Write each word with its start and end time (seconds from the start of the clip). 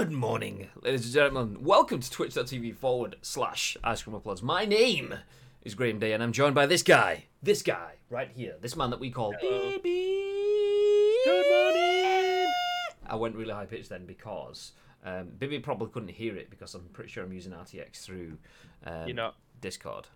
Good 0.00 0.12
morning, 0.12 0.68
ladies 0.82 1.04
and 1.04 1.12
gentlemen. 1.12 1.62
Welcome 1.62 2.00
to 2.00 2.10
twitch.tv 2.10 2.74
forward 2.76 3.16
slash 3.20 3.76
ice 3.84 4.02
cream 4.02 4.18
uploads. 4.18 4.40
My 4.40 4.64
name 4.64 5.14
is 5.60 5.74
Graham 5.74 5.98
Day, 5.98 6.14
and 6.14 6.22
I'm 6.22 6.32
joined 6.32 6.54
by 6.54 6.64
this 6.64 6.82
guy, 6.82 7.26
this 7.42 7.60
guy 7.60 7.96
right 8.08 8.30
here, 8.34 8.56
this 8.62 8.76
man 8.76 8.88
that 8.88 8.98
we 8.98 9.10
call 9.10 9.34
Hello. 9.38 9.72
Bibby. 9.72 10.16
Good 11.26 11.44
morning. 11.50 12.46
I 13.10 13.14
went 13.16 13.36
really 13.36 13.52
high 13.52 13.66
pitched 13.66 13.90
then 13.90 14.06
because 14.06 14.72
um, 15.04 15.32
Bibby 15.38 15.58
probably 15.58 15.90
couldn't 15.90 16.08
hear 16.08 16.34
it 16.34 16.48
because 16.48 16.74
I'm 16.74 16.88
pretty 16.94 17.10
sure 17.10 17.22
I'm 17.22 17.32
using 17.34 17.52
RTX 17.52 17.96
through 18.00 18.38
um, 18.86 19.06
You're 19.06 19.16
not. 19.16 19.36
Discord. 19.60 20.06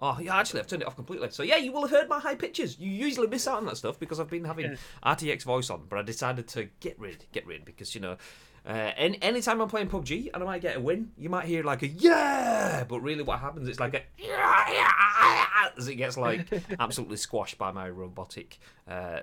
Oh, 0.00 0.18
yeah, 0.20 0.36
actually, 0.36 0.60
I've 0.60 0.66
turned 0.66 0.82
it 0.82 0.88
off 0.88 0.96
completely. 0.96 1.30
So, 1.30 1.42
yeah, 1.42 1.56
you 1.56 1.72
will 1.72 1.80
have 1.80 1.90
heard 1.90 2.08
my 2.10 2.20
high 2.20 2.34
pitches. 2.34 2.78
You 2.78 2.90
usually 2.90 3.28
miss 3.28 3.48
out 3.48 3.56
on 3.56 3.64
that 3.66 3.78
stuff 3.78 3.98
because 3.98 4.20
I've 4.20 4.28
been 4.28 4.44
having 4.44 4.66
Yeah. 4.72 5.14
RTX 5.14 5.44
voice 5.44 5.70
on, 5.70 5.86
but 5.88 5.98
I 5.98 6.02
decided 6.02 6.46
to 6.48 6.68
get 6.80 6.98
rid, 7.00 7.24
get 7.32 7.46
rid, 7.46 7.64
because, 7.64 7.94
you 7.94 8.02
know, 8.02 8.18
uh, 8.66 8.92
any 8.96 9.22
anytime 9.22 9.60
I'm 9.60 9.68
playing 9.68 9.88
PUBG 9.88 10.30
and 10.32 10.42
I 10.42 10.46
might 10.46 10.62
get 10.62 10.76
a 10.76 10.80
win, 10.80 11.10
you 11.18 11.28
might 11.28 11.44
hear 11.44 11.62
like 11.62 11.82
a 11.82 11.88
yeah, 11.88 12.84
but 12.88 13.00
really 13.00 13.22
what 13.22 13.40
happens, 13.40 13.68
it's 13.68 13.80
like 13.80 13.94
a 13.94 14.02
yeah, 14.16 14.64
yeah, 14.72 15.46
as 15.76 15.88
it 15.88 15.96
gets 15.96 16.16
like 16.16 16.46
absolutely 16.80 17.16
squashed 17.16 17.58
by 17.58 17.72
my 17.72 17.88
robotic. 17.88 18.58
Uh, 18.88 19.20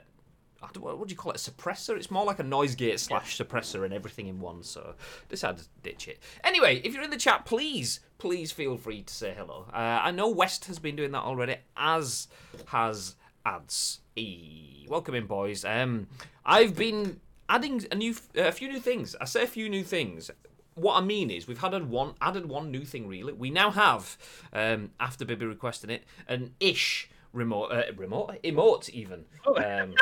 I 0.64 0.68
don't, 0.74 0.84
what 0.84 1.08
do 1.08 1.12
you 1.12 1.18
call 1.18 1.32
it? 1.32 1.48
A 1.48 1.52
suppressor? 1.52 1.98
It's 1.98 2.12
more 2.12 2.24
like 2.24 2.38
a 2.38 2.44
noise 2.44 2.76
gate 2.76 3.00
slash 3.00 3.38
suppressor 3.38 3.84
and 3.84 3.92
everything 3.94 4.28
in 4.28 4.40
one. 4.40 4.62
So 4.62 4.94
decided 5.28 5.62
to 5.62 5.68
ditch 5.82 6.08
it. 6.08 6.20
Anyway, 6.44 6.82
if 6.84 6.94
you're 6.94 7.04
in 7.04 7.10
the 7.10 7.18
chat, 7.18 7.46
please, 7.46 8.02
please 8.20 8.52
feel 8.52 8.78
free 8.78 9.02
to 9.02 9.14
say 9.14 9.34
hello. 9.36 9.66
Uh, 9.74 10.02
I 10.04 10.12
know 10.12 10.30
West 10.30 10.66
has 10.66 10.78
been 10.78 10.96
doing 10.96 11.12
that 11.14 11.24
already, 11.24 11.56
as 11.76 12.28
has 12.68 13.16
Ads. 13.44 14.02
E. 14.16 14.86
Welcome 14.90 15.16
in, 15.16 15.26
boys. 15.26 15.64
Um, 15.66 16.08
I've 16.46 16.76
been 16.76 17.22
adding 17.52 17.86
a 17.92 17.96
new, 17.96 18.16
uh, 18.38 18.44
a 18.44 18.52
few 18.52 18.70
new 18.70 18.80
things. 18.80 19.16
I 19.20 19.26
say 19.26 19.44
a 19.44 19.48
few 19.48 19.70
new 19.70 19.84
things. 19.84 20.32
What 20.76 20.96
I 20.96 21.02
mean 21.02 21.30
is, 21.30 21.48
we've 21.48 21.60
had 21.60 21.90
one 21.90 22.14
added 22.22 22.48
one 22.48 22.72
new 22.72 22.86
thing. 22.86 23.08
Really, 23.08 23.34
we 23.34 23.52
now 23.52 23.70
have, 23.72 24.18
um, 24.54 24.92
after 25.00 25.26
Bibby 25.26 25.46
requesting 25.46 25.90
it, 25.90 26.06
an 26.28 26.56
ish 26.60 27.10
remote, 27.34 27.72
uh, 27.72 27.84
remote 27.96 28.42
emote 28.44 28.90
even. 28.90 29.26
Um, 29.46 29.94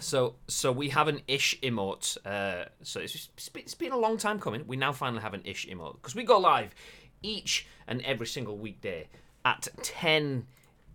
so, 0.00 0.34
so 0.48 0.72
we 0.72 0.88
have 0.88 1.06
an 1.06 1.20
ish 1.28 1.58
emote. 1.60 2.18
Uh, 2.26 2.68
so 2.82 3.00
it's, 3.00 3.30
it's 3.54 3.74
been 3.74 3.92
a 3.92 3.98
long 3.98 4.18
time 4.18 4.40
coming. 4.40 4.64
We 4.66 4.76
now 4.76 4.92
finally 4.92 5.22
have 5.22 5.34
an 5.34 5.42
ish 5.44 5.68
emote 5.68 5.94
because 5.94 6.16
we 6.16 6.24
go 6.24 6.38
live 6.38 6.74
each 7.22 7.66
and 7.86 8.02
every 8.02 8.26
single 8.26 8.58
weekday 8.58 9.08
at 9.44 9.68
10 9.82 10.46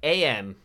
a.m. 0.04 0.58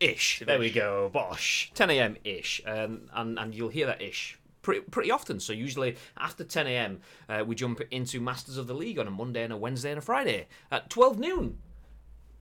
ish. 0.00 0.42
There 0.44 0.58
we 0.58 0.70
go, 0.70 1.10
bosh. 1.12 1.70
10 1.74 1.90
a.m. 1.90 2.16
ish, 2.24 2.60
um, 2.66 3.02
and 3.12 3.38
and 3.38 3.54
you'll 3.54 3.68
hear 3.68 3.86
that 3.86 4.02
ish. 4.02 4.38
Pretty, 4.62 4.80
pretty 4.80 5.10
often. 5.10 5.40
So 5.40 5.52
usually 5.52 5.96
after 6.18 6.44
10 6.44 6.66
a.m. 6.66 7.00
Uh, 7.28 7.44
we 7.46 7.54
jump 7.54 7.80
into 7.90 8.20
Masters 8.20 8.58
of 8.58 8.66
the 8.66 8.74
League 8.74 8.98
on 8.98 9.06
a 9.06 9.10
Monday 9.10 9.42
and 9.44 9.52
a 9.52 9.56
Wednesday 9.56 9.90
and 9.90 9.98
a 9.98 10.02
Friday 10.02 10.46
at 10.70 10.90
12 10.90 11.18
noon 11.18 11.58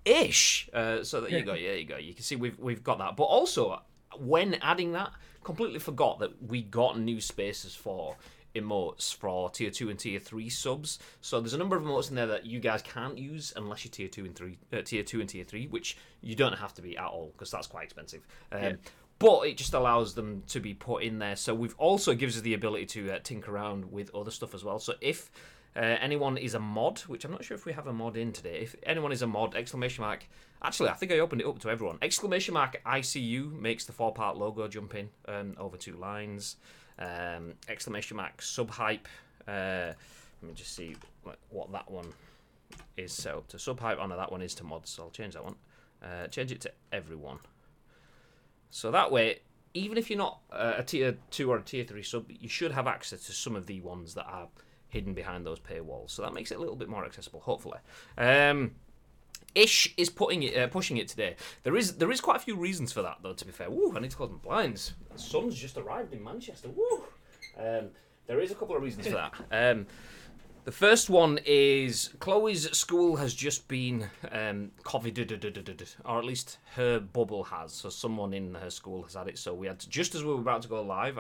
ish. 0.04 0.70
Uh, 0.74 1.04
so 1.04 1.22
there 1.22 1.30
you 1.30 1.44
go, 1.44 1.52
There 1.56 1.78
you 1.78 1.86
go. 1.86 1.98
You 1.98 2.14
can 2.14 2.24
see 2.24 2.36
we've 2.36 2.58
we've 2.60 2.84
got 2.84 2.98
that. 3.00 3.16
But 3.16 3.26
also, 3.26 3.82
when 4.18 4.56
adding 4.56 4.94
that, 4.94 5.12
completely 5.44 5.80
forgot 5.80 6.20
that 6.20 6.44
we 6.44 6.62
got 6.62 7.00
new 7.00 7.22
spaces 7.22 7.76
for 7.76 8.16
emotes 8.60 9.16
for 9.16 9.50
tier 9.50 9.72
two 9.72 9.90
and 9.90 10.00
tier 10.00 10.20
three 10.20 10.50
subs. 10.50 11.00
So 11.22 11.40
there's 11.40 11.54
a 11.54 11.58
number 11.58 11.76
of 11.76 11.84
emotes 11.84 12.10
in 12.10 12.16
there 12.16 12.28
that 12.28 12.46
you 12.46 12.60
guys 12.60 12.82
can't 12.82 13.18
use 13.18 13.54
unless 13.56 13.86
you're 13.86 13.92
tier 13.92 14.08
two 14.08 14.26
and 14.26 14.36
three, 14.36 14.58
uh, 14.73 14.82
tier 14.82 15.04
two 15.04 15.20
and 15.20 15.30
tier 15.30 15.44
three, 15.44 15.68
which 15.68 15.98
you 16.22 16.36
don't 16.36 16.58
have 16.58 16.73
to 16.76 16.82
be 16.82 16.98
at 16.98 17.06
all 17.06 17.32
because 17.34 17.52
that's 17.52 17.67
quite 17.67 17.84
expensive. 17.84 18.26
Um, 18.52 18.62
Yeah. 18.62 18.73
But 19.20 19.48
it 19.48 19.58
just 19.58 19.73
allows 19.73 20.14
them 20.14 20.44
to 20.50 20.60
be 20.60 20.76
put 20.76 21.02
in 21.02 21.17
there. 21.17 21.36
So 21.36 21.56
we've 21.56 21.73
also 21.80 22.14
gives 22.14 22.38
us 22.38 22.44
the 22.44 22.54
ability 22.54 22.86
to 22.86 23.14
uh, 23.14 23.20
tinker 23.23 23.52
around 23.52 23.92
with 23.92 24.14
other 24.14 24.30
stuff 24.30 24.54
as 24.54 24.64
well. 24.64 24.78
So 24.78 24.94
if 25.02 25.32
uh, 25.78 25.98
anyone 26.02 26.38
is 26.38 26.56
a 26.56 26.60
mod, 26.60 27.00
which 27.02 27.23
I'm 27.23 27.32
not 27.32 27.44
sure 27.44 27.56
if 27.56 27.66
we 27.66 27.73
have 27.73 27.86
a 27.86 27.94
mod 27.94 28.17
in 28.17 28.34
today. 28.34 28.60
If 28.62 28.76
anyone 28.84 29.12
is 29.12 29.22
a 29.22 29.28
mod, 29.28 29.56
exclamation 29.56 30.04
mark. 30.04 30.28
Actually, 30.64 30.90
I 30.90 30.94
think 30.94 31.12
I 31.12 31.20
opened 31.20 31.42
it 31.42 31.48
up 31.48 31.60
to 31.60 31.70
everyone. 31.70 32.00
Exclamation 32.02 32.56
mark 32.56 32.82
ICU 32.84 33.52
makes 33.60 33.86
the 33.86 33.94
four 33.94 34.12
part 34.12 34.38
logo 34.38 34.67
jump 34.67 34.96
in 34.96 35.10
um, 35.28 35.56
over 35.60 35.78
two 35.78 35.96
lines. 35.96 36.56
Um, 37.00 37.54
exclamation 37.68 38.18
mark 38.18 38.42
subhype. 38.42 39.06
Uh, 39.48 39.94
let 40.42 40.50
me 40.50 40.54
just 40.54 40.76
see 40.76 40.96
what, 41.50 41.72
that 41.72 41.90
one 41.90 42.08
is 42.96 43.14
set 43.14 43.36
up 43.36 43.48
to. 43.50 43.58
Subhype. 43.58 43.98
Oh 44.00 44.08
no, 44.08 44.18
that 44.18 44.32
one 44.32 44.42
is 44.42 44.56
to 44.56 44.64
mods, 44.64 44.90
so 44.90 45.04
I'll 45.04 45.10
change 45.10 45.34
that 45.34 45.44
one. 45.44 45.56
Uh, 46.04 46.28
change 46.28 46.52
it 46.52 46.62
to 46.62 46.72
everyone. 46.92 47.40
So 48.70 48.92
that 48.92 49.12
way, 49.12 49.40
even 49.74 49.98
if 49.98 50.10
you're 50.10 50.18
not 50.18 50.40
uh, 50.52 50.74
a 50.78 50.84
tier 50.84 51.18
two 51.32 51.50
or 51.52 51.58
a 51.58 51.62
tier 51.62 51.84
three 51.84 52.04
sub, 52.04 52.26
you 52.30 52.50
should 52.50 52.72
have 52.72 52.88
access 52.88 53.26
to 53.28 53.32
some 53.32 53.56
of 53.56 53.66
the 53.66 53.82
ones 53.82 54.14
that 54.16 54.26
are 54.26 54.48
hidden 54.90 55.14
behind 55.14 55.46
those 55.46 55.60
paywalls. 55.60 56.12
So 56.12 56.22
that 56.22 56.34
makes 56.34 56.52
it 56.52 56.56
a 56.56 56.60
little 56.60 56.76
bit 56.76 56.90
more 56.90 57.06
accessible, 57.06 57.40
hopefully. 57.40 57.80
Um, 58.18 58.76
Ish 59.58 59.94
is 59.98 60.10
putting 60.10 60.44
it, 60.44 60.56
uh, 60.56 60.68
pushing 60.68 60.98
it 60.98 61.08
today. 61.08 61.36
There 61.64 61.76
is 61.76 61.95
there 61.95 62.12
is 62.12 62.22
quite 62.22 62.38
a 62.38 62.40
few 62.40 62.56
reasons 62.56 62.92
for 62.94 63.02
that, 63.02 63.18
though. 63.23 63.34
To 63.34 63.45
be 63.45 63.52
fair, 63.52 63.70
Woo, 63.70 63.94
I 63.95 64.00
need 64.00 64.12
to 64.12 64.18
close 64.18 64.30
my 64.30 64.38
blinds. 64.38 64.94
The 65.12 65.20
sun's 65.20 65.56
just 65.56 65.78
arrived 65.78 66.14
in 66.14 66.23
Manchester. 66.23 66.70
Woo. 66.70 67.04
Um, 67.58 67.90
there 68.28 68.40
is 68.40 68.52
a 68.52 68.56
couple 68.56 68.76
of 68.76 68.84
reasons 68.84 69.08
for 69.08 69.14
that. 69.14 69.34
Um, 69.52 69.88
the 70.66 70.72
first 70.72 71.10
one 71.10 71.40
is 71.46 72.10
Chloe's 72.20 72.78
school 72.78 73.16
has 73.16 73.34
just 73.34 73.67
been 73.70 74.10
um, 74.32 74.72
COVID, 74.84 75.98
or 76.04 76.20
at 76.20 76.26
least 76.26 76.58
her 76.76 77.00
bubble 77.00 77.46
has. 77.46 77.72
So 77.72 77.90
someone 77.90 78.34
in 78.34 78.54
her 78.54 78.70
school 78.70 79.02
has 79.04 79.14
had 79.16 79.30
it. 79.30 79.38
So 79.38 79.54
we 79.54 79.67
had 79.67 79.80
to, 79.80 79.90
just 79.90 80.14
as 80.14 80.23
we 80.26 80.34
were 80.34 80.42
about 80.42 80.62
to 80.64 80.67
go 80.67 80.82
live, 80.84 81.17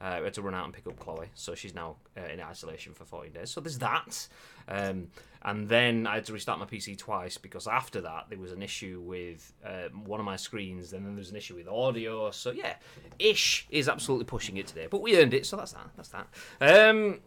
uh, 0.00 0.22
had 0.22 0.34
to 0.34 0.42
run 0.42 0.54
out 0.54 0.64
and 0.64 0.74
pick 0.74 0.86
up 0.86 0.98
Chloe. 0.98 1.28
So 1.34 1.54
she's 1.54 1.74
now 1.74 1.96
uh, 2.16 2.32
in 2.32 2.40
isolation 2.40 2.92
for 2.92 3.04
14 3.04 3.32
days. 3.32 3.50
So 3.50 3.60
there's 3.60 3.78
that. 3.78 4.28
Um, 4.68 5.08
and 5.42 5.68
then 5.68 6.06
I 6.06 6.16
had 6.16 6.24
to 6.26 6.32
restart 6.32 6.58
my 6.58 6.66
PC 6.66 6.98
twice 6.98 7.38
because 7.38 7.66
after 7.66 8.00
that 8.02 8.26
there 8.28 8.38
was 8.38 8.52
an 8.52 8.62
issue 8.62 9.00
with 9.04 9.52
uh, 9.64 9.88
one 10.04 10.20
of 10.20 10.26
my 10.26 10.36
screens, 10.36 10.92
and 10.92 11.04
then 11.04 11.14
there 11.14 11.20
was 11.20 11.30
an 11.30 11.36
issue 11.36 11.54
with 11.54 11.68
audio. 11.68 12.30
So 12.30 12.50
yeah, 12.50 12.74
Ish 13.18 13.66
is 13.70 13.88
absolutely 13.88 14.26
pushing 14.26 14.56
it 14.56 14.66
today, 14.66 14.88
but 14.90 15.00
we 15.02 15.16
earned 15.18 15.34
it, 15.34 15.46
so 15.46 15.56
that's 15.56 15.72
that. 15.72 15.88
That's 15.96 16.10
that. 16.10 16.26
Um, 16.60 17.20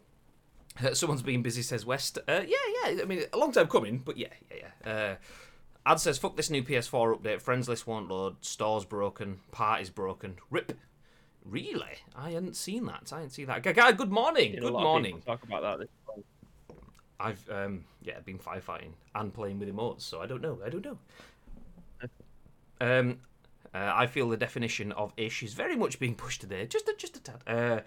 uh, 0.83 0.93
someone's 0.93 1.21
been 1.21 1.41
busy, 1.41 1.61
says 1.61 1.85
West. 1.85 2.17
Uh, 2.27 2.41
yeah, 2.45 2.91
yeah. 2.91 3.01
I 3.01 3.05
mean, 3.05 3.23
a 3.31 3.37
long 3.37 3.51
time 3.51 3.67
coming, 3.67 4.01
but 4.03 4.17
yeah, 4.17 4.27
yeah, 4.51 4.67
yeah. 4.85 4.91
Uh, 4.91 5.15
Ad 5.85 5.99
says, 5.99 6.17
"Fuck 6.17 6.35
this 6.35 6.49
new 6.49 6.61
PS4 6.61 7.19
update. 7.19 7.41
Friends 7.41 7.67
list 7.67 7.87
won't 7.87 8.09
load. 8.09 8.35
Store's 8.41 8.85
broken. 8.85 9.39
Party's 9.51 9.89
broken. 9.89 10.37
Rip." 10.49 10.77
Really? 11.45 11.97
I 12.15 12.31
hadn't 12.31 12.55
seen 12.55 12.85
that. 12.85 13.11
I 13.11 13.17
hadn't 13.17 13.31
seen 13.31 13.47
that. 13.47 13.63
Gaga, 13.63 13.93
good 13.93 14.11
morning. 14.11 14.57
Good 14.59 14.73
morning. 14.73 15.21
Talk 15.25 15.43
about 15.43 15.61
that. 15.61 15.79
This 15.79 15.89
morning. 16.07 16.25
I've 17.19 17.49
um 17.49 17.83
yeah 18.01 18.19
been 18.19 18.39
firefighting 18.39 18.91
and 19.13 19.33
playing 19.33 19.59
with 19.59 19.73
emotes, 19.73 20.01
so 20.01 20.21
I 20.21 20.25
don't 20.25 20.41
know. 20.41 20.59
I 20.65 20.69
don't 20.69 20.85
know. 20.85 20.97
Um, 22.81 23.19
uh, 23.73 23.91
I 23.93 24.07
feel 24.07 24.29
the 24.29 24.37
definition 24.37 24.93
of 24.93 25.11
ish 25.17 25.43
is 25.43 25.53
very 25.53 25.75
much 25.75 25.99
being 25.99 26.15
pushed 26.15 26.39
today. 26.39 26.65
Just 26.65 26.87
a, 26.87 26.95
just 26.97 27.17
a 27.17 27.19
tad. 27.19 27.43
Uh, 27.45 27.81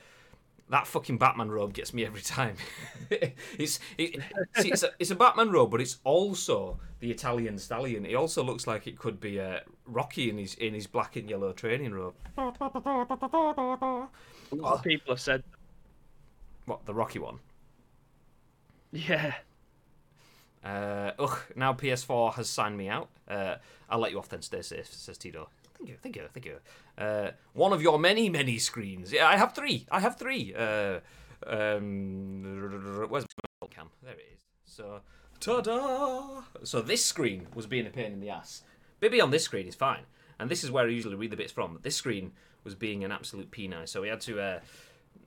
that 0.69 0.87
fucking 0.87 1.19
Batman 1.19 1.51
robe 1.51 1.73
gets 1.73 1.93
me 1.93 2.05
every 2.05 2.21
time. 2.21 2.57
it's 3.11 3.81
it, 3.99 4.21
see, 4.57 4.71
it's, 4.71 4.83
a, 4.83 4.91
it's 4.99 5.11
a 5.11 5.15
Batman 5.15 5.51
robe, 5.51 5.71
but 5.71 5.81
it's 5.81 5.99
also 6.05 6.79
the 7.01 7.11
Italian 7.11 7.59
stallion. 7.59 8.07
It 8.07 8.15
also 8.15 8.45
looks 8.45 8.67
like 8.67 8.87
it 8.87 8.99
could 8.99 9.19
be 9.19 9.41
uh, 9.41 9.61
Rocky 9.93 10.31
in 10.31 10.39
his 10.39 10.55
in 10.55 10.75
his 10.75 10.87
black 10.87 11.17
and 11.17 11.29
yellow 11.29 11.53
training 11.53 11.93
robe. 11.93 12.15
A 12.37 12.53
lot 14.53 14.75
of 14.75 14.83
people 14.83 15.13
have 15.13 15.21
said, 15.21 15.43
What 16.67 16.85
the 16.87 16.95
Rocky 16.95 17.19
one? 17.19 17.39
yeah, 18.93 19.35
Uh, 20.63 21.13
ugh, 21.19 21.39
now 21.57 21.73
PS4 21.73 22.35
has 22.35 22.49
signed 22.51 22.77
me 22.77 22.89
out. 22.89 23.09
Uh, 23.27 23.57
I'll 23.89 23.99
let 23.99 24.13
you 24.13 24.19
off 24.19 24.29
then, 24.29 24.43
stay 24.43 24.61
safe, 24.63 24.93
says 24.93 25.17
Tito. 25.19 25.49
Thank 25.79 25.89
you, 25.89 25.97
thank 26.03 26.17
you, 26.17 26.29
thank 26.33 26.47
you. 26.47 26.59
Uh, 26.99 27.31
one 27.55 27.73
of 27.73 27.81
your 27.83 27.99
many, 27.99 28.29
many 28.29 28.59
screens. 28.59 29.11
Yeah, 29.13 29.27
I 29.27 29.37
have 29.37 29.55
three. 29.55 29.87
I 29.91 30.01
have 30.01 30.19
three. 30.19 30.55
Uh, 30.55 31.01
um, 31.47 33.07
where's 33.09 33.25
my 33.63 33.69
cam? 33.69 33.89
There 34.03 34.13
it 34.13 34.29
is. 34.35 34.41
So, 34.67 35.01
ta-da! 35.41 36.43
So 36.63 36.81
this 36.83 37.05
screen 37.05 37.49
was 37.55 37.67
being 37.67 37.87
a 37.87 37.91
pain 37.91 38.13
in 38.13 38.21
the 38.21 38.31
ass. 38.31 38.63
Bibby 39.03 39.21
on 39.21 39.33
this 39.33 39.43
screen 39.43 39.67
is 39.67 39.75
fine, 39.75 40.05
and 40.39 40.49
this 40.49 40.63
is 40.63 40.71
where 40.71 40.85
I 40.85 40.89
usually 40.89 41.17
read 41.17 41.33
the 41.33 41.37
bits 41.37 41.51
from. 41.51 41.77
This 41.83 41.97
screen 41.97 42.31
was 42.63 42.77
being 42.77 43.03
an 43.03 43.11
absolute 43.11 43.51
penile, 43.51 43.89
so 43.89 44.01
we 44.01 44.07
had 44.07 44.21
to 44.21 44.41
uh, 44.41 44.61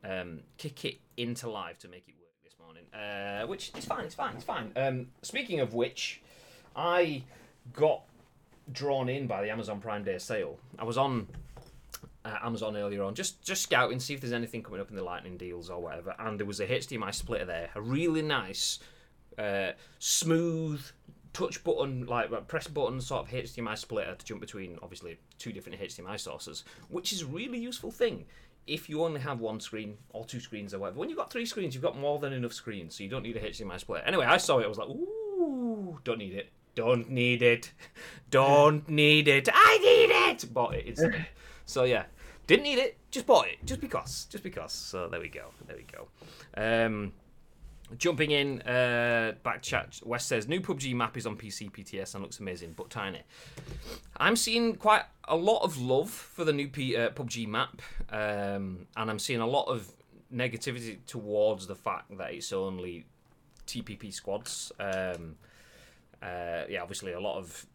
um, 0.01 0.39
kick 0.57 0.85
it 0.85 0.99
into 1.17 1.49
live 1.49 1.77
to 1.79 1.89
make 1.89 2.05
it 2.07 2.15
work 2.17 2.31
this 2.41 2.55
morning. 2.57 2.83
Uh, 2.93 3.45
which 3.47 3.73
is 3.77 3.83
fine. 3.83 4.05
It's 4.05 4.15
fine. 4.15 4.35
It's 4.35 4.45
fine. 4.45 4.71
Um, 4.77 5.07
speaking 5.23 5.59
of 5.59 5.73
which, 5.73 6.21
I 6.73 7.23
got 7.73 8.03
drawn 8.71 9.09
in 9.09 9.27
by 9.27 9.41
the 9.41 9.49
Amazon 9.49 9.81
Prime 9.81 10.05
Day 10.05 10.19
sale. 10.19 10.57
I 10.79 10.85
was 10.85 10.97
on 10.97 11.27
uh, 12.23 12.37
Amazon 12.43 12.77
earlier 12.77 13.03
on, 13.03 13.13
just 13.13 13.43
just 13.43 13.61
scouting, 13.61 13.99
see 13.99 14.13
if 14.13 14.21
there's 14.21 14.31
anything 14.31 14.63
coming 14.63 14.79
up 14.79 14.89
in 14.89 14.95
the 14.95 15.03
lightning 15.03 15.35
deals 15.35 15.69
or 15.69 15.81
whatever. 15.81 16.15
And 16.17 16.39
there 16.39 16.47
was 16.47 16.61
a 16.61 16.65
HDMI 16.65 17.13
splitter 17.13 17.43
there, 17.43 17.71
a 17.75 17.81
really 17.81 18.21
nice, 18.21 18.79
uh, 19.37 19.71
smooth 19.99 20.81
touch 21.35 21.63
button, 21.63 22.05
like 22.05 22.47
press 22.47 22.67
button 22.67 23.01
sort 23.01 23.27
of 23.27 23.33
HDMI 23.33 23.77
splitter 23.77 24.15
to 24.15 24.25
jump 24.25 24.41
between 24.41 24.79
obviously 24.81 25.17
two 25.37 25.51
different 25.51 25.79
HDMI 25.79 26.19
sources, 26.19 26.63
which 26.89 27.11
is 27.13 27.21
a 27.21 27.25
really 27.25 27.59
useful 27.59 27.91
thing 27.91 28.25
if 28.67 28.89
you 28.89 29.03
only 29.03 29.21
have 29.21 29.39
one 29.39 29.59
screen 29.59 29.97
or 30.09 30.25
two 30.25 30.39
screens 30.39 30.73
or 30.73 30.79
whatever, 30.79 30.99
when 30.99 31.09
you've 31.09 31.17
got 31.17 31.31
three 31.31 31.45
screens, 31.45 31.75
you've 31.75 31.83
got 31.83 31.97
more 31.97 32.19
than 32.19 32.33
enough 32.33 32.53
screens, 32.53 32.95
so 32.95 33.03
you 33.03 33.09
don't 33.09 33.23
need 33.23 33.37
a 33.37 33.39
HDMI 33.39 33.79
splitter. 33.79 34.03
Anyway, 34.05 34.25
I 34.25 34.37
saw 34.37 34.57
it. 34.59 34.65
I 34.65 34.67
was 34.67 34.77
like, 34.77 34.89
ooh, 34.89 35.99
don't 36.03 36.17
need 36.17 36.33
it. 36.33 36.49
Don't 36.73 37.09
need 37.09 37.41
it. 37.41 37.71
Don't 38.31 38.89
need 38.89 39.29
it. 39.29 39.47
I 39.53 39.77
need 39.77 40.31
it. 40.31 40.53
Bought 40.53 40.75
it 40.75 40.85
instantly. 40.87 41.25
so 41.65 41.85
yeah, 41.85 42.03
didn't 42.47 42.63
need 42.63 42.79
it. 42.79 42.97
Just 43.11 43.25
bought 43.25 43.47
it. 43.47 43.65
Just 43.65 43.79
because. 43.79 44.25
Just 44.25 44.43
because. 44.43 44.73
So 44.73 45.07
there 45.07 45.21
we 45.21 45.29
go. 45.29 45.51
There 45.67 45.77
we 45.77 45.85
go. 45.85 46.07
Um, 46.57 47.13
Jumping 47.97 48.31
in, 48.31 48.61
uh, 48.63 49.33
back 49.43 49.61
chat. 49.61 49.99
West 50.03 50.27
says 50.27 50.47
new 50.47 50.59
PUBG 50.59 50.95
map 50.95 51.17
is 51.17 51.27
on 51.27 51.37
PC 51.37 51.71
PTS 51.71 52.15
and 52.15 52.23
looks 52.23 52.39
amazing, 52.39 52.73
but 52.75 52.89
tiny. 52.89 53.21
I'm 54.17 54.35
seeing 54.35 54.75
quite 54.75 55.03
a 55.27 55.35
lot 55.35 55.61
of 55.61 55.77
love 55.77 56.09
for 56.09 56.43
the 56.43 56.53
new 56.53 56.67
P, 56.67 56.97
uh, 56.97 57.11
PUBG 57.11 57.47
map, 57.47 57.81
um, 58.09 58.87
and 58.97 59.11
I'm 59.11 59.19
seeing 59.19 59.39
a 59.39 59.47
lot 59.47 59.67
of 59.67 59.91
negativity 60.33 60.97
towards 61.05 61.67
the 61.67 61.75
fact 61.75 62.17
that 62.17 62.33
it's 62.33 62.51
only 62.51 63.05
TPP 63.67 64.11
squads. 64.11 64.71
Um, 64.79 65.35
uh, 66.21 66.63
yeah, 66.67 66.81
obviously 66.81 67.13
a 67.13 67.19
lot 67.19 67.37
of 67.37 67.67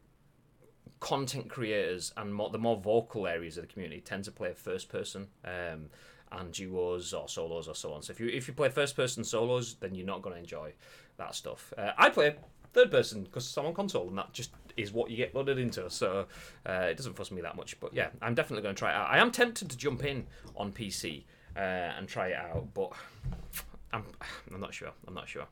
content 0.98 1.48
creators 1.48 2.12
and 2.16 2.34
more, 2.34 2.50
the 2.50 2.58
more 2.58 2.76
vocal 2.76 3.26
areas 3.26 3.56
of 3.56 3.66
the 3.66 3.72
community 3.72 4.00
tend 4.00 4.24
to 4.24 4.30
play 4.30 4.52
first 4.52 4.88
person. 4.88 5.28
Um, 5.44 5.86
and 6.32 6.52
duos 6.52 7.12
or 7.12 7.28
solos 7.28 7.68
or 7.68 7.74
so 7.74 7.92
on. 7.92 8.02
So 8.02 8.12
if 8.12 8.20
you 8.20 8.28
if 8.28 8.48
you 8.48 8.54
play 8.54 8.68
first 8.68 8.96
person 8.96 9.24
solos, 9.24 9.74
then 9.74 9.94
you're 9.94 10.06
not 10.06 10.22
going 10.22 10.34
to 10.34 10.40
enjoy 10.40 10.72
that 11.16 11.34
stuff. 11.34 11.72
Uh, 11.76 11.90
I 11.98 12.10
play 12.10 12.34
third 12.72 12.90
person 12.90 13.24
because 13.24 13.56
I'm 13.56 13.66
on 13.66 13.74
console, 13.74 14.08
and 14.08 14.18
that 14.18 14.32
just 14.32 14.52
is 14.76 14.92
what 14.92 15.10
you 15.10 15.16
get 15.16 15.34
loaded 15.34 15.58
into. 15.58 15.90
So 15.90 16.26
uh, 16.66 16.72
it 16.90 16.96
doesn't 16.96 17.14
fuss 17.14 17.30
me 17.30 17.40
that 17.42 17.56
much. 17.56 17.78
But 17.80 17.94
yeah, 17.94 18.08
I'm 18.22 18.34
definitely 18.34 18.62
going 18.62 18.74
to 18.74 18.78
try 18.78 18.92
it 18.92 18.94
out. 18.94 19.08
I 19.10 19.18
am 19.18 19.30
tempted 19.30 19.70
to 19.70 19.76
jump 19.76 20.04
in 20.04 20.26
on 20.56 20.72
PC 20.72 21.24
uh, 21.56 21.60
and 21.60 22.08
try 22.08 22.28
it 22.28 22.36
out, 22.36 22.72
but 22.74 22.92
I'm 23.92 24.04
I'm 24.52 24.60
not 24.60 24.74
sure. 24.74 24.90
I'm 25.06 25.14
not 25.14 25.28
sure. 25.28 25.46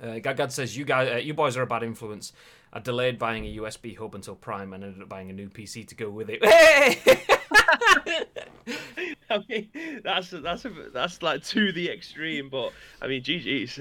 Uh, 0.00 0.20
Gagad 0.20 0.52
says 0.52 0.76
you 0.76 0.84
guys, 0.84 1.10
uh, 1.12 1.16
you 1.16 1.34
boys 1.34 1.56
are 1.56 1.62
a 1.62 1.66
bad 1.66 1.82
influence. 1.82 2.32
I 2.72 2.78
delayed 2.78 3.18
buying 3.18 3.44
a 3.44 3.56
USB 3.56 3.96
hub 3.96 4.14
until 4.14 4.36
Prime 4.36 4.72
and 4.72 4.84
ended 4.84 5.02
up 5.02 5.08
buying 5.08 5.30
a 5.30 5.32
new 5.32 5.48
PC 5.48 5.88
to 5.88 5.94
go 5.94 6.10
with 6.10 6.28
it. 6.30 7.30
I 9.30 9.44
mean, 9.48 9.68
that's 10.02 10.30
that's 10.30 10.64
a, 10.64 10.70
that's 10.92 11.22
like 11.22 11.44
to 11.44 11.72
the 11.72 11.90
extreme, 11.90 12.48
but 12.48 12.72
I 13.02 13.08
mean, 13.08 13.22
GG's. 13.22 13.80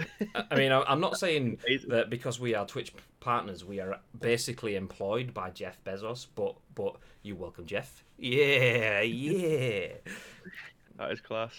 I 0.52 0.56
mean, 0.56 0.72
I'm 0.72 1.00
not 1.00 1.18
saying 1.18 1.60
that 1.88 2.10
because 2.10 2.40
we 2.40 2.54
are 2.56 2.66
Twitch 2.66 2.94
partners, 3.20 3.64
we 3.64 3.80
are 3.80 4.00
basically 4.20 4.76
employed 4.76 5.34
by 5.34 5.50
Jeff 5.52 5.84
Bezos, 5.84 6.28
but 6.36 6.56
but 6.76 6.98
you 7.24 7.36
welcome 7.36 7.66
Jeff. 7.66 8.04
Yeah, 8.18 9.02
yeah. 9.02 9.88
that 10.98 11.12
is 11.12 11.22
class. 11.22 11.54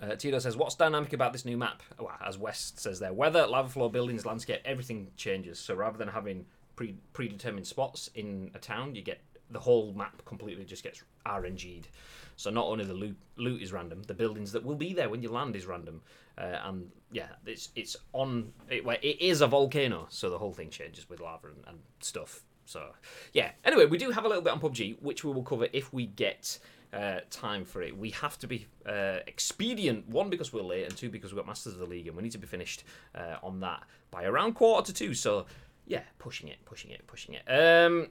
Uh, 0.00 0.14
Tito 0.14 0.38
says, 0.38 0.56
"What's 0.56 0.76
dynamic 0.76 1.12
about 1.12 1.32
this 1.32 1.44
new 1.44 1.56
map?" 1.56 1.82
Well, 1.98 2.12
as 2.24 2.38
West 2.38 2.78
says 2.78 3.00
there, 3.00 3.12
weather, 3.12 3.46
lava 3.46 3.68
flow, 3.68 3.88
buildings, 3.88 4.24
landscape, 4.24 4.60
everything 4.64 5.08
changes. 5.16 5.58
So 5.58 5.74
rather 5.74 5.98
than 5.98 6.08
having 6.08 6.46
pre 6.76 6.96
predetermined 7.12 7.66
spots 7.66 8.10
in 8.14 8.50
a 8.54 8.58
town, 8.58 8.94
you 8.94 9.02
get 9.02 9.20
the 9.54 9.60
whole 9.60 9.94
map 9.94 10.22
completely 10.26 10.64
just 10.64 10.82
gets 10.82 11.02
RNG'd. 11.24 11.88
So 12.36 12.50
not 12.50 12.66
only 12.66 12.84
the 12.84 12.94
loot, 12.94 13.16
loot 13.36 13.62
is 13.62 13.72
random, 13.72 14.02
the 14.02 14.14
buildings 14.14 14.52
that 14.52 14.64
will 14.64 14.74
be 14.74 14.92
there 14.92 15.08
when 15.08 15.22
you 15.22 15.30
land 15.30 15.56
is 15.56 15.66
random, 15.66 16.02
uh, 16.36 16.58
and 16.64 16.90
yeah, 17.12 17.28
it's 17.46 17.68
it's 17.76 17.96
on 18.12 18.52
it, 18.68 18.84
it 19.02 19.20
is 19.20 19.40
a 19.40 19.46
volcano, 19.46 20.06
so 20.10 20.28
the 20.28 20.38
whole 20.38 20.52
thing 20.52 20.68
changes 20.68 21.08
with 21.08 21.20
lava 21.20 21.46
and, 21.48 21.64
and 21.68 21.78
stuff. 22.00 22.42
So 22.66 22.90
yeah. 23.32 23.52
Anyway, 23.64 23.86
we 23.86 23.98
do 23.98 24.10
have 24.10 24.24
a 24.24 24.28
little 24.28 24.42
bit 24.42 24.52
on 24.52 24.60
PUBG, 24.60 25.00
which 25.00 25.24
we 25.24 25.32
will 25.32 25.44
cover 25.44 25.68
if 25.72 25.92
we 25.92 26.06
get. 26.06 26.58
Uh, 26.92 27.18
time 27.28 27.64
for 27.64 27.82
it. 27.82 27.98
We 27.98 28.10
have 28.10 28.38
to 28.38 28.46
be 28.46 28.68
uh, 28.86 29.18
expedient. 29.26 30.08
One 30.08 30.30
because 30.30 30.52
we're 30.52 30.62
late, 30.62 30.84
and 30.84 30.96
two 30.96 31.10
because 31.10 31.32
we've 31.32 31.38
got 31.38 31.46
Masters 31.48 31.72
of 31.72 31.80
the 31.80 31.86
League, 31.86 32.06
and 32.06 32.16
we 32.16 32.22
need 32.22 32.30
to 32.30 32.38
be 32.38 32.46
finished 32.46 32.84
uh, 33.16 33.34
on 33.42 33.58
that 33.60 33.82
by 34.12 34.22
around 34.22 34.52
quarter 34.52 34.86
to 34.86 34.92
two. 34.92 35.12
So 35.12 35.46
yeah, 35.86 36.02
pushing 36.20 36.48
it, 36.48 36.64
pushing 36.64 36.92
it, 36.92 37.04
pushing 37.08 37.34
it. 37.34 37.42
Um, 37.48 38.10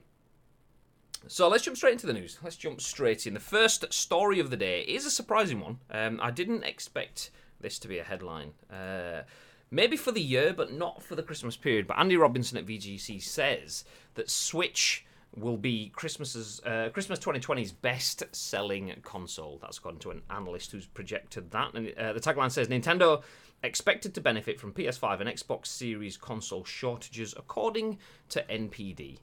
so 1.27 1.47
let's 1.47 1.63
jump 1.63 1.77
straight 1.77 1.93
into 1.93 2.07
the 2.07 2.13
news. 2.13 2.37
Let's 2.43 2.55
jump 2.55 2.81
straight 2.81 3.25
in. 3.25 3.33
The 3.33 3.39
first 3.39 3.91
story 3.93 4.39
of 4.39 4.49
the 4.49 4.57
day 4.57 4.81
is 4.81 5.05
a 5.05 5.11
surprising 5.11 5.59
one. 5.59 5.79
Um, 5.89 6.19
I 6.21 6.31
didn't 6.31 6.63
expect 6.63 7.31
this 7.61 7.79
to 7.79 7.87
be 7.87 7.99
a 7.99 8.03
headline. 8.03 8.51
Uh, 8.71 9.23
maybe 9.71 9.97
for 9.97 10.11
the 10.11 10.21
year, 10.21 10.53
but 10.53 10.71
not 10.71 11.01
for 11.01 11.15
the 11.15 11.23
Christmas 11.23 11.57
period. 11.57 11.87
But 11.87 11.97
Andy 11.97 12.17
Robinson 12.17 12.57
at 12.57 12.65
VGC 12.65 13.21
says 13.21 13.85
that 14.15 14.29
Switch 14.29 15.05
will 15.35 15.57
be 15.57 15.91
Christmas's 15.95 16.61
uh, 16.65 16.89
Christmas 16.93 17.19
2020's 17.19 17.71
best-selling 17.71 18.93
console. 19.01 19.57
That's 19.61 19.79
according 19.79 20.01
to 20.01 20.11
an 20.11 20.21
analyst 20.29 20.71
who's 20.71 20.85
projected 20.85 21.51
that. 21.51 21.73
And 21.73 21.93
uh, 21.97 22.13
the 22.13 22.19
tagline 22.19 22.51
says 22.51 22.67
Nintendo 22.67 23.23
expected 23.63 24.13
to 24.13 24.21
benefit 24.21 24.59
from 24.59 24.73
PS5 24.73 25.21
and 25.21 25.29
Xbox 25.29 25.67
Series 25.67 26.17
console 26.17 26.65
shortages, 26.65 27.33
according 27.35 27.97
to 28.29 28.43
NPD. 28.49 29.17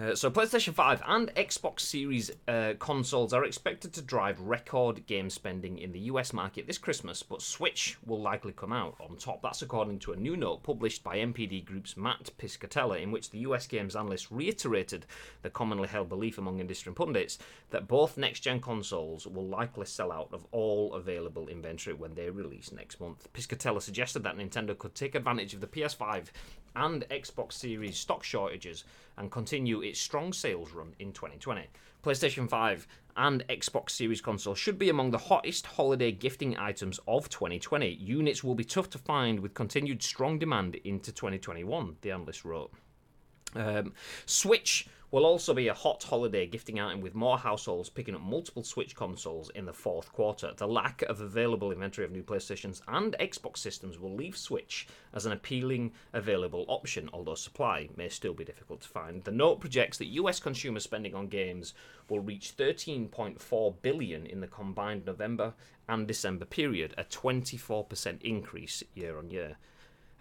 Uh, 0.00 0.14
so, 0.14 0.30
PlayStation 0.30 0.72
5 0.72 1.02
and 1.06 1.28
Xbox 1.34 1.80
Series 1.80 2.30
uh, 2.48 2.72
consoles 2.78 3.34
are 3.34 3.44
expected 3.44 3.92
to 3.92 4.00
drive 4.00 4.40
record 4.40 5.06
game 5.06 5.28
spending 5.28 5.76
in 5.76 5.92
the 5.92 6.00
US 6.00 6.32
market 6.32 6.66
this 6.66 6.78
Christmas, 6.78 7.22
but 7.22 7.42
Switch 7.42 7.98
will 8.06 8.20
likely 8.20 8.52
come 8.52 8.72
out 8.72 8.96
on 8.98 9.16
top. 9.16 9.42
That's 9.42 9.60
according 9.60 9.98
to 10.00 10.12
a 10.12 10.16
new 10.16 10.34
note 10.34 10.62
published 10.62 11.04
by 11.04 11.18
NPD 11.18 11.66
Group's 11.66 11.94
Matt 11.94 12.30
Piscatella, 12.38 13.02
in 13.02 13.10
which 13.10 13.28
the 13.28 13.40
US 13.40 13.66
games 13.66 13.94
analyst 13.94 14.30
reiterated 14.30 15.04
the 15.42 15.50
commonly 15.50 15.88
held 15.88 16.08
belief 16.08 16.38
among 16.38 16.58
industry 16.58 16.94
pundits 16.94 17.36
that 17.68 17.86
both 17.86 18.16
next 18.16 18.40
gen 18.40 18.62
consoles 18.62 19.26
will 19.26 19.46
likely 19.46 19.84
sell 19.84 20.10
out 20.10 20.30
of 20.32 20.46
all 20.52 20.94
available 20.94 21.48
inventory 21.48 21.94
when 21.94 22.14
they 22.14 22.30
release 22.30 22.72
next 22.72 22.98
month. 22.98 23.30
Piscatella 23.34 23.82
suggested 23.82 24.22
that 24.22 24.38
Nintendo 24.38 24.76
could 24.76 24.94
take 24.94 25.14
advantage 25.14 25.52
of 25.52 25.60
the 25.60 25.66
PS5 25.66 26.28
and 26.76 27.04
Xbox 27.10 27.52
Series 27.52 27.96
stock 27.96 28.22
shortages 28.22 28.84
and 29.18 29.30
continue 29.30 29.82
its 29.82 30.00
strong 30.00 30.32
sales 30.32 30.72
run 30.72 30.94
in 30.98 31.12
2020. 31.12 31.66
PlayStation 32.02 32.48
5 32.48 32.86
and 33.16 33.46
Xbox 33.48 33.90
Series 33.90 34.20
console 34.20 34.54
should 34.54 34.78
be 34.78 34.88
among 34.88 35.10
the 35.10 35.18
hottest 35.18 35.66
holiday 35.66 36.10
gifting 36.10 36.56
items 36.56 36.98
of 37.06 37.28
2020. 37.28 37.88
Units 37.88 38.42
will 38.42 38.54
be 38.54 38.64
tough 38.64 38.90
to 38.90 38.98
find 38.98 39.40
with 39.40 39.54
continued 39.54 40.02
strong 40.02 40.38
demand 40.38 40.74
into 40.84 41.12
2021, 41.12 41.96
the 42.00 42.10
analyst 42.10 42.44
wrote. 42.44 42.72
Um, 43.54 43.92
Switch 44.26 44.88
will 45.12 45.26
also 45.26 45.52
be 45.52 45.68
a 45.68 45.74
hot 45.74 46.02
holiday 46.02 46.46
gifting 46.46 46.80
item 46.80 47.02
with 47.02 47.14
more 47.14 47.36
households 47.36 47.90
picking 47.90 48.14
up 48.14 48.22
multiple 48.22 48.64
Switch 48.64 48.96
consoles 48.96 49.50
in 49.50 49.66
the 49.66 49.72
fourth 49.72 50.10
quarter. 50.10 50.52
The 50.56 50.66
lack 50.66 51.02
of 51.02 51.20
available 51.20 51.70
inventory 51.70 52.06
of 52.06 52.10
new 52.10 52.22
PlayStations 52.22 52.80
and 52.88 53.14
Xbox 53.20 53.58
systems 53.58 53.98
will 53.98 54.14
leave 54.14 54.38
Switch 54.38 54.88
as 55.12 55.26
an 55.26 55.32
appealing 55.32 55.92
available 56.14 56.64
option, 56.66 57.10
although 57.12 57.34
supply 57.34 57.90
may 57.94 58.08
still 58.08 58.32
be 58.32 58.42
difficult 58.42 58.80
to 58.80 58.88
find. 58.88 59.22
The 59.22 59.30
note 59.30 59.60
projects 59.60 59.98
that 59.98 60.06
US 60.06 60.40
consumer 60.40 60.80
spending 60.80 61.14
on 61.14 61.28
games 61.28 61.74
will 62.08 62.20
reach 62.20 62.56
13.4 62.56 63.74
billion 63.82 64.24
in 64.24 64.40
the 64.40 64.46
combined 64.46 65.04
November 65.04 65.52
and 65.90 66.08
December 66.08 66.46
period, 66.46 66.94
a 66.96 67.04
24% 67.04 68.22
increase 68.22 68.82
year 68.94 69.18
on 69.18 69.30
year. 69.30 69.58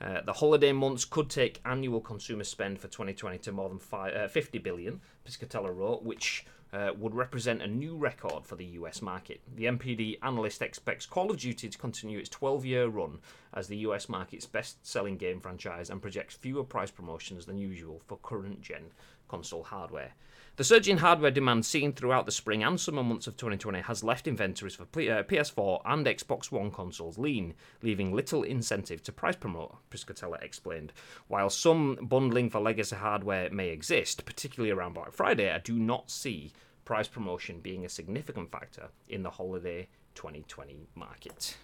Uh, 0.01 0.19
the 0.21 0.33
holiday 0.33 0.71
months 0.71 1.05
could 1.05 1.29
take 1.29 1.61
annual 1.63 2.01
consumer 2.01 2.43
spend 2.43 2.79
for 2.79 2.87
2020 2.87 3.37
to 3.37 3.51
more 3.51 3.69
than 3.69 3.77
five, 3.77 4.15
uh, 4.15 4.27
50 4.27 4.57
billion, 4.57 4.99
Piscatella 5.27 5.75
wrote, 5.75 6.01
which 6.01 6.43
uh, 6.73 6.91
would 6.97 7.13
represent 7.13 7.61
a 7.61 7.67
new 7.67 7.95
record 7.95 8.45
for 8.45 8.55
the 8.55 8.65
US 8.65 9.01
market. 9.01 9.41
The 9.55 9.65
NPD 9.65 10.17
analyst 10.23 10.61
expects 10.61 11.05
Call 11.05 11.29
of 11.29 11.37
Duty 11.37 11.69
to 11.69 11.77
continue 11.77 12.17
its 12.17 12.29
12 12.29 12.65
year 12.65 12.87
run 12.87 13.19
as 13.53 13.67
the 13.67 13.77
US 13.77 14.09
market's 14.09 14.45
best 14.47 14.85
selling 14.85 15.17
game 15.17 15.39
franchise 15.39 15.89
and 15.89 16.01
projects 16.01 16.35
fewer 16.35 16.63
price 16.63 16.89
promotions 16.89 17.45
than 17.45 17.57
usual 17.57 18.01
for 18.07 18.17
current 18.17 18.61
gen 18.61 18.91
console 19.27 19.63
hardware. 19.63 20.13
The 20.61 20.65
surge 20.65 20.87
in 20.87 20.99
hardware 20.99 21.31
demand 21.31 21.65
seen 21.65 21.91
throughout 21.91 22.27
the 22.27 22.31
spring 22.31 22.63
and 22.63 22.79
summer 22.79 23.01
months 23.01 23.25
of 23.25 23.35
2020 23.35 23.79
has 23.79 24.03
left 24.03 24.27
inventories 24.27 24.75
for 24.75 24.85
PS4 24.85 25.79
uh, 25.79 25.81
and 25.85 26.05
Xbox 26.05 26.51
One 26.51 26.69
consoles 26.69 27.17
lean, 27.17 27.55
leaving 27.81 28.13
little 28.13 28.43
incentive 28.43 29.01
to 29.01 29.11
price 29.11 29.35
promote, 29.35 29.77
Piscatella 29.89 30.39
explained. 30.43 30.93
While 31.27 31.49
some 31.49 31.97
bundling 32.03 32.51
for 32.51 32.59
legacy 32.59 32.95
hardware 32.95 33.49
may 33.49 33.69
exist, 33.69 34.23
particularly 34.23 34.69
around 34.69 34.93
Black 34.93 35.13
Friday, 35.13 35.51
I 35.51 35.57
do 35.57 35.79
not 35.79 36.11
see 36.11 36.51
price 36.85 37.07
promotion 37.07 37.59
being 37.59 37.83
a 37.83 37.89
significant 37.89 38.51
factor 38.51 38.89
in 39.09 39.23
the 39.23 39.31
holiday 39.31 39.87
2020 40.13 40.89
market. 40.93 41.57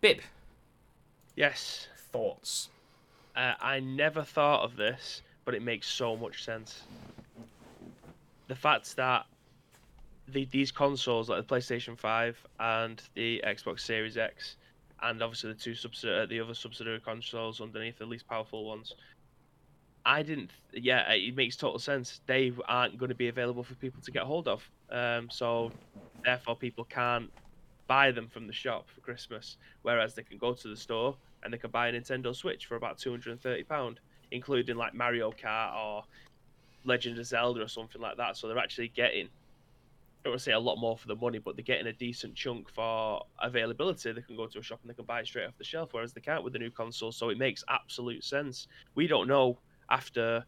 Bib. 0.00 0.22
Yes. 1.36 1.86
Thoughts? 2.10 2.68
Uh, 3.36 3.52
I 3.60 3.78
never 3.78 4.24
thought 4.24 4.64
of 4.64 4.74
this, 4.74 5.22
but 5.44 5.54
it 5.54 5.62
makes 5.62 5.86
so 5.86 6.16
much 6.16 6.42
sense 6.42 6.82
the 8.50 8.56
fact 8.56 8.96
that 8.96 9.26
the, 10.26 10.44
these 10.50 10.72
consoles, 10.72 11.28
like 11.30 11.46
the 11.46 11.54
PlayStation 11.54 11.96
Five 11.96 12.36
and 12.58 13.00
the 13.14 13.40
Xbox 13.46 13.80
Series 13.80 14.16
X, 14.16 14.56
and 15.02 15.22
obviously 15.22 15.52
the 15.52 15.58
two 15.58 15.74
subsidiary, 15.76 16.26
the 16.26 16.40
other 16.40 16.52
subsidiary 16.52 16.98
consoles 16.98 17.60
underneath 17.60 17.96
the 17.98 18.04
least 18.04 18.26
powerful 18.26 18.64
ones. 18.64 18.92
I 20.04 20.24
didn't. 20.24 20.50
Yeah, 20.72 21.08
it 21.12 21.36
makes 21.36 21.56
total 21.56 21.78
sense. 21.78 22.22
They 22.26 22.52
aren't 22.66 22.98
going 22.98 23.10
to 23.10 23.14
be 23.14 23.28
available 23.28 23.62
for 23.62 23.74
people 23.76 24.02
to 24.02 24.10
get 24.10 24.24
hold 24.24 24.48
of. 24.48 24.68
Um, 24.90 25.30
so 25.30 25.70
therefore, 26.24 26.56
people 26.56 26.84
can't 26.84 27.30
buy 27.86 28.10
them 28.10 28.26
from 28.26 28.48
the 28.48 28.52
shop 28.52 28.88
for 28.92 29.00
Christmas, 29.00 29.58
whereas 29.82 30.14
they 30.14 30.24
can 30.24 30.38
go 30.38 30.54
to 30.54 30.68
the 30.68 30.76
store 30.76 31.14
and 31.44 31.52
they 31.52 31.58
can 31.58 31.70
buy 31.70 31.86
a 31.86 31.92
Nintendo 31.92 32.34
Switch 32.34 32.66
for 32.66 32.74
about 32.74 32.98
two 32.98 33.10
hundred 33.10 33.30
and 33.30 33.40
thirty 33.40 33.62
pound, 33.62 34.00
including 34.32 34.76
like 34.76 34.92
Mario 34.92 35.30
Kart 35.30 35.76
or 35.76 36.02
Legend 36.84 37.18
of 37.18 37.26
Zelda 37.26 37.62
or 37.62 37.68
something 37.68 38.00
like 38.00 38.16
that. 38.16 38.36
So 38.36 38.48
they're 38.48 38.58
actually 38.58 38.88
getting 38.88 39.28
I 40.20 40.24
don't 40.24 40.32
want 40.32 40.40
to 40.40 40.44
say 40.44 40.52
a 40.52 40.60
lot 40.60 40.76
more 40.76 40.98
for 40.98 41.08
the 41.08 41.16
money, 41.16 41.38
but 41.38 41.56
they're 41.56 41.64
getting 41.64 41.86
a 41.86 41.94
decent 41.94 42.34
chunk 42.34 42.68
for 42.68 43.24
availability. 43.40 44.12
They 44.12 44.20
can 44.20 44.36
go 44.36 44.46
to 44.46 44.58
a 44.58 44.62
shop 44.62 44.80
and 44.82 44.90
they 44.90 44.94
can 44.94 45.06
buy 45.06 45.20
it 45.20 45.26
straight 45.26 45.46
off 45.46 45.56
the 45.56 45.64
shelf, 45.64 45.94
whereas 45.94 46.12
they 46.12 46.20
can't 46.20 46.44
with 46.44 46.52
the 46.52 46.58
new 46.58 46.70
console. 46.70 47.10
So 47.10 47.30
it 47.30 47.38
makes 47.38 47.64
absolute 47.68 48.22
sense. 48.22 48.68
We 48.94 49.06
don't 49.06 49.28
know 49.28 49.58
after 49.88 50.44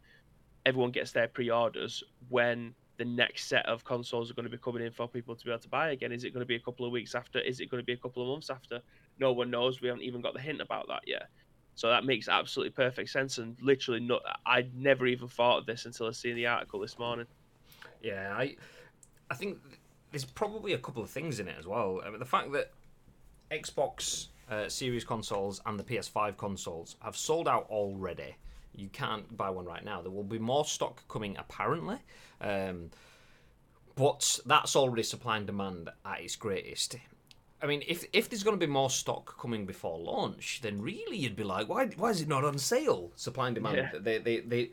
everyone 0.67 0.91
gets 0.91 1.11
their 1.11 1.27
pre-orders 1.27 2.03
when 2.29 2.75
the 2.97 3.05
next 3.05 3.47
set 3.47 3.65
of 3.65 3.83
consoles 3.83 4.29
are 4.29 4.35
going 4.35 4.43
to 4.43 4.51
be 4.51 4.59
coming 4.59 4.83
in 4.83 4.91
for 4.91 5.07
people 5.07 5.35
to 5.35 5.43
be 5.43 5.49
able 5.49 5.59
to 5.59 5.69
buy 5.69 5.89
again. 5.89 6.11
Is 6.11 6.23
it 6.23 6.33
going 6.33 6.41
to 6.41 6.47
be 6.47 6.55
a 6.55 6.59
couple 6.59 6.85
of 6.85 6.91
weeks 6.91 7.15
after? 7.15 7.39
Is 7.39 7.59
it 7.59 7.71
going 7.71 7.81
to 7.81 7.85
be 7.85 7.93
a 7.93 7.97
couple 7.97 8.21
of 8.21 8.29
months 8.29 8.51
after? 8.51 8.79
No 9.19 9.33
one 9.33 9.49
knows. 9.49 9.81
We 9.81 9.87
haven't 9.87 10.03
even 10.03 10.21
got 10.21 10.35
the 10.35 10.39
hint 10.39 10.61
about 10.61 10.87
that 10.89 11.01
yet. 11.07 11.29
So 11.75 11.89
that 11.89 12.05
makes 12.05 12.27
absolutely 12.27 12.71
perfect 12.71 13.09
sense. 13.09 13.37
And 13.37 13.57
literally, 13.61 13.99
not, 13.99 14.21
I'd 14.45 14.75
never 14.75 15.07
even 15.07 15.27
thought 15.27 15.59
of 15.59 15.65
this 15.65 15.85
until 15.85 16.07
I 16.07 16.11
seen 16.11 16.35
the 16.35 16.47
article 16.47 16.79
this 16.79 16.99
morning. 16.99 17.25
Yeah, 18.01 18.33
I, 18.37 18.55
I 19.31 19.35
think 19.35 19.57
there's 20.11 20.25
probably 20.25 20.73
a 20.73 20.77
couple 20.77 21.01
of 21.01 21.09
things 21.09 21.39
in 21.39 21.47
it 21.47 21.55
as 21.57 21.65
well. 21.65 22.01
I 22.05 22.09
mean, 22.09 22.19
the 22.19 22.25
fact 22.25 22.51
that 22.51 22.71
Xbox 23.51 24.27
uh, 24.49 24.69
Series 24.69 25.03
consoles 25.03 25.61
and 25.65 25.79
the 25.79 25.83
PS5 25.83 26.37
consoles 26.37 26.95
have 27.01 27.17
sold 27.17 27.47
out 27.47 27.67
already. 27.69 28.35
You 28.75 28.89
can't 28.89 29.35
buy 29.37 29.49
one 29.49 29.65
right 29.65 29.83
now. 29.83 30.01
There 30.01 30.11
will 30.11 30.23
be 30.23 30.39
more 30.39 30.65
stock 30.65 31.07
coming 31.07 31.37
apparently. 31.37 31.97
Um, 32.41 32.89
but 33.95 34.39
that's 34.45 34.75
already 34.75 35.03
supply 35.03 35.37
and 35.37 35.45
demand 35.45 35.89
at 36.05 36.21
its 36.21 36.35
greatest. 36.35 36.97
I 37.63 37.65
mean, 37.65 37.81
if 37.87 38.03
if 38.11 38.29
there's 38.29 38.43
going 38.43 38.59
to 38.59 38.65
be 38.65 38.71
more 38.71 38.89
stock 38.89 39.39
coming 39.39 39.65
before 39.65 39.97
launch, 39.97 40.59
then 40.61 40.81
really 40.81 41.15
you'd 41.15 41.37
be 41.37 41.45
like, 41.45 41.69
why 41.69 41.87
why 41.95 42.09
is 42.09 42.19
it 42.21 42.27
not 42.27 42.43
on 42.43 42.57
sale? 42.57 43.11
Supply 43.15 43.47
and 43.47 43.55
demand. 43.55 43.77
Yeah. 43.77 43.99
They, 43.99 44.17
they 44.17 44.39
they 44.41 44.71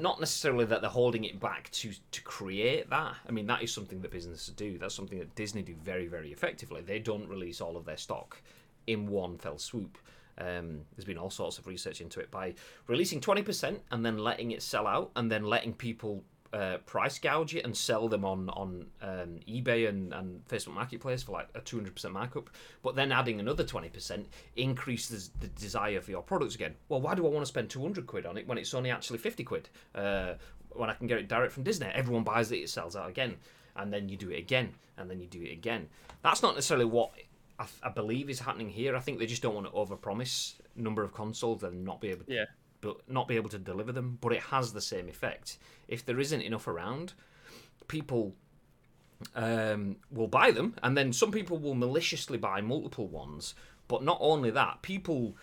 not 0.00 0.18
necessarily 0.18 0.64
that 0.64 0.80
they're 0.80 0.90
holding 0.90 1.24
it 1.24 1.38
back 1.38 1.70
to 1.72 1.92
to 2.10 2.22
create 2.22 2.88
that. 2.88 3.14
I 3.28 3.30
mean, 3.30 3.46
that 3.48 3.62
is 3.62 3.72
something 3.74 4.00
that 4.00 4.10
businesses 4.10 4.54
do. 4.54 4.78
That's 4.78 4.94
something 4.94 5.18
that 5.18 5.34
Disney 5.34 5.60
do 5.60 5.74
very 5.74 6.06
very 6.06 6.32
effectively. 6.32 6.80
They 6.80 6.98
don't 6.98 7.28
release 7.28 7.60
all 7.60 7.76
of 7.76 7.84
their 7.84 7.98
stock 7.98 8.40
in 8.86 9.06
one 9.06 9.36
fell 9.36 9.58
swoop. 9.58 9.98
Um, 10.38 10.80
there's 10.96 11.04
been 11.04 11.18
all 11.18 11.28
sorts 11.30 11.58
of 11.58 11.66
research 11.66 12.00
into 12.00 12.18
it 12.18 12.30
by 12.30 12.54
releasing 12.86 13.20
20% 13.20 13.78
and 13.90 14.04
then 14.04 14.16
letting 14.16 14.52
it 14.52 14.62
sell 14.62 14.86
out 14.86 15.10
and 15.14 15.30
then 15.30 15.44
letting 15.44 15.74
people 15.74 16.24
uh, 16.52 16.78
price 16.84 17.18
gouge 17.18 17.54
it 17.54 17.64
and 17.64 17.76
sell 17.76 18.08
them 18.08 18.24
on 18.24 18.50
on 18.50 18.86
um, 19.00 19.40
eBay 19.48 19.88
and, 19.88 20.12
and 20.12 20.46
Facebook 20.46 20.74
Marketplace 20.74 21.22
for 21.22 21.32
like 21.32 21.48
a 21.54 21.60
200% 21.60 22.10
markup, 22.12 22.50
but 22.82 22.94
then 22.94 23.10
adding 23.10 23.40
another 23.40 23.64
20% 23.64 24.26
increases 24.56 25.30
the 25.40 25.48
desire 25.48 26.00
for 26.00 26.10
your 26.10 26.22
products 26.22 26.54
again. 26.54 26.74
Well, 26.88 27.00
why 27.00 27.14
do 27.14 27.26
I 27.26 27.30
want 27.30 27.42
to 27.42 27.48
spend 27.48 27.70
200 27.70 28.06
quid 28.06 28.26
on 28.26 28.36
it 28.36 28.46
when 28.46 28.58
it's 28.58 28.74
only 28.74 28.90
actually 28.90 29.18
50 29.18 29.44
quid? 29.44 29.68
Uh, 29.94 30.34
when 30.70 30.90
I 30.90 30.94
can 30.94 31.06
get 31.06 31.18
it 31.18 31.28
direct 31.28 31.52
from 31.52 31.62
Disney, 31.62 31.86
everyone 31.86 32.24
buys 32.24 32.50
it, 32.52 32.56
it 32.56 32.70
sells 32.70 32.96
out 32.96 33.08
again, 33.08 33.36
and 33.76 33.92
then 33.92 34.08
you 34.08 34.16
do 34.16 34.30
it 34.30 34.38
again, 34.38 34.74
and 34.96 35.10
then 35.10 35.20
you 35.20 35.26
do 35.26 35.42
it 35.42 35.52
again. 35.52 35.88
That's 36.22 36.42
not 36.42 36.54
necessarily 36.54 36.86
what 36.86 37.12
I, 37.58 37.66
I 37.82 37.88
believe 37.90 38.30
is 38.30 38.40
happening 38.40 38.68
here. 38.68 38.96
I 38.96 39.00
think 39.00 39.18
they 39.18 39.26
just 39.26 39.42
don't 39.42 39.54
want 39.54 39.66
to 39.66 39.72
overpromise 39.72 40.54
number 40.74 41.02
of 41.02 41.12
consoles 41.12 41.62
and 41.62 41.84
not 41.84 42.00
be 42.00 42.08
able 42.08 42.24
Yeah. 42.26 42.44
But 42.82 43.08
not 43.08 43.26
be 43.26 43.36
able 43.36 43.48
to 43.48 43.58
deliver 43.58 43.92
them. 43.92 44.18
But 44.20 44.34
it 44.34 44.42
has 44.42 44.74
the 44.74 44.82
same 44.82 45.08
effect. 45.08 45.56
If 45.88 46.04
there 46.04 46.20
isn't 46.20 46.42
enough 46.42 46.68
around, 46.68 47.14
people 47.88 48.34
um, 49.34 49.96
will 50.10 50.28
buy 50.28 50.50
them, 50.50 50.74
and 50.82 50.96
then 50.96 51.14
some 51.14 51.32
people 51.32 51.58
will 51.58 51.74
maliciously 51.74 52.36
buy 52.36 52.60
multiple 52.60 53.08
ones. 53.08 53.54
But 53.88 54.04
not 54.04 54.18
only 54.20 54.50
that, 54.50 54.82
people 54.82 55.36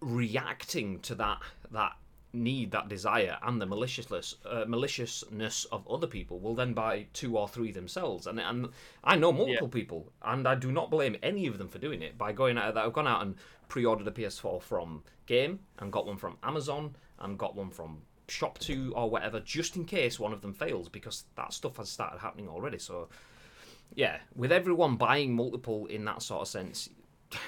reacting 0.00 0.98
to 1.00 1.14
that 1.14 1.38
that 1.70 1.96
need, 2.32 2.70
that 2.72 2.88
desire, 2.88 3.38
and 3.42 3.60
the 3.60 3.66
maliciousness 3.66 4.36
uh, 4.44 4.64
maliciousness 4.66 5.64
of 5.66 5.88
other 5.88 6.06
people 6.06 6.38
will 6.38 6.54
then 6.54 6.72
buy 6.72 7.06
two 7.12 7.36
or 7.36 7.48
three 7.48 7.72
themselves. 7.72 8.26
And 8.26 8.40
and 8.40 8.68
I 9.04 9.16
know 9.16 9.32
multiple 9.32 9.68
people, 9.68 10.12
and 10.22 10.46
I 10.46 10.54
do 10.54 10.70
not 10.72 10.90
blame 10.90 11.16
any 11.22 11.46
of 11.46 11.58
them 11.58 11.68
for 11.68 11.78
doing 11.78 12.02
it 12.02 12.18
by 12.18 12.32
going 12.32 12.58
out. 12.58 12.74
That 12.74 12.84
have 12.84 12.92
gone 12.92 13.08
out 13.08 13.22
and 13.22 13.36
pre-ordered 13.68 14.06
a 14.06 14.12
PS4 14.12 14.62
from 14.62 15.02
Game 15.26 15.60
and 15.78 15.92
got 15.92 16.06
one 16.06 16.16
from 16.16 16.36
Amazon 16.42 16.96
and 17.18 17.38
got 17.38 17.56
one 17.56 17.70
from 17.70 18.02
ShopTo 18.28 18.92
or 18.94 19.10
whatever, 19.10 19.40
just 19.40 19.76
in 19.76 19.84
case 19.84 20.20
one 20.20 20.32
of 20.32 20.40
them 20.40 20.52
fails, 20.52 20.88
because 20.88 21.24
that 21.36 21.52
stuff 21.52 21.76
has 21.78 21.88
started 21.88 22.18
happening 22.18 22.48
already. 22.48 22.78
So 22.78 23.08
yeah, 23.94 24.18
with 24.34 24.52
everyone 24.52 24.96
buying 24.96 25.34
multiple 25.34 25.86
in 25.86 26.04
that 26.06 26.22
sort 26.22 26.42
of 26.42 26.48
sense. 26.48 26.88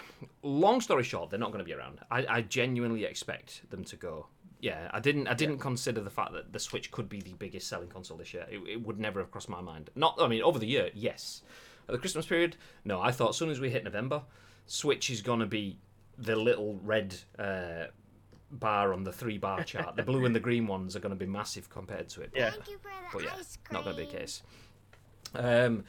Long 0.42 0.80
story 0.80 1.04
short, 1.04 1.30
they're 1.30 1.38
not 1.38 1.52
going 1.52 1.60
to 1.60 1.64
be 1.64 1.74
around. 1.74 2.00
I, 2.10 2.26
I 2.28 2.42
genuinely 2.42 3.04
expect 3.04 3.68
them 3.70 3.84
to 3.84 3.96
go. 3.96 4.26
Yeah, 4.60 4.88
I 4.92 5.00
didn't. 5.00 5.28
I 5.28 5.34
didn't 5.34 5.58
consider 5.58 6.00
the 6.00 6.10
fact 6.10 6.32
that 6.32 6.52
the 6.52 6.58
Switch 6.58 6.90
could 6.90 7.08
be 7.08 7.20
the 7.20 7.34
biggest 7.34 7.68
selling 7.68 7.88
console 7.88 8.16
this 8.16 8.34
year. 8.34 8.46
It, 8.50 8.58
it 8.68 8.86
would 8.86 8.98
never 8.98 9.20
have 9.20 9.30
crossed 9.30 9.48
my 9.48 9.60
mind. 9.60 9.90
Not. 9.94 10.16
I 10.20 10.26
mean, 10.26 10.42
over 10.42 10.58
the 10.58 10.66
year, 10.66 10.90
yes. 10.94 11.42
At 11.88 11.92
the 11.92 11.98
Christmas 11.98 12.26
period, 12.26 12.56
no. 12.84 13.00
I 13.00 13.12
thought 13.12 13.30
as 13.30 13.36
soon 13.36 13.50
as 13.50 13.60
we 13.60 13.70
hit 13.70 13.84
November, 13.84 14.22
Switch 14.66 15.10
is 15.10 15.22
going 15.22 15.40
to 15.40 15.46
be 15.46 15.78
the 16.18 16.34
little 16.34 16.78
red 16.82 17.14
uh, 17.38 17.84
bar 18.50 18.92
on 18.92 19.04
the 19.04 19.12
three 19.12 19.38
bar 19.38 19.62
chart. 19.64 19.96
the 19.96 20.02
blue 20.02 20.24
and 20.24 20.34
the 20.34 20.40
green 20.40 20.66
ones 20.66 20.96
are 20.96 21.00
going 21.00 21.10
to 21.10 21.16
be 21.16 21.30
massive 21.30 21.70
compared 21.70 22.08
to 22.10 22.22
it. 22.22 22.30
Yeah. 22.34 22.50
Thank 22.50 22.68
you 22.68 22.78
for 22.78 22.88
the 22.88 23.06
But 23.12 23.24
yeah, 23.24 23.38
ice 23.38 23.58
not 23.70 23.84
going 23.84 23.96
to 23.96 24.02
be 24.02 24.10
the 24.10 24.18
case. 24.18 24.42
Um, 25.34 25.84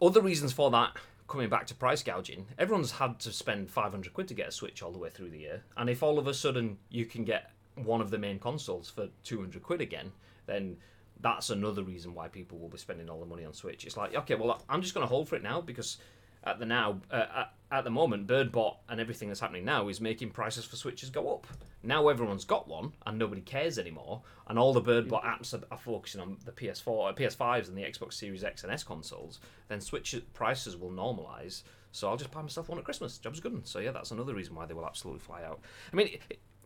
other 0.00 0.20
reasons 0.20 0.52
for 0.52 0.70
that, 0.70 0.96
coming 1.26 1.48
back 1.48 1.66
to 1.68 1.74
price 1.74 2.02
gouging, 2.02 2.46
everyone's 2.58 2.92
had 2.92 3.18
to 3.20 3.32
spend 3.32 3.70
500 3.70 4.12
quid 4.12 4.28
to 4.28 4.34
get 4.34 4.48
a 4.48 4.52
Switch 4.52 4.82
all 4.82 4.92
the 4.92 4.98
way 4.98 5.10
through 5.10 5.30
the 5.30 5.38
year. 5.38 5.62
And 5.76 5.88
if 5.88 6.02
all 6.02 6.18
of 6.18 6.26
a 6.26 6.34
sudden 6.34 6.78
you 6.90 7.06
can 7.06 7.24
get 7.24 7.50
one 7.84 8.00
of 8.00 8.10
the 8.10 8.18
main 8.18 8.38
consoles 8.38 8.90
for 8.90 9.08
200 9.24 9.62
quid 9.62 9.80
again, 9.80 10.12
then 10.46 10.76
that's 11.20 11.50
another 11.50 11.82
reason 11.82 12.14
why 12.14 12.28
people 12.28 12.58
will 12.58 12.68
be 12.68 12.78
spending 12.78 13.08
all 13.08 13.20
the 13.20 13.26
money 13.26 13.44
on 13.44 13.52
Switch. 13.52 13.84
It's 13.84 13.96
like, 13.96 14.14
okay, 14.14 14.34
well, 14.34 14.62
I'm 14.68 14.82
just 14.82 14.94
going 14.94 15.06
to 15.06 15.08
hold 15.08 15.28
for 15.28 15.36
it 15.36 15.42
now 15.42 15.60
because 15.60 15.98
at 16.44 16.58
the 16.58 16.66
now, 16.66 17.00
uh, 17.10 17.24
at, 17.36 17.52
at 17.70 17.84
the 17.84 17.90
moment, 17.90 18.26
Birdbot 18.26 18.76
and 18.88 19.00
everything 19.00 19.28
that's 19.28 19.40
happening 19.40 19.64
now 19.64 19.88
is 19.88 20.00
making 20.00 20.30
prices 20.30 20.64
for 20.64 20.76
Switches 20.76 21.10
go 21.10 21.32
up. 21.32 21.46
Now 21.82 22.08
everyone's 22.08 22.44
got 22.44 22.68
one 22.68 22.92
and 23.06 23.18
nobody 23.18 23.40
cares 23.40 23.78
anymore, 23.78 24.22
and 24.46 24.58
all 24.58 24.72
the 24.72 24.80
Birdbot 24.80 25.24
apps 25.24 25.54
are, 25.54 25.64
are 25.70 25.78
focusing 25.78 26.20
on 26.20 26.38
the 26.44 26.52
PS4, 26.52 27.10
uh, 27.10 27.12
PS5s, 27.14 27.68
and 27.68 27.76
the 27.76 27.82
Xbox 27.82 28.14
Series 28.14 28.44
X 28.44 28.62
and 28.62 28.72
S 28.72 28.84
consoles. 28.84 29.40
Then 29.68 29.80
Switch 29.80 30.14
prices 30.34 30.76
will 30.76 30.90
normalize. 30.90 31.62
So 31.92 32.08
I'll 32.08 32.16
just 32.16 32.30
buy 32.30 32.42
myself 32.42 32.68
one 32.68 32.78
at 32.78 32.84
Christmas. 32.84 33.18
Job's 33.18 33.40
good. 33.40 33.66
So 33.66 33.80
yeah, 33.80 33.90
that's 33.90 34.10
another 34.10 34.34
reason 34.34 34.54
why 34.54 34.66
they 34.66 34.74
will 34.74 34.86
absolutely 34.86 35.20
fly 35.20 35.42
out. 35.42 35.60
I 35.92 35.96
mean, 35.96 36.18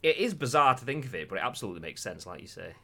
it, 0.03 0.09
it 0.09 0.17
is 0.17 0.35
bizarre 0.35 0.75
to 0.75 0.85
think 0.85 1.05
of 1.05 1.15
it, 1.15 1.29
but 1.29 1.37
it 1.37 1.45
absolutely 1.45 1.81
makes 1.81 2.03
sense, 2.03 2.27
like 2.27 2.41
you 2.41 2.49
say. 2.49 2.75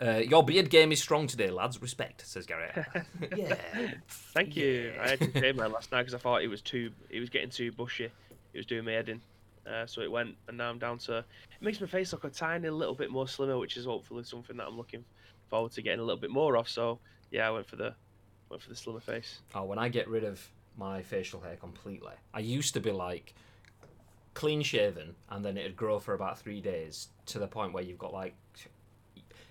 Uh, 0.00 0.16
your 0.16 0.42
beard 0.42 0.70
game 0.70 0.90
is 0.90 1.00
strong 1.02 1.26
today, 1.26 1.50
lads. 1.50 1.80
Respect, 1.82 2.26
says 2.26 2.46
Gary. 2.46 2.70
yeah. 3.36 3.56
Thank 4.08 4.56
you. 4.56 4.92
I 5.00 5.08
had 5.10 5.20
to 5.20 5.40
shave 5.40 5.56
mine 5.56 5.70
last 5.72 5.92
night 5.92 6.02
because 6.02 6.14
I 6.14 6.18
thought 6.18 6.42
it 6.42 6.48
was 6.48 6.62
too. 6.62 6.90
It 7.10 7.20
was 7.20 7.28
getting 7.28 7.50
too 7.50 7.72
bushy. 7.72 8.04
It 8.04 8.56
was 8.56 8.66
doing 8.66 8.84
my 8.84 8.92
head 8.92 9.08
in. 9.08 9.20
Uh, 9.66 9.86
so 9.86 10.00
it 10.00 10.10
went, 10.10 10.34
and 10.48 10.58
now 10.58 10.70
I'm 10.70 10.78
down 10.78 10.98
to. 10.98 11.18
It 11.18 11.24
makes 11.60 11.80
my 11.80 11.86
face 11.86 12.12
look 12.12 12.24
a 12.24 12.30
tiny 12.30 12.68
little 12.70 12.94
bit 12.94 13.10
more 13.10 13.28
slimmer, 13.28 13.58
which 13.58 13.76
is 13.76 13.84
hopefully 13.84 14.24
something 14.24 14.56
that 14.56 14.66
I'm 14.66 14.76
looking 14.76 15.04
forward 15.48 15.72
to 15.72 15.82
getting 15.82 16.00
a 16.00 16.02
little 16.02 16.20
bit 16.20 16.30
more 16.30 16.56
off. 16.56 16.68
So 16.68 16.98
yeah, 17.30 17.46
I 17.46 17.50
went 17.50 17.66
for 17.66 17.76
the 17.76 17.94
went 18.48 18.62
for 18.62 18.70
the 18.70 18.76
slimmer 18.76 19.00
face. 19.00 19.40
Oh, 19.54 19.64
when 19.64 19.78
I 19.78 19.88
get 19.88 20.08
rid 20.08 20.24
of 20.24 20.44
my 20.76 21.02
facial 21.02 21.40
hair 21.40 21.56
completely, 21.56 22.14
I 22.34 22.40
used 22.40 22.74
to 22.74 22.80
be 22.80 22.90
like 22.90 23.34
clean 24.34 24.62
shaven, 24.62 25.14
and 25.30 25.44
then 25.44 25.56
it'd 25.56 25.76
grow 25.76 25.98
for 25.98 26.14
about 26.14 26.38
three 26.38 26.60
days 26.60 27.08
to 27.26 27.38
the 27.38 27.46
point 27.46 27.72
where 27.72 27.82
you've 27.82 27.98
got 27.98 28.12
like 28.12 28.34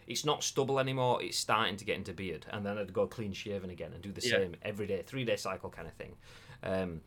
it's 0.08 0.26
not 0.26 0.44
stubble 0.44 0.80
anymore. 0.80 1.22
It's 1.22 1.38
starting 1.38 1.78
to 1.78 1.86
get 1.86 1.96
into 1.96 2.14
beard, 2.14 2.46
and 2.52 2.66
then 2.66 2.78
I'd 2.78 2.92
go 2.92 3.08
clean 3.08 3.34
shaven 3.34 3.70
again 3.70 3.94
and 3.94 4.02
do 4.02 4.12
the 4.12 4.22
Yeah. 4.22 4.38
same 4.38 4.56
every 4.64 4.88
day, 4.88 5.02
three 5.04 5.24
day 5.24 5.36
cycle 5.38 5.70
kind 5.70 5.88
of 5.88 5.94
thing. 5.94 6.16
Um, 6.64 7.02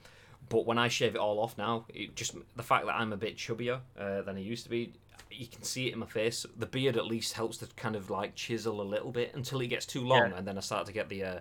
but 0.49 0.67
when 0.67 0.79
I 0.79 0.89
shave 0.89 1.15
it 1.15 1.19
all 1.19 1.41
off 1.41 1.59
now, 1.59 1.87
it 1.89 2.15
just 2.15 2.35
the 2.57 2.63
fact 2.63 2.87
that 2.87 2.95
I'm 2.95 3.13
a 3.13 3.17
bit 3.17 3.37
chubbier 3.37 3.81
uh, 3.99 4.23
than 4.23 4.37
I 4.37 4.41
used 4.41 4.65
to 4.65 4.71
be, 4.71 4.93
you 5.31 5.47
can 5.47 5.63
see 5.65 5.89
it 5.89 5.93
in 5.95 5.99
my 5.99 6.07
face. 6.07 6.47
The 6.57 6.67
beard 6.67 6.97
at 6.97 7.07
least 7.07 7.33
helps 7.35 7.59
to 7.59 7.67
kind 7.77 7.97
of 7.97 8.11
like 8.11 8.35
chisel 8.37 8.81
a 8.81 8.83
little 8.85 9.11
bit 9.11 9.35
until 9.35 9.61
it 9.61 9.67
gets 9.67 9.87
too 9.87 10.03
long, 10.03 10.31
Yeah. 10.31 10.37
and 10.39 10.47
then 10.47 10.57
I 10.57 10.61
start 10.61 10.87
to 10.87 10.93
get 10.93 11.09
the 11.09 11.25
uh, 11.25 11.41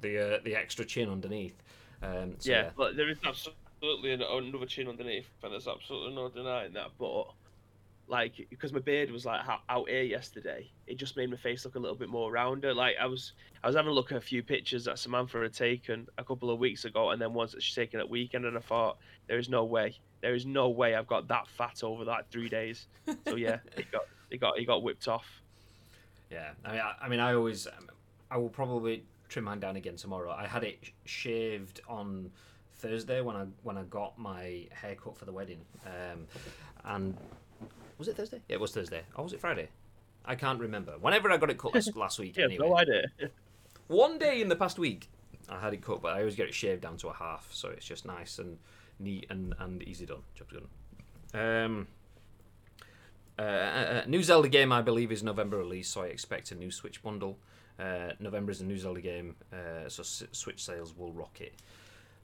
the 0.00 0.36
uh, 0.36 0.40
the 0.44 0.56
extra 0.56 0.84
chin 0.84 1.08
underneath. 1.08 1.62
Um, 2.02 2.36
so 2.38 2.50
yeah, 2.50 2.70
but 2.76 2.96
there 2.96 3.08
is 3.08 3.18
absolutely 3.80 4.12
another 4.12 4.66
chin 4.66 4.88
underneath, 4.88 5.28
and 5.42 5.52
there's 5.52 5.68
absolutely 5.68 6.14
no 6.14 6.28
denying 6.28 6.72
that. 6.72 6.90
But 6.98 7.26
like, 8.08 8.46
because 8.50 8.72
my 8.72 8.80
beard 8.80 9.10
was 9.10 9.24
like 9.24 9.40
out 9.68 9.88
here 9.88 10.02
yesterday, 10.02 10.70
it 10.86 10.96
just 10.96 11.16
made 11.16 11.30
my 11.30 11.36
face 11.36 11.64
look 11.64 11.74
a 11.76 11.78
little 11.78 11.96
bit 11.96 12.08
more 12.08 12.32
rounder. 12.32 12.74
Like 12.74 12.96
I 13.00 13.06
was, 13.06 13.32
I 13.62 13.66
was 13.66 13.76
having 13.76 13.90
a 13.90 13.94
look 13.94 14.12
at 14.12 14.18
a 14.18 14.22
few 14.22 14.42
pictures 14.42 14.84
that 14.84 14.98
Samantha 14.98 15.40
had 15.40 15.52
taken 15.52 16.06
a 16.18 16.24
couple 16.24 16.50
of 16.50 16.58
weeks 16.58 16.84
ago, 16.84 17.10
and 17.10 17.20
then 17.20 17.34
ones 17.34 17.52
that 17.52 17.62
she's 17.62 17.74
taken 17.74 18.00
at 18.00 18.08
weekend, 18.08 18.44
and 18.44 18.56
I 18.56 18.60
thought, 18.60 18.98
there 19.26 19.38
is 19.38 19.48
no 19.48 19.64
way, 19.64 19.96
there 20.20 20.34
is 20.34 20.46
no 20.46 20.68
way 20.68 20.94
I've 20.94 21.06
got 21.06 21.28
that 21.28 21.46
fat 21.48 21.82
over 21.82 22.04
that 22.06 22.30
three 22.30 22.48
days. 22.48 22.86
So 23.26 23.36
yeah, 23.36 23.58
it 23.76 23.90
got, 23.92 24.06
it 24.30 24.40
got, 24.40 24.58
it 24.58 24.64
got 24.64 24.82
whipped 24.82 25.08
off. 25.08 25.26
Yeah, 26.30 26.50
I 26.64 26.72
mean, 26.72 26.80
I, 26.80 26.94
I 27.00 27.08
mean, 27.08 27.20
I 27.20 27.34
always, 27.34 27.66
um, 27.66 27.88
I 28.30 28.36
will 28.36 28.50
probably 28.50 29.04
trim 29.30 29.44
mine 29.44 29.60
down 29.60 29.76
again 29.76 29.96
tomorrow. 29.96 30.30
I 30.30 30.46
had 30.46 30.64
it 30.64 30.78
shaved 31.04 31.80
on 31.88 32.30
Thursday 32.78 33.20
when 33.20 33.36
I 33.36 33.44
when 33.62 33.76
I 33.76 33.82
got 33.84 34.18
my 34.18 34.66
haircut 34.70 35.16
for 35.16 35.24
the 35.24 35.32
wedding, 35.32 35.60
um, 35.86 36.26
and 36.84 37.16
was 37.98 38.08
it 38.08 38.16
Thursday? 38.16 38.40
Yeah, 38.48 38.54
it 38.54 38.60
was 38.60 38.72
Thursday. 38.72 39.02
Or 39.14 39.24
was 39.24 39.32
it 39.32 39.40
Friday? 39.40 39.68
I 40.24 40.34
can't 40.34 40.60
remember. 40.60 40.92
Whenever 41.00 41.30
I 41.30 41.36
got 41.38 41.50
it 41.50 41.58
cut 41.58 41.74
last, 41.74 41.96
last 41.96 42.18
week, 42.18 42.36
Yeah, 42.38 42.44
anyway. 42.44 42.68
no 42.68 42.76
idea. 42.76 43.02
One 43.88 44.18
day 44.18 44.40
in 44.42 44.48
the 44.48 44.56
past 44.56 44.78
week, 44.78 45.08
I 45.48 45.58
had 45.58 45.72
it 45.72 45.82
cut, 45.82 46.02
but 46.02 46.12
I 46.12 46.18
always 46.18 46.36
get 46.36 46.46
it 46.48 46.54
shaved 46.54 46.82
down 46.82 46.96
to 46.98 47.08
a 47.08 47.14
half, 47.14 47.48
so 47.52 47.68
it's 47.70 47.86
just 47.86 48.04
nice 48.04 48.38
and 48.38 48.58
neat 49.00 49.26
and, 49.30 49.54
and 49.58 49.82
easy 49.84 50.04
done. 50.06 50.22
Job's 50.34 50.52
done. 50.52 51.64
Um, 51.64 51.86
uh, 53.38 53.42
uh, 53.42 54.02
new 54.06 54.22
Zelda 54.22 54.48
game, 54.48 54.72
I 54.72 54.82
believe, 54.82 55.10
is 55.12 55.22
November 55.22 55.56
release, 55.58 55.88
so 55.88 56.02
I 56.02 56.06
expect 56.08 56.50
a 56.50 56.54
new 56.54 56.70
Switch 56.70 57.02
bundle. 57.02 57.38
Uh, 57.78 58.10
November 58.18 58.50
is 58.50 58.60
a 58.60 58.64
new 58.64 58.76
Zelda 58.76 59.00
game, 59.00 59.36
uh, 59.52 59.88
so 59.88 60.02
S- 60.02 60.24
Switch 60.32 60.62
sales 60.64 60.94
will 60.96 61.12
rocket. 61.12 61.54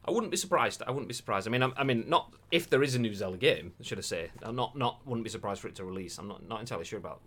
I 0.06 0.11
wouldn't 0.11 0.30
be 0.30 0.37
surprised. 0.37 0.82
I 0.87 0.90
wouldn't 0.90 1.08
be 1.08 1.14
surprised. 1.14 1.49
I 1.49 1.50
mean, 1.50 1.62
I'm, 1.62 1.73
I 1.76 1.84
mean, 1.84 2.04
not 2.08 2.34
if 2.50 2.68
there 2.68 2.82
is 2.82 2.94
a 2.94 2.99
new 2.99 3.14
Zelda 3.14 3.38
game. 3.38 3.73
Should 3.80 3.99
I 3.99 4.02
say? 4.02 4.30
I'm 4.42 4.54
not 4.56 4.76
not 4.76 5.00
wouldn't 5.06 5.25
be 5.25 5.30
surprised 5.30 5.61
for 5.61 5.68
it 5.68 5.75
to 5.76 5.84
release. 5.84 6.18
I'm 6.18 6.28
not 6.28 6.46
not 6.46 6.61
entirely 6.61 6.84
sure 6.84 6.99
about 6.99 7.20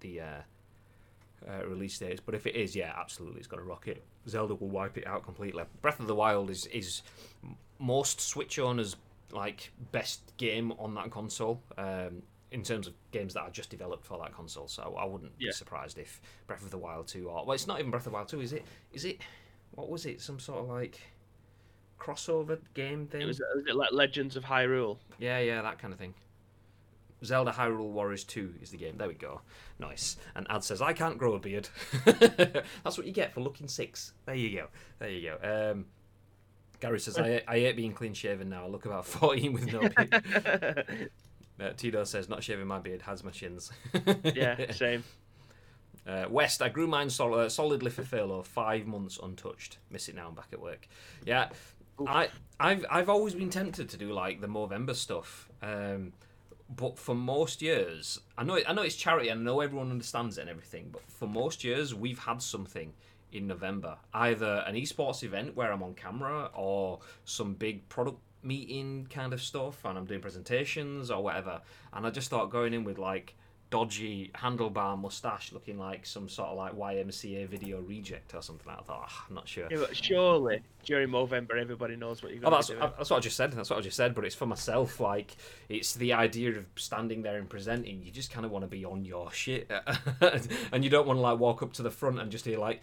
the 0.00 0.20
uh, 0.20 0.24
uh, 1.48 1.66
release 1.66 1.98
dates, 1.98 2.20
but 2.24 2.34
if 2.34 2.46
it 2.46 2.56
is, 2.56 2.74
yeah, 2.74 2.92
absolutely, 2.98 3.38
it's 3.38 3.46
going 3.46 3.62
to 3.62 3.68
rocket. 3.68 4.02
Zelda 4.28 4.54
will 4.54 4.68
wipe 4.68 4.98
it 4.98 5.06
out 5.06 5.24
completely. 5.24 5.62
Breath 5.80 6.00
of 6.00 6.06
the 6.08 6.14
Wild 6.14 6.50
is 6.50 6.66
is 6.66 7.02
most 7.78 8.20
Switch 8.20 8.58
owners 8.58 8.96
like 9.30 9.70
best 9.92 10.20
game 10.38 10.72
on 10.72 10.94
that 10.94 11.10
console. 11.10 11.62
Um, 11.76 12.22
in 12.50 12.62
terms 12.62 12.86
of 12.86 12.94
games 13.12 13.34
that 13.34 13.42
are 13.42 13.50
just 13.50 13.68
developed 13.68 14.06
for 14.06 14.18
that 14.18 14.32
console, 14.32 14.66
so 14.68 14.96
I 14.98 15.04
wouldn't 15.04 15.32
Yeah. 15.38 15.48
be 15.48 15.52
surprised 15.52 15.98
if 15.98 16.18
Breath 16.46 16.62
of 16.62 16.70
the 16.70 16.78
Wild 16.78 17.06
two 17.06 17.28
or 17.28 17.44
well, 17.44 17.52
it's 17.52 17.66
not 17.66 17.78
even 17.78 17.90
Breath 17.90 18.06
of 18.06 18.12
the 18.12 18.14
Wild 18.16 18.28
two, 18.28 18.40
is 18.40 18.54
it? 18.54 18.64
Is 18.94 19.04
it? 19.04 19.20
What 19.72 19.90
was 19.90 20.06
it? 20.06 20.22
Some 20.22 20.40
sort 20.40 20.60
of 20.60 20.68
like 20.68 20.98
crossover 21.98 22.58
game 22.74 23.06
thing? 23.06 23.22
It 23.22 23.26
was, 23.26 23.40
was 23.54 23.64
it 23.66 23.76
like 23.76 23.92
Legends 23.92 24.36
of 24.36 24.44
Hyrule? 24.44 24.98
Yeah, 25.18 25.38
yeah, 25.38 25.62
that 25.62 25.78
kind 25.78 25.92
of 25.92 25.98
thing. 25.98 26.14
Zelda 27.24 27.50
Hyrule 27.50 27.90
Warriors 27.90 28.24
2 28.24 28.54
is 28.62 28.70
the 28.70 28.76
game. 28.76 28.96
There 28.96 29.08
we 29.08 29.14
go. 29.14 29.40
Nice. 29.80 30.16
And 30.36 30.46
Ad 30.50 30.62
says, 30.62 30.80
I 30.80 30.92
can't 30.92 31.18
grow 31.18 31.34
a 31.34 31.38
beard. 31.40 31.68
That's 32.04 32.96
what 32.96 33.06
you 33.06 33.12
get 33.12 33.32
for 33.32 33.40
looking 33.40 33.66
six. 33.66 34.12
There 34.26 34.36
you 34.36 34.56
go. 34.56 34.66
There 35.00 35.10
you 35.10 35.30
go. 35.42 35.72
Um, 35.72 35.86
Gary 36.80 37.00
says, 37.00 37.18
I, 37.18 37.42
I 37.48 37.58
hate 37.58 37.76
being 37.76 37.92
clean 37.92 38.14
shaven 38.14 38.48
now. 38.48 38.64
I 38.64 38.68
look 38.68 38.86
about 38.86 39.04
14 39.06 39.52
with 39.52 39.72
no 39.72 39.80
beard. 39.88 41.10
Uh, 41.60 41.70
Tito 41.76 42.04
says, 42.04 42.28
not 42.28 42.40
shaving 42.44 42.68
my 42.68 42.78
beard, 42.78 43.02
has 43.02 43.24
my 43.24 43.32
shins. 43.32 43.72
yeah, 44.22 44.70
same. 44.70 45.02
Uh, 46.06 46.24
West, 46.30 46.62
I 46.62 46.68
grew 46.68 46.86
mine 46.86 47.10
sol- 47.10 47.34
uh, 47.34 47.48
solidly 47.48 47.90
for 47.90 48.04
furlough, 48.04 48.44
five 48.44 48.86
months 48.86 49.18
untouched. 49.20 49.78
Miss 49.90 50.08
it 50.08 50.14
now, 50.14 50.28
I'm 50.28 50.34
back 50.34 50.50
at 50.52 50.60
work. 50.60 50.86
Yeah, 51.26 51.48
I, 52.06 52.28
I've, 52.60 52.84
I've 52.90 53.08
always 53.08 53.34
been 53.34 53.50
tempted 53.50 53.88
to 53.90 53.96
do 53.96 54.12
like 54.12 54.40
the 54.40 54.46
Movember 54.46 54.94
stuff, 54.94 55.48
um, 55.62 56.12
but 56.68 56.98
for 56.98 57.14
most 57.14 57.62
years, 57.62 58.20
I 58.36 58.44
know, 58.44 58.58
I 58.66 58.72
know 58.72 58.82
it's 58.82 58.94
charity, 58.94 59.30
I 59.30 59.34
know 59.34 59.60
everyone 59.60 59.90
understands 59.90 60.38
it 60.38 60.42
and 60.42 60.50
everything, 60.50 60.90
but 60.92 61.02
for 61.08 61.26
most 61.26 61.64
years, 61.64 61.94
we've 61.94 62.18
had 62.18 62.42
something 62.42 62.92
in 63.32 63.46
November, 63.46 63.96
either 64.14 64.64
an 64.66 64.74
esports 64.74 65.22
event 65.22 65.56
where 65.56 65.72
I'm 65.72 65.82
on 65.82 65.94
camera 65.94 66.50
or 66.54 67.00
some 67.24 67.54
big 67.54 67.88
product 67.88 68.18
meeting 68.42 69.06
kind 69.10 69.32
of 69.32 69.42
stuff, 69.42 69.84
and 69.84 69.98
I'm 69.98 70.06
doing 70.06 70.20
presentations 70.20 71.10
or 71.10 71.22
whatever. 71.22 71.60
And 71.92 72.06
I 72.06 72.10
just 72.10 72.30
thought 72.30 72.50
going 72.50 72.72
in 72.74 72.84
with 72.84 72.98
like 72.98 73.34
dodgy 73.70 74.30
handlebar 74.34 74.98
mustache 74.98 75.52
looking 75.52 75.78
like 75.78 76.06
some 76.06 76.28
sort 76.28 76.48
of 76.48 76.56
like 76.56 76.74
YMCA 76.74 77.46
video 77.48 77.80
reject 77.80 78.34
or 78.34 78.40
something. 78.40 78.70
I 78.70 78.80
thought, 78.82 79.08
oh, 79.10 79.24
I'm 79.28 79.34
not 79.34 79.46
sure. 79.46 79.68
Yeah, 79.70 79.84
surely 79.92 80.62
during 80.84 81.08
Movember, 81.08 81.60
everybody 81.60 81.96
knows 81.96 82.22
what 82.22 82.32
you're 82.32 82.40
going 82.40 82.52
oh, 82.52 82.56
that's, 82.56 82.68
that's 82.68 83.10
what 83.10 83.18
I 83.18 83.20
just 83.20 83.36
said. 83.36 83.52
That's 83.52 83.68
what 83.68 83.78
I 83.78 83.82
just 83.82 83.96
said. 83.96 84.14
But 84.14 84.24
it's 84.24 84.34
for 84.34 84.46
myself. 84.46 85.00
Like, 85.00 85.36
it's 85.68 85.94
the 85.94 86.14
idea 86.14 86.50
of 86.50 86.64
standing 86.76 87.22
there 87.22 87.36
and 87.36 87.48
presenting. 87.48 88.02
You 88.02 88.10
just 88.10 88.32
kind 88.32 88.46
of 88.46 88.52
want 88.52 88.64
to 88.64 88.68
be 88.68 88.84
on 88.84 89.04
your 89.04 89.30
shit, 89.32 89.70
and 90.72 90.84
you 90.84 90.90
don't 90.90 91.06
want 91.06 91.18
to 91.18 91.22
like 91.22 91.38
walk 91.38 91.62
up 91.62 91.72
to 91.74 91.82
the 91.82 91.90
front 91.90 92.18
and 92.20 92.30
just 92.30 92.44
hear 92.44 92.58
like. 92.58 92.82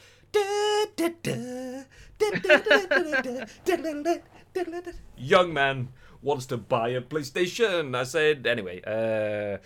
Young 5.17 5.53
man 5.53 5.89
wants 6.21 6.45
to 6.47 6.57
buy 6.57 6.89
a 6.89 7.01
PlayStation. 7.01 7.95
I 7.95 8.03
said 8.03 8.45
anyway. 8.45 8.81
Uh, 8.85 9.57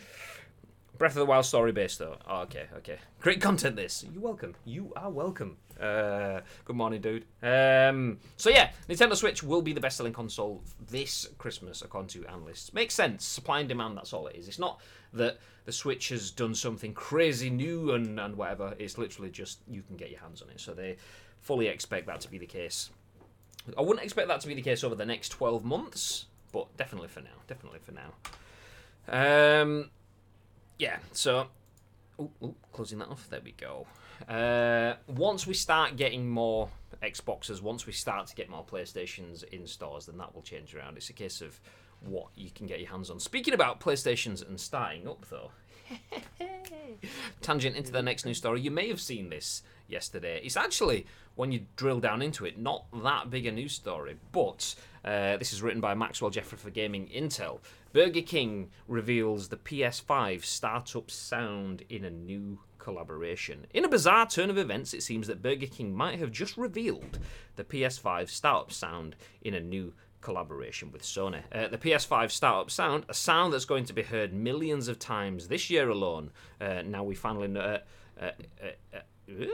Breath 0.99 1.13
of 1.13 1.19
the 1.19 1.25
Wild 1.25 1.45
story 1.45 1.71
based 1.71 1.97
though. 1.97 2.17
Oh, 2.27 2.41
okay, 2.41 2.65
okay. 2.75 2.97
Great 3.21 3.39
content. 3.39 3.77
This. 3.77 4.03
You're 4.11 4.21
welcome. 4.21 4.53
You 4.65 4.91
are 4.97 5.09
welcome. 5.09 5.55
Uh, 5.79 6.41
good 6.65 6.75
morning, 6.75 6.99
dude. 6.99 7.23
Um, 7.41 8.17
so 8.35 8.49
yeah, 8.49 8.71
Nintendo 8.89 9.15
Switch 9.15 9.41
will 9.41 9.61
be 9.61 9.71
the 9.71 9.79
best-selling 9.79 10.11
console 10.11 10.61
this 10.89 11.29
Christmas, 11.37 11.83
according 11.83 12.09
to 12.09 12.27
analysts. 12.27 12.73
Makes 12.73 12.95
sense. 12.95 13.23
Supply 13.23 13.61
and 13.61 13.69
demand. 13.69 13.95
That's 13.95 14.11
all 14.11 14.27
it 14.27 14.35
is. 14.35 14.49
It's 14.49 14.59
not 14.59 14.81
that 15.13 15.37
the 15.63 15.71
Switch 15.71 16.09
has 16.09 16.31
done 16.31 16.53
something 16.53 16.93
crazy 16.93 17.49
new 17.49 17.93
and 17.93 18.19
and 18.19 18.35
whatever. 18.35 18.75
It's 18.77 18.97
literally 18.97 19.31
just 19.31 19.59
you 19.69 19.83
can 19.83 19.95
get 19.95 20.11
your 20.11 20.19
hands 20.19 20.41
on 20.41 20.49
it. 20.49 20.59
So 20.59 20.73
they 20.73 20.97
fully 21.39 21.67
expect 21.67 22.07
that 22.07 22.19
to 22.21 22.29
be 22.29 22.39
the 22.39 22.45
case. 22.45 22.89
I 23.77 23.81
wouldn't 23.81 24.03
expect 24.03 24.27
that 24.27 24.41
to 24.41 24.47
be 24.49 24.53
the 24.53 24.61
case 24.61 24.83
over 24.83 24.95
the 24.95 25.05
next 25.05 25.29
12 25.29 25.63
months, 25.63 26.25
but 26.51 26.75
definitely 26.75 27.07
for 27.07 27.21
now. 27.21 27.39
Definitely 27.47 27.79
for 27.79 27.93
now. 27.93 29.61
Um, 29.61 29.91
yeah, 30.79 30.97
so 31.11 31.47
ooh, 32.19 32.31
ooh, 32.41 32.55
closing 32.73 32.97
that 32.99 33.09
off. 33.09 33.29
There 33.29 33.41
we 33.43 33.51
go. 33.51 33.85
Uh, 34.27 34.95
once 35.07 35.45
we 35.45 35.53
start 35.53 35.95
getting 35.95 36.27
more 36.27 36.69
Xboxes, 37.03 37.61
once 37.61 37.85
we 37.85 37.93
start 37.93 38.27
to 38.27 38.35
get 38.35 38.49
more 38.49 38.65
PlayStations 38.65 39.43
in 39.43 39.67
stores, 39.67 40.07
then 40.07 40.17
that 40.17 40.33
will 40.33 40.41
change 40.41 40.73
around. 40.73 40.97
It's 40.97 41.09
a 41.09 41.13
case 41.13 41.41
of 41.41 41.59
what 42.01 42.27
you 42.35 42.49
can 42.49 42.65
get 42.65 42.79
your 42.79 42.89
hands 42.89 43.09
on. 43.09 43.19
Speaking 43.19 43.53
about 43.53 43.79
PlayStations 43.79 44.45
and 44.47 44.59
starting 44.59 45.07
up, 45.07 45.25
though, 45.29 45.51
tangent 47.41 47.75
into 47.75 47.91
the 47.91 48.01
next 48.01 48.25
news 48.25 48.37
story. 48.37 48.61
You 48.61 48.71
may 48.71 48.87
have 48.89 49.01
seen 49.01 49.29
this 49.29 49.63
yesterday. 49.87 50.41
It's 50.43 50.57
actually, 50.57 51.05
when 51.35 51.51
you 51.51 51.65
drill 51.75 51.99
down 51.99 52.21
into 52.21 52.45
it, 52.45 52.57
not 52.57 52.85
that 53.03 53.29
big 53.29 53.45
a 53.45 53.51
news 53.51 53.73
story, 53.73 54.17
but 54.31 54.75
uh, 55.03 55.37
this 55.37 55.53
is 55.53 55.61
written 55.61 55.81
by 55.81 55.93
Maxwell 55.93 56.31
Jeffery 56.31 56.57
for 56.57 56.69
Gaming 56.69 57.07
Intel. 57.07 57.59
Burger 57.93 58.21
King 58.21 58.69
reveals 58.87 59.47
the 59.47 59.57
PS5 59.57 60.43
startup 60.45 61.09
sound 61.09 61.83
in 61.89 62.05
a 62.05 62.09
new 62.09 62.59
collaboration. 62.77 63.65
In 63.73 63.85
a 63.85 63.89
bizarre 63.89 64.27
turn 64.27 64.49
of 64.49 64.57
events, 64.57 64.93
it 64.93 65.03
seems 65.03 65.27
that 65.27 65.41
Burger 65.41 65.67
King 65.67 65.93
might 65.93 66.19
have 66.19 66.31
just 66.31 66.57
revealed 66.57 67.19
the 67.55 67.63
PS5 67.63 68.29
startup 68.29 68.71
sound 68.71 69.15
in 69.41 69.53
a 69.53 69.59
new 69.59 69.93
collaboration 70.21 70.91
with 70.91 71.03
Sony. 71.03 71.41
Uh, 71.51 71.67
the 71.67 71.77
PS5 71.77 72.31
startup 72.31 72.71
sound, 72.71 73.05
a 73.09 73.13
sound 73.13 73.53
that's 73.53 73.65
going 73.65 73.85
to 73.85 73.93
be 73.93 74.03
heard 74.03 74.33
millions 74.33 74.87
of 74.87 74.99
times 74.99 75.47
this 75.47 75.69
year 75.69 75.89
alone. 75.89 76.31
Uh, 76.59 76.81
now 76.85 77.03
we 77.03 77.15
finally 77.15 77.47
know. 77.47 77.61
Uh, 77.61 77.79
uh, 78.21 78.31
uh, 78.61 78.97
uh, 78.97 78.99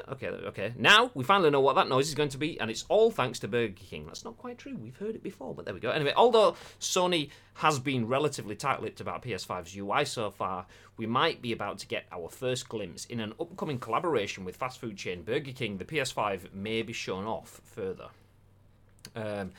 Okay, 0.08 0.28
okay. 0.28 0.74
Now 0.78 1.12
we 1.14 1.24
finally 1.24 1.50
know 1.50 1.60
what 1.60 1.76
that 1.76 1.90
noise 1.90 2.08
is 2.08 2.16
going 2.16 2.30
to 2.30 2.38
be, 2.38 2.60
and 2.60 2.72
it's 2.72 2.86
all 2.88 3.12
thanks 3.12 3.40
to 3.40 3.48
Burger 3.48 3.74
King. 3.76 4.06
That's 4.06 4.24
not 4.24 4.38
quite 4.38 4.58
true. 4.58 4.78
We've 4.78 4.96
heard 4.96 5.16
it 5.16 5.24
before, 5.24 5.54
but 5.54 5.66
there 5.66 5.74
we 5.74 5.80
go. 5.80 5.90
Anyway, 5.90 6.14
although 6.16 6.56
Sony 6.80 7.30
has 7.56 7.80
been 7.80 8.08
relatively 8.08 8.56
tight-lipped 8.56 9.02
about 9.02 9.22
PS5's 9.22 9.76
UI 9.76 10.06
so 10.06 10.32
far, 10.32 10.66
we 10.98 11.06
might 11.06 11.42
be 11.42 11.52
about 11.52 11.80
to 11.80 11.88
get 11.88 12.06
our 12.12 12.30
first 12.30 12.70
glimpse 12.70 13.06
in 13.06 13.20
an 13.20 13.34
upcoming 13.40 13.80
collaboration 13.80 14.46
with 14.46 14.56
fast 14.56 14.80
food 14.80 14.98
chain 14.98 15.24
Burger 15.24 15.52
King. 15.52 15.78
The 15.78 15.86
PS5 15.86 16.54
may 16.54 16.82
be 16.82 16.94
shown 16.94 17.26
off 17.26 17.62
further. 17.66 18.08
Um, 19.16 19.52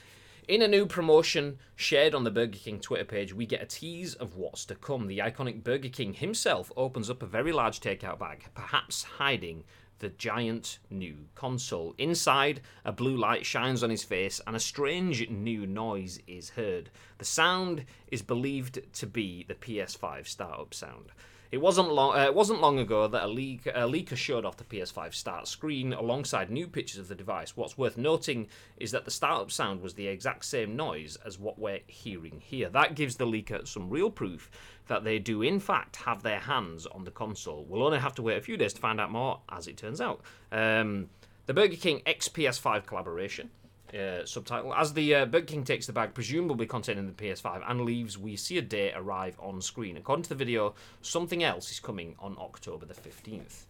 in 0.49 0.63
a 0.63 0.69
new 0.69 0.87
promotion 0.87 1.59
shared 1.75 2.15
on 2.15 2.25
the 2.25 2.31
Burger 2.31 2.59
King 2.59 2.79
Twitter 2.79 3.05
page, 3.05 3.35
we 3.35 3.47
get 3.47 3.63
a 3.63 3.67
tease 3.67 4.15
of 4.15 4.37
what's 4.37 4.65
to 4.67 4.75
come. 4.75 5.07
The 5.07 5.19
iconic 5.19 5.65
Burger 5.65 5.89
King 5.89 6.15
himself 6.15 6.71
opens 6.77 7.11
up 7.11 7.23
a 7.23 7.27
very 7.27 7.53
large 7.53 7.81
takeout 7.81 8.19
bag, 8.19 8.45
perhaps 8.55 9.03
hiding 9.03 9.65
the 9.99 10.11
giant 10.11 10.79
new 10.91 11.17
console. 11.35 11.95
Inside, 11.99 12.61
a 12.85 12.93
blue 12.93 13.17
light 13.17 13.47
shines 13.47 13.83
on 13.83 13.91
his 13.91 14.05
face 14.05 14.41
and 14.47 14.55
a 14.55 14.61
strange 14.61 15.29
new 15.31 15.67
noise 15.67 16.21
is 16.27 16.51
heard. 16.51 16.91
The 17.19 17.25
sound 17.25 17.85
is 18.09 18.23
believed 18.23 18.81
to 18.95 19.07
be 19.07 19.45
the 19.49 19.55
PS5 19.55 20.29
startup 20.29 20.75
sound. 20.75 21.13
It 21.51 21.59
wasn't 21.59 21.93
long. 21.93 22.19
Uh, 22.19 22.25
it 22.25 22.35
wasn't 22.35 22.61
long 22.61 22.79
ago 22.79 23.07
that 23.09 23.25
a, 23.25 23.29
leak, 23.29 23.67
a 23.67 23.83
leaker 23.83 24.17
showed 24.17 24.45
off 24.45 24.57
the 24.57 24.65
PS5 24.65 25.15
start 25.15 25.49
screen 25.49 25.93
alongside 25.93 26.51
new 26.51 26.67
pictures 26.67 26.99
of 26.99 27.09
the 27.09 27.15
device. 27.15 27.57
What's 27.57 27.79
worth 27.79 27.97
noting 27.97 28.49
is 28.77 28.91
that 28.93 29.05
the 29.05 29.11
startup 29.11 29.51
sound 29.51 29.83
was 29.83 29.95
the 29.95 30.09
exact 30.09 30.45
same 30.45 30.77
noise 30.77 31.17
as 31.25 31.39
what 31.39 31.59
we're 31.59 31.81
hearing 31.87 32.41
here. 32.45 32.69
That 32.69 32.95
gives 32.95 33.17
the 33.17 33.27
leaker 33.27 33.67
some 33.67 33.91
real 33.91 34.11
proof 34.11 34.51
that 34.89 35.05
they 35.05 35.19
do 35.19 35.43
in 35.43 35.59
fact 35.59 35.97
have 35.97 36.23
their 36.23 36.41
hands 36.41 36.87
on 36.87 37.05
the 37.05 37.11
console. 37.11 37.65
We'll 37.69 37.85
only 37.85 37.99
have 37.99 38.15
to 38.17 38.23
wait 38.23 38.39
a 38.39 38.41
few 38.41 38.57
days 38.57 38.73
to 38.75 38.81
find 38.81 39.01
out 39.01 39.11
more, 39.11 39.41
as 39.49 39.67
it 39.67 39.77
turns 39.77 40.01
out. 40.01 40.21
Um, 40.53 41.11
the 41.47 41.55
Burger 41.55 41.77
King 41.77 42.03
X 42.07 42.29
PS5 42.29 42.87
collaboration 42.87 43.51
uh, 43.97 44.27
subtitle. 44.27 44.75
As 44.75 44.93
the 44.93 45.15
uh, 45.15 45.27
Burger 45.27 45.47
King 45.47 45.65
takes 45.65 45.87
the 45.87 45.93
bag, 45.93 46.15
presumably 46.15 46.67
containing 46.67 47.07
the 47.07 47.13
PS5, 47.13 47.63
and 47.69 47.83
leaves, 47.83 48.19
we 48.19 48.37
see 48.37 48.59
a 48.59 48.63
date 48.63 48.93
arrive 48.97 49.37
on 49.41 49.61
screen. 49.61 49.97
According 49.97 50.25
to 50.25 50.29
the 50.29 50.35
video, 50.35 50.75
something 51.03 51.43
else 51.43 51.71
is 51.71 51.81
coming 51.81 52.15
on 52.19 52.37
October 52.39 52.87
the 52.87 52.95
15th. 52.95 53.67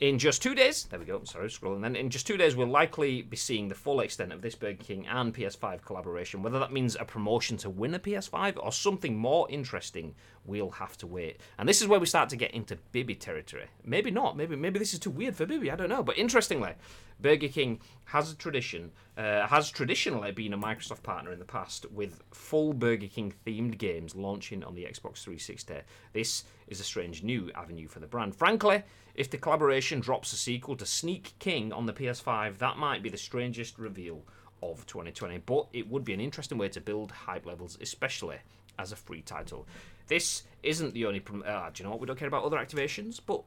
In 0.00 0.20
just 0.20 0.40
two 0.40 0.54
days, 0.54 0.84
there 0.84 1.00
we 1.00 1.04
go. 1.04 1.24
Sorry, 1.24 1.48
scrolling. 1.48 1.82
Then 1.82 1.96
in 1.96 2.08
just 2.08 2.24
two 2.24 2.36
days, 2.36 2.54
we'll 2.54 2.68
likely 2.68 3.22
be 3.22 3.36
seeing 3.36 3.68
the 3.68 3.74
full 3.74 3.98
extent 3.98 4.32
of 4.32 4.42
this 4.42 4.54
Burger 4.54 4.80
King 4.80 5.08
and 5.08 5.34
PS5 5.34 5.82
collaboration. 5.82 6.40
Whether 6.40 6.60
that 6.60 6.72
means 6.72 6.94
a 6.94 7.04
promotion 7.04 7.56
to 7.58 7.70
win 7.70 7.94
a 7.94 7.98
PS5 7.98 8.58
or 8.62 8.70
something 8.70 9.16
more 9.16 9.50
interesting, 9.50 10.14
we'll 10.44 10.70
have 10.70 10.96
to 10.98 11.08
wait. 11.08 11.40
And 11.58 11.68
this 11.68 11.82
is 11.82 11.88
where 11.88 11.98
we 11.98 12.06
start 12.06 12.28
to 12.28 12.36
get 12.36 12.52
into 12.52 12.78
Bibby 12.92 13.16
territory. 13.16 13.66
Maybe 13.84 14.12
not. 14.12 14.36
Maybe 14.36 14.54
maybe 14.54 14.78
this 14.78 14.94
is 14.94 15.00
too 15.00 15.10
weird 15.10 15.34
for 15.34 15.46
Bibby. 15.46 15.68
I 15.68 15.74
don't 15.74 15.88
know. 15.88 16.04
But 16.04 16.16
interestingly, 16.16 16.74
Burger 17.20 17.48
King 17.48 17.80
has 18.06 18.32
a 18.32 18.36
tradition, 18.36 18.92
uh, 19.16 19.46
has 19.46 19.70
traditionally 19.70 20.32
been 20.32 20.52
a 20.52 20.58
Microsoft 20.58 21.02
partner 21.02 21.32
in 21.32 21.38
the 21.38 21.44
past 21.44 21.90
with 21.90 22.22
full 22.30 22.72
Burger 22.72 23.08
King 23.08 23.34
themed 23.46 23.78
games 23.78 24.14
launching 24.14 24.64
on 24.64 24.74
the 24.74 24.84
Xbox 24.84 25.22
360. 25.22 25.74
This 26.12 26.44
is 26.68 26.80
a 26.80 26.84
strange 26.84 27.22
new 27.22 27.50
avenue 27.54 27.88
for 27.88 28.00
the 28.00 28.06
brand. 28.06 28.34
Frankly, 28.34 28.82
if 29.14 29.30
the 29.30 29.36
collaboration 29.36 30.00
drops 30.00 30.32
a 30.32 30.36
sequel 30.36 30.76
to 30.76 30.86
Sneak 30.86 31.34
King 31.38 31.72
on 31.72 31.86
the 31.86 31.92
PS5, 31.92 32.58
that 32.58 32.78
might 32.78 33.02
be 33.02 33.10
the 33.10 33.18
strangest 33.18 33.78
reveal 33.78 34.22
of 34.62 34.86
2020, 34.86 35.38
but 35.38 35.66
it 35.72 35.88
would 35.88 36.04
be 36.04 36.14
an 36.14 36.20
interesting 36.20 36.58
way 36.58 36.68
to 36.68 36.80
build 36.80 37.10
hype 37.10 37.46
levels, 37.46 37.78
especially 37.80 38.36
as 38.78 38.92
a 38.92 38.96
free 38.96 39.22
title. 39.22 39.66
This 40.06 40.44
isn't 40.62 40.94
the 40.94 41.04
only. 41.06 41.20
Prom- 41.20 41.44
uh, 41.46 41.70
do 41.70 41.82
you 41.82 41.84
know 41.84 41.90
what? 41.90 42.00
We 42.00 42.06
don't 42.06 42.18
care 42.18 42.28
about 42.28 42.44
other 42.44 42.56
activations, 42.56 43.20
but 43.24 43.42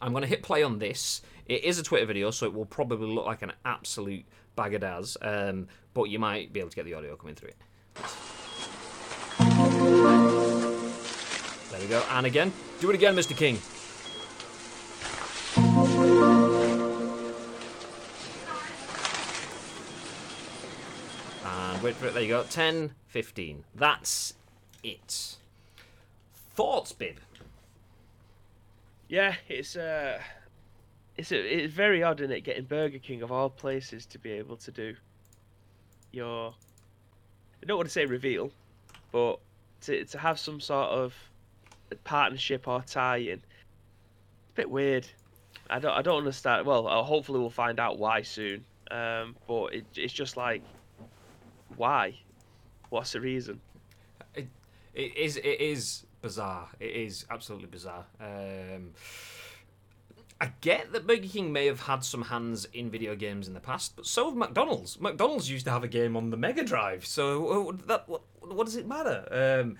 I'm 0.00 0.12
going 0.12 0.22
to 0.22 0.28
hit 0.28 0.42
play 0.42 0.62
on 0.62 0.78
this. 0.78 1.22
It 1.46 1.64
is 1.64 1.78
a 1.78 1.82
Twitter 1.82 2.06
video, 2.06 2.30
so 2.30 2.46
it 2.46 2.54
will 2.54 2.66
probably 2.66 3.08
look 3.08 3.26
like 3.26 3.42
an 3.42 3.52
absolute 3.64 4.24
bag 4.54 4.74
of 4.74 4.82
daz, 4.82 5.16
um, 5.22 5.68
but 5.94 6.04
you 6.04 6.18
might 6.18 6.52
be 6.52 6.60
able 6.60 6.70
to 6.70 6.76
get 6.76 6.84
the 6.84 6.94
audio 6.94 7.16
coming 7.16 7.34
through 7.34 7.50
it. 7.50 7.56
There 11.70 11.80
we 11.80 11.86
go. 11.86 12.02
And 12.10 12.26
again. 12.26 12.52
Do 12.80 12.90
it 12.90 12.94
again, 12.94 13.16
Mr. 13.16 13.36
King. 13.36 13.58
And 21.44 21.82
wait 21.82 21.96
for 21.96 22.06
it. 22.06 22.14
There 22.14 22.22
you 22.22 22.28
go. 22.28 22.44
10, 22.44 22.94
15. 23.08 23.64
That's 23.74 24.34
it. 24.84 25.36
Thoughts, 26.54 26.92
Bib? 26.92 27.18
Yeah, 29.08 29.34
it's 29.48 29.74
uh, 29.76 30.20
it's 31.16 31.32
a, 31.32 31.64
it's 31.64 31.72
very 31.72 32.02
odd, 32.02 32.20
isn't 32.20 32.30
it, 32.30 32.42
getting 32.42 32.64
Burger 32.64 32.98
King 32.98 33.22
of 33.22 33.32
all 33.32 33.48
places 33.50 34.04
to 34.06 34.18
be 34.18 34.32
able 34.32 34.56
to 34.58 34.70
do 34.70 34.94
your. 36.12 36.54
I 37.62 37.66
don't 37.66 37.76
want 37.76 37.88
to 37.88 37.92
say 37.92 38.04
reveal, 38.04 38.52
but 39.10 39.38
to 39.82 40.04
to 40.04 40.18
have 40.18 40.38
some 40.38 40.60
sort 40.60 40.90
of 40.90 41.14
partnership 42.04 42.68
or 42.68 42.82
tie-in. 42.82 43.38
It's 43.38 44.50
a 44.52 44.54
bit 44.54 44.70
weird. 44.70 45.08
I 45.70 45.78
don't 45.78 45.92
I 45.92 46.02
don't 46.02 46.18
understand. 46.18 46.66
Well, 46.66 46.86
uh, 46.86 47.02
hopefully 47.02 47.40
we'll 47.40 47.50
find 47.50 47.80
out 47.80 47.98
why 47.98 48.22
soon. 48.22 48.64
Um, 48.90 49.36
but 49.46 49.74
it, 49.74 49.86
it's 49.96 50.12
just 50.12 50.36
like, 50.36 50.62
why? 51.76 52.14
What's 52.90 53.12
the 53.12 53.20
reason? 53.20 53.60
It, 54.34 54.48
it 54.94 55.16
is 55.16 55.36
it 55.38 55.60
is 55.60 56.04
bizarre. 56.20 56.68
It 56.80 56.90
is 56.90 57.24
absolutely 57.30 57.68
bizarre. 57.68 58.06
Um, 58.20 58.92
I 60.40 60.52
get 60.60 60.92
that 60.92 61.06
Burger 61.06 61.26
King 61.26 61.52
may 61.52 61.66
have 61.66 61.80
had 61.80 62.04
some 62.04 62.22
hands 62.22 62.66
in 62.72 62.90
video 62.90 63.16
games 63.16 63.48
in 63.48 63.54
the 63.54 63.60
past, 63.60 63.96
but 63.96 64.06
so 64.06 64.26
have 64.26 64.36
McDonald's. 64.36 65.00
McDonald's 65.00 65.50
used 65.50 65.64
to 65.66 65.72
have 65.72 65.82
a 65.82 65.88
game 65.88 66.16
on 66.16 66.30
the 66.30 66.36
Mega 66.36 66.62
Drive, 66.62 67.04
so 67.04 67.70
uh, 67.70 67.72
that 67.86 68.08
what, 68.08 68.22
what 68.40 68.64
does 68.64 68.76
it 68.76 68.86
matter? 68.86 69.26
Um, 69.60 69.76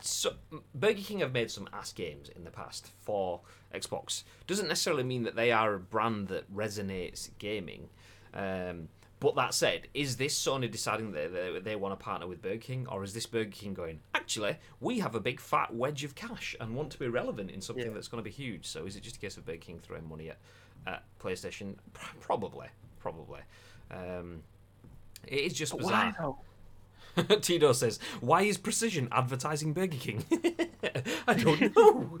so 0.00 0.32
Burger 0.74 1.00
King 1.00 1.20
have 1.20 1.32
made 1.32 1.50
some 1.50 1.68
ass 1.72 1.92
games 1.92 2.28
in 2.28 2.44
the 2.44 2.50
past 2.50 2.90
for 3.00 3.40
Xbox. 3.74 4.24
Doesn't 4.46 4.68
necessarily 4.68 5.04
mean 5.04 5.22
that 5.22 5.34
they 5.34 5.50
are 5.50 5.74
a 5.74 5.80
brand 5.80 6.28
that 6.28 6.54
resonates 6.54 7.30
gaming. 7.38 7.88
Um, 8.34 8.88
but 9.20 9.34
that 9.36 9.52
said, 9.54 9.88
is 9.94 10.16
this 10.16 10.38
Sony 10.40 10.70
deciding 10.70 11.12
that 11.12 11.32
they, 11.32 11.58
they 11.60 11.76
want 11.76 11.98
to 11.98 12.02
partner 12.04 12.26
with 12.26 12.40
Burger 12.40 12.58
King, 12.58 12.86
or 12.88 13.02
is 13.02 13.14
this 13.14 13.26
Burger 13.26 13.50
King 13.50 13.74
going, 13.74 14.00
actually, 14.14 14.56
we 14.80 15.00
have 15.00 15.14
a 15.14 15.20
big 15.20 15.40
fat 15.40 15.74
wedge 15.74 16.04
of 16.04 16.14
cash 16.14 16.54
and 16.60 16.74
want 16.74 16.90
to 16.92 16.98
be 16.98 17.08
relevant 17.08 17.50
in 17.50 17.60
something 17.60 17.86
Yeah. 17.86 17.92
that's 17.92 18.08
going 18.08 18.22
to 18.22 18.24
be 18.24 18.30
huge? 18.34 18.66
So 18.66 18.86
is 18.86 18.94
it 18.96 19.02
just 19.02 19.16
a 19.16 19.20
case 19.20 19.36
of 19.36 19.44
Burger 19.44 19.58
King 19.58 19.78
throwing 19.80 20.08
money 20.08 20.30
at, 20.30 20.38
at 20.86 21.02
PlayStation? 21.20 21.74
Probably, 22.20 22.68
probably. 23.00 23.40
Um, 23.90 24.42
it 25.26 25.40
is 25.40 25.52
just 25.54 25.76
bizarre. 25.76 26.14
though? 26.20 26.38
Tito 27.40 27.72
says, 27.72 27.98
"Why 28.20 28.42
is 28.42 28.56
Precision 28.58 29.08
advertising 29.10 29.72
Burger 29.72 29.96
King?" 29.98 30.24
I 31.26 31.34
don't 31.34 31.74
know. 31.76 32.18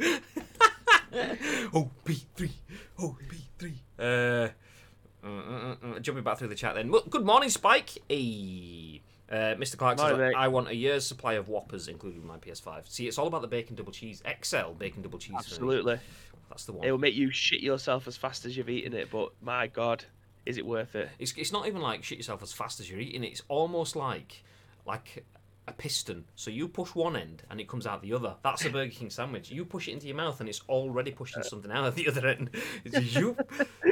oh, 1.74 1.90
B 2.04 2.22
three, 2.34 2.52
oh 2.98 3.16
B 3.28 3.36
three. 3.58 3.82
Uh, 3.98 4.48
uh, 5.28 5.86
uh, 5.90 5.96
uh, 5.96 6.00
jumping 6.00 6.24
back 6.24 6.38
through 6.38 6.48
the 6.48 6.54
chat 6.54 6.74
then. 6.74 6.90
Well, 6.90 7.02
Good 7.08 7.24
morning, 7.24 7.50
Spike. 7.50 7.90
Hey. 8.08 9.02
Uh, 9.30 9.54
Mr. 9.56 9.76
Clark 9.76 9.98
says, 9.98 10.16
Morning. 10.16 10.34
I 10.36 10.48
want 10.48 10.68
a 10.68 10.74
year's 10.74 11.06
supply 11.06 11.34
of 11.34 11.48
Whoppers, 11.48 11.88
including 11.88 12.26
my 12.26 12.38
PS5. 12.38 12.88
See, 12.88 13.06
it's 13.06 13.18
all 13.18 13.26
about 13.26 13.42
the 13.42 13.48
bacon 13.48 13.76
double 13.76 13.92
cheese. 13.92 14.22
XL 14.42 14.72
bacon 14.78 15.02
double 15.02 15.18
cheese. 15.18 15.36
Absolutely. 15.36 15.98
That's 16.48 16.64
the 16.64 16.72
one. 16.72 16.86
It 16.86 16.90
will 16.90 16.98
make 16.98 17.14
you 17.14 17.30
shit 17.30 17.60
yourself 17.60 18.08
as 18.08 18.16
fast 18.16 18.46
as 18.46 18.56
you've 18.56 18.70
eaten 18.70 18.94
it, 18.94 19.10
but 19.10 19.32
my 19.42 19.66
god, 19.66 20.04
is 20.46 20.56
it 20.56 20.64
worth 20.64 20.94
it? 20.94 21.10
It's, 21.18 21.34
it's 21.36 21.52
not 21.52 21.66
even 21.66 21.82
like 21.82 22.02
shit 22.04 22.16
yourself 22.16 22.42
as 22.42 22.54
fast 22.54 22.80
as 22.80 22.90
you're 22.90 23.00
eating 23.00 23.22
it. 23.22 23.28
It's 23.28 23.42
almost 23.48 23.96
like 23.96 24.42
like 24.86 25.24
a 25.68 25.72
piston. 25.72 26.24
So 26.34 26.50
you 26.50 26.68
push 26.68 26.94
one 26.94 27.16
end 27.16 27.42
and 27.50 27.60
it 27.60 27.68
comes 27.68 27.86
out 27.86 28.02
the 28.02 28.14
other. 28.14 28.34
That's 28.42 28.64
a 28.64 28.70
Burger 28.70 28.90
King 28.90 29.10
sandwich. 29.10 29.50
You 29.50 29.64
push 29.64 29.88
it 29.88 29.92
into 29.92 30.06
your 30.06 30.16
mouth 30.16 30.40
and 30.40 30.48
it's 30.48 30.62
already 30.68 31.10
pushing 31.10 31.42
something 31.42 31.70
out 31.70 31.86
of 31.86 31.94
the 31.94 32.08
other 32.08 32.26
end. 32.26 32.50
It's 32.84 33.14
you. 33.14 33.36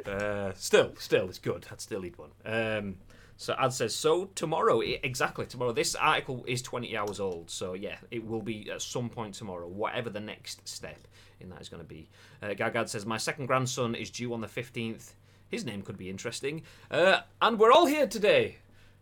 Uh, 0.07 0.53
still, 0.55 0.95
still, 0.99 1.29
it's 1.29 1.39
good. 1.39 1.67
I'd 1.71 1.81
still 1.81 2.05
eat 2.05 2.17
one. 2.19 2.31
Um, 2.45 2.97
so 3.37 3.55
Ad 3.59 3.73
says 3.73 3.95
so 3.95 4.27
tomorrow. 4.35 4.81
exactly 4.81 5.47
tomorrow. 5.47 5.73
This 5.73 5.95
article 5.95 6.45
is 6.47 6.63
20 6.63 6.97
hours 6.97 7.21
old, 7.21 7.51
so 7.51 7.75
yeah, 7.75 7.97
it 8.11 8.25
will 8.25 8.41
be 8.41 8.71
at 8.71 8.81
some 8.81 9.11
point 9.11 9.35
tomorrow. 9.35 9.69
Whatever 9.69 10.09
the 10.09 10.21
next 10.21 10.67
step 10.67 11.07
in 11.41 11.51
that 11.51 11.61
is 11.61 11.69
going 11.69 11.83
to 11.83 11.89
be. 11.89 12.09
Uh, 12.43 12.49
Gagad 12.49 12.89
says 12.89 13.05
my 13.05 13.19
second 13.19 13.47
grandson 13.47 13.95
is 13.95 14.11
due 14.11 14.33
on 14.33 14.41
the 14.41 14.47
15th. 14.47 15.13
His 15.49 15.65
name 15.65 15.83
could 15.83 15.99
be 15.99 16.09
interesting. 16.09 16.63
Uh, 16.91 17.21
and 17.43 17.59
we're 17.59 17.73
all 17.73 17.87
here 17.87 18.07
today 18.07 18.57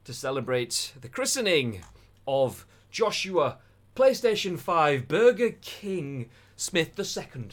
to 0.04 0.12
celebrate 0.12 0.92
the 1.00 1.08
christening 1.08 1.82
of 2.26 2.66
Joshua 2.90 3.58
PlayStation 3.94 4.58
5 4.58 5.08
Burger 5.08 5.52
King 5.60 6.28
Smith 6.56 6.98
II. 6.98 7.48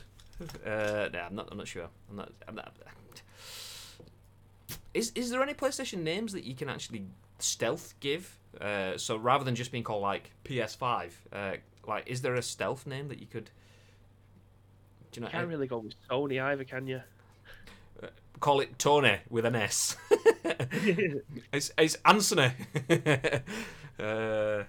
Uh, 0.66 1.10
no, 1.14 1.20
I'm 1.20 1.36
not. 1.36 1.50
I'm 1.52 1.58
not 1.58 1.68
sure. 1.68 1.88
I'm 2.10 2.16
not. 2.16 2.32
I'm 2.48 2.56
not. 2.56 2.74
Is 4.94 5.12
is 5.16 5.30
there 5.30 5.42
any 5.42 5.54
PlayStation 5.54 6.00
names 6.04 6.34
that 6.34 6.44
you 6.44 6.56
can 6.56 6.68
actually 6.68 7.06
stealth 7.40 7.94
give? 8.00 8.38
Uh, 8.60 8.98
so 8.98 9.16
rather 9.16 9.44
than 9.44 9.56
just 9.56 9.72
being 9.72 9.84
called 9.84 10.02
like 10.02 10.32
PS5, 10.46 11.12
uh, 11.32 11.54
like 11.88 12.04
is 12.08 12.22
there 12.22 12.36
a 12.36 12.42
stealth 12.42 12.88
name 12.88 13.08
that 13.10 13.20
you 13.20 13.28
could? 13.28 13.52
Do 15.12 15.20
you 15.20 15.26
know? 15.26 15.32
Can't 15.32 15.48
really 15.48 15.68
go 15.68 15.78
with 15.78 15.94
Sony 16.10 16.42
either, 16.42 16.64
can 16.64 16.88
you? 16.88 17.02
call 18.42 18.60
it 18.60 18.78
Tony 18.78 19.20
with 19.30 19.46
an 19.46 19.56
S. 19.56 19.96
it's 21.54 21.72
it's 21.78 21.98
Anthony. 22.04 22.52
uh, 24.02 24.64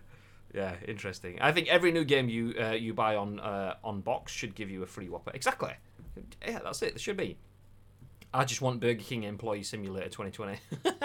yeah, 0.55 0.75
interesting. 0.87 1.40
I 1.40 1.53
think 1.53 1.68
every 1.68 1.92
new 1.92 2.05
game 2.05 2.29
you 2.29 2.55
uh, 2.61 2.71
you 2.73 2.95
buy 2.95 3.16
on 3.16 3.40
uh, 3.40 3.75
on 3.83 4.01
box 4.01 4.33
should 4.33 4.55
give 4.55 4.71
you 4.71 4.83
a 4.83 4.87
free 4.87 5.09
Whopper. 5.09 5.31
Exactly. 5.35 5.73
Yeah, 6.47 6.61
that's 6.62 6.83
it. 6.83 6.90
There 6.95 6.99
should 6.99 7.16
be. 7.16 7.38
I 8.35 8.45
just 8.45 8.62
want 8.62 8.81
Burger 8.81 9.03
King 9.03 9.25
Employee 9.25 9.62
Simulator 9.62 10.09
2020. 10.09 10.59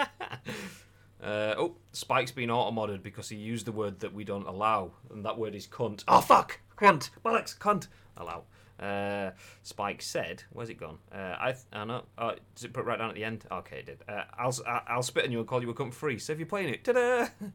Uh, 1.22 1.54
oh, 1.58 1.74
Spike's 1.92 2.30
been 2.30 2.50
auto-modded 2.50 3.02
because 3.02 3.28
he 3.28 3.36
used 3.36 3.66
the 3.66 3.72
word 3.72 3.98
that 4.00 4.14
we 4.14 4.22
don't 4.22 4.46
allow, 4.46 4.92
and 5.10 5.24
that 5.24 5.36
word 5.36 5.54
is 5.54 5.66
cunt. 5.66 6.04
Oh 6.06 6.20
fuck, 6.20 6.60
cunt, 6.76 7.10
bollocks, 7.24 7.58
cunt. 7.58 7.88
Allow. 8.16 8.44
Uh, 8.78 9.32
Spike 9.64 10.00
said, 10.00 10.44
"Where's 10.52 10.70
it 10.70 10.78
gone? 10.78 10.98
Uh, 11.12 11.34
I, 11.38 11.52
th- 11.52 11.64
I 11.72 11.84
know. 11.84 12.04
Oh, 12.16 12.34
does 12.54 12.64
it 12.64 12.72
put 12.72 12.84
right 12.84 12.98
down 12.98 13.08
at 13.08 13.16
the 13.16 13.24
end? 13.24 13.44
Okay, 13.50 13.80
it 13.80 13.86
did. 13.86 13.98
Uh, 14.08 14.22
I'll, 14.38 14.54
I'll 14.86 15.02
spit 15.02 15.24
on 15.24 15.32
you 15.32 15.40
and 15.40 15.48
call 15.48 15.60
you 15.60 15.70
a 15.70 15.74
cunt 15.74 15.92
free. 15.92 16.20
So 16.20 16.32
if 16.32 16.38
you're 16.38 16.46
playing 16.46 16.68
it, 16.72 16.84
ta-da! 16.84 17.26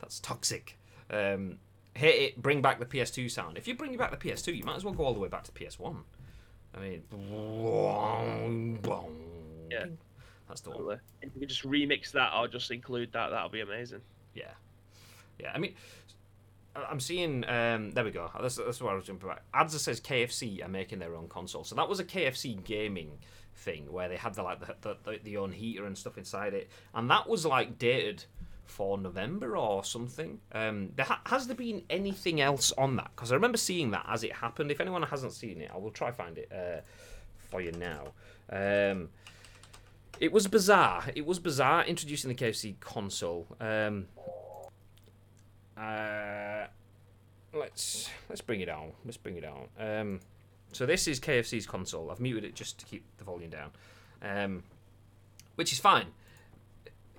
That's 0.00 0.20
toxic. 0.20 0.78
Um, 1.10 1.58
hit 1.94 2.14
it. 2.14 2.42
Bring 2.42 2.62
back 2.62 2.78
the 2.78 2.86
PS2 2.86 3.30
sound. 3.30 3.56
If 3.58 3.66
you 3.66 3.74
bring 3.74 3.96
back 3.96 4.10
the 4.10 4.16
PS2, 4.28 4.56
you 4.56 4.64
might 4.64 4.76
as 4.76 4.84
well 4.84 4.94
go 4.94 5.04
all 5.04 5.14
the 5.14 5.20
way 5.20 5.28
back 5.28 5.44
to 5.44 5.52
PS1. 5.52 5.96
I 6.74 6.80
mean, 6.80 7.02
Yeah. 9.70 9.86
that's 10.48 10.60
the 10.60 10.70
one. 10.70 11.00
If 11.22 11.30
you 11.34 11.40
could 11.40 11.48
just 11.48 11.64
remix 11.64 12.12
that 12.12 12.32
or 12.36 12.48
just 12.48 12.70
include 12.70 13.12
that, 13.12 13.30
that'll 13.30 13.48
be 13.48 13.60
amazing. 13.62 14.00
Yeah, 14.34 14.50
yeah. 15.40 15.52
I 15.54 15.58
mean, 15.58 15.74
I'm 16.74 17.00
seeing. 17.00 17.44
Um, 17.48 17.92
there 17.92 18.04
we 18.04 18.10
go. 18.10 18.30
That's, 18.40 18.56
that's 18.56 18.82
where 18.82 18.92
I 18.92 18.94
was 18.94 19.04
jumping 19.06 19.28
back. 19.28 19.42
Adza 19.54 19.78
says 19.78 20.00
KFC 20.00 20.62
are 20.64 20.68
making 20.68 20.98
their 20.98 21.14
own 21.14 21.28
console, 21.28 21.64
so 21.64 21.74
that 21.76 21.88
was 21.88 22.00
a 22.00 22.04
KFC 22.04 22.62
gaming 22.62 23.12
thing 23.54 23.90
where 23.90 24.08
they 24.08 24.16
had 24.16 24.34
the 24.34 24.42
like 24.42 24.60
the 24.60 24.74
the, 24.82 24.96
the, 25.04 25.20
the 25.24 25.36
own 25.38 25.52
heater 25.52 25.86
and 25.86 25.96
stuff 25.96 26.18
inside 26.18 26.52
it, 26.52 26.68
and 26.94 27.08
that 27.10 27.26
was 27.28 27.46
like 27.46 27.78
dated 27.78 28.24
for 28.66 28.98
November 28.98 29.56
or 29.56 29.84
something. 29.84 30.40
Um, 30.52 30.90
there 30.96 31.06
ha- 31.06 31.22
has 31.26 31.46
there 31.46 31.56
been 31.56 31.82
anything 31.90 32.40
else 32.40 32.72
on 32.76 32.96
that? 32.96 33.10
Because 33.14 33.32
I 33.32 33.34
remember 33.34 33.58
seeing 33.58 33.90
that 33.92 34.06
as 34.08 34.24
it 34.24 34.32
happened. 34.32 34.70
If 34.70 34.80
anyone 34.80 35.02
hasn't 35.02 35.32
seen 35.32 35.60
it, 35.60 35.70
I 35.72 35.78
will 35.78 35.90
try 35.90 36.10
find 36.10 36.38
it 36.38 36.50
uh, 36.52 36.80
for 37.50 37.60
you 37.60 37.72
now. 37.72 38.08
Um, 38.50 39.08
it 40.20 40.32
was 40.32 40.46
bizarre. 40.46 41.04
It 41.14 41.26
was 41.26 41.38
bizarre 41.38 41.84
introducing 41.84 42.28
the 42.28 42.34
KFC 42.34 42.78
console. 42.80 43.46
Um, 43.60 44.06
uh, 45.76 46.66
let's 47.52 48.08
let's 48.28 48.40
bring 48.40 48.60
it 48.60 48.68
on. 48.68 48.92
Let's 49.04 49.16
bring 49.16 49.36
it 49.36 49.44
on. 49.44 49.68
Um, 49.78 50.20
so 50.72 50.86
this 50.86 51.06
is 51.06 51.20
KFC's 51.20 51.66
console. 51.66 52.10
I've 52.10 52.20
muted 52.20 52.44
it 52.44 52.54
just 52.54 52.78
to 52.80 52.86
keep 52.86 53.04
the 53.18 53.24
volume 53.24 53.50
down, 53.50 53.70
um, 54.22 54.62
which 55.54 55.72
is 55.72 55.78
fine. 55.78 56.06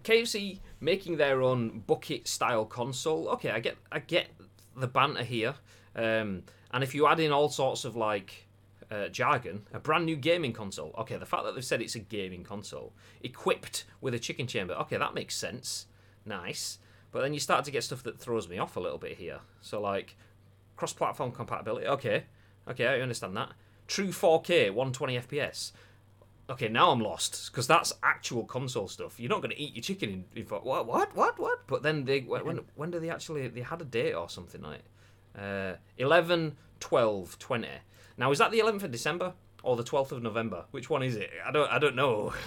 KFC 0.08 0.60
making 0.80 1.18
their 1.18 1.42
own 1.42 1.84
bucket 1.86 2.30
style 2.30 2.64
console. 2.64 3.28
Okay, 3.30 3.52
I 3.52 3.60
get 3.60 3.76
I 3.92 4.00
get 4.00 4.30
the 4.76 4.88
banter 4.88 5.24
here. 5.24 5.56
Um, 5.96 6.44
and 6.72 6.84
if 6.84 6.96
you 6.96 7.08
add 7.08 7.20
in 7.20 7.34
all 7.34 7.50
sorts 7.50 7.84
of 7.84 7.98
like 7.98 8.48
uh, 8.90 9.10
jargon, 9.10 9.64
a 9.74 9.80
brand 9.80 10.06
new 10.06 10.16
gaming 10.16 10.54
console. 10.54 10.96
Okay, 10.98 11.18
the 11.18 11.26
fact 11.26 11.44
that 11.44 11.56
they've 11.56 11.66
said 11.66 11.82
it's 11.82 11.96
a 11.96 12.00
gaming 12.00 12.46
console 12.46 12.94
equipped 13.22 13.84
with 14.00 14.14
a 14.14 14.20
chicken 14.20 14.48
chamber. 14.48 14.74
Okay, 14.76 14.96
that 14.96 15.14
makes 15.14 15.36
sense. 15.36 15.88
Nice. 16.26 16.78
But 17.12 17.22
then 17.22 17.34
you 17.34 17.40
start 17.42 17.66
to 17.66 17.72
get 17.72 17.84
stuff 17.84 18.04
that 18.04 18.18
throws 18.18 18.48
me 18.48 18.58
off 18.60 18.78
a 18.78 18.80
little 18.80 18.98
bit 18.98 19.18
here. 19.18 19.40
So 19.60 19.82
like 19.82 20.16
cross-platform 20.78 21.34
compatibility. 21.34 21.88
Okay, 21.88 22.24
okay, 22.70 22.88
I 22.88 23.02
understand 23.02 23.36
that. 23.36 23.52
True 23.88 24.10
4K, 24.10 24.72
120 24.74 25.20
FPS. 25.20 25.72
Okay, 26.50 26.70
now 26.70 26.92
I'm 26.92 27.02
lost 27.02 27.52
because 27.52 27.68
that's 27.68 27.92
actual 28.04 28.46
console 28.46 28.88
stuff. 28.88 29.20
You're 29.20 29.30
not 29.30 29.42
going 29.42 29.52
to 29.52 29.60
eat 29.60 29.76
your 29.76 29.82
chicken 29.82 30.26
in, 30.34 30.42
in 30.44 30.48
what, 30.48 30.66
what, 30.66 31.14
what, 31.16 31.38
what? 31.38 31.68
But 31.68 31.84
then 31.84 32.06
they 32.06 32.22
when 32.22 32.62
when 32.76 32.92
do 32.92 33.00
they 33.00 33.10
actually 33.10 33.48
they 33.50 33.62
had 33.62 33.82
a 33.82 33.86
date 33.86 34.14
or 34.14 34.30
something 34.30 34.62
like 34.62 34.84
uh, 35.38 35.74
11, 35.98 36.56
12, 36.80 37.38
20. 37.38 37.68
Now 38.18 38.32
is 38.32 38.40
that 38.40 38.52
the 38.52 38.60
11th 38.60 38.84
of 38.84 38.92
December 38.92 39.34
or 39.62 39.76
the 39.76 39.84
12th 39.84 40.14
of 40.14 40.24
November? 40.24 40.66
Which 40.72 40.90
one 40.90 41.04
is 41.04 41.18
it? 41.18 41.30
I 41.46 41.52
don't 41.52 41.72
I 41.72 41.80
don't 41.80 41.96
know. 41.96 42.34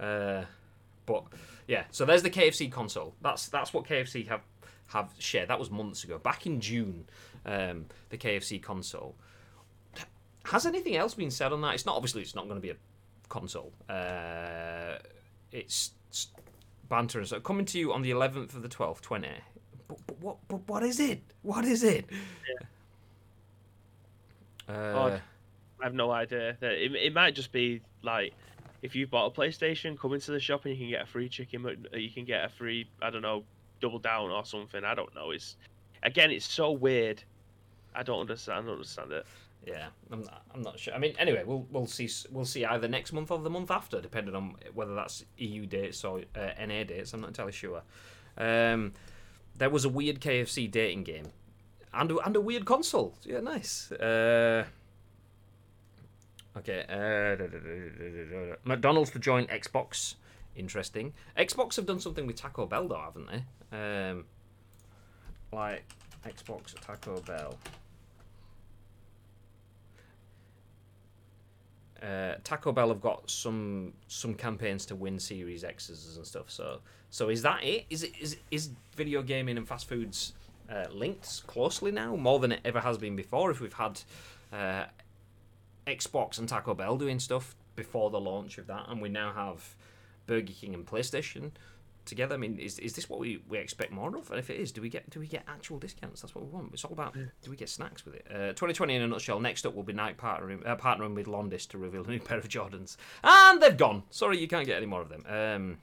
Uh, 0.00 0.44
but 1.06 1.22
yeah, 1.68 1.84
so 1.92 2.04
there's 2.04 2.24
the 2.24 2.30
KFC 2.30 2.68
console. 2.68 3.14
That's 3.22 3.46
that's 3.46 3.72
what 3.72 3.86
KFC 3.86 4.26
have 4.26 4.42
have 4.88 5.12
shared. 5.18 5.48
That 5.48 5.60
was 5.60 5.70
months 5.70 6.02
ago, 6.02 6.18
back 6.18 6.46
in 6.46 6.60
June. 6.60 7.04
Um, 7.46 7.86
the 8.08 8.18
KFC 8.18 8.60
console. 8.60 9.14
Has 10.46 10.66
anything 10.66 10.96
else 10.96 11.14
been 11.14 11.30
said 11.30 11.52
on 11.52 11.60
that? 11.60 11.74
It's 11.74 11.86
not 11.86 11.94
obviously 11.94 12.22
it's 12.22 12.34
not 12.34 12.46
going 12.46 12.56
to 12.56 12.60
be 12.60 12.70
a 12.70 12.76
console. 13.34 13.72
Uh, 13.88 14.98
it's, 15.50 15.90
it's 16.08 16.28
banter 16.88 17.18
and 17.18 17.26
so 17.28 17.40
coming 17.40 17.66
to 17.66 17.78
you 17.78 17.92
on 17.92 18.02
the 18.02 18.12
11th 18.12 18.54
of 18.54 18.62
the 18.62 18.68
12th, 18.68 19.00
20. 19.00 19.28
But, 19.88 19.98
but 20.06 20.20
what? 20.20 20.36
But 20.48 20.68
what 20.68 20.82
is 20.84 21.00
it? 21.00 21.20
What 21.42 21.64
is 21.64 21.82
it? 21.82 22.06
Yeah. 24.68 24.74
Uh, 24.74 24.98
Odd. 24.98 25.22
I 25.80 25.84
have 25.84 25.94
no 25.94 26.10
idea. 26.12 26.56
That 26.60 26.72
It, 26.72 26.94
it 26.94 27.12
might 27.12 27.34
just 27.34 27.50
be 27.52 27.80
like 28.02 28.32
if 28.82 28.94
you 28.94 29.06
bought 29.06 29.26
a 29.26 29.40
PlayStation, 29.40 29.98
come 29.98 30.12
into 30.14 30.30
the 30.30 30.38
shop 30.40 30.64
and 30.64 30.74
you 30.74 30.78
can 30.80 30.88
get 30.90 31.02
a 31.02 31.06
free 31.06 31.28
chicken. 31.28 31.62
Mc- 31.62 31.92
You 31.94 32.10
can 32.10 32.24
get 32.24 32.44
a 32.44 32.48
free, 32.48 32.88
I 33.02 33.10
don't 33.10 33.22
know, 33.22 33.44
double 33.80 33.98
down 33.98 34.30
or 34.30 34.44
something. 34.44 34.84
I 34.84 34.94
don't 34.94 35.14
know. 35.14 35.32
It's 35.32 35.56
again, 36.02 36.30
it's 36.30 36.46
so 36.46 36.70
weird. 36.70 37.22
I 37.94 38.02
don't 38.02 38.20
understand. 38.20 38.58
I 38.58 38.62
don't 38.62 38.72
understand 38.74 39.12
it. 39.12 39.26
Yeah, 39.66 39.86
I'm 40.10 40.22
not, 40.22 40.42
I'm 40.54 40.62
not 40.62 40.78
sure. 40.78 40.94
I 40.94 40.98
mean, 40.98 41.14
anyway, 41.18 41.42
we'll 41.44 41.66
we'll 41.70 41.86
see 41.86 42.08
we'll 42.30 42.44
see 42.44 42.64
either 42.64 42.88
next 42.88 43.12
month 43.12 43.30
or 43.30 43.38
the 43.38 43.50
month 43.50 43.70
after, 43.70 44.00
depending 44.00 44.34
on 44.34 44.56
whether 44.74 44.94
that's 44.94 45.24
EU 45.38 45.66
dates 45.66 46.04
or 46.04 46.22
uh, 46.36 46.66
NA 46.66 46.84
dates. 46.84 47.14
I'm 47.14 47.20
not 47.20 47.28
entirely 47.28 47.52
sure. 47.52 47.82
Um, 48.36 48.92
there 49.56 49.70
was 49.70 49.84
a 49.84 49.88
weird 49.88 50.20
KFC 50.20 50.70
dating 50.70 51.04
game, 51.04 51.26
and 51.92 52.10
a, 52.10 52.18
and 52.18 52.36
a 52.36 52.40
weird 52.40 52.64
console. 52.66 53.14
Yeah, 53.24 53.40
nice. 53.40 53.90
Uh, 53.92 54.64
okay. 56.58 56.84
Uh, 56.88 58.56
McDonald's 58.64 59.10
to 59.12 59.18
join 59.18 59.46
Xbox. 59.46 60.16
Interesting. 60.56 61.12
Xbox 61.36 61.76
have 61.76 61.86
done 61.86 62.00
something 62.00 62.26
with 62.26 62.36
Taco 62.36 62.66
Bell, 62.66 62.86
though, 62.86 63.00
haven't 63.00 63.28
they? 63.28 63.44
Um, 63.76 64.24
like 65.52 65.84
Xbox 66.24 66.74
Taco 66.80 67.20
Bell. 67.22 67.58
Uh, 72.02 72.34
Taco 72.44 72.72
Bell 72.72 72.88
have 72.88 73.00
got 73.00 73.28
some 73.30 73.92
some 74.08 74.34
campaigns 74.34 74.84
to 74.86 74.94
win 74.94 75.18
Series 75.18 75.64
X's 75.64 76.16
and 76.16 76.26
stuff. 76.26 76.50
So 76.50 76.80
so 77.10 77.28
is 77.28 77.42
that 77.42 77.62
it? 77.62 77.86
Is 77.90 78.02
it 78.02 78.12
is 78.20 78.36
is 78.50 78.70
video 78.96 79.22
gaming 79.22 79.56
and 79.56 79.66
fast 79.66 79.88
foods 79.88 80.32
uh, 80.70 80.86
linked 80.92 81.46
closely 81.46 81.92
now 81.92 82.16
more 82.16 82.38
than 82.38 82.52
it 82.52 82.60
ever 82.64 82.80
has 82.80 82.98
been 82.98 83.16
before? 83.16 83.50
If 83.50 83.60
we've 83.60 83.72
had 83.72 84.00
uh, 84.52 84.84
Xbox 85.86 86.38
and 86.38 86.48
Taco 86.48 86.74
Bell 86.74 86.96
doing 86.96 87.18
stuff 87.18 87.54
before 87.76 88.10
the 88.10 88.20
launch 88.20 88.58
of 88.58 88.66
that, 88.66 88.86
and 88.88 89.00
we 89.00 89.08
now 89.08 89.32
have 89.32 89.74
Burger 90.26 90.52
King 90.52 90.74
and 90.74 90.86
PlayStation 90.86 91.52
together. 92.04 92.34
I 92.34 92.38
mean, 92.38 92.58
is, 92.58 92.78
is 92.78 92.94
this 92.94 93.08
what 93.08 93.18
we, 93.20 93.42
we 93.48 93.58
expect 93.58 93.92
more 93.92 94.16
of? 94.16 94.30
And 94.30 94.38
if 94.38 94.50
it 94.50 94.58
is, 94.58 94.72
do 94.72 94.80
we 94.80 94.88
get 94.88 95.08
do 95.10 95.20
we 95.20 95.26
get 95.26 95.44
actual 95.48 95.78
discounts? 95.78 96.22
That's 96.22 96.34
what 96.34 96.44
we 96.44 96.50
want. 96.50 96.70
It's 96.72 96.84
all 96.84 96.92
about 96.92 97.14
do 97.14 97.50
we 97.50 97.56
get 97.56 97.68
snacks 97.68 98.04
with 98.04 98.14
it? 98.14 98.26
Uh, 98.30 98.48
2020 98.52 98.94
in 98.94 99.02
a 99.02 99.08
nutshell. 99.08 99.40
Next 99.40 99.66
up 99.66 99.74
will 99.74 99.82
be 99.82 99.92
Nike 99.92 100.16
partnering 100.16 100.66
uh, 100.66 100.76
partnering 100.76 101.14
with 101.14 101.26
Londis 101.26 101.68
to 101.68 101.78
reveal 101.78 102.04
a 102.04 102.08
new 102.08 102.20
pair 102.20 102.38
of 102.38 102.48
Jordans, 102.48 102.96
and 103.22 103.60
they've 103.60 103.76
gone. 103.76 104.02
Sorry, 104.10 104.38
you 104.38 104.48
can't 104.48 104.66
get 104.66 104.76
any 104.76 104.86
more 104.86 105.00
of 105.00 105.08
them. 105.08 105.24
Um, 105.28 105.78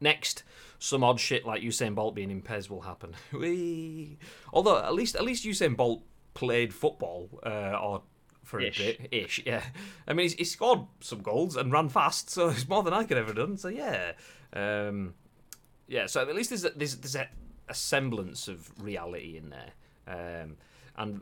next, 0.00 0.42
some 0.78 1.04
odd 1.04 1.20
shit 1.20 1.44
like 1.46 1.62
Usain 1.62 1.94
Bolt 1.94 2.14
being 2.14 2.30
in 2.30 2.42
PES 2.42 2.70
will 2.70 2.82
happen. 2.82 3.14
Whee! 3.32 4.18
Although 4.52 4.78
at 4.78 4.94
least 4.94 5.16
at 5.16 5.24
least 5.24 5.44
Usain 5.44 5.76
Bolt 5.76 6.02
played 6.34 6.72
football 6.72 7.28
uh, 7.44 7.78
or 7.80 8.02
for 8.44 8.60
Ish. 8.60 8.80
a 8.80 8.82
bit 8.82 9.08
ish. 9.12 9.42
Yeah, 9.46 9.62
I 10.08 10.12
mean 10.12 10.30
he 10.36 10.44
scored 10.44 10.80
some 11.00 11.22
goals 11.22 11.56
and 11.56 11.72
ran 11.72 11.88
fast, 11.88 12.30
so 12.30 12.48
it's 12.50 12.68
more 12.68 12.82
than 12.82 12.92
I 12.92 13.04
could 13.04 13.16
ever 13.18 13.32
done. 13.32 13.56
So 13.56 13.68
yeah. 13.68 14.12
Um, 14.52 15.14
yeah, 15.88 16.06
so 16.06 16.20
at 16.20 16.34
least 16.34 16.50
there's 16.50 16.64
a, 16.64 16.70
there's, 16.70 16.96
there's 16.96 17.16
a, 17.16 17.28
a 17.68 17.74
semblance 17.74 18.48
of 18.48 18.70
reality 18.82 19.36
in 19.36 19.50
there, 19.50 20.42
um, 20.42 20.56
and 20.96 21.20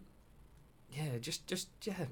yeah, 0.90 1.18
just 1.20 1.46
just 1.46 1.68
yeah, 1.84 2.06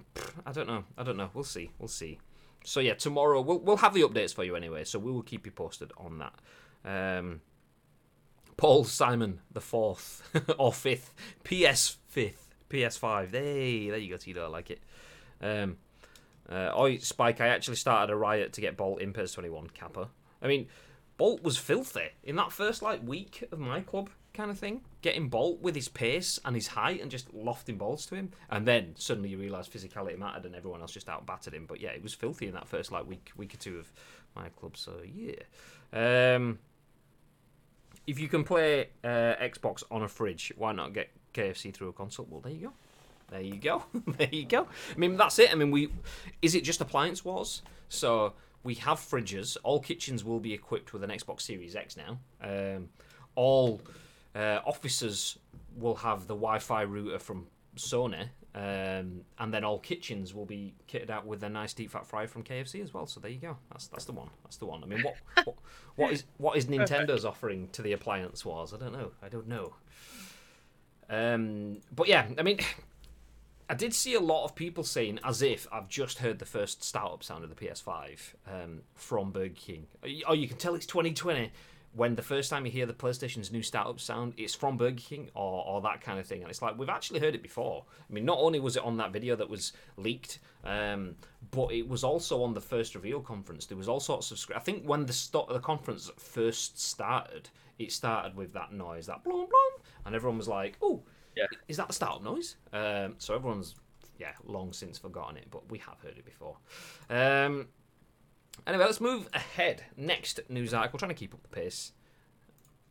I 0.44 0.52
don't 0.52 0.66
know, 0.66 0.84
I 0.96 1.02
don't 1.02 1.16
know. 1.16 1.30
We'll 1.34 1.44
see, 1.44 1.70
we'll 1.78 1.88
see. 1.88 2.18
So 2.64 2.80
yeah, 2.80 2.94
tomorrow 2.94 3.40
we'll 3.40 3.58
we'll 3.58 3.76
have 3.78 3.94
the 3.94 4.02
updates 4.02 4.34
for 4.34 4.44
you 4.44 4.56
anyway. 4.56 4.84
So 4.84 4.98
we 4.98 5.10
will 5.12 5.22
keep 5.22 5.46
you 5.46 5.52
posted 5.52 5.92
on 5.96 6.18
that. 6.18 6.34
Um, 7.18 7.40
Paul 8.56 8.84
Simon 8.84 9.40
the 9.52 9.60
fourth 9.60 10.22
or 10.58 10.72
fifth, 10.72 11.14
PS 11.44 11.98
fifth, 12.08 12.54
PS 12.68 12.96
five. 12.96 13.32
Hey, 13.32 13.90
there 13.90 13.98
you 13.98 14.10
go, 14.10 14.16
Tito. 14.16 14.44
I 14.44 14.48
like 14.48 14.70
it. 14.70 14.80
Um, 15.40 15.76
uh, 16.48 16.72
Oi, 16.78 16.98
Spike, 16.98 17.40
I 17.40 17.48
actually 17.48 17.76
started 17.76 18.12
a 18.12 18.16
riot 18.16 18.52
to 18.54 18.60
get 18.60 18.76
Bolt 18.76 19.00
in 19.00 19.12
PES 19.12 19.32
21 19.32 19.68
Kappa. 19.70 20.08
I 20.40 20.46
mean, 20.46 20.68
Bolt 21.16 21.42
was 21.42 21.56
filthy 21.56 22.08
in 22.22 22.36
that 22.36 22.52
first 22.52 22.82
like 22.82 23.06
week 23.06 23.44
of 23.50 23.58
my 23.58 23.80
club 23.80 24.10
kind 24.34 24.50
of 24.50 24.58
thing. 24.58 24.82
Getting 25.00 25.28
Bolt 25.28 25.60
with 25.60 25.74
his 25.74 25.88
pace 25.88 26.38
and 26.44 26.54
his 26.54 26.68
height 26.68 27.00
and 27.00 27.10
just 27.10 27.32
lofting 27.32 27.78
balls 27.78 28.06
to 28.06 28.14
him, 28.14 28.32
and 28.50 28.66
then 28.66 28.94
suddenly 28.96 29.30
you 29.30 29.38
realise 29.38 29.68
physicality 29.68 30.18
mattered 30.18 30.44
and 30.44 30.54
everyone 30.54 30.82
else 30.82 30.92
just 30.92 31.08
out 31.08 31.26
battered 31.26 31.54
him. 31.54 31.66
But 31.66 31.80
yeah, 31.80 31.90
it 31.90 32.02
was 32.02 32.14
filthy 32.14 32.46
in 32.46 32.54
that 32.54 32.68
first 32.68 32.92
like 32.92 33.06
week 33.06 33.32
week 33.36 33.54
or 33.54 33.58
two 33.58 33.78
of 33.78 33.90
my 34.34 34.48
club. 34.50 34.76
So 34.76 35.00
yeah, 35.04 36.34
um, 36.34 36.58
if 38.06 38.20
you 38.20 38.28
can 38.28 38.44
play 38.44 38.90
uh, 39.02 39.34
Xbox 39.40 39.82
on 39.90 40.02
a 40.02 40.08
fridge, 40.08 40.52
why 40.56 40.72
not 40.72 40.92
get 40.92 41.10
KFC 41.34 41.72
through 41.72 41.88
a 41.88 41.92
console? 41.92 42.26
Well, 42.30 42.40
there 42.40 42.52
you 42.52 42.68
go. 42.68 42.72
There 43.30 43.40
you 43.40 43.56
go. 43.56 43.82
there 44.18 44.28
you 44.30 44.44
go. 44.44 44.68
I 44.94 44.98
mean, 44.98 45.16
that's 45.16 45.38
it. 45.38 45.50
I 45.50 45.54
mean, 45.54 45.70
we 45.70 45.88
is 46.42 46.54
it 46.54 46.62
just 46.62 46.80
appliance 46.80 47.24
wars? 47.24 47.62
So 47.88 48.34
we 48.66 48.74
have 48.74 48.98
fridges. 48.98 49.56
All 49.62 49.80
kitchens 49.80 50.24
will 50.24 50.40
be 50.40 50.52
equipped 50.52 50.92
with 50.92 51.04
an 51.04 51.10
Xbox 51.10 51.42
Series 51.42 51.76
X 51.76 51.96
now. 51.96 52.18
Um, 52.42 52.88
all 53.36 53.80
uh, 54.34 54.58
offices 54.66 55.38
will 55.76 55.94
have 55.94 56.26
the 56.26 56.34
Wi-Fi 56.34 56.82
router 56.82 57.20
from 57.20 57.46
Sony, 57.76 58.28
um, 58.56 59.20
and 59.38 59.54
then 59.54 59.62
all 59.62 59.78
kitchens 59.78 60.34
will 60.34 60.46
be 60.46 60.74
kitted 60.88 61.10
out 61.10 61.24
with 61.26 61.44
a 61.44 61.48
nice 61.48 61.74
deep 61.74 61.92
fat 61.92 62.06
fryer 62.06 62.26
from 62.26 62.42
KFC 62.42 62.82
as 62.82 62.92
well. 62.92 63.06
So 63.06 63.20
there 63.20 63.30
you 63.30 63.38
go. 63.38 63.56
That's 63.70 63.86
that's 63.86 64.04
the 64.04 64.12
one. 64.12 64.30
That's 64.42 64.56
the 64.56 64.66
one. 64.66 64.82
I 64.82 64.86
mean, 64.86 65.02
what 65.02 65.14
what, 65.44 65.56
what 65.94 66.12
is 66.12 66.24
what 66.38 66.56
is 66.56 66.66
Nintendo's 66.66 67.24
offering 67.24 67.68
to 67.72 67.82
the 67.82 67.92
appliance 67.92 68.44
wars? 68.44 68.74
I 68.74 68.78
don't 68.78 68.92
know. 68.92 69.12
I 69.22 69.28
don't 69.28 69.46
know. 69.46 69.74
Um, 71.08 71.78
but 71.94 72.08
yeah, 72.08 72.26
I 72.36 72.42
mean. 72.42 72.58
I 73.68 73.74
did 73.74 73.92
see 73.92 74.14
a 74.14 74.20
lot 74.20 74.44
of 74.44 74.54
people 74.54 74.84
saying, 74.84 75.18
as 75.24 75.42
if 75.42 75.66
I've 75.72 75.88
just 75.88 76.18
heard 76.18 76.38
the 76.38 76.46
first 76.46 76.84
startup 76.84 77.24
sound 77.24 77.42
of 77.42 77.50
the 77.50 77.56
PS5 77.56 78.34
um, 78.46 78.82
from 78.94 79.32
Burger 79.32 79.54
King. 79.54 79.86
Oh, 80.26 80.34
you 80.34 80.46
can 80.46 80.56
tell 80.56 80.74
it's 80.74 80.86
2020 80.86 81.50
when 81.96 82.14
the 82.14 82.22
first 82.22 82.50
time 82.50 82.66
you 82.66 82.70
hear 82.70 82.84
the 82.84 82.92
PlayStation's 82.92 83.50
new 83.50 83.62
startup 83.62 83.98
sound, 83.98 84.34
it's 84.36 84.54
from 84.54 84.76
Burger 84.76 85.00
King 85.00 85.30
or, 85.34 85.64
or 85.66 85.80
that 85.80 86.02
kind 86.02 86.20
of 86.20 86.26
thing. 86.26 86.42
And 86.42 86.50
it's 86.50 86.60
like, 86.60 86.78
we've 86.78 86.90
actually 86.90 87.20
heard 87.20 87.34
it 87.34 87.42
before. 87.42 87.84
I 88.08 88.12
mean, 88.12 88.26
not 88.26 88.38
only 88.38 88.60
was 88.60 88.76
it 88.76 88.84
on 88.84 88.98
that 88.98 89.12
video 89.12 89.34
that 89.34 89.48
was 89.48 89.72
leaked, 89.96 90.38
um, 90.62 91.16
but 91.50 91.72
it 91.72 91.88
was 91.88 92.04
also 92.04 92.42
on 92.42 92.52
the 92.52 92.60
first 92.60 92.94
reveal 92.94 93.20
conference. 93.20 93.64
There 93.64 93.78
was 93.78 93.88
all 93.88 94.00
sorts 94.00 94.30
of. 94.30 94.44
I 94.54 94.58
think 94.58 94.84
when 94.84 95.06
the, 95.06 95.12
st- 95.12 95.48
the 95.48 95.58
conference 95.58 96.10
first 96.18 96.78
started, 96.78 97.48
it 97.78 97.90
started 97.90 98.36
with 98.36 98.52
that 98.52 98.72
noise, 98.72 99.06
that 99.06 99.24
blum 99.24 99.38
blum, 99.38 99.82
and 100.04 100.14
everyone 100.14 100.36
was 100.36 100.48
like, 100.48 100.76
oh, 100.82 101.02
Yeah. 101.36 101.46
is 101.68 101.76
that 101.76 101.88
the 101.88 101.94
startup 101.94 102.22
noise? 102.22 102.56
Um, 102.72 103.14
so 103.18 103.34
everyone's, 103.34 103.74
yeah, 104.18 104.32
long 104.44 104.72
since 104.72 104.98
forgotten 104.98 105.36
it, 105.36 105.46
but 105.50 105.70
we 105.70 105.78
have 105.78 106.00
heard 106.02 106.16
it 106.16 106.24
before. 106.24 106.56
Um, 107.10 107.68
Anyway, 108.66 108.84
let's 108.84 109.00
move 109.00 109.28
ahead. 109.34 109.84
Next 109.96 110.40
news 110.48 110.72
article, 110.74 110.98
trying 110.98 111.10
to 111.10 111.14
keep 111.14 111.34
up 111.34 111.42
the 111.42 111.48
pace, 111.48 111.92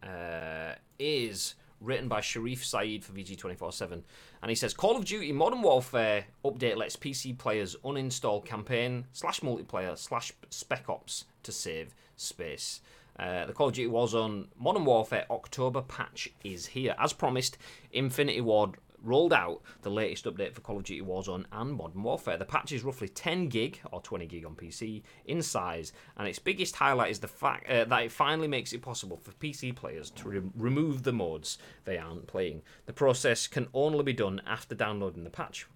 uh, 0.03 0.75
is 0.99 1.55
written 1.81 2.07
by 2.07 2.21
Sherif 2.21 2.63
Saed 2.63 3.03
for 3.03 3.11
VG247. 3.13 4.03
And 4.41 4.49
he 4.49 4.55
says 4.55 4.73
Call 4.73 4.95
of 4.95 5.05
Duty 5.05 5.31
Modern 5.31 5.61
Warfare 5.61 6.25
update 6.45 6.77
lets 6.77 6.95
PC 6.95 7.37
players 7.37 7.75
uninstall 7.83 8.45
campaign 8.45 9.07
slash 9.11 9.41
multiplayer 9.41 9.97
slash 9.97 10.31
spec 10.49 10.87
ops 10.87 11.25
to 11.43 11.51
save 11.51 11.93
space. 12.15 12.81
Uh, 13.17 13.45
the 13.45 13.53
Call 13.53 13.67
of 13.67 13.73
Duty 13.73 13.89
Warzone 13.89 14.47
Modern 14.57 14.85
Warfare 14.85 15.25
October 15.29 15.81
patch 15.81 16.29
is 16.43 16.67
here. 16.67 16.95
As 16.99 17.13
promised, 17.13 17.57
Infinity 17.91 18.41
Ward 18.41 18.75
rolled 19.05 19.33
out 19.33 19.61
the 19.83 19.89
latest 19.89 20.25
update 20.25 20.53
for 20.53 20.61
Call 20.61 20.77
of 20.77 20.83
Duty 20.83 21.05
Warzone 21.05 21.45
and 21.51 21.73
Modern 21.73 22.03
Warfare. 22.03 22.37
The 22.37 22.45
patch 22.45 22.71
is 22.71 22.83
roughly 22.83 23.07
10 23.07 23.47
gig 23.47 23.79
or 23.91 24.01
20 24.01 24.25
gig 24.25 24.45
on 24.45 24.55
PC 24.55 25.03
in 25.25 25.41
size, 25.41 25.93
and 26.17 26.27
its 26.27 26.39
biggest 26.39 26.75
highlight 26.75 27.11
is 27.11 27.19
the 27.19 27.27
fact 27.27 27.69
uh, 27.69 27.85
that 27.85 28.03
it 28.03 28.11
finally 28.11 28.47
makes 28.47 28.73
it 28.73 28.81
possible 28.81 29.17
for 29.17 29.31
PC 29.33 29.75
players 29.75 30.09
to 30.11 30.29
re- 30.29 30.41
remove 30.55 31.03
the 31.03 31.13
modes 31.13 31.57
they 31.85 31.97
aren't 31.97 32.27
playing. 32.27 32.63
The 32.85 32.93
process 32.93 33.47
can 33.47 33.67
only 33.73 34.03
be 34.03 34.13
done 34.13 34.41
after 34.45 34.75
downloading 34.75 35.23
the 35.23 35.29
patch. 35.29 35.67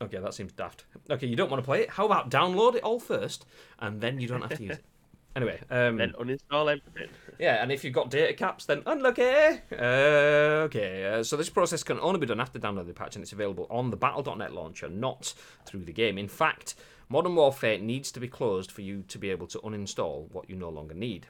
Okay, 0.00 0.18
that 0.18 0.34
seems 0.34 0.52
daft. 0.52 0.84
Okay, 1.10 1.28
you 1.28 1.36
don't 1.36 1.50
want 1.50 1.62
to 1.62 1.64
play 1.66 1.82
it? 1.82 1.90
How 1.90 2.06
about 2.06 2.28
download 2.28 2.74
it 2.74 2.82
all 2.82 2.98
first, 2.98 3.46
and 3.78 4.00
then 4.00 4.18
you 4.18 4.26
don't 4.26 4.40
have 4.42 4.56
to 4.56 4.62
use 4.62 4.78
it? 4.78 4.84
Anyway, 5.34 5.58
um, 5.70 5.96
Then 5.96 6.12
uninstall 6.20 6.70
everything. 6.70 7.08
yeah, 7.38 7.62
and 7.62 7.72
if 7.72 7.84
you've 7.84 7.94
got 7.94 8.10
data 8.10 8.34
caps, 8.34 8.66
then 8.66 8.82
unlucky. 8.84 9.22
Uh, 9.72 10.66
okay, 10.68 11.06
uh, 11.06 11.22
so 11.22 11.36
this 11.38 11.48
process 11.48 11.82
can 11.82 11.98
only 12.00 12.20
be 12.20 12.26
done 12.26 12.38
after 12.40 12.58
downloading 12.58 12.88
the 12.88 12.94
patch, 12.94 13.16
and 13.16 13.22
it's 13.22 13.32
available 13.32 13.66
on 13.70 13.90
the 13.90 13.96
Battle.net 13.96 14.52
launcher, 14.52 14.88
not 14.90 15.32
through 15.64 15.84
the 15.84 15.92
game. 15.92 16.18
In 16.18 16.28
fact, 16.28 16.74
Modern 17.08 17.34
Warfare 17.34 17.78
needs 17.78 18.12
to 18.12 18.20
be 18.20 18.28
closed 18.28 18.70
for 18.70 18.82
you 18.82 19.04
to 19.08 19.18
be 19.18 19.30
able 19.30 19.46
to 19.48 19.58
uninstall 19.60 20.30
what 20.32 20.50
you 20.50 20.56
no 20.56 20.68
longer 20.68 20.94
need. 20.94 21.26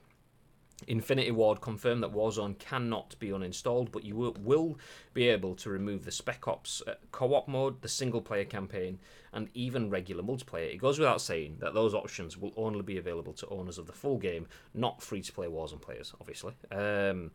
Infinity 0.87 1.31
Ward 1.31 1.61
confirmed 1.61 2.03
that 2.03 2.13
Warzone 2.13 2.59
cannot 2.59 3.15
be 3.19 3.29
uninstalled, 3.29 3.93
but 3.93 4.05
you 4.05 4.17
will, 4.17 4.79
be 5.15 5.29
able 5.29 5.55
to 5.57 5.71
remove 5.71 6.05
the 6.05 6.11
Spec 6.11 6.49
Ops 6.49 6.83
uh, 6.87 6.95
co 7.11 7.35
op 7.35 7.49
mode, 7.49 7.83
the 7.83 7.89
single 7.89 8.21
player 8.21 8.45
campaign, 8.45 8.99
and 9.33 9.49
even 9.55 9.91
regular 9.91 10.23
multiplayer. 10.23 10.73
It 10.73 10.79
goes 10.79 10.99
without 10.99 11.21
saying 11.21 11.57
that 11.61 11.75
those 11.75 11.95
options 11.95 12.39
will 12.39 12.53
only 12.57 12.83
be 12.83 12.99
available 12.99 13.33
to 13.35 13.49
owners 13.49 13.79
of 13.79 13.87
the 13.87 13.93
full 13.93 14.19
game, 14.19 14.47
not 14.75 15.03
free 15.03 15.23
to 15.23 15.33
play 15.33 15.47
Warzone 15.47 15.81
players, 15.81 16.15
obviously. 16.21 16.55
Um, 16.71 17.31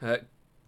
uh, 0.00 0.18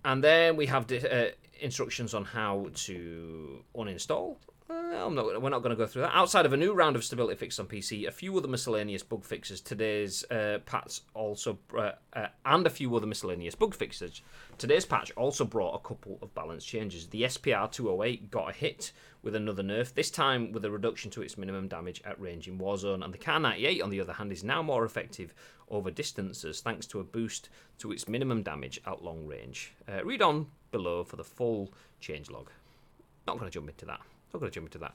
and 0.04 0.22
then 0.22 0.56
we 0.56 0.66
have 0.66 0.86
di- 0.86 1.08
uh, 1.08 1.30
instructions 1.60 2.14
on 2.14 2.24
how 2.24 2.68
to 2.74 3.64
uninstall. 3.74 4.36
Not, 4.68 5.42
we're 5.42 5.50
not 5.50 5.62
going 5.62 5.70
to 5.70 5.76
go 5.76 5.86
through 5.86 6.02
that. 6.02 6.16
Outside 6.16 6.46
of 6.46 6.52
a 6.52 6.56
new 6.56 6.72
round 6.72 6.96
of 6.96 7.04
stability 7.04 7.36
fixes 7.36 7.60
on 7.60 7.66
PC, 7.66 8.06
a 8.08 8.10
few 8.10 8.36
other 8.36 8.48
miscellaneous 8.48 9.02
bug 9.02 9.24
fixes. 9.24 9.60
Today's 9.60 10.24
uh, 10.30 10.58
patch 10.64 11.00
also, 11.12 11.58
uh, 11.76 11.92
uh, 12.14 12.28
and 12.46 12.66
a 12.66 12.70
few 12.70 12.94
other 12.96 13.06
miscellaneous 13.06 13.54
bug 13.54 13.74
fixes. 13.74 14.22
Today's 14.56 14.86
patch 14.86 15.12
also 15.16 15.44
brought 15.44 15.74
a 15.74 15.86
couple 15.86 16.18
of 16.22 16.34
balance 16.34 16.64
changes. 16.64 17.06
The 17.08 17.22
SPR 17.24 17.70
208 17.70 18.30
got 18.30 18.50
a 18.50 18.52
hit 18.52 18.92
with 19.22 19.34
another 19.34 19.62
nerf, 19.62 19.92
this 19.92 20.10
time 20.10 20.52
with 20.52 20.64
a 20.64 20.70
reduction 20.70 21.10
to 21.12 21.22
its 21.22 21.36
minimum 21.36 21.68
damage 21.68 22.02
at 22.04 22.20
range 22.20 22.48
in 22.48 22.58
Warzone. 22.58 23.04
And 23.04 23.12
the 23.12 23.18
Kar 23.18 23.40
98, 23.40 23.82
on 23.82 23.90
the 23.90 24.00
other 24.00 24.14
hand, 24.14 24.32
is 24.32 24.44
now 24.44 24.62
more 24.62 24.84
effective 24.84 25.34
over 25.68 25.90
distances 25.90 26.60
thanks 26.60 26.86
to 26.86 27.00
a 27.00 27.04
boost 27.04 27.48
to 27.78 27.92
its 27.92 28.08
minimum 28.08 28.42
damage 28.42 28.80
at 28.86 29.02
long 29.02 29.26
range. 29.26 29.74
Uh, 29.88 30.04
read 30.04 30.22
on 30.22 30.46
below 30.70 31.04
for 31.04 31.16
the 31.16 31.24
full 31.24 31.72
changelog. 32.00 32.46
Not 33.26 33.38
going 33.38 33.50
to 33.50 33.54
jump 33.54 33.68
into 33.68 33.86
that. 33.86 34.00
I'm 34.34 34.38
not 34.38 34.40
going 34.40 34.50
to 34.50 34.54
jump 34.54 34.66
into 34.66 34.78
that. 34.78 34.94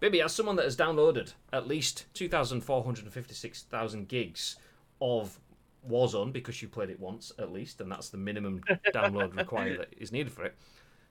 Baby, 0.00 0.22
as 0.22 0.32
someone 0.32 0.56
that 0.56 0.64
has 0.64 0.76
downloaded 0.76 1.34
at 1.52 1.68
least 1.68 2.06
2,456,000 2.14 4.08
gigs 4.08 4.56
of 5.02 5.38
Warzone 5.86 6.32
because 6.32 6.62
you 6.62 6.68
played 6.68 6.88
it 6.88 6.98
once 6.98 7.32
at 7.38 7.52
least, 7.52 7.82
and 7.82 7.92
that's 7.92 8.08
the 8.08 8.16
minimum 8.16 8.62
download 8.94 9.36
required 9.36 9.80
that 9.80 9.92
is 9.98 10.10
needed 10.10 10.32
for 10.32 10.44
it. 10.44 10.54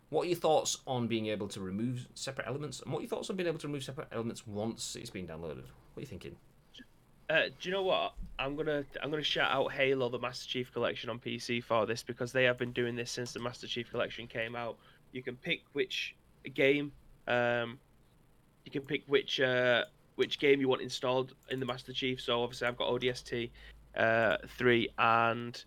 What 0.09 0.23
are 0.23 0.29
your 0.29 0.37
thoughts 0.37 0.77
on 0.87 1.07
being 1.07 1.27
able 1.27 1.49
to 1.49 1.59
remove 1.59 2.07
separate 2.15 2.47
elements? 2.47 2.81
And 2.81 2.91
what 2.91 2.99
are 2.99 3.01
your 3.01 3.09
thoughts 3.09 3.29
on 3.29 3.35
being 3.35 3.47
able 3.47 3.59
to 3.59 3.67
remove 3.67 3.83
separate 3.83 4.07
elements 4.11 4.47
once 4.47 4.95
it's 4.95 5.09
been 5.11 5.27
downloaded? 5.27 5.65
What 5.93 5.97
are 5.97 6.01
you 6.01 6.07
thinking? 6.07 6.35
Uh, 7.29 7.49
do 7.59 7.69
you 7.69 7.71
know 7.71 7.83
what? 7.83 8.13
I'm 8.39 8.55
gonna 8.55 8.85
I'm 9.03 9.11
gonna 9.11 9.21
shout 9.21 9.51
out 9.51 9.73
Halo, 9.73 10.07
the 10.07 10.17
Master 10.17 10.47
Chief 10.47 10.71
Collection 10.71 11.09
on 11.09 11.19
PC 11.19 11.61
for 11.61 11.85
this 11.85 12.01
because 12.01 12.31
they 12.31 12.45
have 12.45 12.57
been 12.57 12.71
doing 12.71 12.95
this 12.95 13.11
since 13.11 13.33
the 13.33 13.39
Master 13.41 13.67
Chief 13.67 13.91
Collection 13.91 14.27
came 14.27 14.55
out. 14.55 14.77
You 15.11 15.21
can 15.21 15.35
pick 15.35 15.61
which 15.73 16.15
game, 16.53 16.93
um, 17.27 17.79
you 18.65 18.71
can 18.71 18.81
pick 18.81 19.03
which 19.07 19.39
uh, 19.39 19.83
which 20.15 20.39
game 20.39 20.59
you 20.59 20.67
want 20.67 20.81
installed 20.81 21.33
in 21.49 21.59
the 21.59 21.65
Master 21.65 21.93
Chief. 21.93 22.19
So 22.19 22.43
obviously 22.43 22.67
I've 22.67 22.77
got 22.77 22.89
ODST 22.89 23.49
uh, 23.95 24.37
three 24.57 24.89
and 24.97 25.63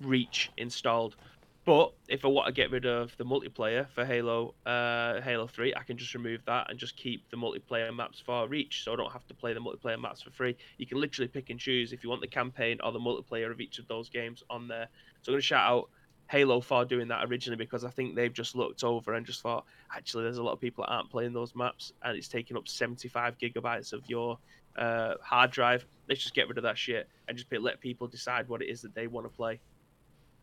Reach 0.00 0.50
installed. 0.56 1.16
But 1.64 1.92
if 2.08 2.24
I 2.24 2.28
want 2.28 2.46
to 2.46 2.52
get 2.52 2.70
rid 2.70 2.86
of 2.86 3.14
the 3.18 3.24
multiplayer 3.24 3.86
for 3.90 4.02
Halo, 4.02 4.54
uh, 4.64 5.20
Halo 5.20 5.46
Three, 5.46 5.74
I 5.74 5.82
can 5.82 5.98
just 5.98 6.14
remove 6.14 6.40
that 6.46 6.70
and 6.70 6.78
just 6.78 6.96
keep 6.96 7.28
the 7.30 7.36
multiplayer 7.36 7.94
maps 7.94 8.22
for 8.24 8.48
Reach, 8.48 8.84
so 8.84 8.94
I 8.94 8.96
don't 8.96 9.12
have 9.12 9.26
to 9.26 9.34
play 9.34 9.52
the 9.52 9.60
multiplayer 9.60 10.00
maps 10.00 10.22
for 10.22 10.30
free. 10.30 10.56
You 10.78 10.86
can 10.86 10.98
literally 10.98 11.28
pick 11.28 11.50
and 11.50 11.60
choose 11.60 11.92
if 11.92 12.02
you 12.02 12.08
want 12.08 12.22
the 12.22 12.26
campaign 12.26 12.78
or 12.82 12.90
the 12.90 12.98
multiplayer 12.98 13.50
of 13.50 13.60
each 13.60 13.78
of 13.78 13.86
those 13.86 14.08
games 14.08 14.42
on 14.48 14.66
there. 14.66 14.88
So 15.20 15.30
I'm 15.30 15.34
going 15.34 15.42
to 15.42 15.46
shout 15.46 15.70
out 15.70 15.90
Halo 16.28 16.60
for 16.60 16.84
doing 16.84 17.08
that 17.08 17.24
originally 17.28 17.56
because 17.56 17.84
I 17.84 17.90
think 17.90 18.14
they've 18.14 18.32
just 18.32 18.54
looked 18.54 18.84
over 18.84 19.14
and 19.14 19.24
just 19.24 19.40
thought, 19.40 19.64
actually, 19.94 20.24
there's 20.24 20.38
a 20.38 20.42
lot 20.42 20.52
of 20.52 20.60
people 20.60 20.84
that 20.84 20.92
aren't 20.92 21.10
playing 21.10 21.32
those 21.32 21.54
maps, 21.54 21.92
and 22.02 22.16
it's 22.16 22.28
taking 22.28 22.56
up 22.56 22.68
75 22.68 23.38
gigabytes 23.38 23.92
of 23.92 24.02
your 24.08 24.38
uh, 24.76 25.14
hard 25.22 25.50
drive. 25.50 25.86
Let's 26.08 26.22
just 26.22 26.34
get 26.34 26.46
rid 26.48 26.58
of 26.58 26.64
that 26.64 26.76
shit 26.76 27.08
and 27.26 27.36
just 27.36 27.50
let 27.52 27.80
people 27.80 28.06
decide 28.06 28.48
what 28.48 28.62
it 28.62 28.66
is 28.66 28.82
that 28.82 28.94
they 28.94 29.06
want 29.06 29.24
to 29.24 29.30
play. 29.30 29.58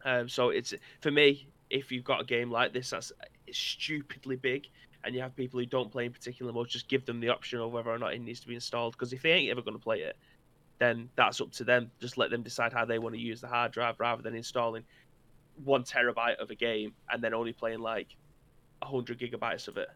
Um, 0.03 0.27
so 0.27 0.49
it's 0.49 0.73
for 1.01 1.11
me, 1.11 1.47
if 1.69 1.91
you've 1.91 2.03
got 2.03 2.21
a 2.21 2.25
game 2.25 2.51
like 2.51 2.73
this 2.73 2.89
that's 2.89 3.11
stupidly 3.51 4.35
big, 4.35 4.67
and 5.03 5.13
you 5.13 5.21
have 5.21 5.35
people 5.35 5.59
who 5.59 5.67
don't 5.67 5.91
play 5.91 6.05
in 6.05 6.11
particular 6.11 6.51
modes, 6.51 6.73
just 6.73 6.87
give 6.87 7.05
them 7.05 7.19
the 7.19 7.29
option 7.29 7.59
of 7.59 7.71
whether 7.71 7.91
or 7.91 7.99
not 7.99 8.15
it 8.15 8.21
needs 8.21 8.39
to 8.39 8.47
be 8.47 8.55
installed. 8.55 8.93
Because 8.93 9.13
if 9.13 9.21
they 9.21 9.31
ain't 9.31 9.51
ever 9.51 9.61
going 9.61 9.77
to 9.77 9.83
play 9.83 9.99
it, 9.99 10.17
then 10.79 11.09
that's 11.15 11.39
up 11.41 11.51
to 11.51 11.63
them. 11.63 11.91
Just 11.99 12.17
let 12.17 12.31
them 12.31 12.41
decide 12.41 12.73
how 12.73 12.85
they 12.85 12.97
want 12.99 13.13
to 13.13 13.21
use 13.21 13.39
the 13.39 13.47
hard 13.47 13.71
drive 13.71 13.99
rather 13.99 14.23
than 14.23 14.35
installing 14.35 14.83
one 15.63 15.83
terabyte 15.83 16.37
of 16.37 16.49
a 16.49 16.55
game 16.55 16.93
and 17.09 17.23
then 17.23 17.33
only 17.33 17.53
playing 17.53 17.79
like 17.79 18.07
hundred 18.83 19.19
gigabytes 19.19 19.67
of 19.67 19.77
it. 19.77 19.89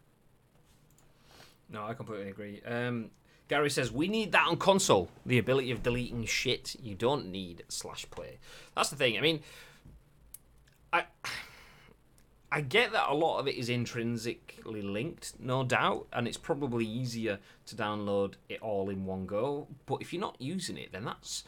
No, 1.68 1.84
I 1.84 1.94
completely 1.94 2.28
agree. 2.28 2.60
Um, 2.66 3.10
Gary 3.48 3.70
says 3.70 3.92
we 3.92 4.08
need 4.08 4.32
that 4.32 4.46
on 4.48 4.56
console. 4.56 5.08
The 5.26 5.38
ability 5.38 5.70
of 5.70 5.82
deleting 5.82 6.24
shit 6.24 6.76
you 6.80 6.94
don't 6.94 7.26
need 7.30 7.64
slash 7.68 8.08
play. 8.10 8.38
That's 8.76 8.90
the 8.90 8.96
thing. 8.96 9.16
I 9.16 9.20
mean, 9.20 9.40
I 10.92 11.04
I 12.52 12.62
get 12.62 12.90
that 12.92 13.08
a 13.08 13.14
lot 13.14 13.38
of 13.38 13.46
it 13.46 13.54
is 13.54 13.68
intrinsically 13.68 14.82
linked, 14.82 15.34
no 15.38 15.62
doubt, 15.62 16.08
and 16.12 16.26
it's 16.26 16.36
probably 16.36 16.84
easier 16.84 17.38
to 17.66 17.76
download 17.76 18.34
it 18.48 18.60
all 18.60 18.90
in 18.90 19.04
one 19.04 19.24
go. 19.24 19.68
But 19.86 20.02
if 20.02 20.12
you're 20.12 20.20
not 20.20 20.34
using 20.40 20.76
it, 20.76 20.90
then 20.90 21.04
that's 21.04 21.44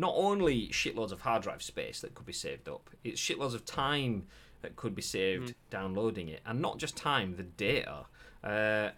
not 0.00 0.14
only 0.16 0.68
shitloads 0.68 1.12
of 1.12 1.20
hard 1.20 1.42
drive 1.42 1.62
space 1.62 2.00
that 2.00 2.14
could 2.14 2.24
be 2.24 2.32
saved 2.32 2.70
up, 2.70 2.88
it's 3.04 3.20
shitloads 3.20 3.54
of 3.54 3.66
time 3.66 4.26
that 4.62 4.74
could 4.74 4.94
be 4.94 5.02
saved 5.02 5.54
downloading 5.68 6.28
it, 6.28 6.40
and 6.46 6.58
not 6.58 6.78
just 6.78 6.96
time, 6.96 7.36
the 7.36 7.42
data. 7.42 8.06
Uh, 8.42 8.88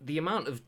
the 0.00 0.16
amount 0.16 0.46
of 0.46 0.62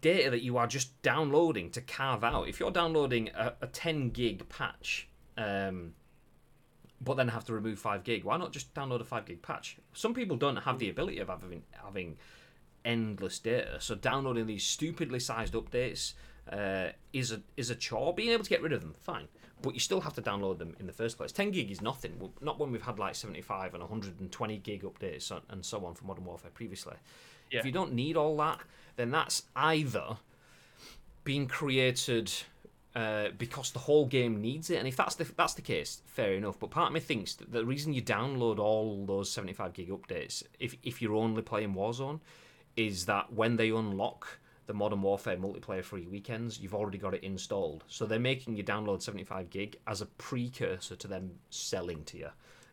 data 0.00 0.30
that 0.30 0.42
you 0.42 0.56
are 0.56 0.66
just 0.66 1.00
downloading 1.02 1.68
to 1.70 1.82
carve 1.82 2.24
out. 2.24 2.48
If 2.48 2.58
you're 2.58 2.70
downloading 2.70 3.28
a, 3.36 3.52
a 3.60 3.66
10 3.66 4.10
gig 4.10 4.48
patch, 4.48 5.08
um, 5.36 5.92
but 7.02 7.18
then 7.18 7.28
have 7.28 7.44
to 7.44 7.52
remove 7.52 7.78
5 7.78 8.02
gig, 8.02 8.24
why 8.24 8.38
not 8.38 8.50
just 8.50 8.72
download 8.72 9.02
a 9.02 9.04
5 9.04 9.26
gig 9.26 9.42
patch? 9.42 9.76
Some 9.92 10.14
people 10.14 10.38
don't 10.38 10.56
have 10.56 10.78
the 10.78 10.88
ability 10.88 11.18
of 11.18 11.28
having, 11.28 11.64
having 11.72 12.16
endless 12.82 13.38
data, 13.38 13.76
so 13.78 13.94
downloading 13.94 14.46
these 14.46 14.64
stupidly 14.64 15.20
sized 15.20 15.52
updates 15.52 16.14
uh, 16.52 16.90
is 17.12 17.32
a 17.32 17.40
is 17.56 17.70
a 17.70 17.74
chore. 17.74 18.14
Being 18.14 18.30
able 18.30 18.44
to 18.44 18.50
get 18.50 18.62
rid 18.62 18.72
of 18.72 18.80
them, 18.82 18.94
fine, 19.00 19.26
but 19.62 19.74
you 19.74 19.80
still 19.80 20.00
have 20.02 20.14
to 20.14 20.22
download 20.22 20.58
them 20.58 20.76
in 20.78 20.86
the 20.86 20.92
first 20.92 21.16
place. 21.16 21.32
10 21.32 21.50
gig 21.50 21.70
is 21.70 21.80
nothing. 21.80 22.18
Well, 22.18 22.32
Not 22.40 22.58
when 22.58 22.70
we've 22.72 22.82
had 22.82 22.98
like 22.98 23.14
75 23.14 23.74
and 23.74 23.82
120 23.82 24.58
gig 24.58 24.82
updates 24.82 25.30
and- 25.30 25.42
and 25.48 25.64
so 25.64 25.84
on 25.86 25.94
for 25.94 26.04
Modern 26.04 26.24
Warfare 26.24 26.50
previously. 26.52 26.96
Yeah. 27.50 27.60
If 27.60 27.66
you 27.66 27.72
don't 27.72 27.92
need 27.92 28.16
all 28.16 28.36
that, 28.38 28.60
then 28.96 29.10
that's 29.10 29.44
either 29.56 30.18
being 31.24 31.46
created 31.46 32.32
uh, 32.94 33.28
because 33.38 33.70
the 33.70 33.78
whole 33.78 34.04
game 34.06 34.40
needs 34.42 34.68
it. 34.68 34.76
And 34.76 34.86
if 34.86 34.96
that's 34.96 35.14
the 35.14 35.24
that's 35.36 35.54
the 35.54 35.62
case, 35.62 36.02
fair 36.06 36.34
enough. 36.34 36.58
But 36.58 36.70
part 36.70 36.88
of 36.88 36.92
me 36.92 37.00
thinks 37.00 37.34
that 37.36 37.50
the 37.52 37.64
reason 37.64 37.92
you 37.94 38.02
download 38.02 38.58
all 38.58 39.06
those 39.06 39.30
75 39.30 39.72
gig 39.72 39.88
updates, 39.90 40.42
if 40.58 40.76
if 40.82 41.00
you're 41.00 41.14
only 41.14 41.42
playing 41.42 41.74
Warzone, 41.74 42.20
is 42.76 43.06
that 43.06 43.32
when 43.32 43.56
they 43.56 43.70
unlock 43.70 44.38
the 44.66 44.74
Modern 44.74 45.02
Warfare 45.02 45.36
multiplayer 45.36 45.82
free 45.84 46.06
weekends, 46.06 46.60
you've 46.60 46.74
already 46.74 46.98
got 46.98 47.14
it 47.14 47.22
installed. 47.24 47.84
So 47.88 48.06
they're 48.06 48.18
making 48.18 48.56
you 48.56 48.64
download 48.64 49.02
75 49.02 49.50
gig 49.50 49.76
as 49.86 50.00
a 50.00 50.06
precursor 50.06 50.96
to 50.96 51.08
them 51.08 51.32
selling 51.50 52.04
to 52.04 52.18
you. 52.18 52.28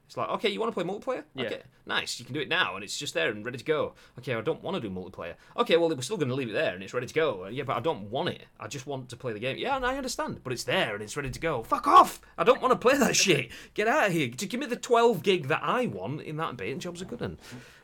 It's 0.05 0.17
like, 0.17 0.29
okay, 0.29 0.49
you 0.49 0.59
want 0.59 0.73
to 0.75 0.83
play 0.83 0.91
multiplayer? 0.91 1.23
Yeah. 1.35 1.45
Okay, 1.45 1.61
nice. 1.85 2.19
You 2.19 2.25
can 2.25 2.33
do 2.33 2.39
it 2.39 2.49
now, 2.49 2.73
and 2.73 2.83
it's 2.83 2.97
just 2.97 3.13
there 3.13 3.29
and 3.29 3.45
ready 3.45 3.59
to 3.59 3.63
go. 3.63 3.93
Okay, 4.17 4.33
I 4.33 4.41
don't 4.41 4.63
want 4.63 4.73
to 4.73 4.81
do 4.81 4.89
multiplayer. 4.89 5.35
Okay, 5.55 5.77
well, 5.77 5.87
we're 5.87 6.01
still 6.01 6.17
going 6.17 6.29
to 6.29 6.33
leave 6.35 6.49
it 6.49 6.53
there, 6.53 6.73
and 6.73 6.81
it's 6.81 6.95
ready 6.95 7.05
to 7.05 7.13
go. 7.13 7.45
Yeah, 7.45 7.61
but 7.63 7.77
I 7.77 7.79
don't 7.79 8.09
want 8.09 8.29
it. 8.29 8.43
I 8.59 8.67
just 8.67 8.87
want 8.87 9.09
to 9.09 9.15
play 9.15 9.33
the 9.33 9.39
game. 9.39 9.57
Yeah, 9.59 9.75
and 9.75 9.85
I 9.85 9.97
understand, 9.97 10.39
but 10.43 10.51
it's 10.51 10.63
there 10.63 10.95
and 10.95 11.03
it's 11.03 11.15
ready 11.15 11.29
to 11.29 11.39
go. 11.39 11.61
Fuck 11.61 11.87
off! 11.87 12.21
I 12.39 12.43
don't 12.43 12.59
want 12.59 12.71
to 12.71 12.79
play 12.79 12.97
that 12.97 13.15
shit. 13.23 13.51
Get 13.75 13.87
out 13.87 14.07
of 14.07 14.13
here. 14.13 14.29
Just 14.29 14.49
give 14.49 14.59
me 14.59 14.65
the 14.65 14.77
12 14.77 15.21
gig 15.21 15.47
that 15.49 15.61
I 15.61 15.85
want 15.85 16.21
in 16.21 16.37
that 16.37 16.57
bit, 16.57 16.71
and 16.71 16.81
jobs 16.81 17.03
are 17.03 17.05
good. 17.05 17.21
Un. 17.21 17.37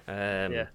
Um, 0.07 0.51
Yeah. 0.51 0.65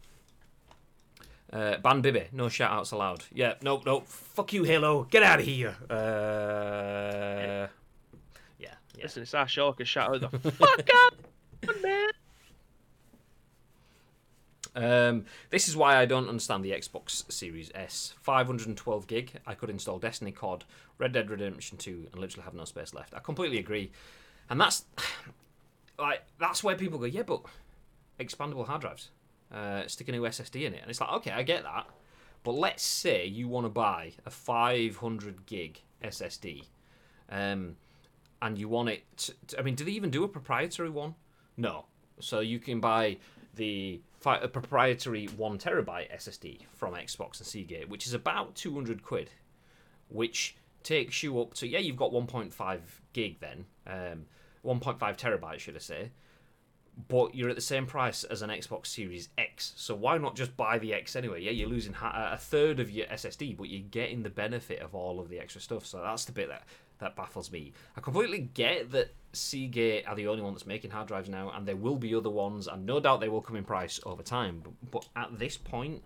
Uh, 1.52 1.78
Ban 1.78 2.00
Bibby, 2.00 2.26
no 2.32 2.48
shout 2.48 2.70
outs 2.70 2.92
allowed. 2.92 3.24
Yeah, 3.32 3.54
no, 3.62 3.82
no. 3.84 4.00
Fuck 4.00 4.52
you, 4.52 4.64
Halo. 4.64 5.04
Get 5.04 5.22
out 5.22 5.40
of 5.40 5.44
here. 5.44 5.76
Uh, 5.88 7.66
yeah, 8.58 8.74
yeah. 8.96 9.02
Listen, 9.02 9.22
it's 9.22 9.34
our 9.34 9.48
show. 9.48 9.70
I 9.70 9.72
can 9.72 9.86
shout 9.86 10.14
out 10.14 10.30
the 10.30 10.50
fuck 10.52 10.88
up, 11.06 11.14
man. 11.82 12.08
Um, 14.74 15.24
this 15.50 15.68
is 15.68 15.76
why 15.76 15.96
I 15.96 16.06
don't 16.06 16.28
understand 16.28 16.64
the 16.64 16.70
Xbox 16.70 17.30
Series 17.30 17.70
S. 17.74 18.14
512 18.22 19.06
gig, 19.06 19.32
I 19.46 19.54
could 19.54 19.70
install 19.70 19.98
Destiny, 19.98 20.30
COD, 20.30 20.64
Red 20.98 21.12
Dead 21.12 21.28
Redemption 21.28 21.76
2, 21.76 22.08
and 22.12 22.20
literally 22.20 22.44
have 22.44 22.54
no 22.54 22.64
space 22.64 22.94
left. 22.94 23.14
I 23.14 23.18
completely 23.18 23.58
agree, 23.58 23.90
and 24.48 24.60
that's 24.60 24.84
like 25.98 26.22
that's 26.38 26.62
where 26.62 26.76
people 26.76 26.98
go, 26.98 27.06
yeah, 27.06 27.22
but 27.22 27.42
expandable 28.20 28.66
hard 28.66 28.82
drives, 28.82 29.10
uh, 29.52 29.86
stick 29.86 30.08
a 30.08 30.12
new 30.12 30.22
SSD 30.22 30.66
in 30.66 30.74
it, 30.74 30.82
and 30.82 30.90
it's 30.90 31.00
like, 31.00 31.12
okay, 31.12 31.30
I 31.30 31.42
get 31.42 31.62
that, 31.62 31.86
but 32.42 32.52
let's 32.52 32.82
say 32.82 33.26
you 33.26 33.48
want 33.48 33.66
to 33.66 33.70
buy 33.70 34.12
a 34.24 34.30
500 34.30 35.46
gig 35.46 35.80
SSD, 36.02 36.64
um, 37.30 37.76
and 38.42 38.58
you 38.58 38.68
want 38.68 38.88
it. 38.88 39.04
To, 39.48 39.58
I 39.58 39.62
mean, 39.62 39.74
do 39.74 39.84
they 39.84 39.92
even 39.92 40.10
do 40.10 40.24
a 40.24 40.28
proprietary 40.28 40.90
one? 40.90 41.14
No. 41.56 41.86
So 42.20 42.40
you 42.40 42.58
can 42.58 42.80
buy 42.80 43.18
the 43.54 44.00
fi- 44.18 44.38
a 44.38 44.48
proprietary 44.48 45.26
one 45.26 45.58
terabyte 45.58 46.14
SSD 46.14 46.60
from 46.74 46.94
Xbox 46.94 47.38
and 47.38 47.46
Seagate, 47.46 47.88
which 47.88 48.06
is 48.06 48.14
about 48.14 48.54
200 48.54 49.02
quid, 49.02 49.30
which 50.08 50.56
takes 50.82 51.22
you 51.22 51.40
up 51.40 51.54
to 51.54 51.66
yeah, 51.66 51.78
you've 51.78 51.96
got 51.96 52.12
1.5 52.12 52.80
gig 53.12 53.40
then, 53.40 53.66
um, 53.86 54.26
1.5 54.64 54.98
terabytes 55.18 55.58
should 55.58 55.76
I 55.76 55.80
say, 55.80 56.10
but 57.08 57.34
you're 57.34 57.48
at 57.48 57.56
the 57.56 57.62
same 57.62 57.86
price 57.86 58.24
as 58.24 58.42
an 58.42 58.50
Xbox 58.50 58.86
Series 58.86 59.28
X. 59.38 59.72
So 59.76 59.94
why 59.94 60.18
not 60.18 60.36
just 60.36 60.56
buy 60.56 60.78
the 60.78 60.94
X 60.94 61.16
anyway? 61.16 61.42
Yeah, 61.42 61.52
you're 61.52 61.68
losing 61.68 61.94
a 62.00 62.38
third 62.38 62.80
of 62.80 62.90
your 62.90 63.06
SSD, 63.06 63.56
but 63.56 63.68
you're 63.68 63.88
getting 63.90 64.22
the 64.22 64.30
benefit 64.30 64.80
of 64.80 64.94
all 64.94 65.20
of 65.20 65.28
the 65.28 65.38
extra 65.38 65.60
stuff. 65.60 65.86
So 65.86 66.00
that's 66.00 66.24
the 66.24 66.32
bit 66.32 66.48
that 66.48 66.64
that 66.98 67.16
baffles 67.16 67.50
me. 67.50 67.72
I 67.96 68.00
completely 68.00 68.50
get 68.54 68.92
that 68.92 69.14
Seagate 69.32 70.06
are 70.06 70.14
the 70.14 70.28
only 70.28 70.42
one 70.42 70.52
that's 70.52 70.66
making 70.66 70.90
hard 70.90 71.08
drives 71.08 71.28
now, 71.28 71.50
and 71.54 71.66
there 71.66 71.76
will 71.76 71.96
be 71.96 72.14
other 72.14 72.30
ones, 72.30 72.66
and 72.66 72.86
no 72.86 73.00
doubt 73.00 73.20
they 73.20 73.28
will 73.28 73.40
come 73.40 73.56
in 73.56 73.64
price 73.64 74.00
over 74.04 74.22
time. 74.22 74.60
But, 74.62 74.90
but 74.90 75.08
at 75.16 75.38
this 75.38 75.56
point, 75.56 76.02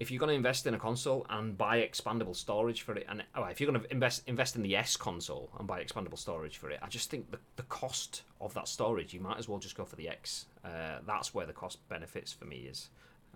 if 0.00 0.10
you're 0.10 0.18
going 0.18 0.30
to 0.30 0.34
invest 0.34 0.66
in 0.66 0.72
a 0.72 0.78
console 0.78 1.26
and 1.28 1.56
buy 1.56 1.82
expandable 1.82 2.34
storage 2.34 2.80
for 2.80 2.96
it, 2.96 3.06
and 3.08 3.22
oh, 3.34 3.44
if 3.44 3.60
you're 3.60 3.70
going 3.70 3.82
to 3.82 3.92
invest 3.92 4.22
invest 4.26 4.56
in 4.56 4.62
the 4.62 4.74
S 4.74 4.96
console 4.96 5.50
and 5.58 5.68
buy 5.68 5.84
expandable 5.84 6.18
storage 6.18 6.56
for 6.56 6.70
it, 6.70 6.80
I 6.82 6.88
just 6.88 7.10
think 7.10 7.30
the, 7.30 7.38
the 7.56 7.64
cost 7.64 8.22
of 8.40 8.54
that 8.54 8.66
storage, 8.66 9.12
you 9.12 9.20
might 9.20 9.38
as 9.38 9.46
well 9.46 9.58
just 9.58 9.76
go 9.76 9.84
for 9.84 9.96
the 9.96 10.08
X. 10.08 10.46
Uh, 10.64 11.00
that's 11.06 11.34
where 11.34 11.44
the 11.44 11.52
cost 11.52 11.86
benefits 11.90 12.32
for 12.32 12.46
me 12.46 12.66
is. 12.68 12.88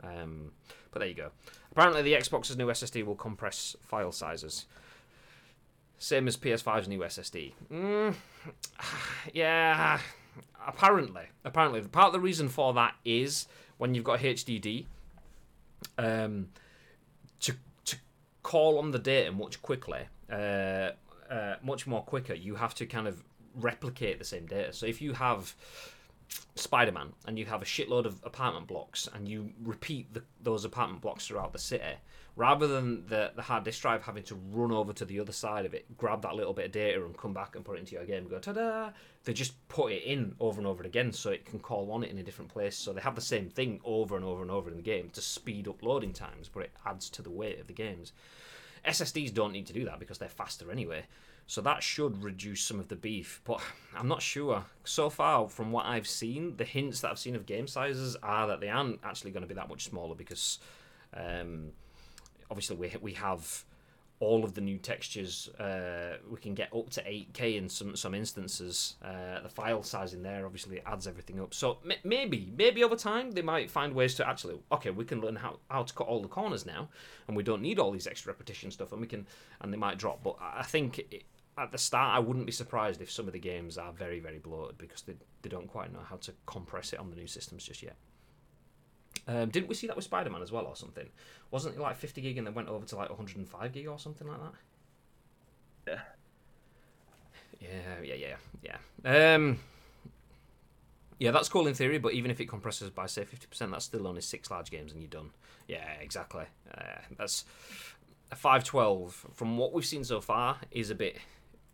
Um, 0.03 0.53
but 0.91 1.01
there 1.01 1.09
you 1.09 1.15
go. 1.15 1.31
Apparently, 1.71 2.01
the 2.01 2.15
Xbox's 2.15 2.57
new 2.57 2.67
SSD 2.67 3.05
will 3.05 3.15
compress 3.15 3.77
file 3.83 4.11
sizes. 4.11 4.65
Same 5.99 6.27
as 6.27 6.37
PS5's 6.37 6.89
new 6.89 7.01
SSD. 7.01 7.53
Mm, 7.71 8.15
yeah, 9.35 10.01
apparently. 10.67 11.25
Apparently. 11.45 11.83
Part 11.83 12.07
of 12.07 12.13
the 12.15 12.21
reason 12.21 12.49
for 12.49 12.73
that 12.73 12.95
is 13.05 13.47
when 13.77 13.95
you've 13.95 14.05
got 14.05 14.21
HDD, 14.21 14.87
um, 15.99 16.49
to, 17.41 17.55
to 17.85 17.97
call 18.43 18.79
on 18.79 18.91
the 18.91 18.99
data 18.99 19.33
much 19.33 19.63
quickly, 19.63 20.01
uh, 20.31 20.91
uh, 21.31 21.57
much 21.63 21.87
more 21.87 22.03
quicker, 22.03 22.35
you 22.35 22.55
have 22.55 22.75
to 22.75 22.87
kind 22.87 23.09
of 23.09 23.23
replicate 23.55 24.19
the 24.19 24.25
same 24.25 24.47
data. 24.47 24.73
So 24.73 24.87
if 24.87 25.01
you 25.01 25.13
have 25.13 25.55
Spider 26.55 26.93
Man 26.93 27.13
and 27.27 27.39
you 27.39 27.47
have 27.47 27.63
a 27.63 27.65
shitload 27.65 28.05
of 28.05 28.21
apartment 28.25 28.67
blocks 28.67 29.09
and 29.15 29.29
you 29.29 29.51
repeat 29.63 30.13
the, 30.13 30.23
those 30.43 30.65
apartment 30.65 31.03
blocks 31.03 31.27
throughout 31.27 31.53
the 31.53 31.59
city, 31.59 31.97
rather 32.37 32.67
than 32.67 33.07
the, 33.07 33.31
the 33.37 33.43
hard 33.43 33.65
disk 33.65 33.81
drive 33.81 34.03
having 34.03 34.25
to 34.25 34.35
run 34.51 34.73
over 34.73 34.93
to 34.93 35.05
the 35.05 35.21
other 35.21 35.33
side 35.33 35.65
of 35.65 35.75
it, 35.75 35.97
grab 35.97 36.23
that 36.23 36.35
little 36.35 36.53
bit 36.53 36.67
of 36.67 36.73
data 36.73 37.05
and 37.05 37.17
come 37.17 37.33
back 37.33 37.55
and 37.55 37.65
put 37.65 37.77
it 37.77 37.81
into 37.81 37.95
your 37.95 38.05
game 38.05 38.23
and 38.23 38.31
go 38.31 38.39
ta 38.39 38.53
da, 38.53 38.91
they 39.25 39.33
just 39.33 39.69
put 39.69 39.93
it 39.93 40.03
in 40.03 40.35
over 40.41 40.59
and 40.59 40.67
over 40.67 40.83
again 40.83 41.13
so 41.13 41.31
it 41.31 41.45
can 41.45 41.59
call 41.61 41.93
on 41.93 42.03
it 42.03 42.11
in 42.11 42.19
a 42.19 42.23
different 42.23 42.53
place. 42.53 42.77
So 42.77 42.93
they 42.93 43.01
have 43.01 43.15
the 43.15 43.21
same 43.21 43.49
thing 43.49 43.81
over 43.85 44.17
and 44.17 44.25
over 44.25 44.43
and 44.43 44.51
over 44.51 44.69
in 44.69 44.77
the 44.77 44.83
game 44.83 45.11
to 45.11 45.21
speed 45.21 45.69
up 45.69 45.83
loading 45.83 46.13
times, 46.13 46.51
but 46.53 46.65
it 46.65 46.73
adds 46.85 47.09
to 47.11 47.23
the 47.23 47.31
weight 47.31 47.61
of 47.61 47.69
the 47.69 47.73
games. 47.73 48.13
SSDs 48.85 49.33
don't 49.33 49.53
need 49.53 49.67
to 49.67 49.73
do 49.73 49.85
that 49.85 49.99
because 49.99 50.19
they're 50.19 50.29
faster 50.29 50.71
anyway. 50.71 51.05
So 51.47 51.61
that 51.61 51.83
should 51.83 52.23
reduce 52.23 52.63
some 52.63 52.81
of 52.81 52.89
the 52.89 52.97
beef, 52.97 53.43
but 53.45 53.61
I'm 53.97 54.09
not 54.09 54.23
sure. 54.23 54.65
So 54.85 55.09
far, 55.09 55.49
from 55.49 55.73
what 55.73 55.87
I've 55.87 56.09
seen, 56.09 56.57
the 56.57 56.65
hints 56.65 57.01
that 57.01 57.11
I've 57.11 57.19
seen 57.19 57.37
of 57.37 57.47
game 57.47 57.67
sizes 57.67 58.17
are 58.23 58.49
that 58.49 58.61
they 58.61 58.71
aren't 58.71 59.01
actually 59.05 59.31
going 59.31 59.43
to 59.43 59.49
be 59.49 59.55
that 59.55 59.69
much 59.69 59.85
smaller 59.85 60.15
because 60.15 60.59
um, 61.15 61.71
obviously 62.51 62.77
we 62.77 62.93
we 63.01 63.13
have 63.13 63.65
all 64.21 64.45
of 64.45 64.55
the 64.55 64.61
new 64.61 64.79
textures. 64.79 65.49
Uh, 65.59 66.17
we 66.31 66.39
can 66.39 66.55
get 66.55 66.73
up 66.75 66.89
to 66.91 67.03
8K 67.03 67.57
in 67.57 67.69
some 67.69 67.97
some 67.97 68.15
instances. 68.15 68.97
Uh, 69.03 69.41
the 69.43 69.49
file 69.49 69.83
size 69.83 70.15
in 70.15 70.23
there 70.23 70.47
obviously 70.47 70.81
adds 70.87 71.07
everything 71.07 71.41
up. 71.41 71.53
So 71.53 71.79
m- 71.85 71.99
maybe 72.05 72.53
maybe 72.57 72.85
over 72.85 72.97
time 72.97 73.33
they 73.33 73.43
might 73.43 73.71
find 73.71 73.95
ways 73.95 74.15
to 74.17 74.29
actually 74.29 74.59
okay 74.73 74.91
we 74.91 75.05
can 75.05 75.21
learn 75.21 75.37
how, 75.37 75.59
how 75.69 75.83
to 75.83 75.95
cut 75.95 76.07
all 76.07 76.23
the 76.23 76.29
corners 76.29 76.65
now, 76.65 76.89
and 77.27 77.37
we 77.37 77.43
don't 77.43 77.63
need 77.63 77.79
all 77.79 77.91
these 77.91 78.07
extra 78.07 78.33
repetition 78.33 78.71
stuff, 78.71 78.93
and 78.93 79.01
we 79.01 79.07
can 79.07 79.27
and 79.61 79.73
they 79.73 79.79
might 79.79 79.99
drop. 79.99 80.23
But 80.23 80.37
I 80.41 80.63
think. 80.63 80.99
It, 80.99 81.25
at 81.57 81.71
the 81.71 81.79
start, 81.79 82.17
I 82.17 82.19
wouldn't 82.19 82.47
be 82.47 82.51
surprised 82.53 83.01
if 83.01 83.13
some 83.13 83.29
of 83.29 83.33
the 83.33 83.39
games 83.39 83.79
are 83.79 83.93
very, 83.93 84.19
very 84.19 84.41
bloated 84.41 84.77
because 84.77 85.03
they, 85.03 85.15
they 85.43 85.49
don't 85.49 85.69
quite 85.69 85.93
know 85.93 86.01
how 86.05 86.17
to 86.17 86.33
compress 86.47 86.93
it 86.93 86.99
on 86.99 87.11
the 87.11 87.15
new 87.15 87.29
systems 87.29 87.63
just 87.63 87.81
yet. 87.81 87.95
Um, 89.27 89.49
didn't 89.49 89.69
we 89.69 89.75
see 89.75 89.87
that 89.87 89.97
with 89.97 90.05
Spider 90.05 90.31
Man 90.31 90.43
as 90.43 90.53
well, 90.53 90.67
or 90.67 90.77
something? 90.77 91.09
Wasn't 91.51 91.75
it 91.75 91.81
like 91.81 91.97
50 91.97 92.21
gig 92.21 92.37
and 92.39 92.47
then 92.47 92.55
went 92.55 92.69
over 92.69 92.85
to 92.85 92.97
like 92.97 93.09
105 93.09 93.73
gig 93.73 93.87
or 93.87 93.99
something 93.99 94.27
like 94.29 94.41
that? 94.41 94.53
Yeah. 95.87 96.01
Yeah, 97.61 98.15
yeah, 98.15 98.37
yeah, 98.63 98.79
yeah. 99.05 99.35
Um, 99.35 99.59
yeah, 101.19 101.31
that's 101.31 101.49
cool 101.49 101.67
in 101.67 101.75
theory, 101.75 101.99
but 101.99 102.13
even 102.13 102.31
if 102.31 102.41
it 102.41 102.47
compresses 102.47 102.91
by 102.91 103.07
say 103.07 103.23
50%, 103.25 103.71
that's 103.71 103.85
still 103.85 104.07
only 104.07 104.21
six 104.21 104.51
large 104.51 104.71
games 104.71 104.93
and 104.93 105.01
you're 105.01 105.09
done. 105.09 105.31
Yeah, 105.69 105.89
exactly. 106.01 106.45
Uh, 106.77 106.99
that's 107.17 107.45
a 108.31 108.37
512 108.37 109.27
from 109.33 109.57
what 109.57 109.73
we've 109.73 109.87
seen 109.87 110.05
so 110.05 110.21
far 110.21 110.59
is 110.71 110.91
a 110.91 110.95
bit 110.95 111.17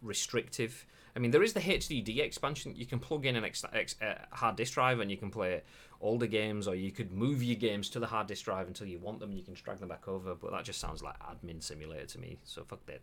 restrictive. 0.02 0.84
I 1.16 1.18
mean, 1.18 1.30
there 1.30 1.42
is 1.42 1.54
the 1.54 1.60
HDD 1.60 2.20
expansion. 2.20 2.74
You 2.76 2.86
can 2.86 3.00
plug 3.00 3.26
in 3.26 3.34
an 3.34 3.44
ex- 3.44 3.64
ex- 3.72 4.00
uh, 4.00 4.14
hard 4.30 4.56
disk 4.56 4.74
drive 4.74 5.00
and 5.00 5.10
you 5.10 5.16
can 5.16 5.30
play 5.30 5.62
older 6.00 6.26
games, 6.26 6.66
or 6.66 6.74
you 6.74 6.90
could 6.90 7.12
move 7.12 7.42
your 7.42 7.56
games 7.56 7.88
to 7.90 8.00
the 8.00 8.06
hard 8.06 8.26
disk 8.26 8.44
drive 8.44 8.66
until 8.66 8.86
you 8.86 8.98
want 8.98 9.20
them. 9.20 9.32
You 9.32 9.42
can 9.42 9.54
drag 9.54 9.78
them 9.78 9.88
back 9.88 10.08
over, 10.08 10.34
but 10.34 10.50
that 10.52 10.64
just 10.64 10.80
sounds 10.80 11.02
like 11.02 11.16
admin 11.20 11.62
simulator 11.62 12.06
to 12.06 12.18
me. 12.18 12.38
So 12.44 12.64
fuck 12.64 12.80
that. 12.86 13.00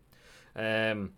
Um, 0.55 1.11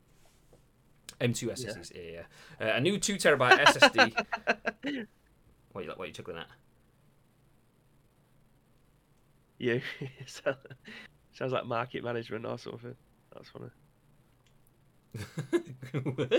M2 1.21 1.51
SSDs, 1.51 1.91
yeah, 1.95 2.23
yeah. 2.59 2.67
Uh, 2.67 2.75
a 2.77 2.82
new 2.82 2.97
two 2.97 3.15
terabyte 3.15 3.59
SSD. 3.65 4.13
what 5.71 5.86
you 5.86 5.91
what 5.95 6.07
you 6.07 6.13
chuckling 6.13 6.38
at? 6.38 6.47
You 9.57 9.82
sounds 11.34 11.51
like 11.51 11.65
market 11.65 12.03
management 12.03 12.45
or 12.45 12.57
something. 12.57 12.95
That's 13.34 13.49
funny. 13.49 13.69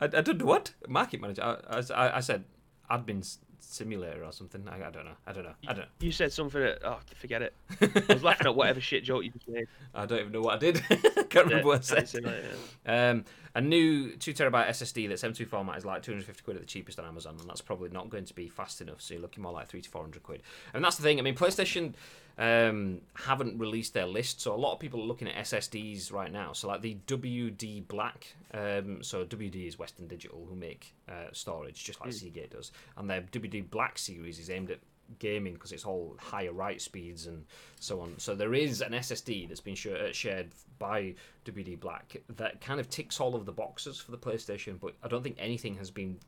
I, 0.00 0.04
I 0.04 0.06
don't 0.06 0.38
know 0.38 0.46
what 0.46 0.72
market 0.88 1.20
manager. 1.20 1.42
I, 1.42 1.82
I, 1.94 2.16
I 2.16 2.20
said 2.20 2.44
admin 2.90 3.20
s- 3.20 3.38
simulator 3.60 4.24
or 4.24 4.32
something. 4.32 4.66
I, 4.68 4.76
I 4.76 4.90
don't 4.90 5.04
know. 5.04 5.16
I 5.26 5.32
don't 5.32 5.44
know. 5.44 5.54
I 5.66 5.72
don't. 5.72 5.80
Know. 5.80 5.90
You 6.00 6.12
said 6.12 6.32
something. 6.32 6.60
That, 6.60 6.78
oh, 6.84 6.98
forget 7.16 7.42
it. 7.42 7.54
I 8.08 8.14
was 8.14 8.22
laughing 8.22 8.46
at 8.46 8.54
whatever 8.54 8.80
shit 8.80 9.04
joke 9.04 9.24
you 9.24 9.30
just 9.30 9.48
made. 9.48 9.66
I 9.94 10.06
don't 10.06 10.20
even 10.20 10.32
know 10.32 10.40
what 10.40 10.54
I 10.54 10.58
did. 10.58 10.82
Can't 11.30 11.46
remember 11.46 11.68
what 11.68 11.90
I 11.92 12.04
said. 12.04 12.24
yeah. 12.86 13.10
Um, 13.10 13.24
a 13.54 13.60
new 13.60 14.12
two 14.16 14.32
terabyte 14.32 14.68
SSD 14.68 15.08
that's 15.08 15.22
M2 15.22 15.46
format 15.46 15.78
is 15.78 15.84
like 15.84 16.02
250 16.02 16.42
quid 16.42 16.56
at 16.56 16.62
the 16.62 16.66
cheapest 16.66 16.98
on 16.98 17.06
Amazon, 17.06 17.36
and 17.40 17.48
that's 17.48 17.60
probably 17.60 17.90
not 17.90 18.10
going 18.10 18.24
to 18.24 18.34
be 18.34 18.48
fast 18.48 18.80
enough. 18.80 19.00
So 19.00 19.14
you're 19.14 19.22
looking 19.22 19.42
more 19.42 19.52
like 19.52 19.68
three 19.68 19.82
to 19.82 19.90
400 19.90 20.22
quid. 20.22 20.42
And 20.74 20.84
that's 20.84 20.96
the 20.96 21.02
thing. 21.02 21.18
I 21.18 21.22
mean, 21.22 21.34
PlayStation 21.34 21.94
um, 22.38 23.00
haven't 23.14 23.58
released 23.58 23.94
their 23.94 24.06
list, 24.06 24.40
so 24.40 24.54
a 24.54 24.56
lot 24.56 24.72
of 24.72 24.78
people 24.78 25.00
are 25.00 25.06
looking 25.06 25.28
at 25.28 25.44
SSDs 25.44 26.12
right 26.12 26.32
now. 26.32 26.52
So 26.52 26.68
like 26.68 26.82
the 26.82 26.96
WD 27.06 27.88
Black, 27.88 28.34
um, 28.54 29.02
so 29.02 29.24
WD 29.24 29.66
is 29.66 29.78
Western 29.78 30.06
Digital 30.06 30.46
who 30.48 30.54
make 30.54 30.94
uh, 31.08 31.32
storage 31.32 31.82
just 31.82 32.00
like 32.00 32.10
mm. 32.10 32.14
Seagate 32.14 32.50
does, 32.50 32.70
and 32.96 33.10
their 33.10 33.22
WD 33.22 33.70
Black 33.70 33.98
series 33.98 34.38
is 34.38 34.50
aimed 34.50 34.70
at 34.70 34.78
gaming 35.18 35.54
because 35.54 35.72
it's 35.72 35.84
all 35.84 36.16
higher 36.20 36.52
write 36.52 36.80
speeds 36.80 37.26
and 37.26 37.44
so 37.80 38.00
on. 38.00 38.14
So 38.18 38.34
there 38.34 38.54
is 38.54 38.82
an 38.82 38.92
SSD 38.92 39.48
that's 39.48 39.60
been 39.60 39.74
sh- 39.74 39.86
uh, 39.86 40.12
shared 40.12 40.50
by 40.78 41.14
WD 41.44 41.80
Black 41.80 42.16
that 42.36 42.60
kind 42.60 42.78
of 42.78 42.88
ticks 42.88 43.20
all 43.20 43.34
of 43.34 43.46
the 43.46 43.52
boxes 43.52 43.98
for 43.98 44.12
the 44.12 44.18
PlayStation, 44.18 44.78
but 44.78 44.94
I 45.02 45.08
don't 45.08 45.22
think 45.22 45.36
anything 45.40 45.76
has 45.76 45.90
been 45.90 46.18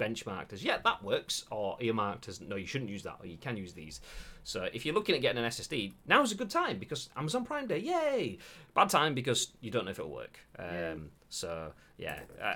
benchmarked 0.00 0.52
as 0.52 0.64
yeah 0.64 0.78
that 0.82 1.02
works 1.04 1.44
or 1.50 1.76
earmarked 1.80 2.26
as 2.28 2.40
no 2.40 2.56
you 2.56 2.66
shouldn't 2.66 2.90
use 2.90 3.02
that 3.02 3.16
or 3.20 3.26
you 3.26 3.36
can 3.36 3.56
use 3.56 3.74
these. 3.74 4.00
So 4.42 4.68
if 4.72 4.86
you're 4.86 4.94
looking 4.94 5.14
at 5.14 5.20
getting 5.20 5.42
an 5.44 5.50
ssd 5.50 5.92
now's 6.06 6.32
a 6.32 6.34
good 6.34 6.50
time 6.50 6.78
because 6.78 7.10
amazon 7.16 7.44
prime 7.44 7.66
day 7.66 7.78
yay! 7.78 8.38
Bad 8.74 8.88
time 8.88 9.14
because 9.14 9.52
you 9.60 9.70
don't 9.70 9.84
know 9.84 9.90
if 9.90 9.98
it'll 9.98 10.10
work. 10.10 10.40
Um, 10.58 10.66
yeah. 10.66 10.94
so 11.28 11.72
yeah 11.98 12.20
uh, 12.42 12.54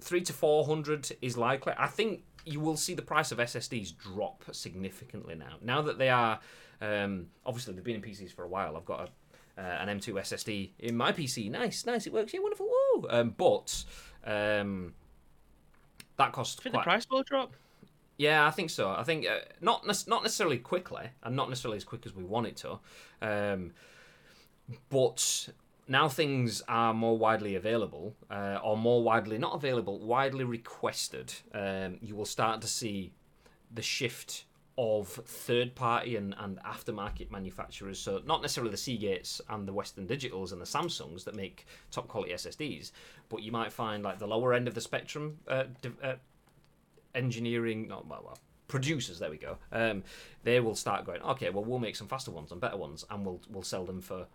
three 0.00 0.20
to 0.22 0.32
four 0.32 0.66
hundred 0.66 1.10
is 1.22 1.36
likely. 1.36 1.72
I 1.78 1.86
think 1.86 2.22
you 2.44 2.60
will 2.60 2.76
see 2.76 2.94
the 2.94 3.02
price 3.02 3.32
of 3.32 3.38
ssds 3.38 3.96
drop 3.96 4.44
significantly 4.52 5.34
now. 5.34 5.56
Now 5.62 5.82
that 5.82 5.98
they 5.98 6.10
are 6.10 6.38
um, 6.80 7.28
obviously 7.46 7.74
they've 7.74 7.84
been 7.84 7.96
in 7.96 8.02
pcs 8.02 8.32
for 8.32 8.44
a 8.44 8.48
while 8.48 8.76
i've 8.76 8.84
got 8.84 9.08
a, 9.08 9.62
uh, 9.62 9.78
an 9.80 9.88
m2 9.98 10.12
ssd 10.12 10.72
in 10.78 10.94
my 10.94 11.10
pc 11.10 11.50
nice 11.50 11.86
nice 11.86 12.06
it 12.06 12.12
works. 12.12 12.34
Yeah 12.34 12.40
wonderful. 12.40 12.68
Woo! 12.68 13.06
Um, 13.08 13.34
but 13.36 13.84
um, 14.24 14.92
that 16.18 16.32
costs. 16.32 16.60
quite... 16.60 16.72
the 16.72 16.78
price 16.78 17.06
will 17.10 17.22
drop. 17.22 17.54
Yeah, 18.18 18.46
I 18.46 18.50
think 18.50 18.70
so. 18.70 18.90
I 18.90 19.02
think 19.02 19.26
uh, 19.26 19.40
not 19.60 19.86
ne- 19.86 19.92
not 20.06 20.22
necessarily 20.22 20.58
quickly, 20.58 21.08
and 21.22 21.36
not 21.36 21.48
necessarily 21.48 21.76
as 21.76 21.84
quick 21.84 22.06
as 22.06 22.14
we 22.14 22.24
want 22.24 22.46
it 22.46 22.56
to, 22.58 22.78
um, 23.20 23.72
but 24.88 25.48
now 25.86 26.08
things 26.08 26.62
are 26.66 26.94
more 26.94 27.18
widely 27.18 27.54
available, 27.56 28.16
uh, 28.30 28.58
or 28.64 28.76
more 28.76 29.02
widely 29.02 29.36
not 29.36 29.54
available, 29.54 29.98
widely 29.98 30.44
requested. 30.44 31.34
Um, 31.52 31.98
you 32.00 32.16
will 32.16 32.24
start 32.24 32.62
to 32.62 32.66
see 32.66 33.12
the 33.70 33.82
shift 33.82 34.45
of 34.78 35.08
third 35.08 35.74
party 35.74 36.16
and, 36.16 36.34
and 36.38 36.58
aftermarket 36.62 37.30
manufacturers. 37.30 37.98
So, 37.98 38.20
not 38.26 38.42
necessarily 38.42 38.70
the 38.70 38.76
Seagates 38.76 39.40
and 39.48 39.66
the 39.66 39.72
Western 39.72 40.06
Digitals 40.06 40.52
and 40.52 40.60
the 40.60 40.66
Samsungs 40.66 41.24
that 41.24 41.34
make 41.34 41.66
top 41.90 42.08
quality 42.08 42.32
SSDs, 42.32 42.92
but 43.28 43.42
you 43.42 43.52
might 43.52 43.72
find 43.72 44.02
like 44.02 44.18
the 44.18 44.26
lower 44.26 44.52
end 44.52 44.68
of 44.68 44.74
the 44.74 44.80
spectrum 44.80 45.38
uh, 45.48 45.64
uh, 46.02 46.14
engineering, 47.14 47.88
not 47.88 48.06
well, 48.06 48.22
well, 48.24 48.38
producers. 48.68 49.18
There 49.18 49.30
we 49.30 49.38
go. 49.38 49.56
Um, 49.72 50.04
they 50.44 50.60
will 50.60 50.74
start 50.74 51.06
going. 51.06 51.22
Okay, 51.22 51.50
well, 51.50 51.64
we'll 51.64 51.78
make 51.78 51.96
some 51.96 52.08
faster 52.08 52.30
ones 52.30 52.52
and 52.52 52.60
better 52.60 52.76
ones, 52.76 53.04
and 53.10 53.24
we'll 53.24 53.40
we'll 53.48 53.62
sell 53.62 53.84
them 53.84 54.02
for 54.02 54.26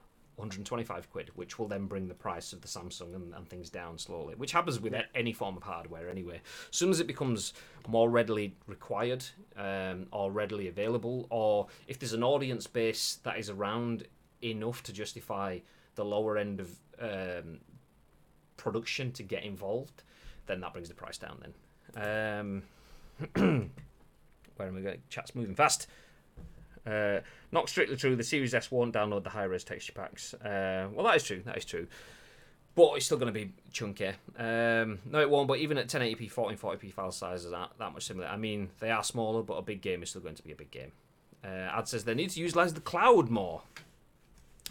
125 0.42 1.12
quid, 1.12 1.30
which 1.36 1.60
will 1.60 1.68
then 1.68 1.86
bring 1.86 2.08
the 2.08 2.16
price 2.16 2.52
of 2.52 2.62
the 2.62 2.68
Samsung 2.68 3.14
and, 3.14 3.34
and 3.34 3.48
things 3.48 3.70
down 3.70 3.98
slowly, 4.00 4.34
which 4.36 4.52
happens 4.52 4.80
with 4.80 4.94
yeah. 4.94 5.04
any 5.14 5.34
form 5.34 5.56
of 5.56 5.64
hardware 5.64 6.10
anyway. 6.10 6.42
As 6.72 6.76
soon 6.76 6.90
as 6.90 7.00
it 7.00 7.06
becomes 7.06 7.54
more 7.88 8.10
readily 8.10 8.56
required 8.66 9.24
um, 9.56 10.08
or 10.12 10.32
readily 10.32 10.68
available, 10.68 11.28
or 11.30 11.68
if 11.88 12.00
there's 12.00 12.14
an 12.14 12.24
audience 12.24 12.66
base 12.66 13.20
that 13.24 13.38
is 13.38 13.50
around 13.50 14.08
enough 14.44 14.82
to 14.84 14.92
justify 14.92 15.60
the 15.96 16.04
lower 16.04 16.38
end 16.38 16.60
of 16.60 16.72
um, 17.00 17.60
production 18.58 19.12
to 19.12 19.24
get 19.24 19.44
involved, 19.44 20.02
then 20.48 20.60
that 20.62 20.74
brings 20.74 20.90
the 20.90 20.96
price 20.96 21.20
down. 21.20 21.44
Then, 21.94 22.40
um, 22.40 22.64
where 24.56 24.68
am 24.68 24.78
I 24.78 24.82
going? 24.82 25.02
Chat's 25.10 25.36
moving 25.36 25.56
fast. 25.56 25.86
Uh, 26.86 27.20
not 27.52 27.70
strictly 27.70 27.96
true. 27.96 28.16
The 28.16 28.24
Series 28.24 28.54
S 28.54 28.72
won't 28.72 28.94
download 28.94 29.24
the 29.24 29.30
high 29.30 29.44
res 29.44 29.64
texture 29.64 29.94
packs. 29.94 30.34
Uh, 30.34 30.88
well, 30.94 31.06
that 31.06 31.18
is 31.18 31.24
true. 31.24 31.42
That 31.46 31.58
is 31.58 31.66
true. 31.66 31.88
But 32.74 32.94
it's 32.94 33.06
still 33.06 33.18
going 33.18 33.34
to 33.34 33.38
be 33.38 33.52
chunky. 33.72 34.12
Um, 34.38 35.00
no, 35.06 35.20
it 35.20 35.30
won't. 35.30 35.48
But 35.48 35.60
even 35.60 35.78
at 35.78 35.88
1080p, 35.88 36.32
1440p 36.32 36.94
file 36.94 37.12
sizes 37.12 37.52
aren't 37.52 37.78
that 37.80 37.92
much 37.92 38.06
similar. 38.06 38.28
I 38.28 38.38
mean, 38.38 38.70
they 38.80 38.92
are 38.92 39.04
smaller, 39.04 39.44
but 39.44 39.56
a 39.56 39.62
big 39.62 39.82
game 39.82 40.02
is 40.04 40.10
still 40.10 40.22
going 40.22 40.36
to 40.36 40.44
be 40.44 40.54
a 40.54 40.56
big 40.56 40.72
game. 40.72 40.94
Uh, 41.44 41.48
Ad 41.48 41.88
says 41.88 42.06
they 42.06 42.14
need 42.14 42.30
to 42.30 42.40
utilize 42.40 42.74
the 42.74 42.82
cloud 42.82 43.30
more. 43.30 43.64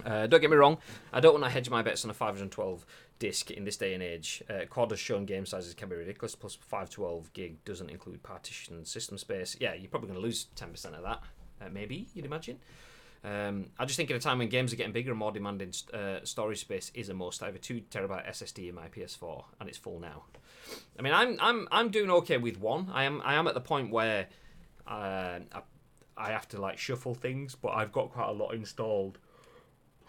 Uh, 0.07 0.27
don't 0.27 0.41
get 0.41 0.49
me 0.49 0.57
wrong, 0.57 0.79
I 1.13 1.21
don't 1.21 1.35
want 1.35 1.45
to 1.45 1.51
hedge 1.51 1.69
my 1.69 1.83
bets 1.83 2.05
on 2.05 2.11
a 2.11 2.15
512 2.15 2.87
disc 3.19 3.51
in 3.51 3.65
this 3.65 3.77
day 3.77 3.93
and 3.93 4.03
age. 4.03 4.43
Uh, 4.49 4.65
COD 4.71 4.93
has 4.93 5.01
shown 5.01 5.27
game 5.27 5.45
sizes 5.45 5.75
can 5.75 5.91
be 5.91 5.97
ridiculous. 5.97 6.35
Plus, 6.35 6.55
512 6.55 7.33
gig 7.35 7.63
doesn't 7.65 7.91
include 7.91 8.23
partition 8.23 8.83
system 8.85 9.19
space. 9.19 9.57
Yeah, 9.61 9.75
you're 9.75 9.91
probably 9.91 10.09
going 10.09 10.21
to 10.21 10.25
lose 10.25 10.47
10% 10.57 10.95
of 10.95 11.03
that 11.03 11.23
uh, 11.61 11.69
maybe 11.73 12.07
you'd 12.15 12.25
imagine. 12.25 12.59
Um, 13.23 13.67
I 13.79 13.85
just 13.85 13.97
think 13.97 14.11
at 14.11 14.17
a 14.17 14.21
time 14.21 14.39
when 14.39 14.49
games 14.49 14.73
are 14.73 14.77
getting 14.77 14.93
bigger 14.93 15.11
and 15.11 15.19
more 15.19 15.31
demanding, 15.31 15.73
uh, 15.93 16.21
storage 16.25 16.61
space 16.61 16.91
is 16.95 17.11
a 17.11 17.15
must. 17.15 17.43
I 17.43 17.47
have 17.47 17.55
a 17.55 17.59
two 17.59 17.83
terabyte 17.91 18.29
SSD 18.31 18.71
in 18.71 18.75
my 18.75 18.89
PS4, 18.89 19.45
and 19.61 19.69
it's 19.69 19.77
full 19.77 20.01
now. 20.01 20.25
I 20.99 21.03
mean, 21.03 21.13
I'm 21.13 21.37
I'm 21.41 21.69
I'm 21.71 21.91
doing 21.91 22.11
okay 22.11 22.39
with 22.39 22.59
one. 22.59 22.89
I 22.93 23.05
am 23.05 23.21
I 23.25 23.35
am 23.35 23.47
at 23.47 23.55
the 23.55 23.61
point 23.61 23.91
where 23.91 24.29
uh, 24.87 25.41
I, 25.53 25.61
I 26.17 26.31
have 26.31 26.49
to 26.49 26.61
like 26.61 26.79
shuffle 26.79 27.15
things, 27.15 27.55
but 27.55 27.71
I've 27.71 27.93
got 27.93 28.11
quite 28.11 28.29
a 28.29 28.33
lot 28.33 28.55
installed, 28.55 29.19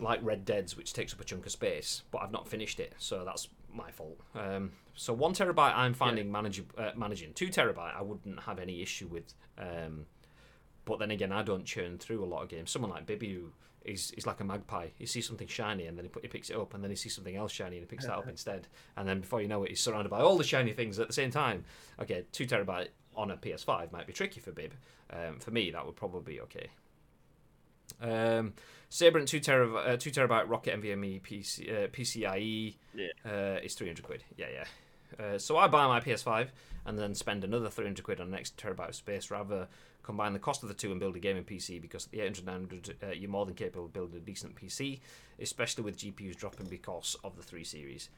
like 0.00 0.20
Red 0.22 0.44
Dead's, 0.44 0.76
which 0.76 0.92
takes 0.92 1.12
up 1.12 1.20
a 1.20 1.24
chunk 1.24 1.46
of 1.46 1.52
space. 1.52 2.02
But 2.12 2.22
I've 2.22 2.32
not 2.32 2.46
finished 2.46 2.78
it, 2.78 2.94
so 2.98 3.24
that's 3.24 3.48
my 3.72 3.90
fault. 3.90 4.20
Um, 4.36 4.70
so 4.94 5.12
one 5.12 5.34
terabyte, 5.34 5.74
I'm 5.74 5.92
finding 5.92 6.26
yeah. 6.26 6.32
manage, 6.32 6.62
uh, 6.78 6.90
managing. 6.94 7.32
Two 7.32 7.48
terabyte, 7.48 7.96
I 7.96 8.02
wouldn't 8.02 8.40
have 8.40 8.60
any 8.60 8.80
issue 8.80 9.08
with. 9.08 9.34
Um, 9.58 10.06
but 10.84 10.98
then 10.98 11.10
again, 11.10 11.32
I 11.32 11.42
don't 11.42 11.64
churn 11.64 11.98
through 11.98 12.24
a 12.24 12.26
lot 12.26 12.42
of 12.42 12.48
games. 12.48 12.70
Someone 12.70 12.90
like 12.90 13.06
Bibby 13.06 13.32
who 13.32 13.52
is, 13.84 14.12
is 14.12 14.26
like 14.26 14.40
a 14.40 14.44
magpie. 14.44 14.88
He 14.96 15.06
sees 15.06 15.26
something 15.26 15.46
shiny 15.46 15.86
and 15.86 15.96
then 15.96 16.04
he, 16.04 16.08
put, 16.08 16.22
he 16.22 16.28
picks 16.28 16.50
it 16.50 16.56
up, 16.56 16.74
and 16.74 16.82
then 16.82 16.90
he 16.90 16.96
sees 16.96 17.14
something 17.14 17.36
else 17.36 17.52
shiny 17.52 17.76
and 17.76 17.84
he 17.84 17.86
picks 17.86 18.06
that 18.06 18.16
up 18.16 18.28
instead. 18.28 18.66
And 18.96 19.08
then 19.08 19.20
before 19.20 19.40
you 19.40 19.48
know 19.48 19.62
it, 19.64 19.70
he's 19.70 19.80
surrounded 19.80 20.10
by 20.10 20.20
all 20.20 20.36
the 20.36 20.44
shiny 20.44 20.72
things 20.72 20.98
at 20.98 21.06
the 21.06 21.12
same 21.12 21.30
time. 21.30 21.64
Okay, 22.00 22.24
two 22.32 22.46
terabyte 22.46 22.88
on 23.16 23.30
a 23.30 23.36
PS5 23.36 23.92
might 23.92 24.06
be 24.06 24.12
tricky 24.12 24.40
for 24.40 24.52
Bib. 24.52 24.74
Um, 25.10 25.38
for 25.38 25.50
me, 25.50 25.70
that 25.70 25.84
would 25.84 25.96
probably 25.96 26.34
be 26.34 26.40
okay. 26.40 26.68
Um, 28.00 28.54
Sabrent 28.88 29.28
two 29.28 29.40
terabyte 29.40 29.88
uh, 29.88 29.96
two 29.96 30.10
terabyte 30.10 30.48
Rocket 30.48 30.80
NVMe 30.80 31.20
PC, 31.20 31.84
uh, 31.84 31.88
PCIe 31.88 32.76
yeah. 32.94 33.06
uh, 33.24 33.60
is 33.62 33.74
three 33.74 33.86
hundred 33.86 34.04
quid. 34.04 34.24
Yeah, 34.36 34.46
yeah. 34.52 34.64
Uh, 35.18 35.38
so 35.38 35.56
I 35.56 35.68
buy 35.68 35.86
my 35.86 36.00
PS5 36.00 36.48
and 36.86 36.98
then 36.98 37.14
spend 37.14 37.44
another 37.44 37.70
300 37.70 38.02
quid 38.02 38.20
on 38.20 38.28
an 38.28 38.34
extra 38.34 38.74
terabyte 38.74 38.88
of 38.88 38.94
space 38.94 39.30
rather 39.30 39.68
combine 40.04 40.32
the 40.32 40.38
cost 40.38 40.62
of 40.62 40.68
the 40.68 40.74
two 40.74 40.90
and 40.90 41.00
build 41.00 41.16
a 41.16 41.18
gaming 41.18 41.44
PC 41.44 41.80
because 41.80 42.06
at 42.06 42.12
the 42.12 42.20
800 42.20 42.46
900 42.46 42.96
uh, 43.02 43.06
you're 43.12 43.30
more 43.30 43.46
than 43.46 43.54
capable 43.54 43.86
of 43.86 43.92
building 43.92 44.16
a 44.16 44.20
decent 44.20 44.54
PC, 44.54 45.00
especially 45.40 45.82
with 45.82 45.96
GPUs 45.96 46.36
dropping 46.36 46.66
because 46.66 47.16
of 47.24 47.36
the 47.36 47.42
3 47.42 47.64
series. 47.64 48.08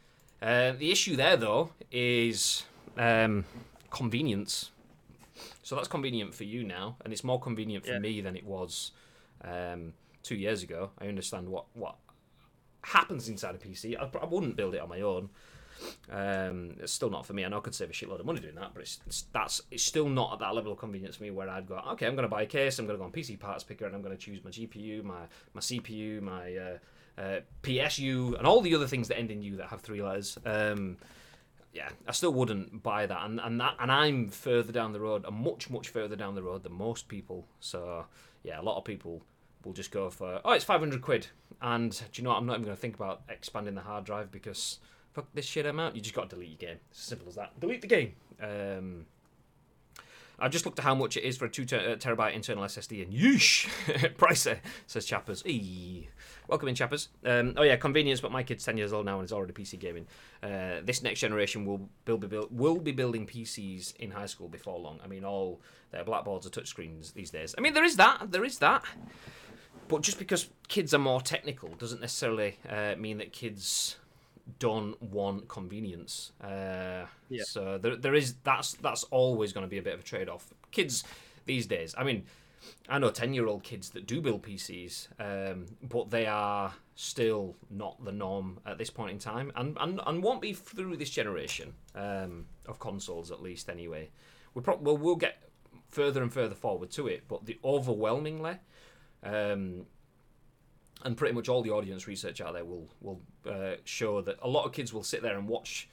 Uh, 0.43 0.73
the 0.73 0.91
issue 0.91 1.17
there 1.17 1.37
though 1.37 1.71
is 1.91 2.65
um, 2.99 3.45
convenience. 3.91 4.71
So 5.63 5.77
that's 5.77 5.89
convenient 5.89 6.35
for 6.35 6.45
you 6.45 6.65
now, 6.65 6.97
and 7.05 7.13
it's 7.13 7.25
more 7.25 7.41
convenient 7.41 7.85
for 7.85 7.93
yeah. 7.93 7.99
me 7.99 8.21
than 8.21 8.37
it 8.37 8.45
was 8.45 8.93
um, 9.45 9.93
two 10.23 10.35
years 10.35 10.63
ago. 10.63 10.91
I 10.99 11.09
understand 11.09 11.49
what 11.49 11.67
what 11.75 11.97
happens 12.83 13.29
inside 13.29 13.55
a 13.55 13.59
PC. 13.59 13.97
I, 13.99 14.09
I 14.19 14.25
wouldn't 14.25 14.57
build 14.57 14.75
it 14.75 14.81
on 14.81 14.89
my 14.89 15.01
own. 15.01 15.29
Um, 16.11 16.77
it's 16.81 16.93
still 16.93 17.11
not 17.11 17.27
for 17.27 17.33
me. 17.33 17.45
I 17.45 17.49
know 17.49 17.59
I 17.59 17.61
could 17.61 17.75
save 17.75 17.91
a 17.91 17.93
shitload 17.93 18.21
of 18.21 18.27
money 18.27 18.41
doing 18.41 18.55
that, 18.57 18.73
but 18.75 18.83
it's, 18.83 19.01
it's 19.07 19.27
that's 19.33 19.63
it's 19.71 19.83
still 19.83 20.09
not 20.09 20.35
at 20.35 20.39
that 20.41 20.55
level 20.55 20.73
of 20.73 20.79
convenience 20.79 21.17
for 21.17 21.25
me 21.25 21.31
where 21.31 21.49
I'd 21.49 21.67
go, 21.67 21.81
okay, 21.93 22.07
I'm 22.07 22.15
going 22.15 22.25
to 22.25 22.29
buy 22.29 22.43
a 22.43 22.47
case, 22.47 22.79
I'm 22.79 22.87
going 22.87 22.99
to 22.99 23.01
go 23.01 23.05
on 23.05 23.13
PC 23.13 23.39
parts 23.39 23.65
picker, 23.65 23.87
and 23.87 23.95
I'm 23.95 24.03
going 24.03 24.17
to 24.17 24.23
choose 24.23 24.43
my 24.45 24.51
GPU, 24.51 25.03
my 25.03 25.23
my 25.55 25.61
CPU, 25.61 26.21
my 26.21 26.57
uh, 26.57 26.79
uh, 27.21 27.41
PSU, 27.63 28.37
and 28.39 28.47
all 28.47 28.61
the 28.61 28.75
other 28.75 28.87
things 28.87 29.09
that 29.09 29.19
end 29.19 29.31
in 29.31 29.43
U 29.43 29.57
that 29.57 29.69
have 29.69 29.81
three 29.81 30.03
letters. 30.03 30.39
Um, 30.45 30.97
yeah, 31.73 31.91
I 32.09 32.13
still 32.13 32.33
wouldn't 32.33 32.83
buy 32.83 33.07
that, 33.07 33.25
and 33.25 33.39
and 33.41 33.61
that, 33.61 33.75
and 33.79 33.93
I'm 33.93 34.29
further 34.29 34.73
down 34.73 34.93
the 34.93 35.01
road, 35.01 35.25
and 35.27 35.37
much 35.37 35.69
much 35.69 35.89
further 35.89 36.17
down 36.17 36.35
the 36.35 36.43
road 36.43 36.63
than 36.63 36.73
most 36.73 37.09
people. 37.09 37.47
So 37.61 38.07
yeah, 38.43 38.61
a 38.61 38.63
lot 38.63 38.79
of 38.79 38.85
people 38.85 39.23
will 39.65 39.73
just 39.73 39.91
go 39.91 40.09
for 40.09 40.41
oh, 40.45 40.53
it's 40.53 40.65
500 40.65 41.03
quid, 41.03 41.27
and 41.61 41.91
do 41.91 42.05
you 42.15 42.25
know 42.25 42.31
what? 42.31 42.39
I'm 42.39 42.47
not 42.47 42.55
even 42.55 42.65
going 42.65 42.77
to 42.77 42.81
think 42.81 42.95
about 42.95 43.23
expanding 43.29 43.75
the 43.75 43.83
hard 43.83 44.05
drive 44.05 44.31
because 44.31 44.79
fuck 45.17 45.27
this 45.33 45.47
shit 45.47 45.65
I'm 45.65 45.81
out. 45.81 45.97
You 45.97 46.03
just 46.03 46.15
got 46.15 46.29
to 46.29 46.37
delete 46.37 46.61
your 46.61 46.71
game. 46.71 46.79
It's 46.91 47.01
as 47.01 47.07
simple 47.07 47.27
as 47.29 47.37
that. 47.37 47.59
Delete 47.59 47.81
the 47.81 47.87
game. 47.87 48.13
Um, 48.41 49.07
I've 50.39 50.51
just 50.51 50.67
looked 50.67 50.79
at 50.79 50.85
how 50.85 50.95
much 50.95 51.17
it 51.17 51.25
is 51.25 51.39
for 51.39 51.47
a 51.47 51.49
2 51.49 51.65
ter- 51.65 51.79
uh, 51.79 51.97
terabyte 51.97 52.35
internal 52.35 52.65
SSD, 52.65 53.03
and 53.03 53.15
yeesh, 53.15 53.67
pricey, 54.19 54.59
says 54.87 55.07
Chappers. 55.07 55.43
Eee. 55.47 56.11
Welcome 56.49 56.69
in, 56.69 56.75
Chappers. 56.75 57.09
Um, 57.25 57.55
oh, 57.57 57.63
yeah, 57.63 57.77
convenience, 57.77 58.21
but 58.21 58.31
my 58.31 58.43
kid's 58.43 58.63
10 58.63 58.77
years 58.77 58.93
old 58.93 59.07
now 59.07 59.19
and 59.19 59.25
is 59.25 59.33
already 59.33 59.55
PC 59.55 59.79
gaming. 59.79 60.07
Uh, 60.43 60.83
this 60.85 61.03
next 61.03 61.21
generation 61.21 61.65
will, 61.65 61.89
build, 62.05 62.21
be 62.21 62.27
build, 62.27 62.49
will 62.51 62.79
be 62.79 62.93
building 62.93 63.27
PCs 63.27 63.97
in 63.97 64.11
high 64.11 64.27
school 64.27 64.49
before 64.49 64.79
long. 64.79 65.01
I 65.03 65.07
mean, 65.07 65.25
all 65.25 65.63
their 65.93 66.05
blackboards 66.05 66.47
are 66.47 66.51
touchscreens 66.51 67.15
these 67.15 67.31
days. 67.31 67.55
I 67.57 67.63
mean, 67.63 67.73
there 67.73 67.85
is 67.85 67.97
that. 67.97 68.31
There 68.33 68.45
is 68.45 68.59
that. 68.59 68.85
But 69.89 70.03
just 70.03 70.19
because 70.19 70.51
kids 70.69 70.93
are 70.93 70.99
more 70.99 71.23
technical 71.23 71.71
doesn't 71.71 72.03
necessarily 72.03 72.59
uh, 72.69 72.97
mean 72.99 73.17
that 73.19 73.33
kids 73.33 73.97
don't 74.59 75.01
want 75.03 75.49
convenience. 75.49 76.33
Uh, 76.43 77.07
yeah. 77.29 77.43
So 77.45 77.79
there, 77.79 77.97
there 77.97 78.15
is 78.15 78.35
that's 78.45 78.75
that's 78.75 79.05
always 79.05 79.53
going 79.53 79.65
to 79.65 79.71
be 79.71 79.79
a 79.79 79.83
bit 79.83 79.95
of 79.95 80.01
a 80.01 80.05
trade 80.05 80.29
off. 80.29 80.53
Kids 80.71 81.05
these 81.45 81.67
days, 81.67 81.95
I 81.97 82.05
mean, 82.05 82.25
I 82.89 82.99
know 82.99 83.11
ten-year-old 83.11 83.63
kids 83.63 83.91
that 83.91 84.07
do 84.07 84.21
build 84.21 84.43
PCs, 84.43 85.09
um, 85.21 85.67
but 85.83 86.11
they 86.11 86.27
are 86.27 86.75
still 86.95 87.55
not 87.71 88.03
the 88.05 88.13
norm 88.13 88.59
at 88.67 88.79
this 88.79 88.91
point 88.91 89.13
in 89.13 89.19
time, 89.19 89.53
and 89.57 89.77
and, 89.81 90.01
and 90.07 90.23
won't 90.23 90.41
be 90.41 90.53
through 90.53 90.97
this 90.97 91.11
generation 91.11 91.75
um, 91.95 92.47
of 92.67 92.79
consoles 92.79 93.31
at 93.31 93.43
least. 93.43 93.69
Anyway, 93.69 94.11
we 94.55 94.63
pro- 94.63 94.79
we'll, 94.79 94.97
we'll 94.97 95.17
get 95.17 95.43
further 95.91 96.23
and 96.23 96.33
further 96.33 96.55
forward 96.55 96.91
to 96.93 97.07
it, 97.07 97.25
but 97.29 97.47
the 97.47 97.59
overwhelmingly. 97.65 98.57
Um, 99.23 99.87
and 101.07 101.17
pretty 101.17 101.33
much 101.33 101.49
all 101.49 101.63
the 101.63 101.71
audience 101.71 102.09
research 102.09 102.41
out 102.41 102.53
there 102.53 102.65
will 102.65 102.89
will 103.01 103.21
uh, 103.49 103.77
show 103.85 104.21
that 104.21 104.37
a 104.43 104.49
lot 104.49 104.67
of 104.67 104.73
kids 104.73 104.93
will 104.93 105.05
sit 105.05 105.23
there 105.23 105.39
and 105.39 105.47
watch 105.47 105.89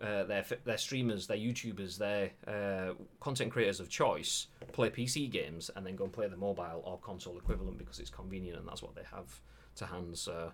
uh, 0.00 0.24
their 0.24 0.44
their 0.64 0.78
streamers, 0.78 1.26
their 1.26 1.36
YouTubers, 1.36 1.98
their 1.98 2.30
uh, 2.48 2.94
content 3.20 3.52
creators 3.52 3.80
of 3.80 3.90
choice 3.90 4.46
play 4.72 4.88
PC 4.88 5.30
games 5.30 5.70
and 5.76 5.86
then 5.86 5.94
go 5.94 6.04
and 6.04 6.12
play 6.12 6.26
the 6.26 6.38
mobile 6.38 6.82
or 6.84 6.98
console 6.98 7.36
equivalent 7.36 7.76
because 7.76 8.00
it's 8.00 8.08
convenient 8.08 8.58
and 8.58 8.66
that's 8.66 8.82
what 8.82 8.94
they 8.94 9.04
have 9.12 9.40
to 9.76 9.84
hand. 9.84 10.16
So, 10.16 10.52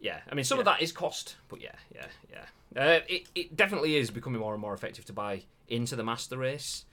yeah, 0.00 0.20
I 0.30 0.34
mean, 0.34 0.46
some 0.46 0.58
of 0.58 0.64
that 0.64 0.80
is 0.80 0.90
cost, 0.90 1.36
but 1.48 1.60
yeah, 1.60 1.76
yeah, 1.94 2.06
yeah. 2.32 2.82
Uh, 2.82 3.00
it 3.06 3.28
it 3.34 3.54
definitely 3.54 3.96
is 3.96 4.10
becoming 4.10 4.40
more 4.40 4.54
and 4.54 4.62
more 4.62 4.72
effective 4.72 5.04
to 5.04 5.12
buy 5.12 5.42
into 5.68 5.94
the 5.94 6.04
master 6.04 6.38
race, 6.38 6.86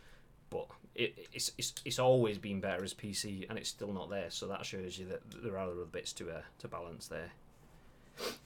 but 0.49 0.67
it, 0.95 1.27
it's, 1.33 1.51
it's 1.57 1.73
it's 1.85 1.99
always 1.99 2.37
been 2.37 2.59
better 2.59 2.83
as 2.83 2.93
PC 2.93 3.47
and 3.49 3.57
it's 3.57 3.69
still 3.69 3.93
not 3.93 4.09
there. 4.09 4.29
So 4.29 4.47
that 4.47 4.65
shows 4.65 4.97
you 4.97 5.05
that 5.07 5.21
there 5.43 5.57
are 5.57 5.69
other 5.71 5.85
bits 5.85 6.13
to 6.13 6.29
uh, 6.29 6.41
to 6.59 6.67
balance 6.67 7.07
there. 7.07 7.31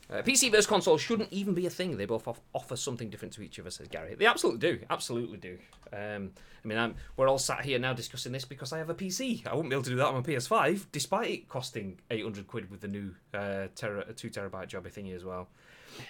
Uh, 0.09 0.21
PC 0.21 0.51
versus 0.51 0.67
console 0.67 0.97
shouldn't 0.97 1.33
even 1.33 1.53
be 1.53 1.65
a 1.65 1.69
thing. 1.69 1.97
They 1.97 2.05
both 2.05 2.27
off- 2.27 2.39
offer 2.53 2.75
something 2.75 3.09
different 3.09 3.33
to 3.33 3.41
each 3.41 3.59
other, 3.59 3.71
says 3.71 3.87
Gary. 3.87 4.13
They 4.15 4.27
absolutely 4.27 4.59
do. 4.59 4.79
Absolutely 4.89 5.37
do. 5.37 5.57
Um, 5.91 6.31
I 6.63 6.67
mean, 6.67 6.77
I'm, 6.77 6.95
we're 7.17 7.27
all 7.27 7.39
sat 7.39 7.65
here 7.65 7.79
now 7.79 7.93
discussing 7.93 8.31
this 8.31 8.45
because 8.45 8.71
I 8.71 8.77
have 8.77 8.89
a 8.89 8.93
PC. 8.93 9.45
I 9.47 9.53
wouldn't 9.53 9.71
be 9.71 9.75
able 9.75 9.83
to 9.83 9.89
do 9.89 9.95
that 9.97 10.05
on 10.05 10.13
my 10.13 10.21
PS5, 10.21 10.85
despite 10.91 11.31
it 11.31 11.49
costing 11.49 11.99
800 12.11 12.47
quid 12.47 12.69
with 12.69 12.81
the 12.81 12.87
new 12.87 13.15
uh, 13.33 13.67
tera- 13.75 14.13
2 14.13 14.29
terabyte 14.29 14.69
jobby 14.69 14.93
thingy 14.93 15.15
as 15.15 15.25
well. 15.25 15.47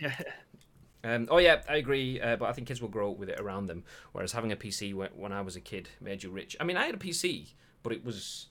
Um, 1.06 1.28
oh 1.30 1.38
yeah, 1.38 1.62
I 1.70 1.76
agree. 1.78 2.20
Uh, 2.20 2.36
but 2.36 2.50
I 2.50 2.54
think 2.54 2.68
kids 2.68 2.82
will 2.82 2.90
grow 2.90 3.12
up 3.12 3.18
with 3.18 3.30
it 3.30 3.40
around 3.40 3.68
them. 3.68 3.84
Whereas 4.12 4.32
having 4.32 4.52
a 4.52 4.56
PC 4.56 4.94
when, 4.94 5.32
I 5.32 5.42
was 5.42 5.56
a 5.56 5.62
kid 5.62 5.90
made 6.02 6.24
you 6.24 6.32
rich. 6.32 6.58
I 6.60 6.64
mean, 6.64 6.78
I 6.78 6.86
had 6.88 6.96
a 6.96 6.98
PC, 6.98 7.50
but 7.84 7.94
it 7.94 8.04
was 8.04 8.48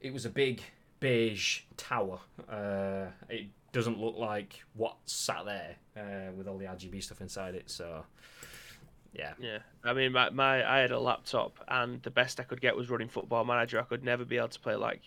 it 0.00 0.12
was 0.12 0.24
a 0.24 0.30
big 0.30 0.62
beige 1.00 1.62
tower. 1.76 2.20
Uh, 2.48 3.06
it 3.28 3.48
doesn't 3.72 3.98
look 3.98 4.16
like 4.16 4.62
what 4.74 4.96
sat 5.06 5.44
there 5.44 5.76
uh, 5.96 6.32
with 6.36 6.46
all 6.46 6.58
the 6.58 6.66
RGB 6.66 7.02
stuff 7.02 7.20
inside 7.20 7.56
it. 7.56 7.68
So 7.68 8.04
yeah, 9.12 9.32
Yeah, 9.40 9.58
I 9.84 9.92
mean, 9.92 10.12
my, 10.12 10.30
my 10.30 10.68
I 10.68 10.78
had 10.78 10.92
a 10.92 11.00
laptop, 11.00 11.58
and 11.68 12.02
the 12.02 12.10
best 12.10 12.38
I 12.38 12.44
could 12.44 12.60
get 12.60 12.76
was 12.76 12.88
running 12.88 13.08
Football 13.08 13.44
Manager. 13.44 13.80
I 13.80 13.84
could 13.84 14.04
never 14.04 14.24
be 14.24 14.38
able 14.38 14.48
to 14.48 14.60
play 14.60 14.76
like 14.76 15.02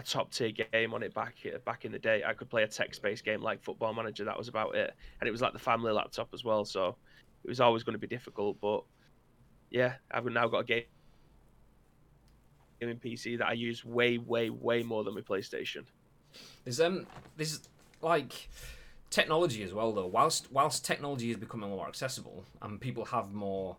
a 0.00 0.04
top 0.04 0.32
tier 0.32 0.50
game 0.50 0.94
on 0.94 1.02
it 1.02 1.14
back 1.14 1.36
back 1.64 1.84
in 1.84 1.92
the 1.92 1.98
day. 1.98 2.22
I 2.26 2.32
could 2.32 2.50
play 2.50 2.62
a 2.62 2.68
text 2.68 3.02
based 3.02 3.24
game 3.24 3.42
like 3.42 3.62
Football 3.62 3.94
Manager. 3.94 4.24
That 4.24 4.38
was 4.38 4.48
about 4.48 4.74
it, 4.74 4.94
and 5.20 5.28
it 5.28 5.30
was 5.30 5.40
like 5.40 5.52
the 5.52 5.58
family 5.58 5.92
laptop 5.92 6.28
as 6.32 6.44
well. 6.44 6.64
So 6.64 6.96
it 7.44 7.48
was 7.48 7.60
always 7.60 7.82
going 7.82 7.94
to 7.94 7.98
be 7.98 8.06
difficult. 8.06 8.60
But 8.60 8.82
yeah, 9.70 9.94
I've 10.10 10.24
now 10.26 10.48
got 10.48 10.60
a 10.60 10.64
game 10.64 10.84
gaming 12.80 12.98
PC 12.98 13.38
that 13.38 13.46
I 13.46 13.52
use 13.52 13.84
way, 13.84 14.18
way, 14.18 14.50
way 14.50 14.82
more 14.82 15.04
than 15.04 15.14
my 15.14 15.20
PlayStation. 15.20 15.84
There's 16.64 16.80
um 16.80 17.06
there's 17.36 17.68
like 18.00 18.48
technology 19.10 19.62
as 19.62 19.74
well 19.74 19.92
though. 19.92 20.06
Whilst 20.06 20.50
whilst 20.50 20.84
technology 20.84 21.30
is 21.30 21.36
becoming 21.36 21.70
more 21.70 21.86
accessible 21.86 22.44
and 22.62 22.80
people 22.80 23.04
have 23.06 23.32
more 23.32 23.76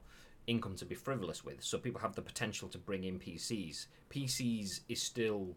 income 0.47 0.75
to 0.75 0.85
be 0.85 0.95
frivolous 0.95 1.43
with, 1.43 1.63
so 1.63 1.77
people 1.77 2.01
have 2.01 2.15
the 2.15 2.21
potential 2.21 2.67
to 2.69 2.77
bring 2.77 3.03
in 3.03 3.19
PCs. 3.19 3.87
PCs 4.09 4.81
is 4.87 5.01
still 5.01 5.55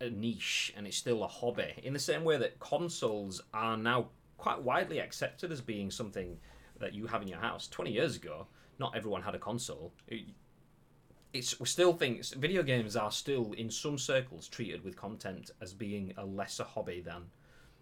a 0.00 0.10
niche 0.10 0.72
and 0.76 0.86
it's 0.86 0.96
still 0.96 1.22
a 1.22 1.28
hobby 1.28 1.74
in 1.82 1.92
the 1.92 1.98
same 1.98 2.24
way 2.24 2.36
that 2.38 2.58
consoles 2.58 3.42
are 3.52 3.76
now 3.76 4.08
quite 4.38 4.60
widely 4.62 4.98
accepted 4.98 5.52
as 5.52 5.60
being 5.60 5.90
something 5.90 6.38
that 6.78 6.94
you 6.94 7.06
have 7.06 7.20
in 7.22 7.28
your 7.28 7.38
house. 7.40 7.68
20 7.68 7.92
years 7.92 8.16
ago, 8.16 8.46
not 8.78 8.96
everyone 8.96 9.22
had 9.22 9.34
a 9.34 9.38
console. 9.38 9.92
It- 10.08 10.28
it's 11.32 11.60
we 11.60 11.66
still 11.66 11.92
think 11.92 12.24
video 12.34 12.60
games 12.62 12.96
are 12.96 13.12
still 13.12 13.52
in 13.52 13.70
some 13.70 13.96
circles 13.98 14.48
treated 14.48 14.82
with 14.82 14.96
content 14.96 15.52
as 15.60 15.72
being 15.72 16.12
a 16.16 16.24
lesser 16.24 16.64
hobby 16.64 17.00
than 17.00 17.30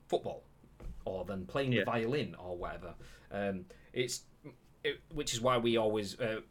football 0.07 0.45
or 1.07 1.25
than 1.25 1.47
playing 1.47 1.73
Yeah. 1.73 1.81
the 1.81 1.85
violin 1.87 2.35
or 2.35 2.57
whatever. 2.59 2.95
Um, 3.31 3.65
it's 3.95 4.25
it, 4.85 5.01
which 5.15 5.33
is 5.33 5.41
why 5.41 5.57
we 5.57 5.77
always. 5.79 6.21
Uh, 6.21 6.43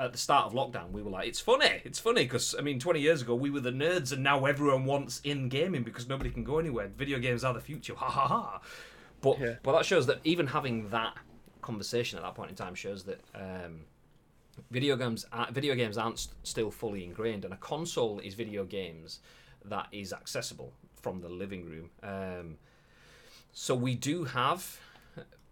at 0.00 0.12
the 0.12 0.18
start 0.18 0.46
of 0.46 0.52
lockdown, 0.54 0.90
we 0.90 1.02
were 1.02 1.10
like, 1.10 1.28
"It's 1.28 1.40
funny, 1.40 1.82
it's 1.84 1.98
funny," 1.98 2.24
because 2.24 2.54
I 2.58 2.62
mean, 2.62 2.78
twenty 2.80 3.00
years 3.00 3.22
ago, 3.22 3.34
we 3.34 3.50
were 3.50 3.60
the 3.60 3.70
nerds, 3.70 4.12
and 4.12 4.22
now 4.22 4.46
everyone 4.46 4.84
wants 4.86 5.20
in 5.22 5.48
gaming 5.48 5.82
because 5.82 6.08
nobody 6.08 6.30
can 6.30 6.42
go 6.42 6.58
anywhere. 6.58 6.88
Video 6.88 7.18
games 7.18 7.44
are 7.44 7.52
the 7.54 7.60
future, 7.60 7.94
ha 7.94 8.08
ha 8.10 8.26
ha. 8.26 8.60
But 9.20 9.38
Yeah. 9.38 9.56
but 9.62 9.72
that 9.72 9.84
shows 9.84 10.06
that 10.06 10.18
even 10.24 10.46
having 10.48 10.88
that 10.90 11.14
conversation 11.60 12.18
at 12.18 12.22
that 12.24 12.34
point 12.34 12.50
in 12.50 12.56
time 12.56 12.74
shows 12.74 13.04
that 13.04 13.20
um, 13.34 13.84
video 14.70 14.96
games 14.96 15.26
are, 15.32 15.50
video 15.52 15.74
games 15.74 15.98
aren't 15.98 16.18
st- 16.18 16.34
still 16.42 16.70
fully 16.70 17.04
ingrained, 17.04 17.44
and 17.44 17.52
a 17.52 17.58
console 17.58 18.18
is 18.20 18.34
video 18.34 18.64
games 18.64 19.20
that 19.66 19.86
is 19.92 20.12
accessible 20.12 20.72
from 21.02 21.20
the 21.20 21.28
living 21.28 21.66
room. 21.66 21.90
Um, 22.02 22.56
so 23.52 23.74
we 23.74 23.94
do 23.94 24.24
have 24.24 24.78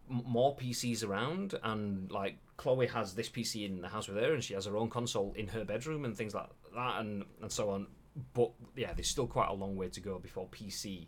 more 0.08 0.56
PCs 0.56 1.06
around, 1.06 1.54
and 1.62 2.10
like 2.10 2.38
Chloe 2.58 2.88
has 2.88 3.14
this 3.14 3.28
PC 3.28 3.64
in 3.64 3.80
the 3.80 3.88
house 3.88 4.08
with 4.08 4.18
her, 4.18 4.34
and 4.34 4.44
she 4.44 4.52
has 4.52 4.66
her 4.66 4.76
own 4.76 4.90
console 4.90 5.32
in 5.36 5.46
her 5.46 5.64
bedroom 5.64 6.04
and 6.04 6.14
things 6.14 6.34
like 6.34 6.50
that, 6.74 7.00
and 7.00 7.24
and 7.40 7.50
so 7.50 7.70
on. 7.70 7.86
But 8.34 8.50
yeah, 8.76 8.92
there's 8.92 9.08
still 9.08 9.28
quite 9.28 9.48
a 9.48 9.54
long 9.54 9.76
way 9.76 9.88
to 9.88 10.00
go 10.00 10.18
before 10.18 10.46
PC 10.48 11.06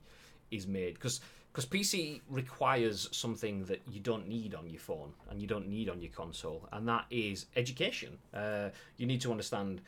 is 0.51 0.67
made 0.67 0.95
because 0.95 1.21
because 1.53 1.67
PC 1.67 2.21
requires 2.31 3.09
something 3.11 3.65
that 3.65 3.83
you 3.91 3.99
don't 3.99 4.29
need 4.29 4.55
on 4.55 4.71
your 4.71 4.79
phone 4.79 5.13
and 5.29 5.41
you 5.41 5.49
don't 5.49 5.69
need 5.69 5.89
on 5.89 6.01
your 6.01 6.13
console, 6.13 6.69
and 6.73 6.89
that 6.89 7.05
is 7.11 7.47
education. 7.57 8.17
Uh, 8.33 8.69
you 8.97 9.07
need 9.07 9.21
to 9.23 9.33
understand 9.33 9.81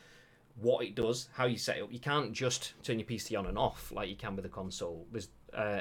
what 0.59 0.85
it 0.85 0.95
does, 0.95 1.29
how 1.33 1.45
you 1.45 1.57
set 1.57 1.77
it 1.77 1.83
up. 1.83 1.93
You 1.93 1.99
can't 1.99 2.33
just 2.33 2.73
turn 2.83 2.99
your 2.99 3.07
PC 3.07 3.39
on 3.39 3.47
and 3.47 3.57
off 3.57 3.91
like 3.91 4.09
you 4.09 4.17
can 4.17 4.35
with 4.35 4.45
a 4.45 4.49
console. 4.49 5.07
There's 5.13 5.29
uh, 5.53 5.79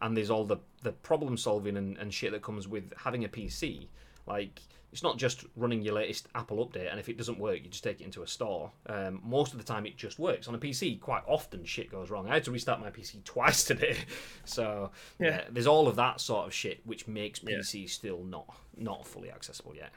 and 0.00 0.16
there's 0.16 0.30
all 0.30 0.44
the 0.44 0.58
the 0.82 0.90
problem 0.90 1.36
solving 1.36 1.76
and, 1.76 1.96
and 1.98 2.12
shit 2.12 2.32
that 2.32 2.42
comes 2.42 2.66
with 2.66 2.92
having 2.96 3.24
a 3.24 3.28
PC. 3.28 3.86
Like 4.26 4.60
it's 4.92 5.02
not 5.02 5.16
just 5.16 5.44
running 5.56 5.80
your 5.82 5.94
latest 5.94 6.28
Apple 6.34 6.64
update, 6.66 6.90
and 6.90 7.00
if 7.00 7.08
it 7.08 7.16
doesn't 7.16 7.38
work, 7.38 7.60
you 7.64 7.70
just 7.70 7.82
take 7.82 8.00
it 8.00 8.04
into 8.04 8.22
a 8.22 8.26
store. 8.26 8.70
Um, 8.86 9.20
most 9.24 9.52
of 9.52 9.58
the 9.58 9.64
time, 9.64 9.86
it 9.86 9.96
just 9.96 10.18
works. 10.18 10.48
On 10.48 10.54
a 10.54 10.58
PC, 10.58 11.00
quite 11.00 11.22
often 11.26 11.64
shit 11.64 11.90
goes 11.90 12.10
wrong. 12.10 12.28
I 12.28 12.34
had 12.34 12.44
to 12.44 12.50
restart 12.50 12.80
my 12.80 12.90
PC 12.90 13.24
twice 13.24 13.64
today, 13.64 13.96
so 14.44 14.90
yeah. 15.18 15.28
Yeah. 15.28 15.44
there's 15.50 15.66
all 15.66 15.88
of 15.88 15.96
that 15.96 16.20
sort 16.20 16.46
of 16.46 16.52
shit 16.54 16.80
which 16.84 17.08
makes 17.08 17.40
Yeah. 17.42 17.56
PC 17.58 17.88
still 17.88 18.22
not 18.24 18.54
not 18.76 19.06
fully 19.06 19.30
accessible 19.30 19.74
yet. 19.74 19.90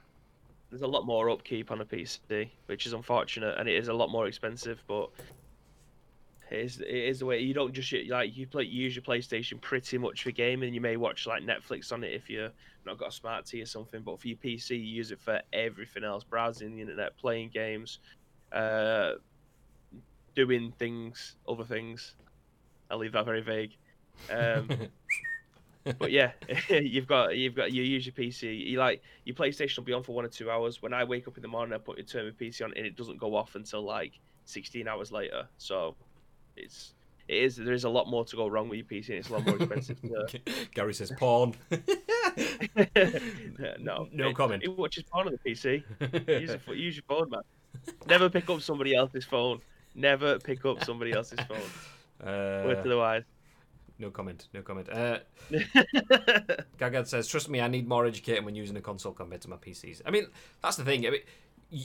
There's 0.69 0.81
a 0.81 0.87
lot 0.87 1.05
more 1.05 1.29
upkeep 1.29 1.71
on 1.71 1.79
a 1.81 1.85
PC, 1.85 2.49
which 2.65 2.85
is 2.85 2.93
unfortunate, 2.93 3.57
and 3.59 3.69
it 3.69 3.75
is 3.75 3.87
a 3.87 3.93
lot 3.93 4.09
more 4.09 4.27
expensive. 4.27 4.81
But 4.87 5.09
it 6.51 6.59
is, 6.59 6.79
it 6.79 6.87
is 6.87 7.19
the 7.19 7.25
way 7.25 7.39
you 7.39 7.53
don't 7.53 7.73
just 7.73 7.91
like 8.09 8.37
you 8.37 8.45
play 8.45 8.63
use 8.63 8.95
your 8.95 9.03
PlayStation 9.03 9.59
pretty 9.59 9.97
much 9.97 10.23
for 10.23 10.31
gaming. 10.31 10.73
You 10.73 10.81
may 10.81 10.95
watch 10.95 11.25
like 11.25 11.43
Netflix 11.43 11.91
on 11.91 12.03
it 12.03 12.13
if 12.13 12.29
you're 12.29 12.51
not 12.85 12.99
got 12.99 13.09
a 13.09 13.11
smart 13.11 13.45
TV 13.45 13.63
or 13.63 13.65
something, 13.65 14.01
but 14.01 14.19
for 14.19 14.27
your 14.27 14.37
PC, 14.37 14.71
you 14.71 14.77
use 14.77 15.11
it 15.11 15.19
for 15.19 15.41
everything 15.53 16.03
else: 16.03 16.23
browsing 16.23 16.75
the 16.75 16.81
internet, 16.81 17.17
playing 17.17 17.49
games, 17.49 17.99
uh, 18.51 19.13
doing 20.35 20.71
things, 20.77 21.35
other 21.49 21.63
things. 21.63 22.13
I'll 22.91 22.99
leave 22.99 23.13
that 23.13 23.25
very 23.25 23.41
vague. 23.41 23.75
Um, 24.31 24.69
but 25.97 26.11
yeah, 26.11 26.33
you've 26.69 27.07
got 27.07 27.35
you've 27.35 27.55
got 27.55 27.71
you 27.71 27.81
use 27.81 28.05
your 28.05 28.13
PC. 28.13 28.67
You 28.67 28.77
like 28.77 29.01
your 29.23 29.35
PlayStation 29.35 29.77
will 29.77 29.85
be 29.85 29.93
on 29.93 30.03
for 30.03 30.13
one 30.13 30.25
or 30.25 30.29
two 30.29 30.51
hours. 30.51 30.79
When 30.79 30.93
I 30.93 31.05
wake 31.05 31.27
up 31.27 31.37
in 31.37 31.41
the 31.41 31.47
morning, 31.47 31.73
I 31.73 31.79
put 31.79 31.97
your 31.97 32.05
turn 32.05 32.25
my 32.25 32.31
PC 32.31 32.63
on, 32.63 32.73
and 32.75 32.85
it 32.85 32.95
doesn't 32.95 33.17
go 33.17 33.35
off 33.35 33.55
until 33.55 33.81
like 33.81 34.19
16 34.45 34.87
hours 34.87 35.11
later. 35.11 35.47
So 35.57 35.95
it's 36.55 36.93
it 37.27 37.37
is 37.37 37.55
there 37.55 37.73
is 37.73 37.83
a 37.85 37.89
lot 37.89 38.07
more 38.07 38.23
to 38.25 38.35
go 38.35 38.47
wrong 38.47 38.69
with 38.69 38.77
your 38.77 38.85
PC, 38.85 39.09
and 39.09 39.17
it's 39.19 39.29
a 39.29 39.33
lot 39.33 39.45
more 39.45 39.55
expensive. 39.55 39.99
to, 40.01 40.39
Gary 40.73 40.93
says 40.93 41.11
porn. 41.17 41.53
no, 43.79 44.07
No 44.11 44.29
it, 44.29 44.35
comment. 44.35 44.63
It 44.63 44.77
watches 44.77 45.03
porn 45.03 45.27
on 45.27 45.33
the 45.33 45.49
PC. 45.51 45.83
Use, 46.41 46.55
your, 46.67 46.75
use 46.75 46.95
your 46.95 47.03
phone, 47.07 47.29
man. 47.29 47.41
Never 48.07 48.29
pick 48.29 48.49
up 48.49 48.61
somebody 48.61 48.95
else's 48.95 49.25
phone. 49.25 49.59
Never 49.95 50.39
pick 50.39 50.65
up 50.65 50.83
somebody 50.83 51.11
else's 51.13 51.39
phone. 51.47 51.57
Word 52.23 52.77
uh, 52.77 52.83
to 52.83 52.89
the 52.89 52.97
wise. 52.97 53.23
no 53.99 54.09
comment. 54.11 54.47
No 54.53 54.61
comment. 54.61 54.89
Uh, 54.89 55.19
Gagad 56.77 57.07
says, 57.07 57.27
"Trust 57.27 57.49
me, 57.49 57.61
I 57.61 57.67
need 57.67 57.87
more 57.87 58.05
educating 58.05 58.45
when 58.45 58.55
using 58.55 58.75
a 58.77 58.81
console 58.81 59.13
compared 59.13 59.41
to 59.41 59.49
my 59.49 59.57
PCs." 59.57 60.01
I 60.05 60.11
mean, 60.11 60.27
that's 60.61 60.77
the 60.77 60.83
thing. 60.83 61.05
I 61.07 61.09
mean, 61.11 61.21
y- 61.71 61.79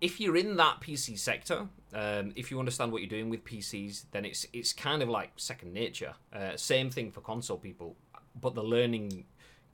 if 0.00 0.20
you're 0.20 0.36
in 0.36 0.56
that 0.56 0.80
PC 0.80 1.18
sector, 1.18 1.68
um, 1.94 2.32
if 2.36 2.50
you 2.50 2.58
understand 2.58 2.92
what 2.92 3.02
you're 3.02 3.08
doing 3.08 3.30
with 3.30 3.44
PCs, 3.44 4.04
then 4.12 4.24
it's 4.24 4.46
it's 4.52 4.72
kind 4.72 5.02
of 5.02 5.08
like 5.08 5.32
second 5.36 5.72
nature. 5.72 6.14
Uh, 6.32 6.56
same 6.56 6.90
thing 6.90 7.10
for 7.10 7.20
console 7.20 7.58
people, 7.58 7.96
but 8.40 8.54
the 8.54 8.62
learning 8.62 9.24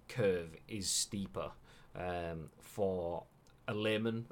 curve 0.08 0.56
is 0.68 0.88
steeper 0.88 1.50
um, 1.96 2.50
for 2.60 3.24
a 3.68 3.74
layman 3.74 4.26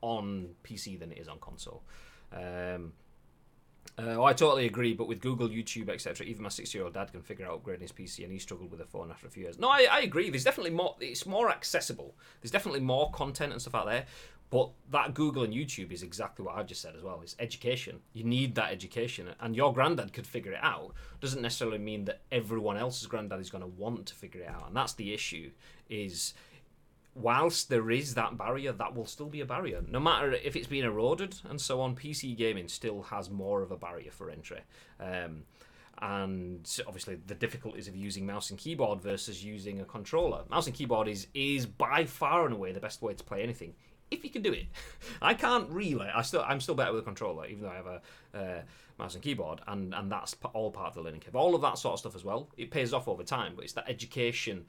on 0.00 0.50
PC 0.64 0.98
than 0.98 1.12
it 1.12 1.18
is 1.18 1.28
on 1.28 1.38
console. 1.38 1.82
Um, 2.32 2.92
uh, 3.98 4.22
I 4.22 4.32
totally 4.32 4.64
agree, 4.66 4.94
but 4.94 5.06
with 5.06 5.20
Google, 5.20 5.48
YouTube, 5.48 5.90
etc., 5.90 6.26
even 6.26 6.42
my 6.42 6.48
six-year-old 6.48 6.94
dad 6.94 7.12
can 7.12 7.20
figure 7.20 7.46
out 7.46 7.62
upgrading 7.62 7.82
his 7.82 7.92
PC, 7.92 8.24
and 8.24 8.32
he 8.32 8.38
struggled 8.38 8.70
with 8.70 8.80
a 8.80 8.86
phone 8.86 9.10
after 9.10 9.26
a 9.26 9.30
few 9.30 9.42
years. 9.42 9.58
No, 9.58 9.68
I, 9.68 9.86
I 9.90 10.00
agree. 10.00 10.30
There's 10.30 10.44
definitely 10.44 10.70
more. 10.70 10.96
It's 11.00 11.26
more 11.26 11.50
accessible. 11.50 12.14
There's 12.40 12.50
definitely 12.50 12.80
more 12.80 13.10
content 13.10 13.52
and 13.52 13.60
stuff 13.60 13.74
out 13.74 13.86
there. 13.86 14.06
But 14.52 14.68
that 14.90 15.14
Google 15.14 15.44
and 15.44 15.54
YouTube 15.54 15.92
is 15.92 16.02
exactly 16.02 16.44
what 16.44 16.56
I've 16.56 16.66
just 16.66 16.82
said 16.82 16.94
as 16.94 17.02
well. 17.02 17.22
It's 17.22 17.34
education. 17.38 18.00
You 18.12 18.24
need 18.24 18.54
that 18.56 18.70
education, 18.70 19.30
and 19.40 19.56
your 19.56 19.72
granddad 19.72 20.12
could 20.12 20.26
figure 20.26 20.52
it 20.52 20.60
out. 20.60 20.92
Doesn't 21.22 21.40
necessarily 21.40 21.78
mean 21.78 22.04
that 22.04 22.20
everyone 22.30 22.76
else's 22.76 23.06
granddad 23.06 23.40
is 23.40 23.48
going 23.48 23.62
to 23.62 23.68
want 23.68 24.04
to 24.08 24.14
figure 24.14 24.42
it 24.42 24.48
out, 24.50 24.66
and 24.66 24.76
that's 24.76 24.92
the 24.92 25.14
issue. 25.14 25.52
Is 25.88 26.34
whilst 27.14 27.70
there 27.70 27.90
is 27.90 28.12
that 28.12 28.36
barrier, 28.36 28.72
that 28.72 28.94
will 28.94 29.06
still 29.06 29.30
be 29.30 29.40
a 29.40 29.46
barrier. 29.46 29.82
No 29.88 30.00
matter 30.00 30.34
if 30.34 30.54
it's 30.54 30.66
been 30.66 30.84
eroded 30.84 31.34
and 31.48 31.58
so 31.58 31.80
on, 31.80 31.96
PC 31.96 32.36
gaming 32.36 32.68
still 32.68 33.04
has 33.04 33.30
more 33.30 33.62
of 33.62 33.70
a 33.70 33.78
barrier 33.78 34.10
for 34.10 34.28
entry. 34.28 34.60
Um, 35.00 35.44
and 36.02 36.68
obviously 36.86 37.14
the 37.26 37.34
difficulties 37.34 37.88
of 37.88 37.96
using 37.96 38.26
mouse 38.26 38.50
and 38.50 38.58
keyboard 38.58 39.00
versus 39.00 39.42
using 39.42 39.80
a 39.80 39.84
controller. 39.86 40.42
Mouse 40.50 40.66
and 40.66 40.74
keyboard 40.74 41.08
is 41.08 41.26
is 41.32 41.64
by 41.64 42.04
far 42.04 42.44
and 42.44 42.54
away 42.54 42.72
the 42.72 42.80
best 42.80 43.00
way 43.00 43.14
to 43.14 43.24
play 43.24 43.42
anything. 43.42 43.74
If 44.12 44.24
you 44.24 44.30
can 44.30 44.42
do 44.42 44.52
it, 44.52 44.66
I 45.22 45.34
can't 45.34 45.68
really. 45.70 46.06
I 46.06 46.22
still, 46.22 46.44
I'm 46.46 46.60
still 46.60 46.74
better 46.74 46.92
with 46.92 47.02
a 47.02 47.04
controller, 47.04 47.46
even 47.46 47.62
though 47.62 47.70
I 47.70 47.76
have 47.76 47.86
a 47.86 48.00
uh, 48.34 48.62
mouse 48.98 49.14
and 49.14 49.22
keyboard, 49.22 49.60
and 49.66 49.94
and 49.94 50.10
that's 50.10 50.36
all 50.52 50.70
part 50.70 50.88
of 50.88 50.94
the 50.94 51.02
learning 51.02 51.20
curve. 51.20 51.36
All 51.36 51.54
of 51.54 51.62
that 51.62 51.78
sort 51.78 51.94
of 51.94 52.00
stuff 52.00 52.14
as 52.14 52.24
well. 52.24 52.48
It 52.56 52.70
pays 52.70 52.92
off 52.92 53.08
over 53.08 53.22
time, 53.22 53.52
but 53.56 53.64
it's 53.64 53.72
that 53.74 53.88
education 53.88 54.66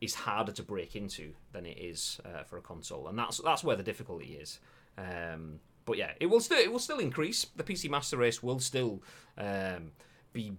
is 0.00 0.14
harder 0.14 0.52
to 0.52 0.62
break 0.62 0.96
into 0.96 1.32
than 1.52 1.64
it 1.64 1.78
is 1.78 2.20
uh, 2.24 2.42
for 2.42 2.58
a 2.58 2.62
console, 2.62 3.08
and 3.08 3.18
that's 3.18 3.38
that's 3.38 3.64
where 3.64 3.76
the 3.76 3.82
difficulty 3.82 4.38
is. 4.40 4.60
Um, 4.98 5.60
but 5.84 5.96
yeah, 5.96 6.12
it 6.20 6.26
will 6.26 6.40
still 6.40 6.58
it 6.58 6.70
will 6.70 6.78
still 6.78 6.98
increase. 6.98 7.46
The 7.56 7.64
PC 7.64 7.88
Master 7.90 8.16
Race 8.16 8.42
will 8.42 8.60
still 8.60 9.02
um, 9.38 9.92
be 10.32 10.52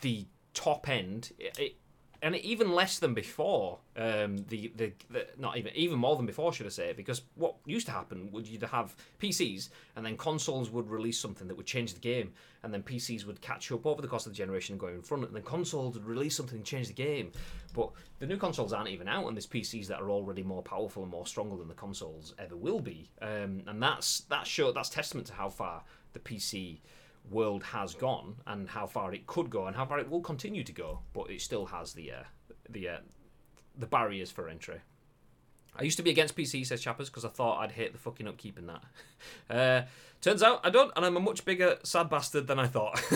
the 0.00 0.26
top 0.54 0.88
end. 0.88 1.32
It, 1.38 1.58
it, 1.58 1.76
and 2.22 2.36
even 2.36 2.72
less 2.72 2.98
than 2.98 3.14
before. 3.14 3.78
Um, 3.96 4.38
the, 4.48 4.72
the, 4.76 4.92
the 5.10 5.26
not 5.38 5.56
even 5.56 5.72
even 5.74 5.98
more 5.98 6.16
than 6.16 6.26
before, 6.26 6.52
should 6.52 6.66
I 6.66 6.70
say? 6.70 6.92
Because 6.92 7.22
what 7.34 7.56
used 7.66 7.86
to 7.86 7.92
happen 7.92 8.30
would 8.32 8.46
you'd 8.46 8.62
have 8.62 8.94
PCs, 9.20 9.70
and 9.96 10.04
then 10.04 10.16
consoles 10.16 10.70
would 10.70 10.88
release 10.88 11.18
something 11.18 11.48
that 11.48 11.56
would 11.56 11.66
change 11.66 11.94
the 11.94 12.00
game, 12.00 12.32
and 12.62 12.72
then 12.72 12.82
PCs 12.82 13.26
would 13.26 13.40
catch 13.40 13.70
up 13.72 13.86
over 13.86 14.02
the 14.02 14.08
course 14.08 14.26
of 14.26 14.32
the 14.32 14.36
generation 14.36 14.74
and 14.74 14.80
go 14.80 14.88
in 14.88 15.02
front, 15.02 15.24
and 15.24 15.34
then 15.34 15.42
consoles 15.42 15.94
would 15.94 16.04
release 16.04 16.36
something 16.36 16.56
and 16.56 16.64
change 16.64 16.88
the 16.88 16.94
game. 16.94 17.32
But 17.74 17.90
the 18.18 18.26
new 18.26 18.36
consoles 18.36 18.72
aren't 18.72 18.88
even 18.88 19.08
out, 19.08 19.26
and 19.26 19.36
there's 19.36 19.46
PCs 19.46 19.86
that 19.88 20.00
are 20.00 20.10
already 20.10 20.42
more 20.42 20.62
powerful 20.62 21.02
and 21.02 21.10
more 21.10 21.26
stronger 21.26 21.56
than 21.56 21.68
the 21.68 21.74
consoles 21.74 22.34
ever 22.38 22.56
will 22.56 22.80
be. 22.80 23.10
Um, 23.22 23.62
and 23.66 23.82
that's 23.82 24.20
that 24.30 24.46
show 24.46 24.72
that's 24.72 24.90
testament 24.90 25.26
to 25.28 25.34
how 25.34 25.48
far 25.48 25.82
the 26.12 26.18
PC 26.18 26.80
world 27.28 27.62
has 27.62 27.94
gone 27.94 28.36
and 28.46 28.68
how 28.68 28.86
far 28.86 29.12
it 29.12 29.26
could 29.26 29.50
go 29.50 29.66
and 29.66 29.76
how 29.76 29.84
far 29.84 29.98
it 29.98 30.08
will 30.08 30.20
continue 30.20 30.64
to 30.64 30.72
go, 30.72 31.00
but 31.12 31.30
it 31.30 31.40
still 31.40 31.66
has 31.66 31.92
the 31.92 32.12
uh, 32.12 32.22
the 32.68 32.88
uh, 32.88 32.98
the 33.78 33.86
barriers 33.86 34.30
for 34.30 34.48
entry. 34.48 34.80
I 35.76 35.84
used 35.84 35.96
to 35.98 36.02
be 36.02 36.10
against 36.10 36.36
PC, 36.36 36.66
says 36.66 36.80
Chappers, 36.80 37.08
because 37.08 37.24
I 37.24 37.28
thought 37.28 37.60
I'd 37.60 37.72
hate 37.72 37.92
the 37.92 37.98
fucking 37.98 38.26
upkeep 38.26 38.58
in 38.58 38.66
that. 38.66 38.82
Uh, 39.50 39.82
turns 40.22 40.42
out 40.42 40.60
I 40.64 40.70
don't, 40.70 40.90
and 40.96 41.04
I'm 41.04 41.16
a 41.16 41.20
much 41.20 41.44
bigger 41.44 41.76
sad 41.82 42.08
bastard 42.08 42.46
than 42.46 42.58
I 42.58 42.66
thought. 42.66 43.02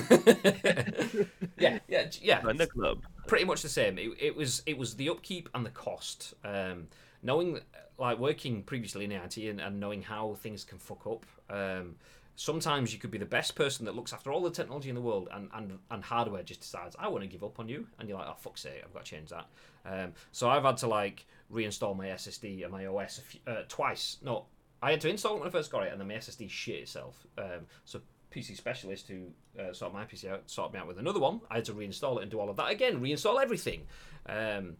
yeah, 1.59 1.79
yeah, 1.89 2.11
yeah. 2.21 2.51
In 2.51 2.59
the 2.59 2.67
club. 2.67 3.05
Pretty 3.27 3.47
much 3.47 3.63
the 3.63 3.71
same. 3.71 3.97
It, 3.99 4.11
it 4.21 4.37
was 4.37 4.63
it 4.67 4.77
was 4.77 4.97
the 4.97 5.09
upkeep 5.09 5.49
and 5.55 5.65
the 5.65 5.71
cost. 5.71 6.35
Um, 6.45 6.89
knowing, 7.23 7.61
like 7.99 8.19
working 8.19 8.65
previously 8.65 9.07
in 9.07 9.13
IT 9.13 9.39
and, 9.39 9.61
and 9.61 9.81
knowing 9.81 10.03
how 10.03 10.35
things 10.35 10.63
can 10.63 10.77
fuck 10.79 11.07
up. 11.07 11.25
Um, 11.49 11.95
sometimes 12.37 12.93
you 12.93 12.99
could 12.99 13.11
be 13.11 13.19
the 13.19 13.25
best 13.25 13.55
person 13.55 13.85
that 13.87 13.95
looks 13.95 14.13
after 14.13 14.33
all 14.33 14.43
the 14.43 14.51
technology 14.51 14.89
in 14.89 14.95
the 14.95 15.01
world 15.01 15.29
and, 15.33 15.49
and, 15.55 15.79
and 15.91 16.03
hardware 16.03 16.43
just 16.43 16.61
decides 16.61 16.97
i 16.99 17.07
want 17.07 17.23
to 17.23 17.29
give 17.29 17.45
up 17.45 17.59
on 17.61 17.69
you 17.69 17.87
and 17.99 18.09
you're 18.09 18.19
like 18.19 18.27
oh 18.29 18.35
fuck's 18.37 18.63
sake 18.63 18.83
i've 18.85 18.93
got 18.93 19.05
to 19.05 19.11
change 19.11 19.31
that. 19.31 19.47
Um, 19.87 20.13
so 20.33 20.49
i've 20.49 20.65
had 20.65 20.77
to 20.79 20.89
like 20.89 21.27
reinstall 21.53 21.97
my 21.97 22.09
ssd 22.09 22.63
and 22.65 22.73
my 22.73 22.87
os 22.87 23.21
few, 23.25 23.41
uh, 23.47 23.63
twice. 23.69 24.19
No 24.23 24.47
i 24.83 24.91
had 24.91 25.01
to 25.03 25.09
install 25.09 25.37
it 25.37 25.41
when 25.41 25.49
i 25.49 25.51
first 25.51 25.71
got 25.71 25.85
it 25.85 25.93
and 25.93 26.01
then 26.01 26.09
my 26.09 26.15
ssd 26.15 26.49
shit 26.51 26.81
itself. 26.81 27.27
Um, 27.39 27.67
so 27.85 28.01
pc 28.33 28.57
specialist 28.57 29.07
who 29.09 29.27
uh, 29.61 29.73
sorted 29.73 29.95
my 29.95 30.05
pc 30.05 30.29
out 30.29 30.43
sorted 30.47 30.75
me 30.75 30.81
out 30.81 30.89
with 30.89 30.99
another 30.99 31.21
one 31.21 31.41
i 31.51 31.57
had 31.57 31.65
to 31.67 31.73
reinstall 31.73 32.17
it 32.17 32.23
and 32.23 32.31
do 32.31 32.41
all 32.41 32.51
of 32.51 32.57
that 32.57 32.71
again 32.71 33.01
reinstall 33.01 33.41
everything. 33.41 33.83
Um, 34.27 34.77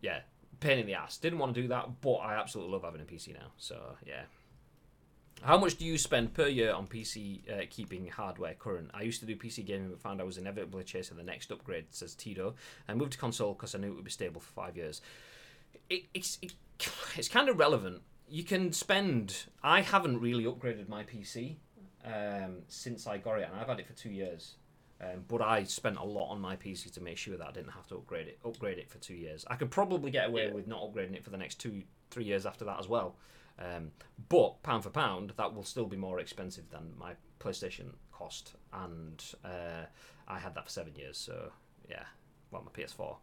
yeah 0.00 0.20
pain 0.58 0.78
in 0.78 0.86
the 0.86 0.92
ass. 0.92 1.16
Didn't 1.16 1.38
want 1.38 1.54
to 1.54 1.62
do 1.62 1.68
that 1.68 2.00
but 2.00 2.14
i 2.16 2.34
absolutely 2.34 2.72
love 2.72 2.82
having 2.82 3.00
a 3.00 3.04
pc 3.04 3.32
now 3.32 3.52
so 3.56 3.96
yeah 4.04 4.22
how 5.42 5.58
much 5.58 5.76
do 5.76 5.84
you 5.84 5.96
spend 5.96 6.34
per 6.34 6.46
year 6.46 6.72
on 6.72 6.86
PC 6.86 7.50
uh, 7.50 7.64
keeping 7.70 8.08
hardware 8.08 8.54
current? 8.54 8.90
I 8.92 9.02
used 9.02 9.20
to 9.20 9.26
do 9.26 9.36
PC 9.36 9.64
gaming, 9.64 9.88
but 9.88 10.00
found 10.00 10.20
I 10.20 10.24
was 10.24 10.38
inevitably 10.38 10.84
chasing 10.84 11.16
the 11.16 11.22
next 11.22 11.50
upgrade, 11.50 11.86
says 11.90 12.14
Tito. 12.14 12.54
I 12.88 12.94
moved 12.94 13.12
to 13.12 13.18
console 13.18 13.54
because 13.54 13.74
I 13.74 13.78
knew 13.78 13.88
it 13.90 13.94
would 13.94 14.04
be 14.04 14.10
stable 14.10 14.40
for 14.40 14.52
five 14.52 14.76
years. 14.76 15.00
It, 15.88 16.04
it's 16.12 16.38
it, 16.42 16.52
it's 17.16 17.28
kind 17.28 17.48
of 17.48 17.58
relevant. 17.58 18.02
You 18.28 18.44
can 18.44 18.72
spend. 18.72 19.44
I 19.62 19.80
haven't 19.80 20.20
really 20.20 20.44
upgraded 20.44 20.88
my 20.88 21.04
PC 21.04 21.56
um, 22.04 22.58
since 22.68 23.06
I 23.06 23.18
got 23.18 23.38
it, 23.38 23.48
and 23.50 23.60
I've 23.60 23.68
had 23.68 23.80
it 23.80 23.86
for 23.86 23.94
two 23.94 24.10
years. 24.10 24.54
Um, 25.02 25.24
but 25.28 25.40
I 25.40 25.64
spent 25.64 25.96
a 25.96 26.04
lot 26.04 26.28
on 26.28 26.42
my 26.42 26.56
PC 26.56 26.92
to 26.92 27.00
make 27.00 27.16
sure 27.16 27.36
that 27.38 27.48
I 27.48 27.52
didn't 27.52 27.72
have 27.72 27.86
to 27.86 27.94
upgrade 27.94 28.28
it. 28.28 28.38
Upgrade 28.44 28.76
it 28.76 28.90
for 28.90 28.98
two 28.98 29.14
years. 29.14 29.46
I 29.48 29.56
could 29.56 29.70
probably 29.70 30.10
get 30.10 30.28
away 30.28 30.48
yeah. 30.48 30.52
with 30.52 30.66
not 30.66 30.82
upgrading 30.82 31.14
it 31.14 31.24
for 31.24 31.30
the 31.30 31.38
next 31.38 31.54
two, 31.58 31.82
three 32.10 32.24
years 32.24 32.44
after 32.44 32.66
that 32.66 32.78
as 32.78 32.86
well. 32.86 33.16
Um, 33.60 33.90
but 34.28 34.62
pound 34.62 34.84
for 34.84 34.90
pound, 34.90 35.34
that 35.36 35.54
will 35.54 35.64
still 35.64 35.86
be 35.86 35.96
more 35.96 36.18
expensive 36.18 36.70
than 36.70 36.92
my 36.98 37.12
PlayStation 37.40 37.94
cost, 38.12 38.54
and 38.72 39.22
uh, 39.44 39.86
I 40.26 40.38
had 40.38 40.54
that 40.54 40.64
for 40.64 40.70
seven 40.70 40.94
years. 40.94 41.18
So 41.18 41.52
yeah, 41.88 42.04
well, 42.50 42.64
my 42.64 42.70
PS4. 42.70 43.16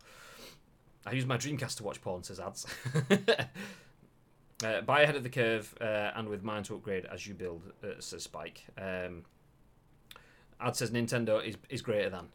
I 1.05 1.11
use 1.13 1.25
my 1.25 1.37
Dreamcast 1.37 1.77
to 1.77 1.83
watch 1.83 2.01
porn. 2.01 2.23
Says 2.23 2.39
ads. 2.39 2.65
uh, 4.65 4.81
buy 4.81 5.01
ahead 5.01 5.15
of 5.15 5.23
the 5.23 5.29
curve, 5.29 5.73
uh, 5.79 6.11
and 6.15 6.27
with 6.27 6.43
mine 6.43 6.63
to 6.63 6.75
upgrade 6.75 7.05
as 7.05 7.25
you 7.25 7.33
build. 7.33 7.71
Uh, 7.83 7.99
says 7.99 8.23
Spike. 8.23 8.65
Um, 8.77 9.23
ad 10.59 10.75
says 10.75 10.91
Nintendo 10.91 11.43
is 11.43 11.55
is 11.69 11.81
greater 11.81 12.09
than. 12.09 12.27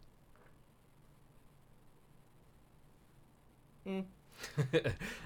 Mm. 3.86 4.04
Uh, 4.74 4.78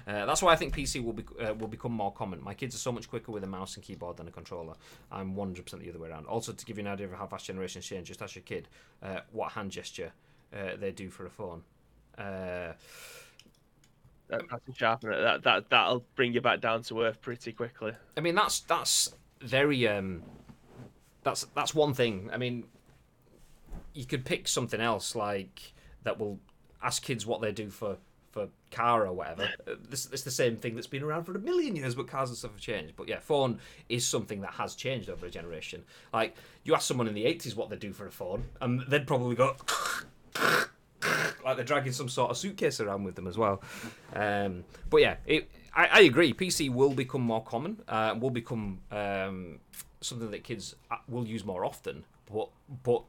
that's 0.05 0.41
why 0.41 0.53
I 0.53 0.55
think 0.55 0.75
PC 0.75 1.03
will 1.03 1.13
be 1.13 1.23
uh, 1.41 1.53
will 1.53 1.67
become 1.67 1.91
more 1.91 2.11
common. 2.11 2.43
My 2.43 2.53
kids 2.53 2.75
are 2.75 2.79
so 2.79 2.91
much 2.91 3.09
quicker 3.09 3.31
with 3.31 3.43
a 3.43 3.47
mouse 3.47 3.75
and 3.75 3.83
keyboard 3.83 4.17
than 4.17 4.27
a 4.27 4.31
controller. 4.31 4.73
I'm 5.11 5.35
100% 5.35 5.79
the 5.79 5.89
other 5.89 5.99
way 5.99 6.09
around. 6.09 6.25
Also, 6.25 6.53
to 6.53 6.65
give 6.65 6.77
you 6.77 6.85
an 6.85 6.91
idea 6.91 7.07
of 7.07 7.13
how 7.13 7.27
fast 7.27 7.45
generations 7.45 7.85
change, 7.85 8.07
just 8.07 8.21
ask 8.21 8.35
your 8.35 8.43
kid 8.43 8.67
uh, 9.03 9.21
what 9.31 9.51
hand 9.51 9.71
gesture 9.71 10.11
uh, 10.53 10.75
they 10.79 10.91
do 10.91 11.09
for 11.09 11.25
a 11.25 11.29
phone. 11.29 11.63
Uh, 12.17 12.73
that, 14.29 14.41
that's 14.49 14.67
a 14.69 14.73
sharpener. 14.73 15.21
That 15.21 15.43
that 15.43 15.69
that'll 15.69 16.05
bring 16.15 16.33
you 16.33 16.41
back 16.41 16.61
down 16.61 16.83
to 16.83 17.01
earth 17.01 17.21
pretty 17.21 17.51
quickly. 17.51 17.93
I 18.15 18.21
mean, 18.21 18.35
that's 18.35 18.59
that's 18.61 19.13
very 19.41 19.87
um, 19.87 20.23
that's 21.23 21.45
that's 21.55 21.73
one 21.73 21.93
thing. 21.93 22.29
I 22.33 22.37
mean, 22.37 22.65
you 23.93 24.05
could 24.05 24.25
pick 24.25 24.47
something 24.47 24.81
else 24.81 25.15
like 25.15 25.73
that 26.03 26.19
will 26.19 26.39
ask 26.81 27.03
kids 27.03 27.25
what 27.25 27.41
they 27.41 27.51
do 27.51 27.69
for 27.69 27.97
for 28.37 28.49
car 28.69 29.07
or 29.07 29.13
whatever. 29.13 29.49
Uh, 29.67 29.73
this 29.89 30.07
it's 30.11 30.21
the 30.21 30.31
same 30.31 30.57
thing 30.57 30.75
that's 30.75 30.87
been 30.87 31.03
around 31.03 31.23
for 31.23 31.35
a 31.35 31.39
million 31.39 31.75
years, 31.75 31.95
but 31.95 32.07
cars 32.07 32.29
and 32.29 32.37
stuff 32.37 32.51
have 32.51 32.61
changed. 32.61 32.95
But 32.95 33.07
yeah, 33.07 33.19
phone 33.19 33.59
is 33.89 34.05
something 34.05 34.41
that 34.41 34.53
has 34.53 34.75
changed 34.75 35.09
over 35.09 35.25
a 35.25 35.29
generation. 35.29 35.83
Like 36.13 36.35
you 36.63 36.75
ask 36.75 36.87
someone 36.87 37.07
in 37.07 37.15
the 37.15 37.25
eighties 37.25 37.55
what 37.55 37.69
they 37.69 37.75
do 37.75 37.93
for 37.93 38.05
a 38.05 38.11
phone, 38.11 38.43
and 38.61 38.81
they'd 38.87 39.07
probably 39.07 39.35
go. 39.35 39.55
like 41.43 41.55
they're 41.55 41.65
dragging 41.65 41.93
some 41.93 42.09
sort 42.09 42.29
of 42.29 42.37
suitcase 42.37 42.79
around 42.79 43.03
with 43.03 43.15
them 43.15 43.25
as 43.27 43.37
well. 43.37 43.61
Um, 44.13 44.63
but 44.89 45.01
yeah, 45.01 45.15
it, 45.25 45.49
I, 45.73 45.87
I, 45.87 45.99
agree. 46.01 46.33
PC 46.33 46.69
will 46.69 46.93
become 46.93 47.21
more 47.21 47.43
common. 47.43 47.81
Uh, 47.87 48.15
will 48.19 48.29
become 48.29 48.79
um, 48.91 49.59
something 50.01 50.29
that 50.31 50.43
kids 50.43 50.75
uh, 50.91 50.97
will 51.07 51.25
use 51.25 51.43
more 51.43 51.65
often. 51.65 52.03
But 52.31 52.49
but 52.83 53.03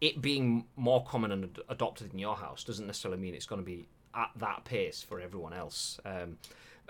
it 0.00 0.20
being 0.20 0.64
more 0.76 1.04
common 1.04 1.30
and 1.32 1.58
adopted 1.68 2.12
in 2.12 2.18
your 2.18 2.36
house 2.36 2.64
doesn't 2.64 2.86
necessarily 2.86 3.20
mean 3.20 3.34
it's 3.34 3.46
going 3.46 3.60
to 3.60 3.66
be 3.66 3.86
at 4.14 4.30
that 4.36 4.64
pace 4.64 5.02
for 5.02 5.20
everyone 5.20 5.52
else. 5.52 6.00
Um, 6.04 6.38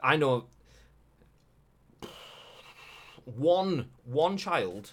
I 0.02 0.16
know 0.16 0.44
one 3.24 3.88
one 4.04 4.36
child 4.36 4.92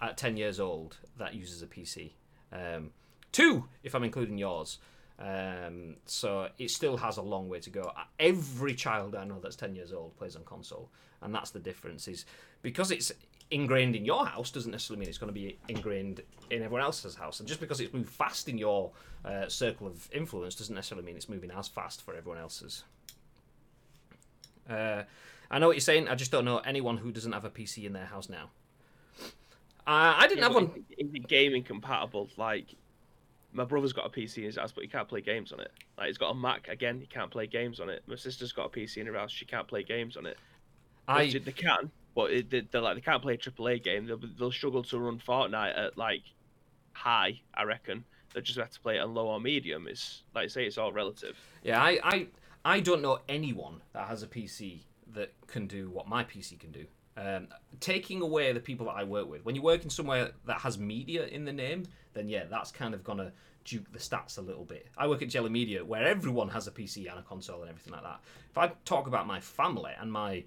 at 0.00 0.16
ten 0.16 0.36
years 0.36 0.60
old 0.60 0.98
that 1.18 1.34
uses 1.34 1.62
a 1.62 1.66
PC. 1.66 2.12
Um, 2.52 2.90
two, 3.32 3.68
if 3.82 3.94
I'm 3.94 4.04
including 4.04 4.38
yours. 4.38 4.78
Um, 5.16 5.96
so 6.06 6.48
it 6.58 6.70
still 6.70 6.96
has 6.96 7.18
a 7.18 7.22
long 7.22 7.48
way 7.48 7.60
to 7.60 7.70
go. 7.70 7.92
Every 8.18 8.74
child 8.74 9.14
I 9.14 9.24
know 9.24 9.38
that's 9.40 9.56
ten 9.56 9.74
years 9.74 9.92
old 9.92 10.16
plays 10.16 10.36
on 10.36 10.42
console, 10.44 10.90
and 11.22 11.34
that's 11.34 11.50
the 11.50 11.60
difference. 11.60 12.08
Is 12.08 12.24
because 12.62 12.90
it's 12.90 13.12
ingrained 13.50 13.94
in 13.94 14.04
your 14.04 14.26
house 14.26 14.50
doesn't 14.50 14.70
necessarily 14.72 15.00
mean 15.00 15.08
it's 15.08 15.18
going 15.18 15.32
to 15.32 15.38
be 15.38 15.58
ingrained 15.68 16.22
in 16.50 16.62
everyone 16.62 16.82
else's 16.82 17.14
house. 17.14 17.40
And 17.40 17.48
just 17.48 17.60
because 17.60 17.80
it's 17.80 17.92
moved 17.92 18.10
fast 18.10 18.48
in 18.48 18.58
your 18.58 18.90
uh, 19.24 19.48
circle 19.48 19.86
of 19.86 20.08
influence 20.12 20.54
doesn't 20.54 20.74
necessarily 20.74 21.06
mean 21.06 21.16
it's 21.16 21.28
moving 21.28 21.50
as 21.50 21.68
fast 21.68 22.02
for 22.02 22.14
everyone 22.14 22.40
else's. 22.40 22.84
Uh, 24.68 25.02
I 25.50 25.58
know 25.58 25.66
what 25.68 25.76
you're 25.76 25.80
saying. 25.80 26.08
I 26.08 26.14
just 26.14 26.30
don't 26.30 26.44
know 26.44 26.58
anyone 26.58 26.96
who 26.96 27.12
doesn't 27.12 27.32
have 27.32 27.44
a 27.44 27.50
PC 27.50 27.84
in 27.84 27.92
their 27.92 28.06
house 28.06 28.28
now. 28.28 28.50
Uh, 29.86 30.14
I 30.16 30.26
didn't 30.26 30.38
Yeah, 30.38 30.44
have 30.44 30.54
one. 30.54 30.84
Is 30.98 31.08
it 31.12 31.28
gaming 31.28 31.62
compatible? 31.62 32.30
Like, 32.36 32.74
my 33.52 33.64
brother's 33.64 33.92
got 33.92 34.06
a 34.06 34.08
PC 34.08 34.38
in 34.38 34.44
his 34.44 34.56
house, 34.56 34.72
but 34.72 34.82
he 34.82 34.88
can't 34.88 35.06
play 35.06 35.20
games 35.20 35.52
on 35.52 35.60
it. 35.60 35.70
Like, 35.98 36.06
he's 36.08 36.18
got 36.18 36.30
a 36.30 36.34
Mac 36.34 36.68
again, 36.68 36.98
he 37.00 37.06
can't 37.06 37.30
play 37.30 37.46
games 37.46 37.80
on 37.80 37.90
it. 37.90 38.02
My 38.06 38.16
sister's 38.16 38.52
got 38.52 38.66
a 38.66 38.68
PC 38.70 38.96
in 38.98 39.06
her 39.06 39.14
house, 39.14 39.30
she 39.30 39.44
can't 39.44 39.68
play 39.68 39.82
games 39.82 40.16
on 40.16 40.26
it. 40.26 40.38
I 41.06 41.26
They, 41.26 41.38
they 41.38 41.52
can, 41.52 41.90
but 42.14 42.30
it, 42.30 42.50
they, 42.50 42.60
they're 42.70 42.80
like 42.80 42.94
they 42.96 43.00
can't 43.00 43.22
play 43.22 43.34
a 43.34 43.38
AAA 43.38 43.82
game. 43.82 44.06
They'll, 44.06 44.20
they'll 44.38 44.52
struggle 44.52 44.82
to 44.84 44.98
run 44.98 45.20
Fortnite 45.26 45.78
at 45.78 45.98
like 45.98 46.22
high. 46.92 47.40
I 47.54 47.64
reckon 47.64 48.04
they 48.34 48.40
just 48.40 48.58
have 48.58 48.70
to 48.70 48.80
play 48.80 48.96
it 48.96 49.00
on 49.00 49.14
low 49.14 49.28
or 49.28 49.40
medium. 49.40 49.86
It's 49.88 50.22
like 50.34 50.44
I 50.44 50.48
say, 50.48 50.64
it's 50.64 50.78
all 50.78 50.92
relative. 50.92 51.38
Yeah, 51.62 51.80
I, 51.82 51.98
I, 52.02 52.26
I 52.64 52.80
don't 52.80 53.00
know 53.00 53.20
anyone 53.28 53.80
that 53.92 54.08
has 54.08 54.22
a 54.22 54.26
PC 54.26 54.80
that 55.14 55.32
can 55.46 55.66
do 55.66 55.90
what 55.90 56.08
my 56.08 56.24
PC 56.24 56.58
can 56.58 56.72
do. 56.72 56.86
Um, 57.16 57.46
taking 57.78 58.22
away 58.22 58.52
the 58.52 58.60
people 58.60 58.86
that 58.86 58.96
I 58.96 59.04
work 59.04 59.30
with, 59.30 59.44
when 59.44 59.54
you 59.54 59.62
work 59.62 59.84
in 59.84 59.90
somewhere 59.90 60.32
that 60.46 60.60
has 60.60 60.78
media 60.78 61.26
in 61.26 61.44
the 61.44 61.52
name, 61.52 61.84
then 62.12 62.28
yeah, 62.28 62.44
that's 62.50 62.72
kind 62.72 62.92
of 62.92 63.04
gonna 63.04 63.32
duke 63.64 63.90
the 63.92 63.98
stats 63.98 64.38
a 64.38 64.40
little 64.40 64.64
bit. 64.64 64.88
I 64.98 65.06
work 65.06 65.22
at 65.22 65.28
Jelly 65.28 65.50
Media, 65.50 65.84
where 65.84 66.04
everyone 66.04 66.48
has 66.48 66.66
a 66.66 66.72
PC 66.72 67.08
and 67.08 67.18
a 67.18 67.22
console 67.22 67.60
and 67.60 67.70
everything 67.70 67.92
like 67.92 68.02
that. 68.02 68.20
If 68.50 68.58
I 68.58 68.72
talk 68.84 69.06
about 69.06 69.28
my 69.28 69.40
family 69.40 69.92
and 69.98 70.10
my 70.10 70.42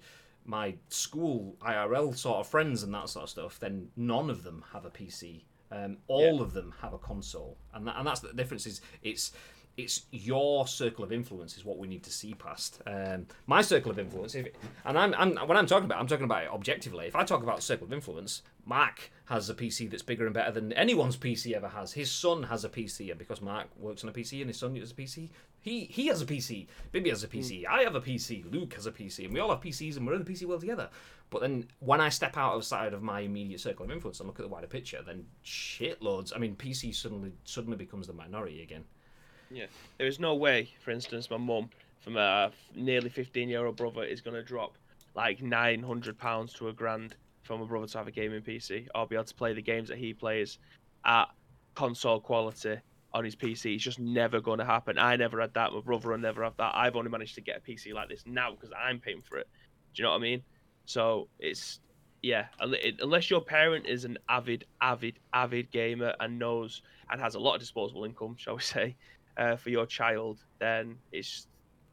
my 0.48 0.74
school 0.88 1.54
IRL 1.60 2.16
sort 2.16 2.38
of 2.38 2.48
friends 2.48 2.82
and 2.82 2.92
that 2.94 3.10
sort 3.10 3.24
of 3.24 3.30
stuff, 3.30 3.60
then 3.60 3.88
none 3.96 4.30
of 4.30 4.42
them 4.42 4.64
have 4.72 4.86
a 4.86 4.90
PC. 4.90 5.42
Um, 5.70 5.98
all 6.06 6.40
of 6.40 6.54
them 6.54 6.72
have 6.80 6.94
a 6.94 6.98
console, 6.98 7.58
and 7.74 7.86
that, 7.86 7.96
and 7.98 8.06
that's 8.06 8.20
the 8.20 8.32
difference. 8.32 8.66
Is 8.66 8.80
it's 9.02 9.32
it's 9.78 10.06
your 10.10 10.66
circle 10.66 11.04
of 11.04 11.12
influence 11.12 11.56
is 11.56 11.64
what 11.64 11.78
we 11.78 11.86
need 11.86 12.02
to 12.02 12.10
see 12.10 12.34
past. 12.34 12.82
Um, 12.84 13.26
my 13.46 13.62
circle 13.62 13.92
of 13.92 13.98
influence, 14.00 14.34
if, 14.34 14.48
and 14.84 14.98
I'm, 14.98 15.14
I'm 15.14 15.36
when 15.48 15.56
I'm 15.56 15.66
talking 15.66 15.84
about, 15.84 15.98
it, 15.98 16.00
I'm 16.00 16.08
talking 16.08 16.24
about 16.24 16.42
it 16.42 16.50
objectively. 16.50 17.06
If 17.06 17.14
I 17.14 17.22
talk 17.22 17.44
about 17.44 17.62
circle 17.62 17.86
of 17.86 17.92
influence, 17.92 18.42
Mark 18.66 19.12
has 19.26 19.48
a 19.48 19.54
PC 19.54 19.88
that's 19.88 20.02
bigger 20.02 20.26
and 20.26 20.34
better 20.34 20.50
than 20.50 20.72
anyone's 20.72 21.16
PC 21.16 21.52
ever 21.52 21.68
has. 21.68 21.92
His 21.92 22.10
son 22.10 22.42
has 22.42 22.64
a 22.64 22.68
PC, 22.68 23.10
and 23.10 23.18
because 23.18 23.40
Mark 23.40 23.68
works 23.78 24.02
on 24.02 24.10
a 24.10 24.12
PC 24.12 24.40
and 24.40 24.50
his 24.50 24.58
son 24.58 24.74
uses 24.74 24.90
a 24.90 24.94
PC, 24.96 25.30
he 25.60 25.84
he 25.84 26.08
has 26.08 26.20
a 26.22 26.26
PC. 26.26 26.66
Bibi 26.90 27.10
has 27.10 27.22
a 27.22 27.28
PC. 27.28 27.64
I 27.64 27.82
have 27.82 27.94
a 27.94 28.00
PC. 28.00 28.52
Luke 28.52 28.74
has 28.74 28.86
a 28.86 28.92
PC, 28.92 29.26
and 29.26 29.32
we 29.32 29.38
all 29.38 29.50
have 29.50 29.60
PCs, 29.60 29.96
and 29.96 30.04
we're 30.04 30.14
in 30.14 30.24
the 30.24 30.30
PC 30.30 30.44
world 30.44 30.60
together. 30.60 30.90
But 31.30 31.42
then 31.42 31.68
when 31.78 32.00
I 32.00 32.08
step 32.08 32.36
outside 32.36 32.94
of 32.94 33.02
my 33.02 33.20
immediate 33.20 33.60
circle 33.60 33.84
of 33.84 33.92
influence 33.92 34.18
and 34.18 34.26
look 34.26 34.40
at 34.40 34.42
the 34.42 34.48
wider 34.48 34.66
picture, 34.66 35.02
then 35.06 35.26
shitloads. 35.44 36.32
I 36.34 36.38
mean, 36.38 36.56
PC 36.56 36.92
suddenly 36.92 37.30
suddenly 37.44 37.76
becomes 37.76 38.08
the 38.08 38.12
minority 38.12 38.62
again. 38.62 38.84
Yeah, 39.50 39.66
there 39.96 40.06
is 40.06 40.20
no 40.20 40.34
way, 40.34 40.70
for 40.80 40.90
instance, 40.90 41.30
my 41.30 41.36
mum 41.36 41.70
from 42.00 42.16
a 42.16 42.50
nearly 42.74 43.08
15 43.08 43.48
year 43.48 43.66
old 43.66 43.76
brother 43.76 44.04
is 44.04 44.20
going 44.20 44.34
to 44.34 44.42
drop 44.42 44.76
like 45.14 45.42
900 45.42 46.18
pounds 46.18 46.52
to 46.54 46.68
a 46.68 46.72
grand 46.72 47.16
for 47.42 47.58
my 47.58 47.64
brother 47.64 47.86
to 47.86 47.98
have 47.98 48.06
a 48.06 48.10
gaming 48.10 48.42
PC 48.42 48.86
or 48.94 49.06
be 49.06 49.16
able 49.16 49.24
to 49.24 49.34
play 49.34 49.54
the 49.54 49.62
games 49.62 49.88
that 49.88 49.98
he 49.98 50.12
plays 50.12 50.58
at 51.04 51.26
console 51.74 52.20
quality 52.20 52.76
on 53.14 53.24
his 53.24 53.34
PC. 53.34 53.74
It's 53.74 53.84
just 53.84 53.98
never 53.98 54.40
going 54.40 54.58
to 54.58 54.64
happen. 54.64 54.98
I 54.98 55.16
never 55.16 55.40
had 55.40 55.54
that. 55.54 55.72
My 55.72 55.80
brother 55.80 56.10
will 56.10 56.18
never 56.18 56.44
have 56.44 56.56
that. 56.58 56.72
I've 56.74 56.94
only 56.94 57.10
managed 57.10 57.34
to 57.36 57.40
get 57.40 57.56
a 57.56 57.60
PC 57.60 57.94
like 57.94 58.08
this 58.08 58.24
now 58.26 58.52
because 58.52 58.70
I'm 58.78 59.00
paying 59.00 59.22
for 59.22 59.38
it. 59.38 59.48
Do 59.94 60.02
you 60.02 60.04
know 60.04 60.10
what 60.10 60.18
I 60.18 60.22
mean? 60.22 60.42
So 60.84 61.28
it's 61.38 61.80
yeah, 62.22 62.46
unless 63.00 63.30
your 63.30 63.40
parent 63.40 63.86
is 63.86 64.04
an 64.04 64.18
avid, 64.28 64.64
avid, 64.80 65.20
avid 65.32 65.70
gamer 65.70 66.14
and 66.18 66.38
knows 66.38 66.82
and 67.10 67.20
has 67.20 67.36
a 67.36 67.38
lot 67.38 67.54
of 67.54 67.60
disposable 67.60 68.04
income, 68.04 68.34
shall 68.36 68.56
we 68.56 68.62
say, 68.62 68.96
uh, 69.38 69.56
for 69.56 69.70
your 69.70 69.86
child, 69.86 70.44
then 70.58 70.96
it's 71.12 71.46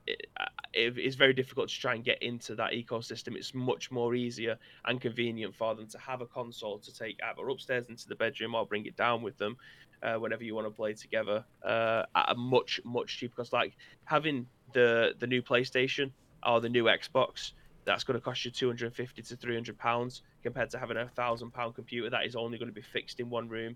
it, 0.07 0.27
uh, 0.39 0.45
it, 0.73 0.97
it's 0.97 1.15
very 1.15 1.33
difficult 1.33 1.69
to 1.69 1.79
try 1.79 1.95
and 1.95 2.03
get 2.03 2.21
into 2.21 2.55
that 2.55 2.71
ecosystem. 2.71 3.35
It's 3.35 3.53
much 3.53 3.91
more 3.91 4.13
easier 4.13 4.57
and 4.85 4.99
convenient 5.01 5.55
for 5.55 5.73
them 5.75 5.87
to 5.87 5.97
have 5.97 6.21
a 6.21 6.25
console 6.25 6.79
to 6.79 6.93
take 6.93 7.19
either 7.23 7.47
upstairs 7.47 7.87
into 7.89 8.07
the 8.07 8.15
bedroom 8.15 8.55
or 8.55 8.65
bring 8.65 8.85
it 8.85 8.95
down 8.95 9.21
with 9.21 9.37
them 9.37 9.57
uh, 10.03 10.15
whenever 10.15 10.43
you 10.43 10.53
want 10.53 10.67
to 10.67 10.71
play 10.71 10.93
together 10.93 11.43
uh, 11.63 12.03
at 12.15 12.25
a 12.29 12.35
much 12.35 12.79
much 12.83 13.17
cheaper 13.17 13.35
cost. 13.37 13.53
Like 13.53 13.73
having 14.03 14.47
the 14.73 15.13
the 15.19 15.27
new 15.27 15.41
PlayStation 15.41 16.11
or 16.45 16.61
the 16.61 16.69
new 16.69 16.85
Xbox, 16.85 17.53
that's 17.85 18.03
going 18.03 18.19
to 18.19 18.23
cost 18.23 18.45
you 18.45 18.51
250 18.51 19.21
to 19.21 19.35
300 19.35 19.77
pounds 19.77 20.21
compared 20.43 20.69
to 20.71 20.77
having 20.77 20.97
a 20.97 21.07
thousand 21.09 21.51
pound 21.51 21.75
computer 21.75 22.09
that 22.09 22.25
is 22.25 22.35
only 22.35 22.57
going 22.57 22.69
to 22.69 22.73
be 22.73 22.81
fixed 22.81 23.19
in 23.19 23.29
one 23.29 23.49
room. 23.49 23.75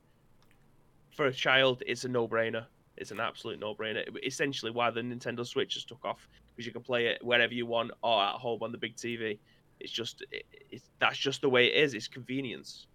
For 1.16 1.26
a 1.26 1.34
child, 1.34 1.82
it's 1.88 2.06
a 2.06 2.08
no 2.08 2.28
brainer. 2.28 2.66
It's 3.00 3.12
an 3.12 3.20
absolute 3.20 3.60
no 3.60 3.74
brainer. 3.74 4.04
Essentially, 4.24 4.72
why 4.72 4.92
the 4.92 5.02
Nintendo 5.02 5.46
Switch 5.46 5.74
has 5.76 5.86
took 5.86 6.04
off 6.04 6.28
because 6.56 6.66
you 6.66 6.74
can 6.74 6.82
play 6.82 7.08
it 7.08 7.24
wherever 7.24 7.54
you 7.54 7.66
want 7.66 7.92
or 8.04 8.22
at 8.22 8.36
home 8.36 8.62
on 8.62 8.72
the 8.72 8.78
big 8.78 8.96
TV. 8.96 9.40
It's 9.80 9.92
just 9.92 10.24
it, 10.32 10.46
it's 10.70 10.90
that's 11.00 11.18
just 11.18 11.42
the 11.42 11.50
way 11.50 11.68
it 11.68 11.84
is. 11.84 11.94
It's 11.94 12.08
convenience. 12.08 12.88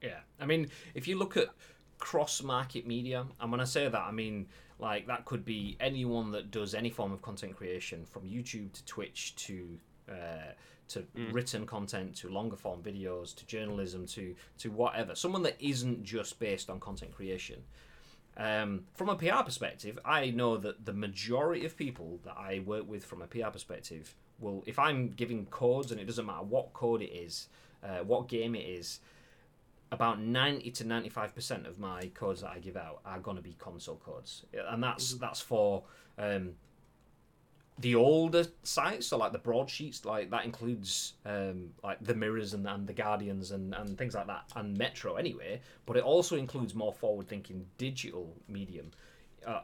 Yeah, 0.00 0.20
I 0.40 0.46
mean, 0.46 0.68
if 0.94 1.06
you 1.06 1.18
look 1.18 1.36
at 1.36 1.48
cross-market 1.98 2.86
media, 2.86 3.24
and 3.40 3.52
when 3.52 3.60
I 3.60 3.64
say 3.64 3.88
that, 3.88 4.00
I 4.00 4.10
mean 4.10 4.46
like 4.78 5.06
that 5.06 5.24
could 5.24 5.44
be 5.44 5.76
anyone 5.80 6.32
that 6.32 6.50
does 6.50 6.74
any 6.74 6.90
form 6.90 7.12
of 7.12 7.22
content 7.22 7.56
creation, 7.56 8.04
from 8.04 8.22
YouTube 8.22 8.72
to 8.72 8.84
Twitch 8.84 9.34
to 9.36 9.78
uh, 10.08 10.52
to 10.88 11.04
written 11.30 11.64
content 11.66 12.14
to 12.16 12.28
longer 12.28 12.56
form 12.56 12.82
videos 12.82 13.34
to 13.36 13.46
journalism 13.46 14.06
to 14.06 14.34
to 14.58 14.70
whatever. 14.70 15.14
Someone 15.14 15.42
that 15.44 15.56
isn't 15.58 16.04
just 16.04 16.38
based 16.38 16.68
on 16.68 16.80
content 16.80 17.12
creation. 17.12 17.62
Um, 18.36 18.84
from 18.94 19.08
a 19.08 19.16
PR 19.16 19.42
perspective, 19.44 19.98
I 20.04 20.30
know 20.30 20.56
that 20.56 20.84
the 20.86 20.92
majority 20.92 21.66
of 21.66 21.76
people 21.76 22.18
that 22.24 22.36
I 22.36 22.62
work 22.64 22.88
with 22.88 23.04
from 23.04 23.22
a 23.22 23.26
PR 23.26 23.50
perspective 23.50 24.14
will, 24.40 24.62
if 24.66 24.78
I'm 24.78 25.08
giving 25.10 25.46
codes 25.46 25.92
and 25.92 26.00
it 26.00 26.06
doesn't 26.06 26.24
matter 26.24 26.42
what 26.42 26.72
code 26.72 27.02
it 27.02 27.12
is, 27.12 27.48
uh, 27.84 27.98
what 27.98 28.28
game 28.28 28.54
it 28.54 28.66
is, 28.66 29.00
about 29.90 30.20
90 30.20 30.70
to 30.70 30.84
95% 30.84 31.68
of 31.68 31.78
my 31.78 32.06
codes 32.14 32.40
that 32.40 32.50
I 32.50 32.58
give 32.58 32.76
out 32.76 33.00
are 33.04 33.18
going 33.18 33.36
to 33.36 33.42
be 33.42 33.54
console 33.58 33.96
codes. 33.96 34.44
And 34.68 34.82
that's 34.82 35.14
that's 35.14 35.40
for 35.40 35.82
um, 36.18 36.54
the 37.78 37.94
older 37.94 38.44
sites, 38.62 39.06
so 39.06 39.16
like 39.16 39.32
the 39.32 39.38
broadsheets, 39.38 40.04
like 40.04 40.30
that 40.30 40.44
includes 40.44 41.14
um, 41.24 41.70
like 41.82 41.98
the 42.04 42.14
mirrors 42.14 42.54
and, 42.54 42.66
and 42.66 42.86
the 42.86 42.92
guardians 42.92 43.50
and, 43.50 43.74
and 43.74 43.96
things 43.96 44.14
like 44.14 44.26
that, 44.26 44.44
and 44.56 44.76
Metro 44.76 45.16
anyway. 45.16 45.60
But 45.86 45.96
it 45.96 46.04
also 46.04 46.36
includes 46.36 46.74
more 46.74 46.92
forward-thinking 46.92 47.66
digital 47.78 48.36
medium. 48.48 48.90
Uh, 49.46 49.62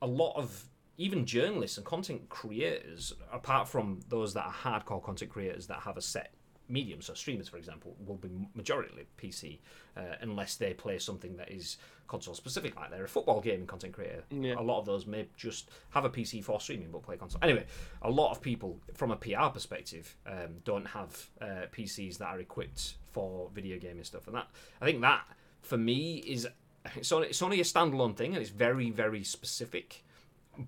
a 0.00 0.06
lot 0.06 0.34
of 0.36 0.64
even 0.98 1.26
journalists 1.26 1.76
and 1.76 1.84
content 1.84 2.28
creators, 2.28 3.12
apart 3.32 3.68
from 3.68 4.00
those 4.08 4.32
that 4.34 4.46
are 4.46 4.52
hardcore 4.52 5.02
content 5.02 5.30
creators 5.30 5.66
that 5.66 5.80
have 5.80 5.96
a 5.96 6.02
set 6.02 6.32
medium, 6.68 7.00
so 7.00 7.14
streamers, 7.14 7.48
for 7.48 7.56
example, 7.56 7.96
will 8.04 8.16
be 8.16 8.30
majority 8.54 9.06
PC 9.18 9.58
uh, 9.96 10.16
unless 10.20 10.56
they 10.56 10.74
play 10.74 10.98
something 10.98 11.36
that 11.36 11.50
is 11.50 11.78
console 12.08 12.34
specific, 12.34 12.76
like 12.76 12.90
they're 12.90 13.04
a 13.04 13.08
football 13.08 13.40
gaming 13.40 13.66
content 13.66 13.92
creator. 13.92 14.22
Yeah. 14.30 14.54
A 14.58 14.62
lot 14.62 14.78
of 14.78 14.86
those 14.86 15.06
may 15.06 15.28
just 15.36 15.70
have 15.90 16.04
a 16.04 16.10
PC 16.10 16.42
for 16.44 16.60
streaming 16.60 16.90
but 16.90 17.02
play 17.02 17.16
console. 17.16 17.40
Anyway, 17.42 17.66
a 18.02 18.10
lot 18.10 18.30
of 18.30 18.40
people, 18.40 18.80
from 18.94 19.10
a 19.10 19.16
PR 19.16 19.48
perspective, 19.52 20.16
um, 20.26 20.56
don't 20.64 20.86
have 20.86 21.30
uh, 21.40 21.66
PCs 21.72 22.18
that 22.18 22.26
are 22.26 22.40
equipped 22.40 22.94
for 23.12 23.50
video 23.54 23.78
gaming 23.78 24.04
stuff, 24.04 24.26
and 24.26 24.36
that 24.36 24.48
I 24.80 24.84
think 24.84 25.00
that 25.00 25.22
for 25.62 25.76
me 25.76 26.16
is 26.18 26.46
it's 26.94 27.10
only, 27.10 27.28
it's 27.28 27.42
only 27.42 27.60
a 27.60 27.64
standalone 27.64 28.16
thing 28.16 28.34
and 28.34 28.40
it's 28.40 28.50
very 28.50 28.90
very 28.90 29.24
specific 29.24 30.04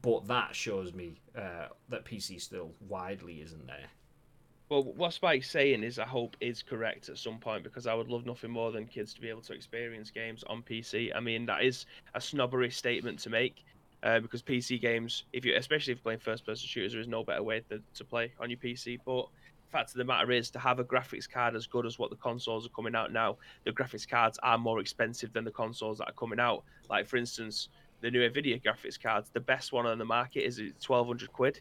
but 0.03 0.27
that 0.29 0.55
shows 0.55 0.93
me 0.93 1.21
uh, 1.37 1.69
that 1.89 2.05
PC 2.05 2.41
still 2.41 2.73
widely 2.89 3.41
isn't 3.41 3.67
there. 3.67 3.87
Well, 4.69 4.83
what 4.83 5.15
Spike's 5.15 5.51
saying 5.51 5.83
is, 5.83 5.99
I 5.99 6.05
hope 6.05 6.37
is 6.41 6.63
correct 6.63 7.09
at 7.09 7.17
some 7.17 7.39
point 7.39 7.63
because 7.65 7.87
I 7.87 7.95
would 7.95 8.09
love 8.09 8.27
nothing 8.27 8.51
more 8.51 8.71
than 8.71 8.87
kids 8.87 9.15
to 9.15 9.21
be 9.21 9.31
able 9.31 9.41
to 9.43 9.55
experience 9.55 10.11
games 10.11 10.45
on 10.47 10.63
PC. 10.63 11.11
I 11.15 11.21
mean, 11.21 11.47
that 11.47 11.63
is 11.63 11.87
a 12.15 12.21
snobbery 12.21 12.71
statement 12.71 13.19
to 13.21 13.31
make 13.31 13.65
uh, 14.03 14.21
because 14.21 14.43
PC 14.43 14.79
games, 14.79 15.25
if 15.33 15.47
you, 15.47 15.57
especially 15.57 15.93
if 15.93 15.99
you're 15.99 16.03
playing 16.03 16.19
first-person 16.19 16.69
shooters, 16.69 16.93
there 16.93 17.01
is 17.01 17.09
no 17.09 17.25
better 17.25 17.43
way 17.43 17.63
to, 17.71 17.81
to 17.95 18.05
play 18.05 18.33
on 18.41 18.51
your 18.51 18.59
PC. 18.59 18.99
But 19.07 19.29
fact 19.73 19.91
of 19.91 19.97
the 19.97 20.05
matter 20.05 20.31
is, 20.33 20.51
to 20.51 20.59
have 20.59 20.81
a 20.81 20.85
graphics 20.85 21.29
card 21.29 21.57
as 21.57 21.67
good 21.67 21.87
as 21.87 21.99
what 21.99 22.11
the 22.11 22.17
consoles 22.17 22.67
are 22.67 22.71
coming 22.71 22.95
out 22.95 23.11
now, 23.11 23.39
the 23.65 23.73
graphics 23.73 24.07
cards 24.07 24.39
are 24.43 24.59
more 24.59 24.81
expensive 24.81 25.33
than 25.33 25.45
the 25.45 25.51
consoles 25.51 25.97
that 25.99 26.09
are 26.11 26.19
coming 26.19 26.41
out. 26.41 26.63
Like 26.91 27.07
for 27.07 27.17
instance, 27.17 27.71
the 28.03 28.11
new 28.11 28.21
Nvidia 28.21 28.63
graphics 28.63 29.01
cards, 29.01 29.31
the 29.33 29.41
best 29.41 29.73
one 29.73 29.87
on 29.87 29.97
the 29.97 30.05
market 30.05 30.41
is 30.41 30.59
1200 30.59 31.33
quid. 31.33 31.61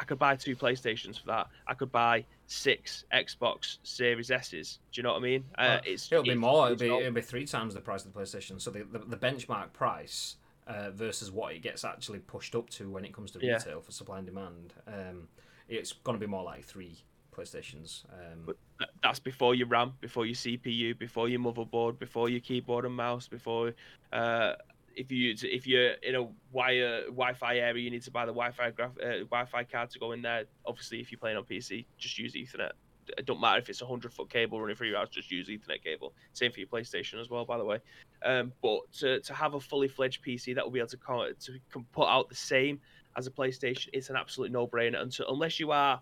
I 0.00 0.04
could 0.04 0.18
buy 0.18 0.34
two 0.34 0.56
PlayStations 0.56 1.20
for 1.20 1.26
that. 1.26 1.48
I 1.66 1.74
could 1.74 1.92
buy 1.92 2.24
six 2.46 3.04
Xbox 3.12 3.76
Series 3.82 4.30
S's. 4.30 4.78
Do 4.92 4.98
you 4.98 5.02
know 5.02 5.10
what 5.12 5.18
I 5.18 5.22
mean? 5.22 5.44
Uh, 5.58 5.62
Well, 5.68 5.80
it's 5.84 6.10
it'll 6.10 6.24
be 6.24 6.30
it's- 6.30 6.40
more. 6.40 6.66
It'll 6.66 6.78
be, 6.78 6.88
not- 6.88 7.00
it'll 7.02 7.12
be 7.12 7.20
three 7.20 7.44
times 7.46 7.74
the 7.74 7.80
price 7.82 8.04
of 8.06 8.12
the 8.14 8.18
PlayStation. 8.18 8.58
So 8.60 8.70
the, 8.70 8.84
the, 8.84 8.98
the 9.00 9.16
benchmark 9.18 9.74
price 9.74 10.36
uh, 10.66 10.90
versus 10.92 11.30
what 11.30 11.52
it 11.52 11.60
gets 11.60 11.84
actually 11.84 12.20
pushed 12.20 12.54
up 12.54 12.70
to 12.70 12.88
when 12.88 13.04
it 13.04 13.12
comes 13.12 13.30
to 13.32 13.38
Yeah. 13.44 13.54
retail 13.54 13.80
for 13.82 13.92
supply 13.92 14.16
and 14.18 14.26
demand, 14.26 14.72
um, 14.86 15.28
it's 15.68 15.92
going 15.92 16.18
to 16.18 16.20
be 16.20 16.30
more 16.30 16.44
like 16.44 16.64
three 16.64 16.96
PlayStations. 17.36 18.04
Um, 18.10 18.44
But 18.46 18.56
that's 19.02 19.18
before 19.20 19.54
your 19.54 19.66
RAM, 19.68 19.92
before 20.00 20.24
your 20.24 20.34
CPU, 20.34 20.98
before 20.98 21.28
your 21.28 21.40
motherboard, 21.40 21.98
before 21.98 22.30
your 22.30 22.40
keyboard 22.40 22.86
and 22.86 22.94
mouse, 22.96 23.28
before 23.28 23.74
uh, 24.14 24.54
if 24.96 25.10
you 25.10 25.34
if 25.42 25.66
you're 25.66 25.92
in 26.02 26.14
a 26.14 26.28
wire 26.52 27.04
Wi-Fi 27.06 27.56
area, 27.56 27.82
you 27.82 27.90
need 27.90 28.02
to 28.02 28.10
buy 28.10 28.26
the 28.26 28.32
Wi-Fi 28.32 28.70
graph, 28.70 28.92
uh, 29.02 29.24
Wi-Fi 29.30 29.64
card 29.64 29.90
to 29.90 29.98
go 29.98 30.12
in 30.12 30.22
there. 30.22 30.44
Obviously, 30.66 31.00
if 31.00 31.10
you're 31.10 31.18
playing 31.18 31.36
on 31.36 31.44
PC, 31.44 31.86
just 31.98 32.18
use 32.18 32.34
Ethernet. 32.34 32.72
It 33.18 33.26
don't 33.26 33.40
matter 33.40 33.58
if 33.58 33.68
it's 33.68 33.82
a 33.82 33.86
hundred 33.86 34.12
foot 34.12 34.30
cable 34.30 34.60
running 34.60 34.76
through 34.76 34.88
your 34.88 34.98
house, 34.98 35.08
just 35.08 35.30
use 35.30 35.48
Ethernet 35.48 35.82
cable. 35.82 36.12
Same 36.32 36.52
for 36.52 36.60
your 36.60 36.68
PlayStation 36.68 37.20
as 37.20 37.28
well, 37.28 37.44
by 37.44 37.58
the 37.58 37.64
way. 37.64 37.78
Um, 38.24 38.52
but 38.62 38.80
to, 38.98 39.20
to 39.20 39.34
have 39.34 39.54
a 39.54 39.60
fully 39.60 39.88
fledged 39.88 40.24
PC 40.24 40.54
that 40.54 40.64
will 40.64 40.70
be 40.70 40.80
able 40.80 40.90
to 40.90 41.34
to 41.38 41.84
put 41.92 42.08
out 42.08 42.28
the 42.28 42.34
same 42.34 42.80
as 43.16 43.26
a 43.26 43.30
PlayStation, 43.30 43.88
it's 43.92 44.10
an 44.10 44.16
absolute 44.16 44.52
no 44.52 44.66
brainer. 44.66 45.00
And 45.00 45.12
so, 45.12 45.24
unless 45.28 45.58
you 45.58 45.72
are 45.72 46.00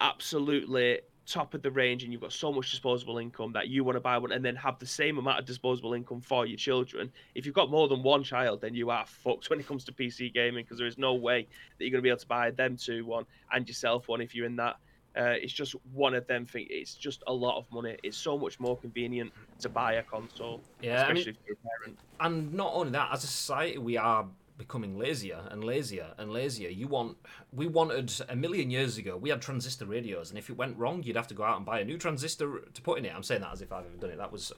absolutely 0.00 1.00
top 1.26 1.54
of 1.54 1.62
the 1.62 1.70
range 1.70 2.02
and 2.02 2.12
you've 2.12 2.22
got 2.22 2.32
so 2.32 2.52
much 2.52 2.70
disposable 2.70 3.18
income 3.18 3.52
that 3.52 3.68
you 3.68 3.84
want 3.84 3.96
to 3.96 4.00
buy 4.00 4.18
one 4.18 4.32
and 4.32 4.44
then 4.44 4.56
have 4.56 4.78
the 4.78 4.86
same 4.86 5.18
amount 5.18 5.38
of 5.38 5.44
disposable 5.44 5.94
income 5.94 6.20
for 6.20 6.46
your 6.46 6.56
children. 6.56 7.10
If 7.34 7.46
you've 7.46 7.54
got 7.54 7.70
more 7.70 7.88
than 7.88 8.02
one 8.02 8.24
child, 8.24 8.60
then 8.60 8.74
you 8.74 8.90
are 8.90 9.06
fucked 9.06 9.48
when 9.50 9.60
it 9.60 9.66
comes 9.66 9.84
to 9.84 9.92
PC 9.92 10.32
gaming 10.34 10.64
because 10.64 10.78
there 10.78 10.86
is 10.86 10.98
no 10.98 11.14
way 11.14 11.46
that 11.78 11.84
you're 11.84 11.90
going 11.90 12.00
to 12.00 12.02
be 12.02 12.08
able 12.08 12.18
to 12.18 12.26
buy 12.26 12.50
them 12.50 12.76
two 12.76 13.04
one 13.04 13.24
and 13.52 13.66
yourself 13.66 14.08
one 14.08 14.20
if 14.20 14.34
you're 14.34 14.46
in 14.46 14.56
that. 14.56 14.76
Uh, 15.14 15.34
it's 15.42 15.52
just 15.52 15.74
one 15.92 16.14
of 16.14 16.26
them 16.26 16.46
things. 16.46 16.68
It's 16.70 16.94
just 16.94 17.22
a 17.26 17.32
lot 17.32 17.58
of 17.58 17.70
money. 17.70 17.96
It's 18.02 18.16
so 18.16 18.38
much 18.38 18.58
more 18.58 18.78
convenient 18.78 19.30
to 19.60 19.68
buy 19.68 19.94
a 19.94 20.02
console, 20.02 20.62
yeah, 20.80 21.02
especially 21.02 21.22
I 21.22 21.24
mean, 21.24 21.28
if 21.28 21.36
you're 21.46 21.56
a 21.56 21.84
parent. 21.84 21.98
And 22.20 22.54
not 22.54 22.72
only 22.72 22.92
that, 22.92 23.10
as 23.12 23.22
a 23.22 23.26
society, 23.26 23.76
we 23.76 23.98
are 23.98 24.26
becoming 24.62 24.96
lazier 24.96 25.40
and 25.50 25.64
lazier 25.64 26.14
and 26.18 26.30
lazier. 26.30 26.68
You 26.68 26.86
want 26.86 27.16
we 27.52 27.66
wanted 27.66 28.12
a 28.28 28.36
million 28.36 28.70
years 28.70 28.96
ago 28.96 29.16
we 29.16 29.30
had 29.30 29.42
transistor 29.42 29.86
radios, 29.86 30.30
and 30.30 30.38
if 30.38 30.48
it 30.48 30.56
went 30.56 30.78
wrong, 30.78 31.02
you'd 31.02 31.16
have 31.16 31.28
to 31.28 31.34
go 31.34 31.42
out 31.42 31.56
and 31.56 31.66
buy 31.66 31.80
a 31.80 31.84
new 31.84 31.98
transistor 31.98 32.60
to 32.72 32.82
put 32.82 32.98
in 32.98 33.04
it. 33.04 33.12
I'm 33.14 33.22
saying 33.22 33.42
that 33.42 33.52
as 33.52 33.62
if 33.62 33.72
I've 33.72 33.84
ever 33.84 33.96
done 33.96 34.10
it. 34.10 34.18
That 34.18 34.32
was 34.32 34.52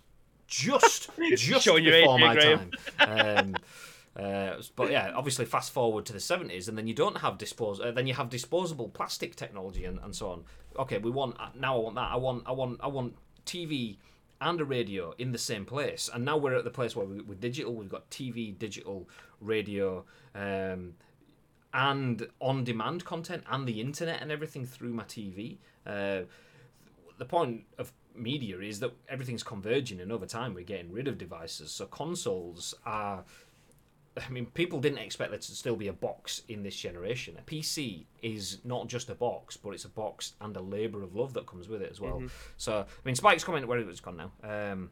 just 0.46 1.10
just 1.36 1.66
before 1.66 2.18
my 2.18 2.36
time. 2.36 2.70
Um, 3.00 3.56
uh, 4.16 4.56
but 4.76 4.90
yeah, 4.90 5.12
obviously, 5.14 5.46
fast 5.46 5.72
forward 5.72 6.04
to 6.06 6.12
the 6.12 6.20
seventies, 6.20 6.68
and 6.68 6.76
then 6.76 6.86
you 6.86 6.94
don't 6.94 7.18
have 7.18 7.38
dispose. 7.38 7.80
Uh, 7.80 7.90
then 7.90 8.06
you 8.06 8.14
have 8.14 8.28
disposable 8.28 8.88
plastic 8.88 9.34
technology 9.36 9.86
and, 9.86 9.98
and 10.00 10.14
so 10.14 10.30
on. 10.30 10.44
Okay, 10.78 10.98
we 10.98 11.10
want 11.10 11.36
now. 11.58 11.76
I 11.76 11.80
want 11.80 11.94
that. 11.96 12.10
I 12.12 12.16
want. 12.16 12.42
I 12.46 12.52
want. 12.52 12.80
I 12.82 12.88
want 12.88 13.14
TV 13.46 13.96
and 14.40 14.60
a 14.60 14.64
radio 14.64 15.14
in 15.18 15.32
the 15.32 15.38
same 15.38 15.64
place. 15.64 16.10
And 16.12 16.24
now 16.24 16.36
we're 16.36 16.54
at 16.54 16.64
the 16.64 16.70
place 16.70 16.94
where 16.94 17.06
we, 17.06 17.20
with 17.22 17.40
digital, 17.40 17.74
we've 17.74 17.88
got 17.88 18.10
TV, 18.10 18.56
digital, 18.56 19.08
radio, 19.44 20.04
um, 20.34 20.94
and 21.72 22.26
on-demand 22.40 23.04
content, 23.04 23.44
and 23.50 23.66
the 23.66 23.80
internet 23.80 24.22
and 24.22 24.30
everything 24.30 24.64
through 24.64 24.92
my 24.92 25.04
TV. 25.04 25.58
Uh, 25.86 26.22
the 27.18 27.24
point 27.24 27.64
of 27.78 27.92
media 28.14 28.58
is 28.60 28.80
that 28.80 28.92
everything's 29.08 29.42
converging, 29.42 30.00
and 30.00 30.12
over 30.12 30.26
time 30.26 30.54
we're 30.54 30.64
getting 30.64 30.92
rid 30.92 31.08
of 31.08 31.18
devices. 31.18 31.70
So 31.70 31.86
consoles 31.86 32.74
are 32.86 33.24
I 34.16 34.30
mean, 34.30 34.46
people 34.46 34.80
didn't 34.80 34.98
expect 34.98 35.30
there 35.30 35.40
to 35.40 35.52
still 35.52 35.76
be 35.76 35.88
a 35.88 35.92
box 35.92 36.42
in 36.48 36.62
this 36.62 36.76
generation. 36.76 37.36
A 37.38 37.42
PC 37.42 38.04
is 38.22 38.58
not 38.64 38.86
just 38.86 39.10
a 39.10 39.14
box, 39.14 39.56
but 39.56 39.70
it's 39.70 39.84
a 39.84 39.88
box 39.88 40.34
and 40.40 40.56
a 40.56 40.60
labour 40.60 41.02
of 41.02 41.16
love 41.16 41.34
that 41.34 41.46
comes 41.46 41.68
with 41.68 41.82
it 41.82 41.90
as 41.90 42.00
well. 42.00 42.18
Mm-hmm. 42.18 42.26
So, 42.56 42.78
I 42.78 42.84
mean, 43.04 43.16
Spike's 43.16 43.42
comment 43.42 43.66
where 43.66 43.78
it's 43.78 44.00
gone 44.00 44.16
now. 44.16 44.32
Um, 44.44 44.90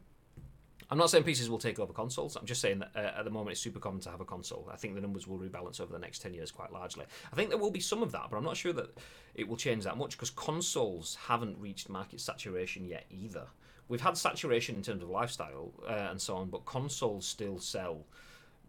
I'm 0.93 0.99
not 0.99 1.09
saying 1.09 1.23
PCs 1.23 1.49
will 1.49 1.57
take 1.57 1.79
over 1.79 1.91
consoles. 1.91 2.35
I'm 2.35 2.45
just 2.45 2.61
saying 2.61 2.77
that 2.77 2.91
uh, 2.95 3.17
at 3.17 3.25
the 3.25 3.31
moment 3.31 3.53
it's 3.53 3.59
super 3.59 3.79
common 3.79 3.99
to 4.01 4.11
have 4.11 4.21
a 4.21 4.25
console. 4.25 4.69
I 4.71 4.75
think 4.75 4.93
the 4.93 5.01
numbers 5.01 5.25
will 5.25 5.39
rebalance 5.39 5.81
over 5.81 5.91
the 5.91 5.97
next 5.97 6.19
10 6.19 6.35
years 6.35 6.51
quite 6.51 6.71
largely. 6.71 7.05
I 7.31 7.35
think 7.35 7.49
there 7.49 7.57
will 7.57 7.71
be 7.71 7.79
some 7.79 8.03
of 8.03 8.11
that, 8.11 8.27
but 8.29 8.37
I'm 8.37 8.43
not 8.43 8.55
sure 8.55 8.73
that 8.73 8.95
it 9.33 9.47
will 9.47 9.57
change 9.57 9.85
that 9.85 9.97
much 9.97 10.11
because 10.11 10.29
consoles 10.29 11.17
haven't 11.27 11.57
reached 11.57 11.89
market 11.89 12.21
saturation 12.21 12.85
yet 12.85 13.05
either. 13.09 13.47
We've 13.87 14.01
had 14.01 14.15
saturation 14.19 14.75
in 14.75 14.83
terms 14.83 15.01
of 15.01 15.09
lifestyle 15.09 15.71
uh, 15.89 16.09
and 16.11 16.21
so 16.21 16.35
on, 16.35 16.51
but 16.51 16.63
consoles 16.65 17.25
still 17.25 17.57
sell 17.57 18.05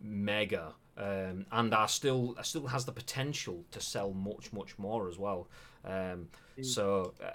mega 0.00 0.72
um, 0.96 1.44
and 1.52 1.74
are 1.74 1.88
still 1.88 2.36
still 2.40 2.68
has 2.68 2.86
the 2.86 2.92
potential 2.92 3.66
to 3.72 3.82
sell 3.82 4.14
much 4.14 4.50
much 4.50 4.78
more 4.78 5.10
as 5.10 5.18
well. 5.18 5.46
Um, 5.84 6.28
mm. 6.58 6.64
So. 6.64 7.12
Uh, 7.22 7.32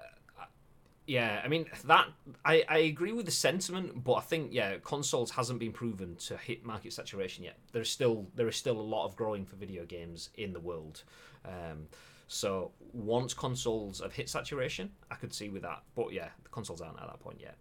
yeah, 1.10 1.42
I 1.44 1.48
mean 1.48 1.66
that 1.86 2.06
I, 2.46 2.64
I 2.70 2.78
agree 2.78 3.14
with 3.14 3.26
the 3.26 3.32
sentiment, 3.32 4.04
but 4.04 4.14
I 4.14 4.22
think 4.22 4.54
yeah, 4.54 4.76
consoles 4.84 5.32
hasn't 5.32 5.60
been 5.60 5.72
proven 5.72 6.16
to 6.18 6.38
hit 6.38 6.64
market 6.64 6.94
saturation 6.94 7.44
yet. 7.44 7.58
There's 7.72 7.90
still 7.90 8.28
there 8.36 8.48
is 8.48 8.56
still 8.56 8.80
a 8.80 8.88
lot 8.96 9.06
of 9.08 9.16
growing 9.16 9.44
for 9.44 9.56
video 9.56 9.86
games 9.86 10.30
in 10.36 10.54
the 10.54 10.60
world. 10.60 11.02
Um, 11.44 11.88
so 12.28 12.74
once 12.94 13.34
consoles 13.34 14.02
have 14.02 14.14
hit 14.14 14.30
saturation, 14.30 14.92
I 15.10 15.16
could 15.16 15.34
see 15.34 15.50
with 15.50 15.64
that. 15.64 15.82
But 15.96 16.14
yeah, 16.14 16.28
the 16.44 16.50
consoles 16.50 16.80
aren't 16.80 17.02
at 17.02 17.08
that 17.08 17.20
point 17.20 17.40
yet. 17.42 17.56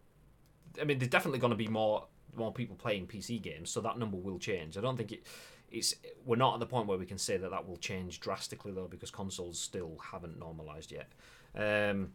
I 0.79 0.85
mean, 0.85 0.99
there's 0.99 1.11
definitely 1.11 1.39
going 1.39 1.53
to 1.53 1.57
be 1.57 1.69
more 1.69 2.07
more 2.37 2.53
people 2.53 2.77
playing 2.77 3.07
PC 3.07 3.41
games, 3.41 3.71
so 3.71 3.81
that 3.81 3.97
number 3.97 4.19
will 4.19 4.39
change. 4.39 4.77
I 4.77 4.83
don't 4.83 4.99
think 4.99 5.13
it. 5.13 5.27
It's 5.71 5.95
we're 6.27 6.37
not 6.37 6.53
at 6.53 6.61
the 6.61 6.67
point 6.67 6.87
where 6.87 6.99
we 6.99 7.07
can 7.07 7.19
say 7.19 7.39
that 7.39 7.51
that 7.51 7.67
will 7.67 7.79
change 7.79 8.21
drastically 8.21 8.73
though, 8.73 8.89
because 8.89 9.11
consoles 9.11 9.59
still 9.59 9.97
haven't 10.13 10.39
normalized 10.39 10.93
yet. 10.93 11.09
Um, 11.57 12.13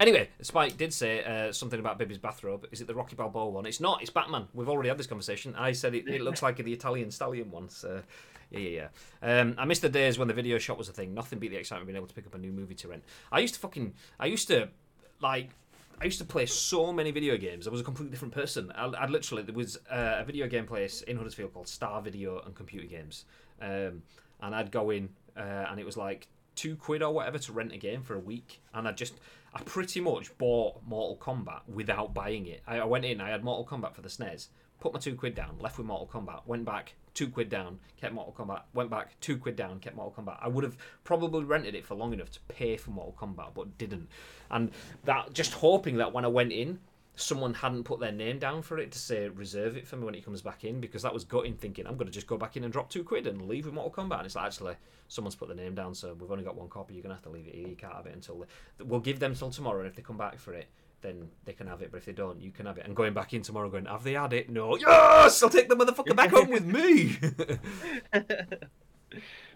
anyway, 0.00 0.28
Spike 0.42 0.76
did 0.76 0.92
say 0.92 1.22
uh, 1.24 1.52
something 1.52 1.78
about 1.78 1.98
Bibby's 1.98 2.18
bathrobe. 2.18 2.66
Is 2.72 2.80
it 2.80 2.86
the 2.86 2.94
Rocky 2.94 3.14
Balboa 3.14 3.50
one? 3.50 3.66
It's 3.66 3.80
not. 3.80 4.00
It's 4.00 4.10
Batman. 4.10 4.48
We've 4.54 4.68
already 4.68 4.88
had 4.88 4.98
this 4.98 5.06
conversation. 5.06 5.54
I 5.56 5.72
said 5.72 5.94
it, 5.94 6.08
it 6.08 6.22
looks 6.22 6.42
like 6.42 6.56
the 6.56 6.72
Italian 6.72 7.10
stallion 7.10 7.50
one. 7.50 7.68
So, 7.68 8.02
yeah, 8.50 8.58
yeah, 8.58 8.88
yeah. 9.22 9.40
Um, 9.40 9.54
I 9.58 9.64
missed 9.64 9.82
the 9.82 9.88
days 9.88 10.18
when 10.18 10.26
the 10.26 10.34
video 10.34 10.58
shop 10.58 10.78
was 10.78 10.88
a 10.88 10.92
thing. 10.92 11.14
Nothing 11.14 11.38
beat 11.38 11.50
the 11.50 11.56
excitement 11.56 11.82
of 11.82 11.86
being 11.86 11.96
able 11.96 12.08
to 12.08 12.14
pick 12.14 12.26
up 12.26 12.34
a 12.34 12.38
new 12.38 12.52
movie 12.52 12.74
to 12.76 12.88
rent. 12.88 13.04
I 13.30 13.38
used 13.40 13.54
to 13.54 13.60
fucking. 13.60 13.94
I 14.18 14.26
used 14.26 14.48
to 14.48 14.68
like 15.20 15.50
I 16.00 16.04
used 16.06 16.18
to 16.18 16.24
play 16.24 16.46
so 16.46 16.92
many 16.92 17.10
video 17.10 17.36
games. 17.36 17.66
I 17.66 17.70
was 17.70 17.80
a 17.80 17.84
completely 17.84 18.10
different 18.10 18.32
person. 18.32 18.72
I, 18.74 18.86
I 18.86 19.06
literally 19.06 19.42
there 19.42 19.54
was 19.54 19.76
uh, 19.90 20.16
a 20.18 20.24
video 20.24 20.46
game 20.46 20.66
place 20.66 21.02
in 21.02 21.16
Huddersfield 21.16 21.52
called 21.52 21.68
Star 21.68 22.00
Video 22.00 22.40
and 22.40 22.54
Computer 22.54 22.86
Games, 22.86 23.26
um, 23.60 24.02
and 24.40 24.54
I'd 24.54 24.70
go 24.70 24.90
in 24.90 25.10
uh, 25.36 25.66
and 25.70 25.78
it 25.78 25.84
was 25.84 25.98
like 25.98 26.26
two 26.60 26.76
quid 26.76 27.02
or 27.02 27.10
whatever 27.10 27.38
to 27.38 27.52
rent 27.54 27.72
a 27.72 27.78
game 27.78 28.02
for 28.02 28.14
a 28.14 28.18
week, 28.18 28.60
and 28.74 28.86
I 28.86 28.92
just 28.92 29.14
I 29.54 29.62
pretty 29.62 29.98
much 29.98 30.36
bought 30.36 30.82
Mortal 30.86 31.16
Kombat 31.16 31.62
without 31.66 32.12
buying 32.12 32.46
it. 32.46 32.60
I, 32.66 32.80
I 32.80 32.84
went 32.84 33.06
in, 33.06 33.18
I 33.18 33.30
had 33.30 33.42
Mortal 33.42 33.64
Kombat 33.64 33.94
for 33.94 34.02
the 34.02 34.10
SNES, 34.10 34.48
put 34.78 34.92
my 34.92 35.00
two 35.00 35.14
quid 35.14 35.34
down, 35.34 35.56
left 35.58 35.78
with 35.78 35.86
Mortal 35.86 36.06
Kombat, 36.06 36.42
went 36.44 36.66
back, 36.66 36.92
two 37.14 37.28
quid 37.28 37.48
down, 37.48 37.78
kept 37.98 38.12
Mortal 38.12 38.34
Kombat, 38.34 38.60
went 38.74 38.90
back, 38.90 39.18
two 39.22 39.38
quid 39.38 39.56
down, 39.56 39.78
kept 39.78 39.96
Mortal 39.96 40.22
Kombat. 40.22 40.36
I 40.42 40.48
would 40.48 40.62
have 40.62 40.76
probably 41.02 41.44
rented 41.44 41.74
it 41.74 41.86
for 41.86 41.94
long 41.94 42.12
enough 42.12 42.30
to 42.32 42.40
pay 42.48 42.76
for 42.76 42.90
Mortal 42.90 43.16
Kombat, 43.18 43.54
but 43.54 43.78
didn't. 43.78 44.10
And 44.50 44.70
that 45.04 45.32
just 45.32 45.54
hoping 45.54 45.96
that 45.96 46.12
when 46.12 46.26
I 46.26 46.28
went 46.28 46.52
in, 46.52 46.78
someone 47.20 47.54
hadn't 47.54 47.84
put 47.84 48.00
their 48.00 48.12
name 48.12 48.38
down 48.38 48.62
for 48.62 48.78
it 48.78 48.90
to 48.92 48.98
say 48.98 49.28
reserve 49.28 49.76
it 49.76 49.86
for 49.86 49.96
me 49.96 50.04
when 50.04 50.14
it 50.14 50.24
comes 50.24 50.42
back 50.42 50.64
in 50.64 50.80
because 50.80 51.02
that 51.02 51.12
was 51.12 51.24
gutting 51.24 51.54
thinking 51.54 51.86
I'm 51.86 51.96
going 51.96 52.06
to 52.06 52.12
just 52.12 52.26
go 52.26 52.36
back 52.36 52.56
in 52.56 52.64
and 52.64 52.72
drop 52.72 52.90
two 52.90 53.04
quid 53.04 53.26
and 53.26 53.48
leave 53.48 53.66
with 53.66 53.74
Mortal 53.74 54.04
Kombat 54.04 54.18
and 54.18 54.26
it's 54.26 54.36
like 54.36 54.46
actually 54.46 54.74
someone's 55.08 55.34
put 55.34 55.48
the 55.48 55.54
name 55.54 55.74
down 55.74 55.94
so 55.94 56.14
we've 56.18 56.30
only 56.30 56.44
got 56.44 56.56
one 56.56 56.68
copy 56.68 56.94
you're 56.94 57.02
going 57.02 57.10
to 57.10 57.16
have 57.16 57.24
to 57.24 57.30
leave 57.30 57.46
it 57.46 57.54
here 57.54 57.68
you 57.68 57.76
can't 57.76 57.94
have 57.94 58.06
it 58.06 58.14
until 58.14 58.44
the, 58.78 58.84
we'll 58.84 59.00
give 59.00 59.18
them 59.20 59.34
till 59.34 59.50
tomorrow 59.50 59.80
and 59.80 59.88
if 59.88 59.96
they 59.96 60.02
come 60.02 60.16
back 60.16 60.38
for 60.38 60.52
it 60.52 60.68
then 61.02 61.28
they 61.44 61.52
can 61.52 61.66
have 61.66 61.82
it. 61.82 61.90
But 61.90 61.98
if 61.98 62.04
they 62.04 62.12
don't, 62.12 62.40
you 62.40 62.50
can 62.50 62.66
have 62.66 62.78
it. 62.78 62.86
And 62.86 62.94
going 62.94 63.14
back 63.14 63.32
in 63.32 63.42
tomorrow, 63.42 63.70
going, 63.70 63.86
have 63.86 64.04
they 64.04 64.12
had 64.12 64.32
it? 64.32 64.50
No. 64.50 64.76
Yes, 64.76 65.42
I'll 65.42 65.48
take 65.48 65.68
the 65.68 65.76
motherfucker 65.76 66.14
back 66.14 66.30
home 66.30 66.50
with 66.50 66.66
me. 66.66 67.16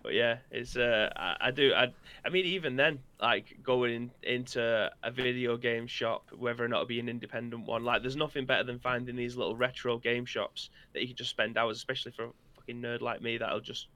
but 0.02 0.12
yeah, 0.12 0.38
it's 0.50 0.76
uh, 0.76 1.10
I, 1.16 1.36
I, 1.40 1.50
do 1.50 1.72
I, 1.74 1.92
I 2.24 2.28
mean 2.28 2.44
even 2.46 2.76
then, 2.76 2.98
like 3.20 3.56
going 3.62 4.10
into 4.22 4.90
a 5.02 5.10
video 5.10 5.56
game 5.56 5.86
shop, 5.86 6.30
whether 6.36 6.64
or 6.64 6.68
not 6.68 6.82
it 6.82 6.88
be 6.88 7.00
an 7.00 7.08
independent 7.08 7.66
one, 7.66 7.84
like 7.84 8.02
there's 8.02 8.16
nothing 8.16 8.46
better 8.46 8.64
than 8.64 8.78
finding 8.78 9.16
these 9.16 9.36
little 9.36 9.56
retro 9.56 9.98
game 9.98 10.24
shops 10.24 10.70
that 10.92 11.00
you 11.00 11.08
can 11.08 11.16
just 11.16 11.30
spend 11.30 11.56
hours, 11.56 11.76
especially 11.76 12.12
for 12.12 12.24
a 12.24 12.30
fucking 12.56 12.80
nerd 12.80 13.00
like 13.00 13.22
me 13.22 13.38
that'll 13.38 13.60
just 13.60 13.88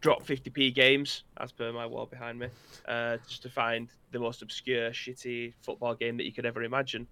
drop 0.00 0.24
50p 0.24 0.74
games, 0.74 1.24
as 1.38 1.50
per 1.50 1.72
my 1.72 1.86
wall 1.86 2.06
behind 2.06 2.38
me, 2.38 2.46
uh, 2.86 3.16
just 3.28 3.42
to 3.42 3.48
find 3.48 3.88
the 4.12 4.18
most 4.18 4.42
obscure, 4.42 4.90
shitty 4.90 5.54
football 5.62 5.94
game 5.94 6.16
that 6.16 6.24
you 6.24 6.32
could 6.32 6.46
ever 6.46 6.62
imagine. 6.62 7.06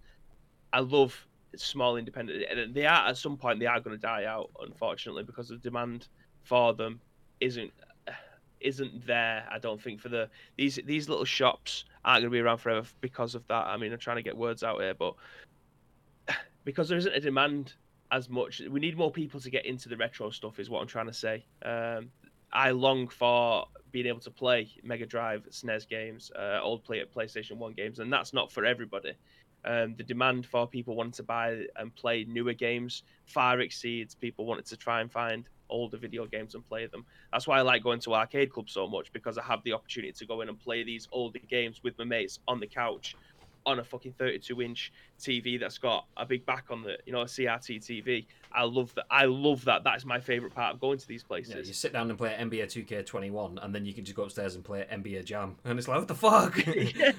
I 0.73 0.81
love 0.81 1.27
small 1.57 1.97
independent. 1.97 2.45
And 2.51 2.75
they 2.75 2.87
are 2.87 3.09
at 3.09 3.17
some 3.17 3.37
point 3.37 3.59
they 3.59 3.67
are 3.67 3.81
going 3.81 3.97
to 3.97 4.01
die 4.01 4.25
out, 4.25 4.51
unfortunately, 4.61 5.25
because 5.25 5.51
of 5.51 5.63
demand 5.63 6.07
for 6.45 6.73
them 6.75 7.01
isn't 7.41 7.73
isn't 8.61 9.07
there. 9.07 9.47
I 9.51 9.59
don't 9.59 9.81
think 9.81 10.01
for 10.01 10.09
the 10.09 10.29
these 10.57 10.79
these 10.85 11.09
little 11.09 11.25
shops 11.25 11.85
aren't 12.05 12.23
going 12.23 12.31
to 12.31 12.35
be 12.35 12.41
around 12.41 12.59
forever 12.59 12.87
because 13.01 13.35
of 13.35 13.47
that. 13.49 13.67
I 13.67 13.77
mean, 13.77 13.93
I'm 13.93 13.99
trying 13.99 14.17
to 14.17 14.23
get 14.23 14.37
words 14.37 14.63
out 14.63 14.81
here, 14.81 14.95
but 14.95 15.15
because 16.65 16.89
there 16.89 16.99
isn't 16.99 17.15
a 17.15 17.21
demand 17.21 17.75
as 18.13 18.29
much, 18.29 18.63
we 18.71 18.81
need 18.81 18.97
more 18.97 19.11
people 19.11 19.41
to 19.41 19.51
get 19.51 19.67
into 19.67 19.89
the 19.89 19.97
retro 19.97 20.31
stuff. 20.31 20.59
Is 20.59 20.71
what 20.71 20.81
I'm 20.81 20.89
trying 20.89 21.07
to 21.07 21.13
say. 21.13 21.45
Um, 21.65 22.11
I 22.53 22.71
long 22.71 23.09
for 23.09 23.67
being 23.91 24.07
able 24.07 24.21
to 24.21 24.31
play 24.31 24.71
Mega 24.83 25.07
Drive, 25.07 25.47
SNES 25.51 25.89
games, 25.89 26.31
uh, 26.39 26.61
old 26.63 26.85
play 26.85 27.01
at 27.01 27.13
PlayStation 27.13 27.57
One 27.57 27.73
games, 27.73 27.99
and 27.99 28.13
that's 28.13 28.33
not 28.33 28.51
for 28.53 28.65
everybody. 28.65 29.13
Um, 29.65 29.97
the 29.97 30.05
demand 30.05 30.47
for 30.47 30.67
people 30.69 30.95
wanting 30.95 31.13
to 31.13 31.25
buy 31.25 31.65
and 31.77 31.95
play 31.95 32.25
newer 32.29 32.53
games 32.53 33.03
far 33.27 33.61
exceeds 33.61 34.15
people 34.15 34.47
wanting 34.47 34.65
to 34.65 34.77
try 34.77 35.01
and 35.01 35.11
find 35.11 35.49
older 35.69 35.99
video 35.99 36.27
games 36.27 36.55
and 36.55 36.65
play 36.65 36.87
them. 36.87 37.05
That's 37.33 37.47
why 37.47 37.59
I 37.59 37.63
like 37.63 37.83
going 37.83 38.01
to 38.01 38.15
arcade 38.15 38.51
clubs 38.51 38.73
so 38.73 38.87
much 38.87 39.13
because 39.13 39.39
I 39.39 39.45
have 39.45 39.63
the 39.65 39.73
opportunity 39.73 40.13
to 40.13 40.27
go 40.27 40.41
in 40.41 40.49
and 40.49 40.59
play 40.59 40.85
these 40.85 41.09
older 41.13 41.39
games 41.49 41.81
with 41.83 41.99
my 41.99 42.05
mates 42.05 42.39
on 42.49 42.61
the 42.61 42.67
couch 42.67 43.17
on 43.67 43.81
a 43.81 43.85
fucking 43.85 44.13
32 44.13 44.63
inch 44.63 44.93
TV 45.19 45.59
that's 45.59 45.77
got 45.79 46.07
a 46.17 46.25
big 46.25 46.47
back 46.47 46.67
on 46.71 46.83
the, 46.83 46.97
you 47.05 47.13
know, 47.13 47.23
a 47.23 47.25
CRT 47.25 47.81
TV. 47.81 48.27
I 48.53 48.63
love 48.63 48.95
that. 48.95 49.07
I 49.11 49.25
love 49.25 49.65
that. 49.65 49.83
That's 49.85 50.05
my 50.05 50.21
favorite 50.21 50.55
part 50.55 50.75
of 50.75 50.81
going 50.81 50.99
to 50.99 51.09
these 51.09 51.23
places. 51.23 51.55
Yeah, 51.55 51.63
you 51.63 51.75
sit 51.75 51.93
down 51.93 52.09
and 52.09 52.19
play 52.19 52.35
NBA 52.39 52.65
2K21, 52.87 53.63
and 53.63 53.75
then 53.75 53.85
you 53.85 53.93
can 53.93 54.05
just 54.05 54.17
go 54.17 54.23
upstairs 54.23 54.55
and 54.55 54.65
play 54.65 54.87
NBA 54.91 55.25
Jam, 55.25 55.57
and 55.65 55.79
it's 55.79 55.89
like, 55.89 55.99
what 55.99 56.09
the 56.09 56.15
fuck? 56.15 56.57
yeah, 56.67 57.13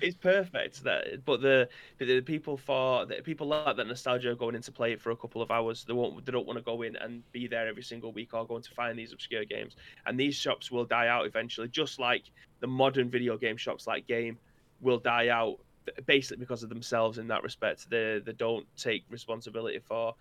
it's 0.00 0.16
perfect. 0.16 0.84
That, 0.84 1.24
but 1.24 1.40
the, 1.40 1.68
the 1.98 2.20
people 2.20 2.56
for 2.56 3.06
the 3.06 3.16
people 3.16 3.48
like 3.48 3.76
that 3.76 3.86
nostalgia 3.86 4.34
going 4.34 4.54
in 4.54 4.62
to 4.62 4.72
play 4.72 4.92
it 4.92 5.00
for 5.00 5.10
a 5.10 5.16
couple 5.16 5.42
of 5.42 5.50
hours. 5.50 5.84
They 5.84 5.94
won't. 5.94 6.24
They 6.24 6.32
don't 6.32 6.46
want 6.46 6.58
to 6.58 6.64
go 6.64 6.82
in 6.82 6.96
and 6.96 7.22
be 7.32 7.46
there 7.46 7.66
every 7.66 7.82
single 7.82 8.12
week 8.12 8.34
or 8.34 8.46
going 8.46 8.62
to 8.62 8.70
find 8.70 8.98
these 8.98 9.12
obscure 9.12 9.44
games. 9.44 9.76
And 10.06 10.20
these 10.20 10.34
shops 10.34 10.70
will 10.70 10.84
die 10.84 11.08
out 11.08 11.26
eventually, 11.26 11.68
just 11.68 11.98
like 11.98 12.24
the 12.60 12.66
modern 12.66 13.10
video 13.10 13.36
game 13.36 13.56
shops 13.56 13.86
like 13.86 14.06
Game 14.06 14.38
will 14.80 14.98
die 14.98 15.28
out 15.28 15.58
basically 16.06 16.40
because 16.40 16.62
of 16.62 16.68
themselves 16.68 17.18
in 17.18 17.28
that 17.28 17.42
respect. 17.42 17.88
They 17.90 18.20
they 18.24 18.32
don't 18.32 18.66
take 18.76 19.04
responsibility 19.10 19.78
for 19.78 20.14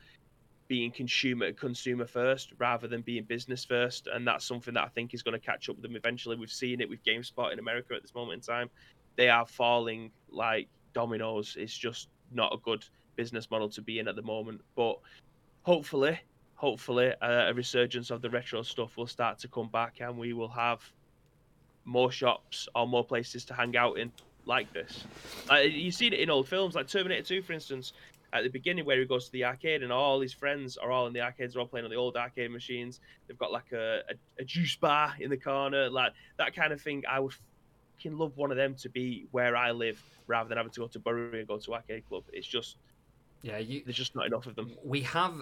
being 0.67 0.91
consumer 0.91 1.51
consumer 1.51 2.05
first 2.05 2.53
rather 2.57 2.87
than 2.87 3.01
being 3.01 3.23
business 3.23 3.65
first, 3.65 4.07
and 4.07 4.27
that's 4.27 4.45
something 4.45 4.73
that 4.73 4.83
I 4.83 4.89
think 4.89 5.13
is 5.13 5.21
going 5.21 5.39
to 5.39 5.45
catch 5.45 5.69
up 5.69 5.75
with 5.75 5.83
them 5.83 5.95
eventually. 5.95 6.35
We've 6.35 6.51
seen 6.51 6.81
it 6.81 6.89
with 6.89 7.03
GameStop 7.03 7.51
in 7.53 7.59
America 7.59 7.93
at 7.95 8.01
this 8.01 8.15
moment 8.15 8.35
in 8.35 8.41
time. 8.41 8.69
They 9.15 9.29
are 9.29 9.45
falling 9.45 10.11
like 10.29 10.67
dominoes. 10.93 11.55
It's 11.59 11.77
just 11.77 12.09
not 12.31 12.53
a 12.53 12.57
good 12.57 12.85
business 13.15 13.49
model 13.51 13.69
to 13.69 13.81
be 13.81 13.99
in 13.99 14.07
at 14.07 14.15
the 14.15 14.21
moment. 14.21 14.61
But 14.75 14.99
hopefully, 15.63 16.19
hopefully, 16.55 17.13
uh, 17.21 17.49
a 17.49 17.53
resurgence 17.53 18.09
of 18.09 18.21
the 18.21 18.29
retro 18.29 18.63
stuff 18.63 18.97
will 18.97 19.07
start 19.07 19.39
to 19.39 19.47
come 19.47 19.69
back, 19.69 19.99
and 19.99 20.17
we 20.17 20.33
will 20.33 20.49
have 20.49 20.81
more 21.85 22.11
shops 22.11 22.67
or 22.75 22.87
more 22.87 23.03
places 23.03 23.43
to 23.45 23.53
hang 23.53 23.75
out 23.75 23.97
in 23.97 24.11
like 24.45 24.71
this. 24.73 25.03
Uh, 25.49 25.55
you 25.55 25.91
see 25.91 26.07
it 26.07 26.13
in 26.13 26.29
old 26.29 26.47
films 26.47 26.75
like 26.75 26.87
Terminator 26.87 27.23
2, 27.23 27.41
for 27.41 27.53
instance, 27.53 27.93
at 28.33 28.43
the 28.43 28.49
beginning 28.49 28.85
where 28.85 28.99
he 28.99 29.05
goes 29.05 29.25
to 29.25 29.31
the 29.31 29.45
arcade 29.45 29.83
and 29.83 29.91
all 29.91 30.19
his 30.19 30.33
friends 30.33 30.77
are 30.77 30.91
all 30.91 31.07
in 31.07 31.13
the 31.13 31.21
arcades, 31.21 31.53
they're 31.53 31.61
all 31.61 31.67
playing 31.67 31.85
on 31.85 31.91
the 31.91 31.97
old 31.97 32.15
arcade 32.17 32.51
machines. 32.51 32.99
They've 33.27 33.37
got 33.37 33.51
like 33.51 33.71
a, 33.71 34.01
a, 34.09 34.13
a 34.39 34.43
juice 34.43 34.75
bar 34.75 35.13
in 35.19 35.29
the 35.29 35.37
corner, 35.37 35.89
like 35.89 36.13
that 36.37 36.55
kind 36.55 36.73
of 36.73 36.81
thing. 36.81 37.03
I 37.09 37.19
would 37.19 37.33
fucking 37.97 38.17
love 38.17 38.35
one 38.35 38.51
of 38.51 38.57
them 38.57 38.75
to 38.75 38.89
be 38.89 39.27
where 39.31 39.55
I 39.55 39.71
live 39.71 40.01
rather 40.27 40.49
than 40.49 40.57
having 40.57 40.71
to 40.73 40.79
go 40.81 40.87
to 40.87 40.99
Bury 40.99 41.39
and 41.39 41.47
go 41.47 41.57
to 41.57 41.73
arcade 41.73 42.07
club. 42.09 42.23
It's 42.33 42.47
just 42.47 42.77
yeah, 43.43 43.57
you, 43.57 43.83
there's 43.85 43.97
just 43.97 44.15
not 44.15 44.25
enough 44.25 44.47
of 44.47 44.55
them. 44.55 44.71
We 44.83 45.01
have 45.01 45.35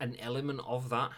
an 0.00 0.16
element 0.20 0.60
of 0.66 0.90
that 0.90 1.10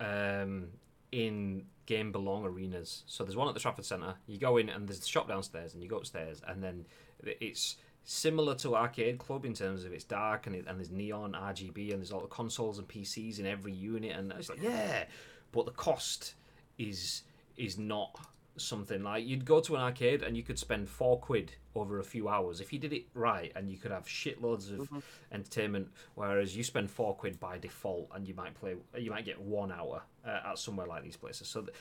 um, 0.00 0.68
in 1.14 1.66
game 1.86 2.10
belong 2.10 2.44
arenas. 2.44 3.04
So 3.06 3.22
there's 3.22 3.36
one 3.36 3.46
at 3.46 3.54
the 3.54 3.60
Trafford 3.60 3.84
Centre. 3.84 4.14
You 4.26 4.38
go 4.38 4.56
in 4.56 4.68
and 4.68 4.88
there's 4.88 4.98
the 4.98 5.06
shop 5.06 5.28
downstairs, 5.28 5.72
and 5.72 5.82
you 5.82 5.88
go 5.88 5.98
upstairs, 5.98 6.42
and 6.46 6.62
then 6.62 6.86
it's 7.22 7.76
similar 8.02 8.54
to 8.56 8.74
Arcade 8.74 9.18
Club 9.18 9.44
in 9.44 9.54
terms 9.54 9.84
of 9.84 9.92
it's 9.92 10.04
dark 10.04 10.46
and, 10.46 10.54
it, 10.54 10.66
and 10.68 10.78
there's 10.78 10.90
neon 10.90 11.32
RGB 11.32 11.90
and 11.90 12.00
there's 12.00 12.12
all 12.12 12.20
the 12.20 12.26
consoles 12.26 12.78
and 12.78 12.86
PCs 12.88 13.38
in 13.38 13.46
every 13.46 13.72
unit, 13.72 14.16
and 14.16 14.32
it's 14.32 14.48
like 14.48 14.60
yeah, 14.60 15.04
but 15.52 15.66
the 15.66 15.72
cost 15.72 16.34
is 16.78 17.22
is 17.56 17.78
not 17.78 18.18
something 18.56 19.02
like 19.02 19.26
you'd 19.26 19.44
go 19.44 19.60
to 19.60 19.74
an 19.74 19.80
arcade 19.80 20.22
and 20.22 20.36
you 20.36 20.42
could 20.42 20.58
spend 20.58 20.88
four 20.88 21.18
quid 21.18 21.52
over 21.74 21.98
a 21.98 22.04
few 22.04 22.28
hours 22.28 22.60
if 22.60 22.72
you 22.72 22.78
did 22.78 22.92
it 22.92 23.04
right 23.14 23.52
and 23.56 23.68
you 23.68 23.76
could 23.76 23.90
have 23.90 24.04
shitloads 24.06 24.72
of 24.72 24.80
mm-hmm. 24.80 24.98
entertainment 25.32 25.88
whereas 26.14 26.56
you 26.56 26.62
spend 26.62 26.90
four 26.90 27.14
quid 27.14 27.38
by 27.40 27.58
default 27.58 28.08
and 28.14 28.28
you 28.28 28.34
might 28.34 28.54
play 28.54 28.76
you 28.96 29.10
might 29.10 29.24
get 29.24 29.40
one 29.40 29.72
hour 29.72 30.02
uh, 30.26 30.50
at 30.50 30.58
somewhere 30.58 30.86
like 30.86 31.02
these 31.02 31.16
places 31.16 31.48
so 31.48 31.62
th- 31.62 31.74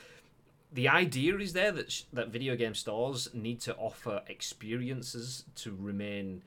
the 0.71 0.88
idea 0.89 1.38
is 1.38 1.53
there 1.53 1.71
that 1.71 1.91
sh- 1.91 2.03
that 2.11 2.30
video 2.30 2.55
game 2.55 2.74
stores 2.74 3.30
need 3.34 3.59
to 3.61 3.76
offer 3.76 4.24
experiences 4.28 5.45
to 5.55 5.76
remain 5.80 6.41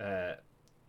uh, 0.00 0.32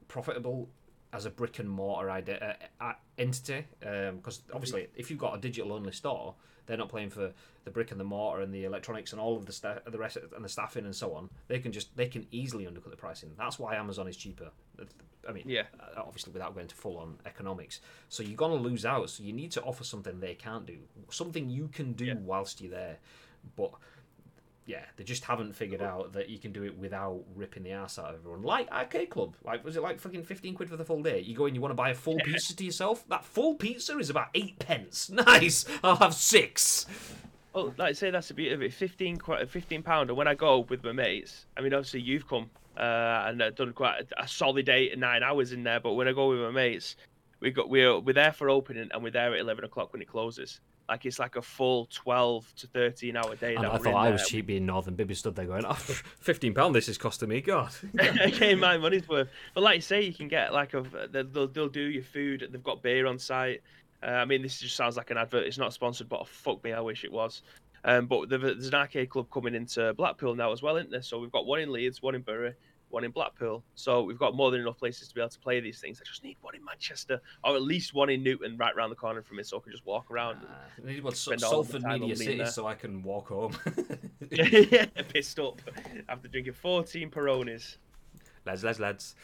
profitable 0.08 0.68
as 1.14 1.26
a 1.26 1.30
brick 1.30 1.60
and 1.60 1.70
mortar 1.70 2.10
ide- 2.10 2.58
uh, 2.82 2.94
entity 3.20 3.66
because 3.80 4.40
um, 4.50 4.56
obviously 4.56 4.88
if 4.96 5.10
you've 5.12 5.20
got 5.20 5.36
a 5.36 5.40
digital 5.40 5.74
only 5.74 5.92
store 5.92 6.34
they're 6.70 6.78
not 6.78 6.88
playing 6.88 7.10
for 7.10 7.34
the 7.66 7.72
brick 7.72 7.90
and 7.90 8.00
the 8.00 8.06
mortar 8.06 8.42
and 8.42 8.54
the 8.54 8.64
electronics 8.64 9.12
and 9.12 9.20
all 9.20 9.36
of 9.36 9.48
the 9.48 9.52
sta- 9.52 9.80
the 9.88 9.98
rest 9.98 10.18
and 10.36 10.46
the 10.46 10.50
staffing 10.50 10.86
and 10.86 10.96
so 10.96 11.16
on. 11.16 11.30
They 11.48 11.58
can 11.60 11.72
just 11.72 11.98
they 11.98 12.08
can 12.08 12.28
easily 12.32 12.68
undercut 12.68 12.92
the 12.92 12.98
pricing. 12.98 13.32
That's 13.38 13.58
why 13.58 13.76
Amazon 13.76 14.08
is 14.08 14.16
cheaper. 14.16 14.52
I 15.28 15.32
mean, 15.32 15.46
yeah, 15.48 15.64
uh, 15.80 16.00
obviously 16.00 16.32
without 16.32 16.54
going 16.54 16.68
to 16.68 16.76
full 16.76 16.98
on 16.98 17.18
economics. 17.26 17.82
So 18.08 18.22
you're 18.22 18.38
gonna 18.38 18.54
lose 18.54 18.86
out. 18.86 19.10
So 19.10 19.24
you 19.24 19.34
need 19.34 19.52
to 19.54 19.64
offer 19.64 19.84
something 19.84 20.20
they 20.20 20.36
can't 20.36 20.66
do, 20.66 20.78
something 21.10 21.50
you 21.50 21.70
can 21.70 21.94
do 21.94 22.06
yeah. 22.06 22.14
whilst 22.24 22.62
you're 22.62 22.72
there. 22.72 23.00
But 23.58 23.72
yeah, 24.70 24.84
they 24.98 25.04
just 25.04 25.24
haven't 25.24 25.56
figured 25.56 25.82
out 25.82 26.14
that 26.14 26.30
you 26.30 26.38
can 26.38 26.52
do 26.52 26.64
it 26.64 26.78
without 26.78 27.24
ripping 27.36 27.64
the 27.64 27.72
ass 27.72 27.98
out 27.98 28.14
of 28.14 28.20
everyone. 28.20 28.44
Like 28.44 28.72
Arcade 28.72 29.10
Club, 29.10 29.36
like 29.44 29.66
was 29.66 29.76
it 29.76 29.82
like 29.82 30.00
fucking 30.00 30.22
fifteen 30.22 30.54
quid 30.54 30.70
for 30.70 30.78
the 30.78 30.86
full 30.86 31.02
day? 31.02 31.22
You 31.22 31.36
go 31.36 31.48
in, 31.48 31.56
you 31.56 31.62
want 31.62 31.72
to 31.72 31.76
buy 31.76 31.90
a 31.90 31.96
full 31.96 32.20
pizza 32.24 32.56
to 32.56 32.64
yourself. 32.64 33.04
That 33.10 33.26
full 33.26 33.56
pizza 33.56 33.98
is 33.98 34.12
about 34.12 34.28
eight 34.36 34.60
pence. 34.60 35.10
Nice, 35.20 35.66
I'll 35.84 35.96
have 35.96 36.14
six. 36.14 36.86
Well, 37.54 37.74
like 37.78 37.90
I 37.90 37.92
say, 37.94 38.12
that's 38.12 38.30
a 38.30 38.36
bit 38.36 38.52
of 38.54 38.62
it. 38.62 38.72
Fifteen, 38.72 39.20
fifteen 39.48 39.82
pound. 39.82 40.12
And 40.12 40.18
when 40.18 40.28
I 40.28 40.36
go 40.36 40.60
with 40.60 40.84
my 40.84 40.92
mates, 40.92 41.48
I 41.58 41.62
mean, 41.62 41.74
obviously 41.74 42.02
you've 42.02 42.28
come 42.28 42.52
uh, 42.78 43.26
and 43.28 43.40
done 43.56 43.74
quite 43.74 44.02
a, 44.18 44.24
a 44.24 44.28
solid 44.28 44.70
eight 44.70 44.92
and 44.92 45.02
nine 45.02 45.24
hours 45.24 45.52
in 45.52 45.64
there. 45.64 45.80
But 45.80 45.94
when 45.94 46.08
I 46.08 46.14
go 46.14 46.30
with 46.30 46.42
my 46.42 46.52
mates, 46.52 46.96
we 47.40 47.50
got 47.50 47.70
we're 47.70 48.00
we're 48.00 48.14
there 48.14 48.34
for 48.34 48.52
opening 48.52 48.90
and 48.94 49.04
we're 49.04 49.10
there 49.10 49.34
at 49.34 49.40
eleven 49.40 49.66
o'clock 49.66 49.94
when 49.94 50.02
it 50.04 50.08
closes. 50.08 50.62
Like 50.90 51.06
it's 51.06 51.20
like 51.20 51.36
a 51.36 51.42
full 51.42 51.86
twelve 51.86 52.52
to 52.56 52.68
thirteen 52.68 53.16
hour 53.16 53.36
day. 53.36 53.56
And 53.56 53.66
I 53.66 53.78
thought 53.78 53.94
I 53.94 54.10
was 54.10 54.28
cheap 54.28 54.48
being 54.48 54.66
Northern. 54.66 54.96
Bibby 54.96 55.14
stood 55.14 55.36
there 55.36 55.46
going, 55.46 55.64
oh, 55.66 55.74
15 56.20 56.54
pound. 56.54 56.74
This 56.74 56.90
is 56.90 56.98
costing 56.98 57.30
me. 57.30 57.42
God, 57.42 57.72
okay, 58.00 58.56
my 58.56 58.78
money's 58.78 59.08
worth. 59.08 59.30
But 59.54 59.62
like 59.62 59.76
you 59.76 59.82
say, 59.82 60.02
you 60.02 60.14
can 60.14 60.28
get 60.28 60.52
like 60.52 60.74
a 60.74 60.84
they'll 61.12 61.48
they'll 61.48 61.70
do 61.70 61.82
your 61.82 62.04
food. 62.04 62.48
They've 62.52 62.64
got 62.64 62.82
beer 62.82 63.06
on 63.06 63.20
site. 63.20 63.62
Uh, 64.02 64.08
I 64.12 64.26
mean, 64.26 64.42
this 64.42 64.60
just 64.60 64.76
sounds 64.76 64.98
like 64.98 65.12
an 65.12 65.18
advert. 65.18 65.46
It's 65.46 65.58
not 65.58 65.74
sponsored, 65.74 66.10
but 66.10 66.22
oh, 66.22 66.26
fuck 66.26 66.64
me, 66.64 66.74
I 66.74 66.80
wish 66.80 67.04
it 67.04 67.12
was. 67.12 67.44
Um, 67.84 68.08
but 68.08 68.30
there's 68.30 68.68
an 68.68 68.74
arcade 68.74 69.10
club 69.10 69.30
coming 69.32 69.56
into 69.56 69.94
Blackpool 69.94 70.36
now 70.36 70.52
as 70.52 70.62
well, 70.62 70.78
isn't 70.78 70.92
there? 70.92 71.02
So 71.02 71.20
we've 71.20 71.32
got 71.32 71.46
one 71.46 71.60
in 71.60 71.72
Leeds, 71.72 72.02
one 72.02 72.16
in 72.16 72.22
Bury, 72.22 72.54
one 72.90 73.04
in 73.04 73.12
Blackpool. 73.12 73.64
So 73.76 74.04
we've 74.04 74.18
got 74.18 74.36
more 74.36 74.52
than 74.52 74.62
enough 74.62 74.78
places 74.78 75.08
to 75.08 75.16
be 75.16 75.22
able 75.22 75.30
to 75.30 75.40
play 75.40 75.60
these 75.60 75.80
things. 75.80 76.02
I 76.02 76.08
just 76.08 76.24
need 76.24 76.38
one 76.42 76.56
in 76.56 76.64
Manchester, 76.64 77.22
or 77.44 77.56
at 77.56 77.62
least 77.62 77.94
one 77.94 78.10
in 78.10 78.24
Newton, 78.24 78.58
right 78.58 78.76
around 78.76 78.90
the 78.90 78.96
corner 78.96 79.22
from 79.22 79.38
me, 79.38 79.44
so 79.44 79.58
I 79.58 79.62
can 79.62 79.72
just 79.72 79.86
walk 79.86 80.10
around. 80.12 80.38
Uh, 80.38 80.84
I 80.84 80.92
need 80.92 81.04
one 81.04 81.16
so- 81.16 81.36
Salford 81.38 81.84
Media 81.84 82.16
City, 82.16 82.46
so 82.46 82.68
I 82.68 82.76
can 82.76 83.04
walk 83.04 83.30
home. 83.30 83.56
yeah, 84.32 84.86
pissed 85.14 85.40
up 85.40 85.62
after 86.08 86.28
drinking 86.28 86.54
14 86.54 87.10
Peronis. 87.10 87.78
Lads, 88.46 88.64
lads, 88.64 88.80
lads. 88.80 89.16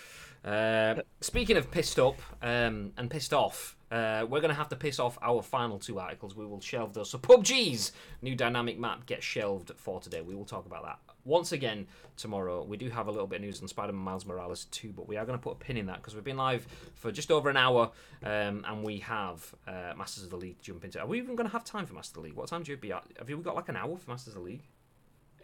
Uh, 0.44 0.96
speaking 1.22 1.58
of 1.58 1.72
pissed 1.72 1.98
up 1.98 2.20
um, 2.44 2.92
and 2.98 3.10
pissed 3.10 3.34
off, 3.34 3.76
uh, 3.92 4.26
we're 4.30 4.42
going 4.42 4.50
to 4.50 4.56
have 4.56 4.70
to 4.70 4.76
piss 4.76 5.00
off 5.00 5.18
our 5.22 5.42
final 5.42 5.80
two 5.80 5.98
articles. 6.00 6.36
We 6.36 6.46
will 6.46 6.62
shelve 6.62 6.94
those. 6.94 7.10
So 7.10 7.18
PUBG's 7.18 7.94
new 8.22 8.36
dynamic 8.36 8.78
map 8.78 9.06
gets 9.08 9.26
shelved 9.26 9.72
for 9.76 10.00
today. 10.00 10.22
We 10.22 10.36
will 10.36 10.46
talk 10.46 10.66
about 10.68 10.84
that 10.84 11.15
once 11.26 11.52
again 11.52 11.88
tomorrow. 12.16 12.64
We 12.64 12.78
do 12.78 12.90
have 12.90 13.08
a 13.08 13.12
little 13.12 13.28
bit 13.28 13.38
of 13.38 13.42
news 13.42 13.62
on 13.62 13.68
Spider-Man 13.68 14.02
Miles 14.02 14.26
Morales 14.26 14.66
2, 14.66 14.94
but 14.94 15.08
we 15.08 15.18
are 15.18 15.26
going 15.26 15.38
to 15.38 15.44
put 15.44 15.52
a 15.54 15.56
pin 15.56 15.76
in 15.76 15.88
that 15.88 15.98
because 15.98 16.16
we've 16.16 16.24
been 16.24 16.38
live 16.38 16.66
for 16.94 17.12
just 17.12 17.32
over 17.32 17.50
an 17.50 17.58
hour 17.58 17.92
um, 18.24 18.64
and 18.68 18.84
we 18.84 19.00
have 19.00 19.54
uh, 19.68 19.94
Masters 19.98 20.24
of 20.24 20.30
the 20.30 20.38
League 20.38 20.58
to 20.60 20.64
jump 20.64 20.86
into. 20.86 21.00
Are 21.00 21.08
we 21.08 21.18
even 21.18 21.36
going 21.36 21.48
to 21.48 21.54
have 21.54 21.66
time 21.66 21.86
for 21.86 21.94
Masters 21.94 22.12
of 22.12 22.16
the 22.16 22.22
League? 22.22 22.36
What 22.36 22.48
time 22.48 22.64
do 22.64 22.72
you 22.72 22.78
be 22.78 22.92
at? 22.92 23.04
Have 23.18 23.30
you 23.30 23.38
got 23.38 23.56
like 23.56 23.70
an 23.70 23.76
hour 23.76 23.98
for 23.98 24.10
Masters 24.10 24.36
of 24.36 24.42
the 24.42 24.46
League? 24.46 24.64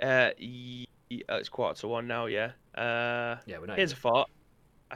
Uh, 0.02 0.32
yeah, 0.38 0.86
it's 1.10 1.50
quarter 1.50 1.80
to 1.82 1.88
one 1.88 2.08
now, 2.08 2.28
yeah. 2.28 2.52
Uh, 2.76 3.38
yeah, 3.46 3.60
we're 3.60 3.66
not. 3.66 3.78
Here's 3.78 3.92
a 3.92 3.96
thought. 3.96 4.30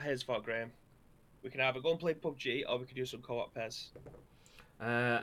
Here's 0.02 0.22
a 0.22 0.24
thought, 0.24 0.44
Graham. 0.44 0.70
We 1.42 1.50
can 1.50 1.60
either 1.60 1.80
go 1.80 1.90
and 1.90 2.00
play 2.00 2.14
PUBG 2.14 2.64
or 2.68 2.78
we 2.78 2.86
can 2.86 2.96
do 2.96 3.06
some 3.06 3.20
co-op 3.20 3.54
pairs. 3.54 3.90
Uh, 4.80 5.20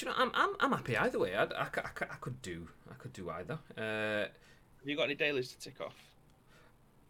you 0.00 0.08
know, 0.08 0.14
I'm, 0.16 0.30
I'm, 0.34 0.50
I'm 0.60 0.72
happy 0.72 0.96
either 0.96 1.18
way. 1.18 1.34
I, 1.34 1.44
I, 1.44 1.46
I, 1.62 1.90
I 2.00 2.16
could 2.20 2.40
do 2.42 2.68
I 2.90 2.94
could 2.94 3.12
do 3.12 3.30
either. 3.30 3.58
Uh, 3.76 4.28
have 4.82 4.86
you 4.86 4.96
got 4.96 5.04
any 5.04 5.14
dailies 5.14 5.52
to 5.52 5.58
tick 5.58 5.80
off? 5.80 5.96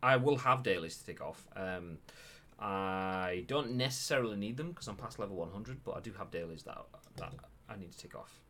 I 0.02 0.16
will 0.16 0.38
have 0.38 0.62
dailies 0.62 0.96
to 0.98 1.06
tick 1.06 1.20
off. 1.20 1.46
Um, 1.54 1.98
I 2.58 3.44
don't 3.46 3.72
necessarily 3.72 4.36
need 4.36 4.56
them 4.56 4.70
because 4.70 4.88
I'm 4.88 4.96
past 4.96 5.18
level 5.18 5.36
100, 5.36 5.84
but 5.84 5.92
I 5.92 6.00
do 6.00 6.12
have 6.18 6.30
dailies 6.30 6.62
that 6.64 6.78
that 7.16 7.32
I 7.68 7.76
need 7.76 7.92
to 7.92 7.98
tick 7.98 8.14
off. 8.14 8.40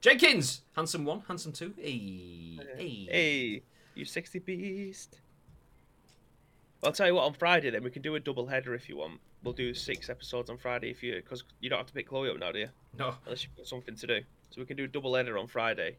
Jenkins, 0.00 0.62
handsome 0.76 1.04
one, 1.04 1.22
handsome 1.26 1.52
two. 1.52 1.74
Hey, 1.76 2.58
hey, 2.76 3.08
hey, 3.10 3.62
you 3.94 4.04
sexy 4.04 4.38
beast. 4.38 5.18
I'll 6.84 6.92
tell 6.92 7.08
you 7.08 7.14
what. 7.14 7.24
On 7.24 7.32
Friday, 7.32 7.70
then 7.70 7.82
we 7.82 7.90
can 7.90 8.02
do 8.02 8.14
a 8.14 8.20
double 8.20 8.46
header 8.46 8.74
if 8.74 8.88
you 8.88 8.98
want. 8.98 9.20
We'll 9.44 9.54
do 9.54 9.72
six 9.72 10.10
episodes 10.10 10.50
on 10.50 10.58
Friday 10.58 10.90
if 10.90 11.02
you, 11.02 11.14
because 11.14 11.44
you 11.60 11.70
don't 11.70 11.78
have 11.78 11.86
to 11.86 11.92
pick 11.92 12.08
Chloe 12.08 12.28
up 12.28 12.38
now, 12.38 12.52
do 12.52 12.58
you? 12.58 12.68
No. 12.98 13.14
Unless 13.24 13.44
you've 13.44 13.56
got 13.56 13.66
something 13.66 13.94
to 13.94 14.06
do. 14.06 14.20
So 14.50 14.60
we 14.60 14.66
can 14.66 14.76
do 14.76 14.84
a 14.84 14.88
double 14.88 15.14
header 15.14 15.38
on 15.38 15.46
Friday, 15.46 15.96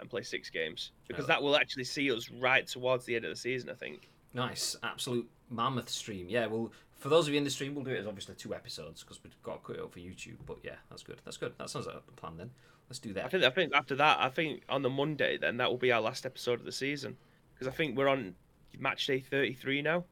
and 0.00 0.08
play 0.08 0.22
six 0.22 0.50
games 0.50 0.92
because 1.06 1.24
uh, 1.24 1.28
that 1.28 1.42
will 1.42 1.56
actually 1.56 1.84
see 1.84 2.10
us 2.12 2.30
right 2.30 2.66
towards 2.66 3.04
the 3.04 3.16
end 3.16 3.24
of 3.24 3.30
the 3.30 3.36
season. 3.36 3.70
I 3.70 3.74
think. 3.74 4.08
Nice, 4.34 4.76
absolute 4.82 5.28
mammoth 5.50 5.88
stream. 5.88 6.26
Yeah, 6.28 6.46
well, 6.46 6.70
for 6.96 7.08
those 7.08 7.26
of 7.26 7.32
you 7.32 7.38
in 7.38 7.44
the 7.44 7.50
stream, 7.50 7.74
we'll 7.74 7.84
do 7.84 7.90
it 7.90 7.98
as 7.98 8.06
obviously 8.06 8.34
two 8.34 8.54
episodes 8.54 9.02
because 9.02 9.22
we've 9.24 9.42
got 9.42 9.62
to 9.62 9.66
cut 9.66 9.76
it 9.76 9.82
up 9.82 9.92
for 9.92 9.98
YouTube. 9.98 10.36
But 10.46 10.58
yeah, 10.62 10.76
that's 10.90 11.02
good. 11.02 11.20
That's 11.24 11.36
good. 11.36 11.54
That 11.58 11.70
sounds 11.70 11.86
like 11.86 11.96
a 11.96 12.12
plan 12.12 12.36
then. 12.36 12.50
Let's 12.88 12.98
do 12.98 13.12
that. 13.14 13.24
I 13.24 13.28
think. 13.28 13.44
I 13.44 13.50
think 13.50 13.74
after 13.74 13.96
that, 13.96 14.18
I 14.20 14.28
think 14.28 14.62
on 14.68 14.82
the 14.82 14.90
Monday, 14.90 15.38
then 15.38 15.56
that 15.58 15.70
will 15.70 15.78
be 15.78 15.92
our 15.92 16.00
last 16.00 16.26
episode 16.26 16.60
of 16.60 16.64
the 16.64 16.72
season 16.72 17.16
because 17.54 17.68
I 17.68 17.76
think 17.76 17.96
we're 17.96 18.08
on 18.08 18.34
match 18.78 19.06
day 19.06 19.20
33 19.20 19.82
now. 19.82 20.04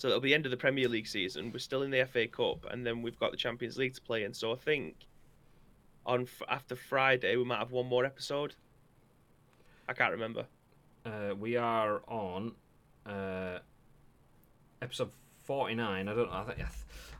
So 0.00 0.08
it'll 0.08 0.20
be 0.20 0.30
the 0.30 0.34
end 0.34 0.46
of 0.46 0.50
the 0.50 0.56
Premier 0.56 0.88
League 0.88 1.06
season. 1.06 1.52
We're 1.52 1.58
still 1.58 1.82
in 1.82 1.90
the 1.90 2.06
FA 2.06 2.26
Cup, 2.26 2.64
and 2.70 2.86
then 2.86 3.02
we've 3.02 3.18
got 3.18 3.32
the 3.32 3.36
Champions 3.36 3.76
League 3.76 3.92
to 3.96 4.00
play 4.00 4.24
in. 4.24 4.32
So 4.32 4.50
I 4.50 4.56
think 4.56 4.96
on 6.06 6.26
after 6.48 6.74
Friday 6.74 7.36
we 7.36 7.44
might 7.44 7.58
have 7.58 7.70
one 7.70 7.84
more 7.84 8.06
episode. 8.06 8.54
I 9.86 9.92
can't 9.92 10.12
remember. 10.12 10.46
Uh, 11.04 11.34
we 11.38 11.58
are 11.58 12.00
on 12.08 12.52
uh, 13.04 13.58
episode 14.80 15.10
forty 15.42 15.74
nine. 15.74 16.08
I 16.08 16.14
don't 16.14 16.30
know. 16.30 16.34
I 16.34 16.44
think 16.44 16.66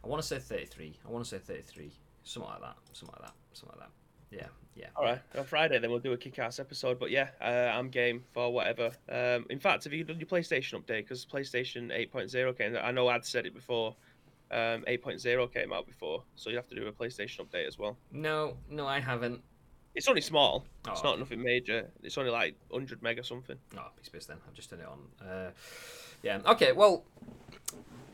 I 0.02 0.09
want 0.09 0.23
to 0.23 0.27
say 0.27 0.39
thirty 0.39 0.65
three. 0.65 0.97
I 1.07 1.11
want 1.11 1.23
to 1.23 1.28
say 1.28 1.36
thirty 1.36 1.61
three. 1.61 1.93
Something 2.24 2.51
like 2.51 2.62
that. 2.62 2.77
Something 2.94 3.15
like 3.20 3.28
that. 3.28 3.35
Something 3.52 3.78
like 3.78 3.89
that. 3.90 3.99
Yeah, 4.31 4.47
yeah. 4.74 4.86
All 4.97 5.05
right, 5.05 5.20
on 5.36 5.44
Friday 5.44 5.78
then 5.78 5.90
we'll 5.90 5.98
do 6.01 6.12
a 6.12 6.16
kick-ass 6.16 6.59
episode. 6.59 6.98
But 6.98 7.11
yeah, 7.11 7.28
uh, 7.40 7.77
I'm 7.77 7.89
game 7.89 8.24
for 8.32 8.52
whatever. 8.52 8.90
Um, 9.09 9.47
in 9.51 9.59
fact, 9.59 9.85
have 9.85 9.93
you 9.93 10.05
done 10.05 10.19
your 10.19 10.27
PlayStation 10.27 10.74
update? 10.74 11.09
Because 11.09 11.27
PlayStation 11.27 11.90
8.0 12.12 12.57
came. 12.59 12.77
I 12.81 12.90
know 12.90 13.09
I'd 13.09 13.24
said 13.24 13.47
it 13.47 13.55
before. 13.55 13.94
Um, 14.52 14.85
8.0 14.89 15.52
came 15.55 15.73
out 15.73 15.86
before, 15.86 16.24
so 16.35 16.51
you 16.51 16.57
have 16.57 16.66
to 16.69 16.74
do 16.74 16.86
a 16.89 16.93
PlayStation 16.93 17.47
update 17.47 17.69
as 17.69 17.78
well. 17.78 17.97
No, 18.12 18.57
no, 18.69 18.86
I 18.86 18.98
haven't. 18.98 19.40
It's 19.94 20.09
only 20.09 20.20
small. 20.20 20.65
Oh, 20.89 20.93
it's 20.93 21.02
not 21.02 21.19
nothing 21.19 21.43
major. 21.43 21.89
It's 22.02 22.16
only 22.19 22.31
like 22.31 22.57
100 22.69 23.02
meg 23.02 23.19
or 23.19 23.23
something. 23.23 23.57
Oh, 23.77 23.89
piece 23.97 24.23
of 24.23 24.27
then. 24.27 24.36
I've 24.47 24.55
just 24.55 24.70
turned 24.70 24.82
it 24.82 24.89
on. 24.89 25.28
Uh, 25.28 25.51
yeah. 26.23 26.40
Okay. 26.47 26.73
Well, 26.73 27.05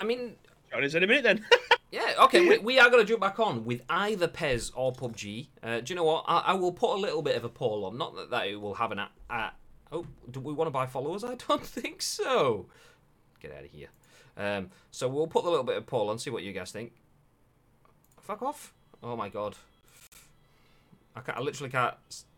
I 0.01 0.05
mean, 0.05 0.37
Join 0.71 0.85
us 0.85 0.95
in 0.95 1.03
a 1.03 1.07
minute 1.07 1.23
then. 1.23 1.45
Yeah, 1.91 2.15
okay, 2.25 2.49
we, 2.49 2.59
we 2.59 2.79
are 2.81 2.91
going 2.91 3.05
to 3.05 3.09
jump 3.09 3.21
back 3.21 3.39
on 3.39 3.65
with 3.65 3.83
either 3.89 4.27
PES 4.27 4.73
or 4.75 4.93
PUBG. 4.93 5.49
Uh, 5.63 5.81
do 5.81 5.93
you 5.93 5.95
know 5.95 6.05
what? 6.05 6.25
I, 6.27 6.39
I 6.39 6.53
will 6.55 6.73
put 6.73 6.95
a 6.95 7.01
little 7.01 7.23
bit 7.23 7.37
of 7.37 7.45
a 7.45 7.49
poll 7.49 7.85
on. 7.85 7.97
Not 7.97 8.17
that, 8.17 8.31
that 8.31 8.49
it 8.49 8.61
will 8.61 8.75
have 8.75 8.91
an. 8.91 8.99
A, 8.99 9.09
a, 9.31 9.53
oh, 9.93 10.05
do 10.31 10.41
we 10.41 10.53
want 10.53 10.67
to 10.67 10.73
buy 10.73 10.87
followers? 10.87 11.23
I 11.23 11.37
don't 11.37 11.65
think 11.67 12.03
so. 12.03 12.67
Get 13.41 13.53
out 13.53 13.65
of 13.65 13.71
here. 13.71 13.89
Um, 14.37 14.71
so 14.91 15.09
we'll 15.09 15.29
put 15.29 15.45
a 15.45 15.49
little 15.49 15.65
bit 15.65 15.77
of 15.77 15.87
poll 15.87 16.11
on, 16.11 16.19
see 16.19 16.31
what 16.31 16.43
you 16.43 16.53
guys 16.53 16.73
think. 16.73 16.93
Fuck 18.21 18.43
off. 18.43 18.75
Oh 19.03 19.17
my 19.17 19.29
god. 19.29 19.55
I, 21.15 21.21
can't, 21.21 21.39
I 21.39 21.41
literally 21.41 21.71
can't 21.71 21.95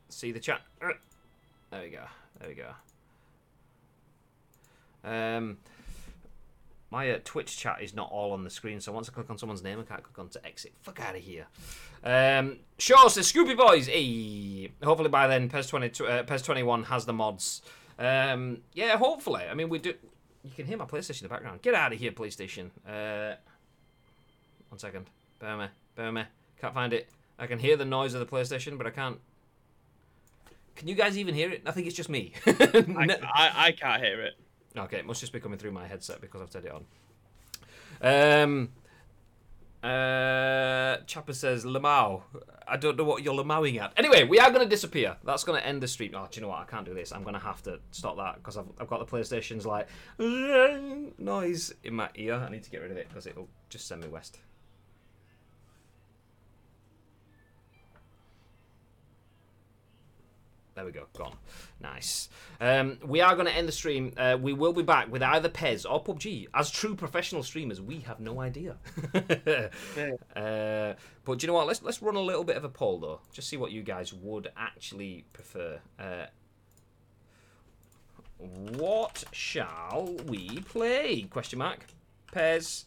see 0.09 0.31
the 0.31 0.41
chat. 0.41 0.61
There 0.81 1.83
we 1.83 1.89
go. 1.89 2.05
There 2.39 2.49
we 2.49 2.55
go. 2.55 2.69
Um, 5.05 5.59
my 6.91 7.11
uh, 7.11 7.19
Twitch 7.25 7.57
chat 7.57 7.79
is 7.83 7.95
not 7.95 8.11
all 8.11 8.33
on 8.33 8.45
the 8.45 8.51
screen, 8.51 8.81
so 8.81 8.93
once 8.93 9.09
I 9.09 9.13
click 9.13 9.29
on 9.29 9.37
someone's 9.37 9.63
name, 9.63 9.79
I 9.79 9.83
can't 9.83 10.03
click 10.03 10.19
on 10.19 10.29
to 10.31 10.47
exit. 10.47 10.73
Fuck 10.83 11.01
out 11.01 11.17
of 11.17 11.23
here. 11.23 11.47
Um, 12.03 12.59
sure, 12.79 13.11
so 13.11 13.21
Scoopy 13.21 13.57
Boys. 13.57 13.89
Hopefully 14.83 15.11
by 15.11 15.27
then, 15.27 15.49
PES 15.49 15.67
20, 15.67 16.05
uh, 16.07 16.23
PES 16.23 16.43
21 16.43 16.85
has 16.85 17.05
the 17.05 17.13
mods. 17.13 17.63
Um, 17.99 18.59
yeah, 18.73 18.97
hopefully. 18.97 19.45
I 19.51 19.55
mean, 19.55 19.69
we 19.69 19.79
do. 19.79 19.95
You 20.43 20.51
can 20.55 20.67
hear 20.67 20.79
my 20.79 20.87
PlayStation 20.87 21.23
in 21.23 21.29
the 21.29 21.35
background. 21.35 21.61
Get 21.63 21.75
out 21.75 21.93
of 21.93 21.99
here, 21.99 22.13
PlayStation. 22.13 22.71
Uh, 22.89 23.35
one 24.71 24.79
second. 24.79 25.07
Bear 25.41 25.57
me. 25.57 25.67
Bear 25.95 26.13
me. 26.13 26.23
Can't 26.61 26.73
find 26.73 26.93
it. 26.93 27.09
I 27.39 27.47
can 27.47 27.59
hear 27.59 27.77
the 27.77 27.85
noise 27.85 28.15
of 28.15 28.21
the 28.21 28.27
PlayStation, 28.27 28.79
but 28.79 28.87
I 28.87 28.91
can't. 28.91 29.19
Can 30.75 30.89
you 30.89 30.95
guys 30.95 31.19
even 31.19 31.35
hear 31.35 31.51
it? 31.51 31.63
I 31.67 31.73
think 31.73 31.87
it's 31.87 31.97
just 31.97 32.09
me. 32.09 32.33
I, 32.47 33.19
I, 33.23 33.53
I 33.67 33.73
can't 33.73 34.03
hear 34.03 34.23
it. 34.23 34.35
Okay, 34.77 34.99
it 34.99 35.07
must 35.07 35.21
just 35.21 35.33
be 35.33 35.41
coming 35.41 35.59
through 35.59 35.73
my 35.73 35.87
headset 35.87 36.21
because 36.21 36.43
I've 36.43 36.51
turned 36.51 36.67
it 36.67 36.73
on. 36.73 36.85
Um, 38.01 38.69
uh, 39.83 40.99
Chopper 41.07 41.33
says 41.33 41.65
Lamau. 41.65 42.23
I 42.67 42.77
don't 42.77 42.97
know 42.97 43.05
what 43.05 43.23
you're 43.23 43.35
Lamauing 43.35 43.81
at. 43.81 43.93
Anyway, 43.97 44.25
we 44.25 44.39
are 44.39 44.51
going 44.51 44.63
to 44.63 44.69
disappear. 44.69 45.17
That's 45.25 45.45
going 45.45 45.61
to 45.61 45.67
end 45.67 45.83
the 45.83 45.89
stream. 45.89 46.13
Oh, 46.15 46.29
do 46.31 46.39
you 46.39 46.43
know 46.43 46.49
what? 46.49 46.61
I 46.61 46.65
can't 46.65 46.85
do 46.85 46.95
this. 46.95 47.13
I'm 47.13 47.23
going 47.23 47.35
to 47.35 47.41
have 47.41 47.63
to 47.63 47.81
stop 47.93 48.17
that 48.17 48.37
because 48.37 48.57
I've, 48.57 48.67
I've 48.79 48.89
got 48.89 48.99
the 48.99 49.17
PlayStation's 49.17 49.65
like 49.65 49.89
noise 51.19 51.73
in 51.83 51.95
my 51.95 52.11
ear. 52.17 52.35
I 52.35 52.51
need 52.51 52.65
to 52.65 52.71
get 52.71 52.83
rid 52.83 52.91
of 52.91 52.97
it 52.97 53.09
because 53.09 53.27
it'll 53.27 53.49
just 53.71 53.87
send 53.87 54.03
me 54.03 54.09
west. 54.09 54.39
There 60.79 60.85
we 60.85 60.93
go, 60.93 61.07
gone. 61.19 61.35
Nice. 61.81 62.29
Um, 62.61 62.99
we 63.05 63.21
are 63.21 63.35
going 63.35 63.49
to 63.49 63.53
end 63.53 63.67
the 63.67 63.73
stream. 63.73 64.13
Uh, 64.17 64.39
we 64.41 64.53
will 64.53 64.73
be 64.73 64.85
back 64.85 65.11
with 65.11 65.25
either 65.25 65.49
PES 65.49 65.85
or 65.85 66.01
PUBG. 66.01 66.47
As 66.55 66.71
true 66.71 66.95
professional 66.95 67.43
streamers, 67.43 67.81
we 67.81 67.99
have 68.03 68.21
no 68.21 68.41
idea. 68.41 68.77
uh, 70.37 70.93
but 71.25 71.39
do 71.39 71.43
you 71.43 71.47
know 71.49 71.55
what? 71.55 71.67
Let's 71.67 71.83
let's 71.83 72.01
run 72.01 72.15
a 72.15 72.21
little 72.21 72.45
bit 72.45 72.57
of 72.57 72.63
a 72.63 72.69
poll 72.69 73.01
though, 73.01 73.19
just 73.33 73.49
see 73.49 73.57
what 73.57 73.73
you 73.73 73.83
guys 73.83 74.15
would 74.15 74.53
actually 74.57 75.25
prefer. 75.33 75.81
Uh, 75.99 76.27
what 78.77 79.25
shall 79.33 80.15
we 80.29 80.61
play? 80.61 81.23
Question 81.23 81.59
mark. 81.59 81.87
PES 82.31 82.85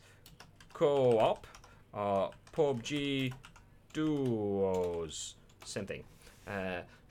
co-op 0.73 1.45
or 1.91 2.31
PUBG 2.55 3.33
duos. 3.91 5.35
Same 5.65 5.85
thing. 5.85 6.05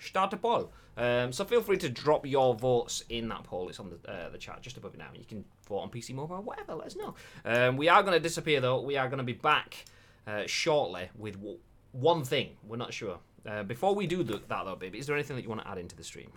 Start 0.01 0.33
a 0.33 0.37
poll. 0.37 0.73
Um, 0.97 1.33
so 1.33 1.45
feel 1.45 1.63
free 1.63 1.77
to 1.79 1.89
drop 1.89 2.27
your 2.27 2.55
votes 2.55 3.05
in 3.09 3.29
that 3.29 3.45
poll. 3.45 3.69
It's 3.69 3.79
on 3.79 3.91
the 3.91 4.11
uh, 4.11 4.29
the 4.31 4.39
chat 4.39 4.61
just 4.63 4.77
above 4.77 4.95
it 4.95 4.99
now. 4.99 5.09
You 5.15 5.25
can 5.25 5.45
vote 5.69 5.79
on 5.79 5.91
PC 5.91 6.15
Mobile, 6.15 6.43
whatever. 6.43 6.75
Let 6.75 6.89
us 6.89 6.97
know. 6.97 7.15
Um, 7.45 7.77
we 7.77 7.89
are 7.89 8.03
going 8.03 8.15
to 8.15 8.21
disappear 8.21 8.61
though. 8.61 8.81
We 8.81 8.97
are 8.97 9.09
going 9.09 9.19
to 9.19 9.25
be 9.25 9.33
back 9.35 9.85
uh, 10.27 10.43
shortly 10.47 11.09
with 11.17 11.37
one 11.93 12.25
thing. 12.25 12.57
We're 12.67 12.77
not 12.77 12.93
sure. 12.93 13.19
Uh, 13.47 13.63
before 13.63 13.95
we 13.95 14.07
do 14.07 14.25
th- 14.25 14.43
that 14.49 14.65
though, 14.65 14.77
baby, 14.77 14.99
is 14.99 15.07
there 15.07 15.17
anything 15.17 15.37
that 15.37 15.43
you 15.43 15.49
want 15.49 15.63
to 15.63 15.69
add 15.69 15.79
into 15.79 15.97
the 15.97 16.05
stream? 16.05 16.31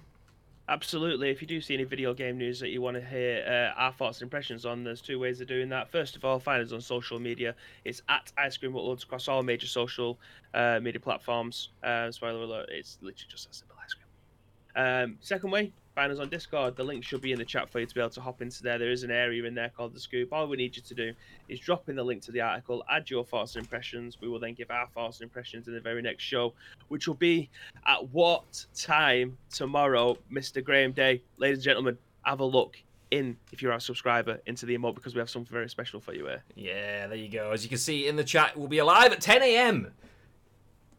Absolutely. 0.70 1.30
If 1.30 1.42
you 1.42 1.48
do 1.48 1.60
see 1.60 1.74
any 1.74 1.84
video 1.84 2.14
game 2.14 2.38
news 2.38 2.60
that 2.62 2.70
you 2.70 2.82
want 2.82 2.96
to 2.96 3.06
hear 3.06 3.44
uh, 3.46 3.80
our 3.80 3.92
thoughts 3.92 4.20
and 4.20 4.28
impressions 4.28 4.66
on, 4.66 4.84
there's 4.86 5.02
two 5.02 5.20
ways 5.20 5.42
of 5.42 5.48
doing 5.48 5.68
that. 5.70 5.92
First 5.92 6.16
of 6.16 6.24
all, 6.24 6.40
find 6.40 6.64
us 6.64 6.72
on 6.72 6.80
social 6.80 7.20
media. 7.20 7.54
It's 7.84 8.02
at 8.08 8.32
Ice 8.38 8.56
Cream 8.56 8.72
Uploads 8.72 9.04
across 9.04 9.28
all 9.28 9.44
major 9.44 9.68
social 9.68 10.18
uh, 10.54 10.80
media 10.82 11.02
platforms. 11.02 11.70
Uh, 11.84 12.12
spoiler 12.12 12.44
alert, 12.44 12.70
it's 12.72 12.98
literally 13.02 13.28
just 13.30 13.50
a 13.50 13.54
simple 13.54 13.76
ice 13.84 13.94
cream. 13.94 14.86
Um, 14.86 15.18
second 15.20 15.52
way, 15.52 15.74
find 15.96 16.12
us 16.12 16.20
on 16.20 16.30
Discord. 16.30 16.76
The 16.76 16.84
link 16.84 17.04
should 17.04 17.22
be 17.22 17.32
in 17.32 17.38
the 17.38 17.46
chat 17.46 17.70
for 17.70 17.80
you 17.80 17.86
to 17.86 17.94
be 17.94 18.02
able 18.02 18.10
to 18.12 18.22
hop 18.22 18.42
into 18.42 18.64
there. 18.64 18.78
There 18.78 18.92
is 18.92 19.04
an 19.04 19.12
area 19.12 19.44
in 19.44 19.54
there 19.54 19.70
called 19.70 19.94
The 19.94 20.00
Scoop. 20.00 20.34
All 20.34 20.48
we 20.48 20.58
need 20.58 20.76
you 20.76 20.82
to 20.82 20.94
do 20.96 21.14
is 21.50 21.60
drop 21.60 21.90
in 21.90 21.96
the 21.96 22.04
link 22.04 22.22
to 22.24 22.32
the 22.32 22.42
article, 22.42 22.84
add 22.90 23.10
your 23.10 23.24
thoughts 23.24 23.56
and 23.56 23.64
impressions. 23.64 24.18
We 24.20 24.28
will 24.28 24.40
then 24.40 24.54
give 24.54 24.72
our 24.72 24.88
thoughts 24.88 25.20
and 25.20 25.24
impressions 25.24 25.68
in 25.68 25.74
the 25.74 25.80
very 25.80 26.02
next 26.02 26.24
show, 26.24 26.54
which 26.88 27.08
will 27.08 27.16
be 27.16 27.50
at 27.86 28.10
what 28.10 28.66
time 28.76 29.38
tomorrow, 29.52 30.18
Mr. 30.32 30.64
Graham 30.64 30.92
Day. 30.92 31.22
Ladies 31.38 31.60
and 31.60 31.66
gentlemen, 31.66 31.98
have 32.24 32.40
a 32.40 32.46
look 32.46 32.78
in, 33.12 33.38
if 33.52 33.62
you're 33.62 33.72
our 33.72 33.80
subscriber, 33.80 34.40
into 34.48 34.66
the 34.66 34.78
emote 34.78 34.96
because 34.96 35.14
we 35.14 35.20
have 35.20 35.30
something 35.30 35.52
very 35.52 35.70
special 35.70 36.00
for 36.00 36.14
you 36.14 36.26
here. 36.26 36.44
Yeah, 36.56 37.08
there 37.08 37.18
you 37.18 37.30
go. 37.30 37.52
As 37.52 37.64
you 37.64 37.70
can 37.70 37.78
see 37.78 38.08
in 38.08 38.16
the 38.16 38.24
chat, 38.24 38.58
we'll 38.58 38.68
be 38.68 38.80
alive 38.80 39.12
at 39.12 39.22
10 39.22 39.44
a.m. 39.44 39.94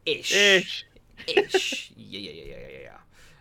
Ish. 0.05 0.33
Ish. 0.33 0.85
Ish. 1.27 1.91
yeah, 1.95 2.19
yeah, 2.19 2.31
yeah, 2.31 2.43
yeah, 2.45 2.67
yeah, 2.69 2.89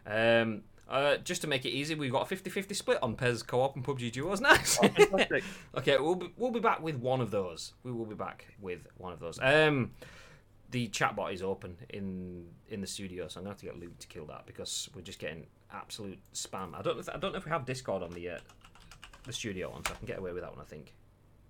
yeah. 0.06 0.42
Um, 0.42 0.62
uh, 0.88 1.16
just 1.18 1.40
to 1.42 1.46
make 1.46 1.64
it 1.64 1.70
easy, 1.70 1.94
we've 1.94 2.12
got 2.12 2.30
a 2.30 2.34
50-50 2.34 2.74
split 2.76 2.98
on 3.02 3.14
PES 3.16 3.42
Co-op 3.42 3.74
and 3.76 3.84
PUBG 3.84 4.12
Duos. 4.12 4.40
Nice. 4.44 4.78
Oh, 4.82 4.88
okay, 5.78 5.96
we'll 5.98 6.14
be, 6.16 6.32
we'll 6.36 6.50
be 6.50 6.60
back 6.60 6.82
with 6.82 6.96
one 6.96 7.20
of 7.20 7.30
those. 7.30 7.72
We 7.82 7.92
will 7.92 8.04
be 8.04 8.14
back 8.14 8.46
with 8.60 8.86
one 8.98 9.12
of 9.12 9.20
those. 9.20 9.38
Um, 9.40 9.92
the 10.70 10.88
chatbot 10.88 11.32
is 11.32 11.42
open 11.42 11.76
in 11.90 12.46
in 12.68 12.80
the 12.80 12.86
studio, 12.86 13.28
so 13.28 13.38
I'm 13.38 13.44
gonna 13.44 13.52
have 13.52 13.60
to 13.60 13.66
get 13.66 13.78
Luke 13.78 13.96
to 14.00 14.08
kill 14.08 14.26
that 14.26 14.44
because 14.44 14.90
we're 14.94 15.02
just 15.02 15.20
getting 15.20 15.46
absolute 15.72 16.18
spam. 16.34 16.74
I 16.74 16.82
don't 16.82 16.96
know. 16.96 17.00
If, 17.00 17.08
I 17.08 17.16
don't 17.16 17.32
know 17.32 17.38
if 17.38 17.44
we 17.44 17.52
have 17.52 17.64
Discord 17.64 18.02
on 18.02 18.10
the 18.10 18.30
uh, 18.30 18.38
the 19.24 19.32
studio 19.32 19.70
one, 19.70 19.84
so 19.84 19.94
I 19.94 19.96
can 19.98 20.06
get 20.06 20.18
away 20.18 20.32
with 20.32 20.42
that 20.42 20.50
one. 20.50 20.60
I 20.60 20.68
think. 20.68 20.92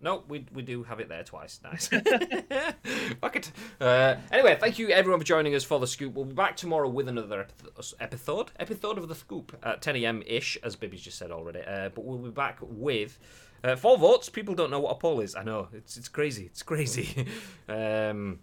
No, 0.01 0.23
we, 0.29 0.45
we 0.53 0.62
do 0.62 0.83
have 0.83 1.01
it 1.01 1.09
there 1.09 1.25
twice. 1.25 1.61
Nice. 1.65 1.89
Fuck 3.21 3.37
it. 3.37 3.53
Uh, 3.81 4.16
anyway, 4.31 4.57
thank 4.61 4.79
you 4.79 4.91
everyone 4.91 5.21
for 5.21 5.27
joining 5.27 5.55
us 5.55 5.65
for 5.65 5.81
the 5.81 5.87
scoop. 5.87 6.15
We'll 6.15 6.27
be 6.27 6.35
back 6.35 6.57
tomorrow 6.57 6.89
with 6.89 7.09
another 7.09 7.47
epith- 7.47 7.95
episode 8.01 8.51
episode 8.59 8.99
of 8.99 9.09
the 9.09 9.15
scoop 9.15 9.57
at 9.62 9.81
10 9.81 9.97
a.m. 9.97 10.23
ish, 10.27 10.59
as 10.62 10.77
Bibby's 10.77 11.03
just 11.03 11.19
said 11.19 11.31
already. 11.31 11.61
Uh, 11.61 11.89
but 11.89 12.05
we'll 12.05 12.19
be 12.19 12.31
back 12.31 12.59
with 12.61 13.19
uh, 13.65 13.77
four 13.77 13.97
votes. 13.97 14.29
People 14.29 14.55
don't 14.55 14.71
know 14.71 14.81
what 14.81 14.93
a 14.93 14.97
poll 14.97 15.21
is. 15.21 15.35
I 15.35 15.43
know 15.43 15.69
it's 15.73 15.97
it's 15.97 16.09
crazy. 16.09 16.45
It's 16.47 16.62
crazy. 16.62 17.27
um, 17.69 18.41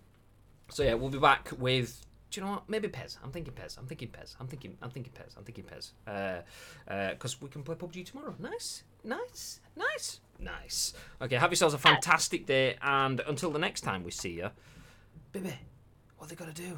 so 0.70 0.84
yeah, 0.84 0.96
we'll 0.96 1.10
be 1.10 1.20
back 1.20 1.50
with. 1.58 2.06
Do 2.32 2.40
you 2.40 2.46
know 2.46 2.54
what? 2.54 2.70
Maybe 2.70 2.88
PES. 2.88 3.18
I'm 3.24 3.32
thinking 3.32 3.54
PES. 3.54 3.78
I'm 3.78 3.86
thinking 3.86 4.08
PES. 4.08 4.38
I'm 4.40 4.48
thinking. 4.48 4.78
I'm 4.82 4.90
thinking 4.90 5.14
PES. 5.14 5.36
I'm 5.38 5.44
thinking 5.44 5.66
PES. 5.66 5.92
Because 6.06 7.34
uh, 7.36 7.38
we 7.42 7.50
can 7.50 7.62
play 7.62 7.76
PUBG 7.76 8.06
tomorrow. 8.06 8.34
Nice, 8.40 8.84
nice, 9.04 9.60
nice, 9.76 10.22
nice. 10.42 10.94
Okay, 11.22 11.36
have 11.36 11.52
yourselves 11.52 11.74
a 11.74 11.78
fantastic 11.78 12.46
day, 12.46 12.76
and 12.82 13.20
until 13.22 13.52
the 13.52 13.60
next 13.60 13.82
time 13.82 14.04
we 14.04 14.12
see 14.12 14.32
you, 14.32 14.50
baby, 15.32 15.54
what 16.18 16.30
they 16.30 16.36
gotta 16.36 16.54
do? 16.54 16.78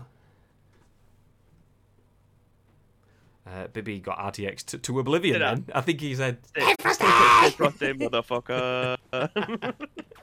Uh, 3.46 3.68
Bibby 3.68 4.00
got 4.00 4.18
RTX 4.20 4.64
to, 4.68 4.78
to 4.78 5.00
oblivion. 5.00 5.42
I? 5.42 5.56
Then 5.56 5.66
I 5.76 5.82
think 5.82 6.00
he 6.00 6.16
said. 6.16 6.38
Stay, 6.48 6.76
stay, 6.80 6.94
stay, 6.94 7.70
stay, 7.72 7.94
motherfucker. 7.94 8.98